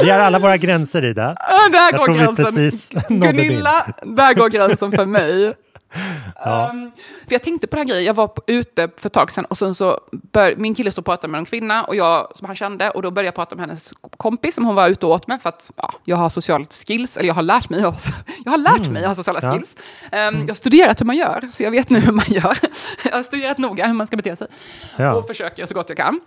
Vi 0.03 0.09
har 0.09 0.19
alla 0.19 0.39
våra 0.39 0.57
gränser 0.57 1.05
Ida. 1.05 1.35
Där 1.71 1.91
Jag 1.91 1.97
går 1.97 2.07
gränsen. 2.13 3.19
Gunilla, 3.21 3.85
där 4.03 4.33
går 4.33 4.49
gränsen 4.49 4.91
för 4.91 5.05
mig. 5.05 5.53
Ja. 6.35 6.69
Ehm, 6.69 6.91
för 7.27 7.31
jag 7.33 7.43
tänkte 7.43 7.67
på 7.67 7.75
den 7.75 7.87
här 7.87 7.93
grejen, 7.93 8.05
jag 8.05 8.13
var 8.13 8.27
på, 8.27 8.41
ute 8.47 8.89
för 8.97 9.07
ett 9.09 9.13
tag 9.13 9.31
sedan 9.31 9.45
och 9.45 9.57
sen 9.57 9.75
så 9.75 9.99
bör, 10.11 10.55
min 10.55 10.75
kille 10.75 10.91
stod 10.91 11.01
och 11.01 11.05
pratade 11.05 11.31
med 11.31 11.39
en 11.39 11.45
kvinna 11.45 11.83
och 11.83 11.95
jag, 11.95 12.31
som 12.35 12.47
han 12.47 12.55
kände 12.55 12.89
och 12.89 13.01
då 13.01 13.11
började 13.11 13.27
jag 13.27 13.35
prata 13.35 13.55
med 13.55 13.65
hennes 13.67 13.93
kompis 14.17 14.55
som 14.55 14.65
hon 14.65 14.75
var 14.75 14.87
ute 14.89 15.05
och 15.05 15.11
åt 15.11 15.27
med 15.27 15.41
för 15.41 15.49
att 15.49 15.69
ja, 15.75 15.93
jag 16.03 16.17
har 16.17 16.29
sociala 16.29 16.65
skills, 16.87 17.17
eller 17.17 17.27
jag 17.27 17.33
har 17.35 17.43
lärt 17.43 17.69
mig, 17.69 17.79
jag 17.79 17.87
har, 17.91 17.97
jag 18.45 18.51
har 18.51 18.57
lärt 18.57 18.79
Mm. 18.79 18.93
mig, 18.93 19.01
jag 19.01 19.09
har 19.09 19.15
sociala 19.15 19.39
Ja. 19.43 19.51
skills. 19.53 19.75
Ehm, 20.11 20.39
Jag 20.41 20.47
har 20.47 20.53
studerat 20.55 21.01
hur 21.01 21.05
man 21.05 21.17
gör, 21.17 21.49
så 21.51 21.63
jag 21.63 21.71
vet 21.71 21.89
nu 21.89 21.99
hur 21.99 22.11
man 22.13 22.25
gör. 22.27 22.57
jag 23.05 23.11
har 23.11 23.23
studerat 23.23 23.57
noga 23.57 23.87
hur 23.87 23.93
man 23.93 24.07
ska 24.07 24.17
bete 24.17 24.35
sig 24.35 24.47
Ja. 24.97 25.13
och 25.13 25.27
försöker 25.27 25.65
så 25.65 25.73
gott 25.73 25.89
jag 25.89 25.97
kan. 25.97 26.19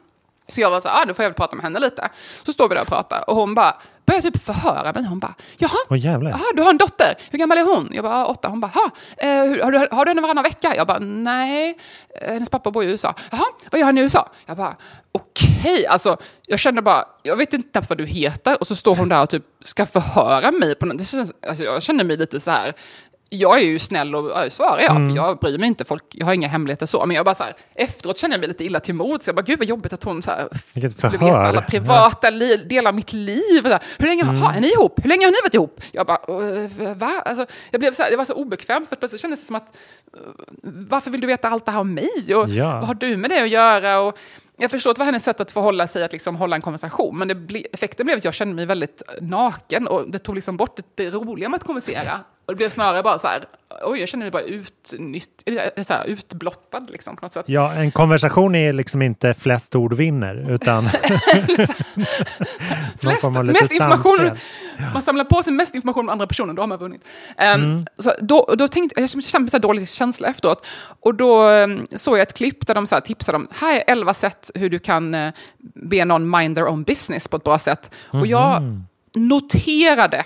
Så 0.48 0.60
jag 0.60 0.70
var 0.70 0.80
så 0.80 0.88
här, 0.88 1.02
ah, 1.02 1.04
nu 1.06 1.14
får 1.14 1.22
jag 1.22 1.30
väl 1.30 1.36
prata 1.36 1.56
med 1.56 1.62
henne 1.64 1.78
lite. 1.80 2.08
Så 2.46 2.52
står 2.52 2.68
vi 2.68 2.74
där 2.74 2.82
och 2.82 2.88
pratar 2.88 3.30
och 3.30 3.36
hon 3.36 3.54
bara 3.54 3.76
börjar 4.06 4.20
typ 4.20 4.42
förhöra 4.42 4.92
mig. 4.92 5.04
Hon 5.04 5.18
bara, 5.18 5.34
jaha, 5.58 5.78
Åh 5.90 5.98
jävlar. 5.98 6.30
Jaha, 6.30 6.44
du 6.54 6.62
har 6.62 6.70
en 6.70 6.78
dotter. 6.78 7.14
Hur 7.30 7.38
gammal 7.38 7.58
är 7.58 7.62
hon? 7.64 7.88
Jag 7.92 8.04
bara, 8.04 8.14
"Ah, 8.16 8.26
åtta. 8.26 8.48
Hon 8.48 8.60
bara, 8.60 8.72
"Ha, 8.74 8.90
eh, 9.16 9.64
har, 9.64 9.70
du, 9.72 9.88
har 9.90 10.04
du 10.04 10.10
henne 10.10 10.20
varannan 10.22 10.44
vecka? 10.44 10.76
Jag 10.76 10.86
bara, 10.86 10.98
nej. 10.98 11.78
Eh, 12.20 12.32
Hennes 12.32 12.50
pappa 12.50 12.70
bor 12.70 12.84
i 12.84 12.86
USA. 12.86 13.14
Jaha, 13.30 13.44
vad 13.70 13.78
gör 13.78 13.86
han 13.86 13.98
i 13.98 14.00
USA? 14.00 14.30
Jag 14.46 14.56
bara, 14.56 14.76
okej. 15.12 15.86
Alltså, 15.86 16.16
jag 16.46 16.58
kände 16.58 16.82
bara, 16.82 17.04
jag 17.22 17.36
vet 17.36 17.52
inte 17.52 17.82
vad 17.88 17.98
du 17.98 18.06
heter. 18.06 18.60
Och 18.60 18.66
så 18.66 18.76
står 18.76 18.96
hon 18.96 19.08
där 19.08 19.22
och 19.22 19.30
typ 19.30 19.44
ska 19.64 19.86
förhöra 19.86 20.50
mig. 20.50 20.74
På 20.74 20.86
något. 20.86 20.98
Det 20.98 21.04
känns, 21.04 21.32
alltså, 21.48 21.64
jag 21.64 21.82
känner 21.82 22.04
mig 22.04 22.16
lite 22.16 22.40
så 22.40 22.50
här, 22.50 22.74
jag 23.30 23.58
är 23.58 23.64
ju 23.64 23.78
snäll 23.78 24.14
och 24.14 24.30
ja, 24.30 24.50
svarar 24.50 24.80
jag, 24.80 24.90
Mm. 24.96 25.08
för 25.08 25.16
jag 25.16 25.38
bryr 25.38 25.58
mig 25.58 25.66
inte. 25.68 25.84
Folk, 25.84 26.02
jag 26.10 26.26
har 26.26 26.34
inga 26.34 26.48
hemligheter 26.48 26.86
så. 26.86 27.06
Men 27.06 27.16
jag 27.16 27.24
bara 27.24 27.34
så 27.34 27.44
här, 27.44 27.54
efteråt 27.74 28.18
känner 28.18 28.34
jag 28.34 28.40
mig 28.40 28.48
lite 28.48 28.64
illa 28.64 28.80
till 28.80 28.94
mods. 28.94 29.26
Jag 29.26 29.36
bara, 29.36 29.42
gud 29.42 29.58
vad 29.58 29.68
jobbigt 29.68 29.92
att 29.92 30.04
hon 30.04 30.22
så 30.22 30.30
här, 30.30 30.48
skulle 30.90 31.18
veta 31.18 31.38
alla 31.38 31.62
privata 31.62 32.30
li- 32.30 32.56
delar 32.56 32.88
av 32.88 32.94
mitt 32.94 33.12
liv. 33.12 33.62
Så 33.62 33.68
här, 33.68 33.82
Hur 33.98 34.06
länge 34.06 34.22
Mm. 34.22 34.36
har 34.36 34.52
är 34.54 34.60
ni 34.60 34.68
ihop? 34.72 35.04
Hur 35.04 35.08
länge 35.08 35.26
har 35.26 35.30
ni 35.30 35.36
varit 35.42 35.54
ihop? 35.54 35.80
Jag 35.92 36.06
bara, 36.06 36.18
"Eh, 36.28 36.96
va? 36.96 37.22
Alltså, 37.24 37.46
jag 37.70 37.80
blev 37.80 37.92
så 37.92 38.02
här, 38.02 38.10
det 38.10 38.16
var 38.16 38.24
så 38.24 38.34
obekvämt, 38.34 38.88
för 38.88 38.96
plötsligt 38.96 39.22
kändes 39.22 39.40
det 39.40 39.46
som 39.46 39.56
att, 39.56 39.76
varför 40.62 41.10
vill 41.10 41.20
du 41.20 41.26
veta 41.26 41.48
allt 41.48 41.64
det 41.66 41.72
här 41.72 41.80
om 41.80 41.94
mig? 41.94 42.34
Och 42.36 42.48
Ja. 42.48 42.72
vad 42.78 42.84
har 42.86 42.94
du 42.94 43.16
med 43.16 43.30
det 43.30 43.42
att 43.42 43.48
göra? 43.50 43.98
Och 44.00 44.18
jag 44.56 44.70
förstår 44.70 44.90
att 44.90 44.96
det 44.96 44.98
var 45.00 45.06
hennes 45.06 45.24
sätt 45.24 45.40
att 45.40 45.50
förhålla 45.52 45.86
sig, 45.86 46.04
att 46.04 46.12
liksom 46.12 46.36
hålla 46.36 46.56
en 46.56 46.62
konversation, 46.62 47.18
men 47.18 47.28
det 47.28 47.34
ble, 47.34 47.62
effekten 47.72 48.06
blev 48.06 48.18
att 48.18 48.24
jag 48.24 48.34
kände 48.34 48.54
mig 48.54 48.66
väldigt 48.66 49.02
naken 49.20 49.86
och 49.86 50.10
det 50.10 50.18
tog 50.18 50.34
liksom 50.34 50.56
bort 50.56 50.76
det, 50.76 51.04
det 51.04 51.10
roliga 51.10 51.48
med 51.48 51.56
att 51.58 51.64
kommunicera. 51.64 52.20
Och 52.46 52.52
det 52.52 52.56
blev 52.56 52.70
snarare 52.70 53.02
bara 53.02 53.18
så 53.18 53.28
här, 53.28 53.44
oj, 53.82 54.00
jag 54.00 54.08
känner 54.08 54.24
mig 54.24 54.30
bara 54.30 54.42
utnytt, 54.42 55.42
eller 55.46 55.84
så 55.84 55.92
här, 55.92 56.04
utblottad 56.04 56.80
liksom, 56.88 57.16
på 57.16 57.24
något 57.24 57.32
sätt. 57.32 57.44
Ja, 57.48 57.72
en 57.72 57.90
konversation 57.90 58.54
är 58.54 58.72
liksom 58.72 59.02
inte 59.02 59.34
flest 59.34 59.74
ord 59.74 59.94
vinner, 59.94 60.50
utan 60.50 60.88
Flest, 63.00 63.24
mest 63.24 63.72
information, 63.72 64.16
samspel. 64.18 64.38
man 64.92 65.02
samlar 65.02 65.24
på 65.24 65.42
sig 65.42 65.52
mest 65.52 65.74
information 65.74 66.04
om 66.04 66.08
andra 66.08 66.26
personer, 66.26 66.52
då 66.54 66.62
har 66.62 66.66
man 66.66 66.78
vunnit. 66.78 67.04
Ehm, 67.36 67.62
Mm. 67.64 67.86
så 67.98 68.12
då, 68.20 68.54
då 68.58 68.68
tänkte, 68.68 69.00
jag 69.00 69.10
kände 69.10 69.50
så 69.50 69.56
här 69.56 69.62
dålig 69.62 69.88
känsla 69.88 70.28
efteråt. 70.28 70.66
Och 71.00 71.14
då 71.14 71.48
um, 71.50 71.86
såg 71.96 72.14
jag 72.14 72.22
ett 72.22 72.34
klipp 72.34 72.66
där 72.66 72.74
de 72.74 72.86
så 72.86 72.94
här 72.94 73.00
tipsade 73.00 73.36
om, 73.36 73.48
här 73.50 73.76
är 73.76 73.84
elva 73.86 74.14
sätt 74.14 74.50
hur 74.54 74.70
du 74.70 74.78
kan 74.78 75.14
uh, 75.14 75.32
be 75.74 76.04
någon 76.04 76.30
mind 76.38 76.56
their 76.56 76.66
own 76.68 76.82
business 76.82 77.28
på 77.28 77.36
ett 77.36 77.44
bra 77.44 77.58
sätt. 77.58 77.94
Och 78.10 78.26
jag 78.26 78.62
Mhm. 78.62 78.84
noterade 79.14 80.24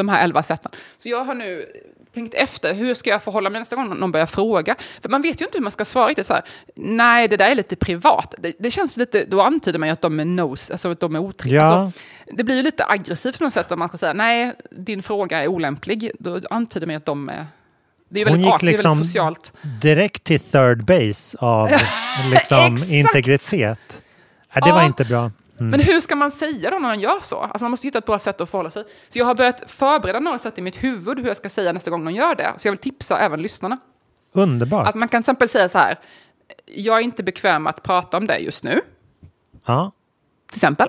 de 0.00 0.08
här 0.08 0.24
elva 0.24 0.42
sätten. 0.42 0.72
Så 0.98 1.08
jag 1.08 1.24
har 1.24 1.34
nu 1.34 1.66
tänkt 2.14 2.34
efter, 2.34 2.74
hur 2.74 2.94
ska 2.94 3.10
jag 3.10 3.22
förhålla 3.22 3.50
mig 3.50 3.60
nästa 3.60 3.76
gång 3.76 3.88
någon 3.98 4.12
börjar 4.12 4.26
fråga? 4.26 4.74
För 5.02 5.08
man 5.08 5.22
vet 5.22 5.40
ju 5.40 5.44
inte 5.44 5.58
hur 5.58 5.62
man 5.62 5.70
ska 5.70 5.84
svara 5.84 6.08
riktigt 6.08 6.26
så 6.26 6.32
här, 6.34 6.42
nej 6.76 7.28
det 7.28 7.36
där 7.36 7.50
är 7.50 7.54
lite 7.54 7.76
privat. 7.76 8.34
Det, 8.38 8.52
det 8.58 8.70
känns 8.70 8.96
lite, 8.96 9.24
då 9.24 9.42
antyder 9.42 9.78
man 9.78 9.88
ju 9.88 9.92
att 9.92 10.00
de 10.00 10.20
är 10.20 10.24
nos, 10.24 10.70
alltså 10.70 10.90
att 10.90 11.00
de 11.00 11.14
är 11.14 11.18
otrevliga. 11.20 11.62
Ja. 11.62 11.66
Alltså, 11.66 12.00
det 12.32 12.44
blir 12.44 12.56
ju 12.56 12.62
lite 12.62 12.84
aggressivt 12.86 13.38
på 13.38 13.44
något 13.44 13.52
sätt 13.52 13.72
om 13.72 13.78
man 13.78 13.88
ska 13.88 13.98
säga, 13.98 14.12
nej 14.12 14.52
din 14.70 15.02
fråga 15.02 15.42
är 15.42 15.46
olämplig. 15.48 16.10
Då 16.18 16.40
antyder 16.50 16.86
man 16.86 16.92
ju 16.94 16.96
att 16.96 17.04
de 17.06 17.28
är 17.28 17.46
Det 18.08 18.20
är 18.20 18.24
Hon 18.24 18.32
väldigt 18.32 18.44
gick 18.46 18.54
art, 18.54 18.60
det 18.60 18.66
är 18.66 18.70
liksom 18.70 18.90
väldigt 18.90 19.06
socialt. 19.06 19.52
direkt 19.82 20.24
till 20.24 20.40
third 20.40 20.84
base 20.84 21.38
av 21.40 21.70
liksom, 22.32 22.76
integritet. 22.90 24.00
Ja, 24.54 24.60
det 24.60 24.72
var 24.72 24.80
Ja. 24.80 24.86
inte 24.86 25.04
bra. 25.04 25.30
Mm. 25.60 25.70
Men 25.70 25.80
hur 25.80 26.00
ska 26.00 26.16
man 26.16 26.30
säga 26.30 26.70
då 26.70 26.76
när 26.76 26.88
man 26.88 27.00
gör 27.00 27.20
så? 27.20 27.40
Alltså 27.40 27.64
man 27.64 27.70
måste 27.70 27.86
hitta 27.86 27.98
ett 27.98 28.06
bra 28.06 28.18
sätt 28.18 28.40
att 28.40 28.50
förhålla 28.50 28.70
sig. 28.70 28.84
Så 29.08 29.18
jag 29.18 29.24
har 29.24 29.34
börjat 29.34 29.70
förbereda 29.70 30.20
några 30.20 30.38
sätt 30.38 30.58
i 30.58 30.62
mitt 30.62 30.82
huvud 30.82 31.18
hur 31.18 31.26
jag 31.26 31.36
ska 31.36 31.48
säga 31.48 31.72
nästa 31.72 31.90
gång 31.90 32.04
någon 32.04 32.14
gör 32.14 32.34
det. 32.34 32.54
Så 32.56 32.68
jag 32.68 32.72
vill 32.72 32.78
tipsa 32.78 33.18
även 33.18 33.42
lyssnarna. 33.42 33.78
Underbart. 34.32 34.88
Att 34.88 34.94
man 34.94 35.08
kan 35.08 35.22
till 35.22 35.30
exempel 35.30 35.48
säga 35.48 35.68
så 35.68 35.78
här. 35.78 35.98
Jag 36.66 36.96
är 36.96 37.00
inte 37.00 37.22
bekväm 37.22 37.66
att 37.66 37.82
prata 37.82 38.16
om 38.16 38.26
det 38.26 38.38
just 38.38 38.64
nu. 38.64 38.80
Ja. 39.66 39.92
Till 40.48 40.56
exempel. 40.56 40.88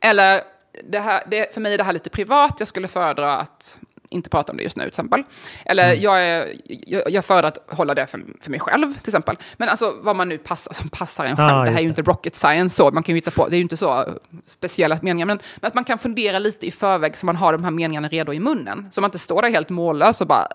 Eller 0.00 0.42
det 0.84 0.98
här, 0.98 1.22
det, 1.30 1.54
för 1.54 1.60
mig 1.60 1.74
är 1.74 1.78
det 1.78 1.84
här 1.84 1.92
lite 1.92 2.10
privat. 2.10 2.54
Jag 2.58 2.68
skulle 2.68 2.88
föredra 2.88 3.36
att 3.36 3.80
inte 4.10 4.30
prata 4.30 4.52
om 4.52 4.56
det 4.56 4.62
just 4.62 4.76
nu 4.76 4.82
till 4.82 4.88
exempel. 4.88 5.22
Eller 5.64 5.84
Mm. 5.90 6.02
jag, 6.02 6.22
är, 6.24 6.52
jag, 6.66 7.10
jag 7.10 7.24
föredrar 7.24 7.48
att 7.48 7.76
hålla 7.76 7.94
det 7.94 8.06
för, 8.06 8.24
för 8.40 8.50
mig 8.50 8.60
själv 8.60 8.92
till 8.92 9.08
exempel. 9.08 9.36
Men 9.56 9.68
alltså 9.68 9.96
vad 10.00 10.16
man 10.16 10.28
nu 10.28 10.38
passar, 10.38 10.74
som 10.74 10.88
passar 10.88 11.24
en 11.24 11.36
själv. 11.36 11.48
Ja, 11.48 11.64
det 11.64 11.70
här 11.70 11.78
är 11.78 11.82
ju 11.82 11.88
inte 11.88 12.02
rocket 12.02 12.36
science 12.36 12.76
så. 12.76 12.90
Man 12.90 13.02
kan 13.02 13.14
ju 13.14 13.16
hitta 13.20 13.30
på, 13.30 13.48
det 13.48 13.54
är 13.54 13.58
ju 13.58 13.62
inte 13.62 13.76
så 13.76 14.04
speciella 14.46 14.98
meningar. 15.02 15.26
Men, 15.26 15.38
men 15.56 15.68
att 15.68 15.74
man 15.74 15.84
kan 15.84 15.98
fundera 15.98 16.38
lite 16.38 16.66
i 16.66 16.70
förväg 16.70 17.16
så 17.16 17.26
man 17.26 17.36
har 17.36 17.52
de 17.52 17.64
här 17.64 17.70
meningarna 17.70 18.08
redo 18.08 18.32
i 18.32 18.40
munnen. 18.40 18.88
Så 18.90 19.00
man 19.00 19.08
inte 19.08 19.18
står 19.18 19.42
där 19.42 19.50
helt 19.50 19.68
mållös 19.68 20.20
och 20.20 20.26
bara 20.26 20.46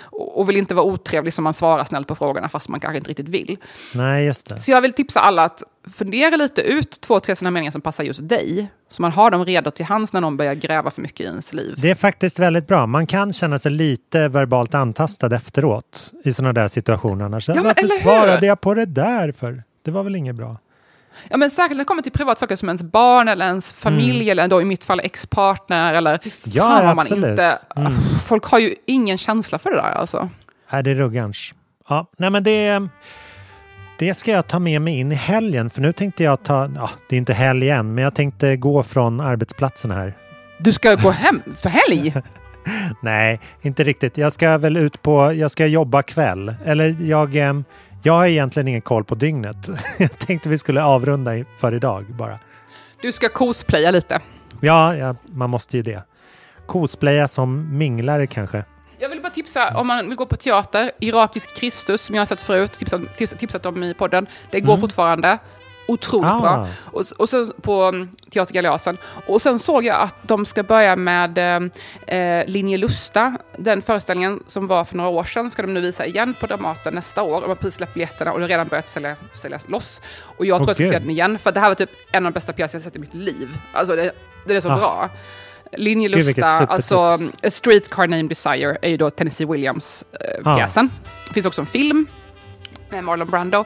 och 0.00 0.36
och 0.36 0.48
vill 0.48 0.56
inte 0.56 0.74
vara 0.74 0.86
otrevlig 0.86 1.32
som 1.32 1.44
man 1.44 1.54
svarar 1.54 1.84
snällt 1.84 2.08
på 2.08 2.14
frågorna 2.14 2.48
fast 2.48 2.68
man 2.68 2.80
kanske 2.80 2.98
inte 2.98 3.10
riktigt 3.10 3.28
vill. 3.28 3.56
Nej, 3.94 4.26
just 4.26 4.48
det. 4.48 4.58
Så 4.58 4.70
jag 4.70 4.80
vill 4.80 4.92
tipsa 4.92 5.20
alla 5.20 5.42
att 5.44 5.62
fundera 5.94 6.36
lite 6.36 6.62
ut 6.62 7.00
två, 7.00 7.20
tre 7.20 7.36
sådana 7.36 7.50
meningar 7.50 7.70
som 7.72 7.80
passar 7.80 8.04
just 8.04 8.28
dig. 8.28 8.68
Så 8.90 9.02
man 9.02 9.12
har 9.12 9.30
dem 9.30 9.44
redo 9.44 9.70
till 9.70 9.84
hands 9.86 10.12
när 10.12 10.20
någon 10.20 10.36
börjar 10.36 10.54
gräva 10.54 10.90
för 10.90 11.02
mycket 11.02 11.20
i 11.20 11.24
ens 11.24 11.52
liv. 11.52 11.74
Det 11.78 11.90
är 11.90 11.94
faktiskt 11.94 12.38
väldigt 12.38 12.66
bra. 12.66 12.86
Man 12.86 13.06
kan 13.06 13.32
känna 13.32 13.58
sig 13.58 13.72
lite 13.72 14.28
verbalt 14.28 14.74
antastad 14.74 15.34
efteråt 15.36 16.12
i 16.24 16.32
sådana 16.32 16.52
där 16.52 16.68
situationer. 16.68 17.24
Annars, 17.24 17.48
men 17.48 17.64
Varför 17.64 17.88
svarade 18.02 18.46
jag 18.46 18.60
på 18.60 18.74
det 18.74 18.84
där 18.86 19.32
för? 19.32 19.62
Det 19.84 19.90
var 19.90 20.02
väl 20.02 20.16
inget 20.16 20.36
bra. 20.36 20.56
Ja, 21.28 21.36
men 21.36 21.50
särskilt 21.50 21.76
när 21.76 21.84
det 21.84 21.88
kommer 21.88 22.02
till 22.02 22.12
privat 22.12 22.38
saker 22.38 22.56
som 22.56 22.68
ens 22.68 22.82
barn 22.82 23.28
eller 23.28 23.46
ens 23.46 23.72
familj 23.72 24.16
Mm. 24.22 24.28
eller 24.30 24.48
då 24.48 24.62
i 24.62 24.64
mitt 24.64 24.84
fall 24.84 25.00
ex-partner 25.00 25.94
eller 25.94 26.18
fy 26.18 26.30
fan 26.30 26.52
Ja, 26.54 26.82
vad 26.84 26.96
man 26.96 27.06
inte... 27.14 27.58
Mm. 27.76 27.92
Folk 28.26 28.44
har 28.44 28.58
ju 28.58 28.74
ingen 28.86 29.18
känsla 29.18 29.58
för 29.58 29.70
det 29.70 29.76
där 29.76 29.82
alltså. 29.92 30.28
Är 30.68 30.82
det 30.82 30.94
ruggarns? 30.94 31.54
Ja, 31.88 32.06
nej 32.18 32.30
men 32.30 32.42
det, 32.44 32.88
det 33.98 34.14
ska 34.14 34.30
jag 34.30 34.46
ta 34.46 34.58
med 34.58 34.82
mig 34.82 34.98
in 34.98 35.12
i 35.12 35.14
helgen. 35.14 35.70
För 35.70 35.80
nu 35.80 35.92
tänkte 35.92 36.24
jag 36.24 36.42
ta, 36.42 36.70
ja, 36.74 36.90
det 37.08 37.16
är 37.16 37.18
inte 37.18 37.32
helg 37.32 37.70
än, 37.70 37.94
men 37.94 38.04
jag 38.04 38.14
tänkte 38.14 38.56
gå 38.56 38.82
från 38.82 39.20
arbetsplatsen 39.20 39.90
här. 39.90 40.14
Du 40.58 40.72
ska 40.72 40.94
gå 40.94 41.10
hem 41.10 41.42
för 41.56 41.68
helg? 41.68 42.14
Nej, 43.00 43.40
inte 43.62 43.84
riktigt. 43.84 44.18
Jag 44.18 44.32
ska 44.32 44.58
väl 44.58 44.76
ut 44.76 45.02
på, 45.02 45.32
jag 45.32 45.50
ska 45.50 45.66
jobba 45.66 46.02
kväll. 46.02 46.54
Eller 46.64 46.96
jag, 47.00 47.36
eh, 47.36 47.54
jag 48.02 48.12
har 48.12 48.26
egentligen 48.26 48.68
ingen 48.68 48.82
koll 48.82 49.04
på 49.04 49.14
dygnet. 49.14 49.68
Jag 49.98 50.18
tänkte 50.18 50.48
vi 50.48 50.58
skulle 50.58 50.82
avrunda 50.82 51.44
för 51.56 51.74
idag 51.74 52.04
bara. 52.18 52.38
Du 53.02 53.12
ska 53.12 53.28
cosplaya 53.28 53.90
lite. 53.90 54.20
Ja, 54.60 54.96
ja 54.96 55.14
man 55.26 55.50
måste 55.50 55.76
ju 55.76 55.82
det. 55.82 56.02
Cosplaya 56.66 57.28
som 57.28 57.78
minglare 57.78 58.26
kanske. 58.26 58.64
Jag 58.98 59.08
vill 59.08 59.20
bara 59.22 59.30
tipsa 59.32 59.76
om 59.76 59.86
man 59.86 60.08
vill 60.08 60.16
gå 60.16 60.26
på 60.26 60.36
teater, 60.36 60.90
Irakisk 61.00 61.54
Kristus 61.56 62.02
som 62.02 62.14
jag 62.14 62.20
har 62.20 62.26
sett 62.26 62.40
förut, 62.42 62.72
tipsat, 62.72 63.00
tips- 63.18 63.38
tipsat 63.38 63.66
om 63.66 63.82
i 63.82 63.94
podden. 63.94 64.26
Det 64.50 64.60
går 64.60 64.72
Mm. 64.72 64.80
fortfarande. 64.80 65.38
Otroligt 65.88 66.30
Ah. 66.32 66.40
bra. 66.40 66.68
Och, 66.92 67.02
och 67.18 67.28
sen 67.28 67.52
på 67.62 67.82
mm, 67.82 68.08
Teater 68.32 68.54
Galeasen. 68.54 68.98
Och 69.26 69.42
sen 69.42 69.58
såg 69.58 69.84
jag 69.84 70.00
att 70.00 70.14
de 70.22 70.44
ska 70.46 70.62
börja 70.62 70.96
med 70.96 71.38
eh, 71.38 72.16
eh, 72.18 72.46
Linje 72.46 72.76
Lusta. 72.78 73.36
Den 73.58 73.82
föreställningen 73.82 74.42
som 74.46 74.66
var 74.66 74.84
för 74.84 74.96
några 74.96 75.10
år 75.10 75.24
sedan 75.24 75.50
ska 75.50 75.62
de 75.62 75.74
nu 75.74 75.80
visa 75.80 76.06
igen 76.06 76.34
på 76.40 76.46
Dramaten 76.46 76.94
nästa 76.94 77.22
år. 77.22 77.40
De 77.40 77.48
har 77.48 77.54
precis 77.56 77.74
släppt 77.74 77.94
biljetterna 77.94 78.32
och 78.32 78.38
det 78.38 78.44
har 78.44 78.48
redan 78.48 78.68
börjat 78.68 78.88
sälja, 78.88 79.16
säljas 79.34 79.68
loss. 79.68 80.00
Och 80.38 80.46
jag 80.46 80.58
tror 80.58 80.68
Åh, 80.68 80.70
att 80.70 80.78
jag 80.78 80.88
ska 80.88 80.94
se 80.94 80.98
den 80.98 81.10
igen, 81.10 81.38
för 81.38 81.52
det 81.52 81.60
här 81.60 81.68
var 81.68 81.74
typ 81.74 81.90
en 82.12 82.26
av 82.26 82.32
de 82.32 82.34
bästa 82.34 82.52
pjäser 82.52 82.78
jag 82.78 82.82
sett 82.84 82.96
i 82.96 82.98
mitt 82.98 83.14
liv. 83.14 83.58
Alltså 83.72 83.96
det, 83.96 84.12
det 84.46 84.56
är 84.56 84.60
så 84.60 84.70
Ah. 84.70 84.76
bra. 84.76 85.10
Linje 85.72 86.08
Gud, 86.08 86.16
vilket 86.16 86.36
Lusta, 86.36 86.58
supertips. 86.58 86.92
alltså 86.92 87.26
A 87.46 87.50
Streetcar 87.50 88.06
Named 88.06 88.28
Desire 88.28 88.78
är 88.82 88.88
ju 88.88 88.96
då 88.96 89.10
Tennessee 89.10 89.46
Williams 89.46 90.04
eh, 90.44 90.52
Ah. 90.52 90.66
Det 91.28 91.34
finns 91.34 91.46
också 91.46 91.60
en 91.60 91.66
film 91.66 92.06
med 92.90 93.04
Marlon 93.04 93.30
Brando. 93.30 93.64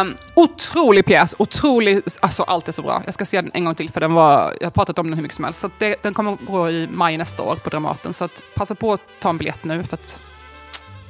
Um, 0.00 0.14
otrolig 0.34 1.04
pjäs, 1.06 1.34
otrolig, 1.38 2.02
alltså 2.20 2.42
allt 2.42 2.68
är 2.68 2.72
så 2.72 2.82
bra. 2.82 3.02
Jag 3.04 3.14
ska 3.14 3.24
se 3.24 3.40
den 3.40 3.50
en 3.54 3.64
gång 3.64 3.74
till 3.74 3.90
för 3.90 4.00
den 4.00 4.12
var, 4.12 4.56
jag 4.60 4.66
har 4.66 4.70
pratat 4.70 4.98
om 4.98 5.06
den 5.06 5.14
hur 5.14 5.22
mycket 5.22 5.36
som 5.36 5.44
helst. 5.44 5.60
Så 5.60 5.66
att 5.66 5.72
det, 5.78 6.02
den 6.02 6.14
kommer 6.14 6.32
att 6.32 6.40
gå 6.46 6.70
i 6.70 6.88
maj 6.92 7.16
nästa 7.16 7.42
år 7.42 7.56
på 7.56 7.70
Dramaten. 7.70 8.12
Så 8.14 8.24
att 8.24 8.42
passa 8.54 8.74
på 8.74 8.92
att 8.92 9.00
ta 9.20 9.30
en 9.30 9.38
biljett 9.38 9.64
nu 9.64 9.84
för 9.84 9.94
att 9.94 10.20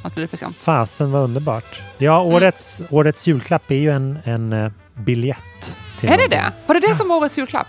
annars 0.02 0.14
blir 0.14 0.26
för 0.26 0.36
sent. 0.36 0.56
Fasen 0.56 1.12
vad 1.12 1.22
underbart. 1.22 1.80
Ja, 1.98 2.20
Mm. 2.22 2.34
årets, 2.34 2.82
årets 2.90 3.26
julklapp 3.26 3.70
är 3.70 3.74
ju 3.74 3.90
en, 3.90 4.18
en 4.24 4.52
eh, 4.52 4.70
biljett. 4.94 5.76
Är 6.00 6.16
det 6.18 6.28
det? 6.28 6.52
Var 6.66 6.74
det 6.74 6.80
det 6.80 6.94
som 6.94 7.08
var 7.08 7.16
årets 7.16 7.38
julklapp? 7.38 7.66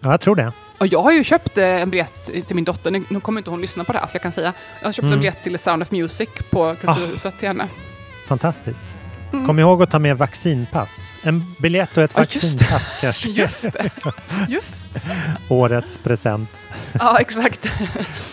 Ja, 0.00 0.10
jag 0.10 0.20
tror 0.20 0.36
det. 0.36 0.52
Och 0.78 0.86
jag 0.86 1.02
har 1.02 1.12
ju 1.12 1.24
köpt 1.24 1.58
eh, 1.58 1.64
en 1.64 1.90
biljett 1.90 2.24
till 2.46 2.56
min 2.56 2.64
dotter, 2.64 2.90
nu, 3.10 3.20
kommer 3.20 3.40
inte 3.40 3.50
hon 3.50 3.60
lyssna 3.60 3.84
på 3.84 3.92
det 3.92 3.98
här 3.98 4.06
så 4.06 4.14
jag 4.14 4.22
kan 4.22 4.32
säga. 4.32 4.52
Jag 4.80 4.88
har 4.88 4.92
köpt 4.92 5.02
Mm. 5.02 5.12
en 5.12 5.18
biljett 5.18 5.42
till 5.42 5.58
Sound 5.58 5.82
of 5.82 5.90
Music 5.90 6.28
på 6.50 6.76
Kulturhuset 6.80 7.38
till 7.38 7.48
henne. 7.48 7.68
Fantastiskt. 8.26 8.82
Mm. 9.32 9.46
Kom 9.46 9.58
ihåg 9.58 9.82
att 9.82 9.90
ta 9.90 9.98
med 9.98 10.18
vaccinpass. 10.18 11.10
En 11.22 11.54
biljett 11.58 11.96
och 11.96 12.02
ett 12.02 12.14
det. 12.14 12.20
vaccinpass 12.20 12.96
kanske. 13.00 13.30
Just 13.30 13.72
det. 13.72 13.90
Just 14.48 14.88
Årets 15.48 15.98
present. 15.98 16.50
Ja, 16.92 17.18
exakt. 17.20 17.72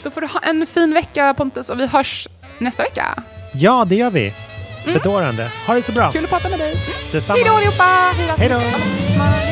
Då 0.03 0.11
får 0.11 0.21
du 0.21 0.27
ha 0.27 0.39
en 0.39 0.67
fin 0.67 0.93
vecka 0.93 1.33
Pontus 1.33 1.69
och 1.69 1.79
vi 1.79 1.87
hörs 1.87 2.27
nästa 2.57 2.83
vecka. 2.83 3.23
Ja, 3.53 3.85
det 3.85 3.95
gör 3.95 4.11
vi. 4.11 4.33
Bedårande. 4.85 5.51
Ha 5.67 5.73
det 5.73 5.81
så 5.81 5.91
bra. 5.91 6.01
Mm. 6.03 6.13
Kul 6.13 6.23
att 6.23 6.29
prata 6.29 6.49
med 6.49 6.59
dig. 6.59 6.75
Detsamma. 7.11 7.37
Hej 7.37 7.45
då 7.45 7.51
allihopa! 7.51 8.13
Hej 8.37 8.49
då. 8.49 9.50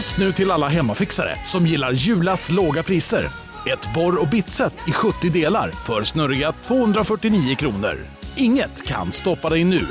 Just 0.00 0.18
nu 0.18 0.32
till 0.32 0.50
alla 0.50 0.68
hemmafixare 0.68 1.36
som 1.46 1.66
gillar 1.66 1.92
Julas 1.92 2.50
låga 2.50 2.82
priser. 2.82 3.26
Ett 3.72 3.94
borr 3.94 4.20
och 4.20 4.28
bitset 4.28 4.74
i 4.88 4.92
70 4.92 5.30
delar 5.30 5.70
för 5.70 6.02
snurriga 6.02 6.52
249 6.52 7.54
kronor. 7.54 7.96
Inget 8.36 8.86
kan 8.86 9.12
stoppa 9.12 9.48
dig 9.48 9.64
nu. 9.64 9.86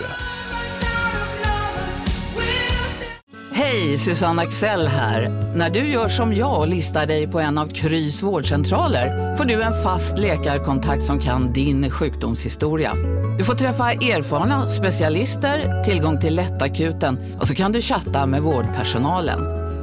Hej, 3.54 3.98
Susanne 3.98 4.42
Axel 4.42 4.88
här. 4.88 5.30
När 5.56 5.70
du 5.70 5.80
gör 5.80 6.10
som 6.10 6.36
jag 6.36 6.60
och 6.60 6.68
listar 6.68 7.06
dig 7.06 7.28
på 7.28 7.40
en 7.40 7.58
av 7.58 7.68
Krys 7.68 8.24
vårdcentraler 8.24 9.36
får 9.36 9.46
du 9.46 9.62
en 9.62 9.84
fast 9.84 10.18
läkarkontakt 10.18 11.04
som 11.04 11.20
kan 11.20 11.54
din 11.54 11.92
sjukdomshistoria. 11.92 12.94
Du 13.38 13.46
får 13.46 13.54
träffa 13.54 13.92
erfarna 13.92 14.70
specialister, 14.70 15.84
tillgång 15.84 16.22
till 16.22 16.36
lättakuten 16.36 17.38
och 17.40 17.48
så 17.48 17.56
kan 17.56 17.72
du 17.72 17.82
chatta 17.82 18.26
med 18.26 18.42
vårdpersonalen. 18.42 19.59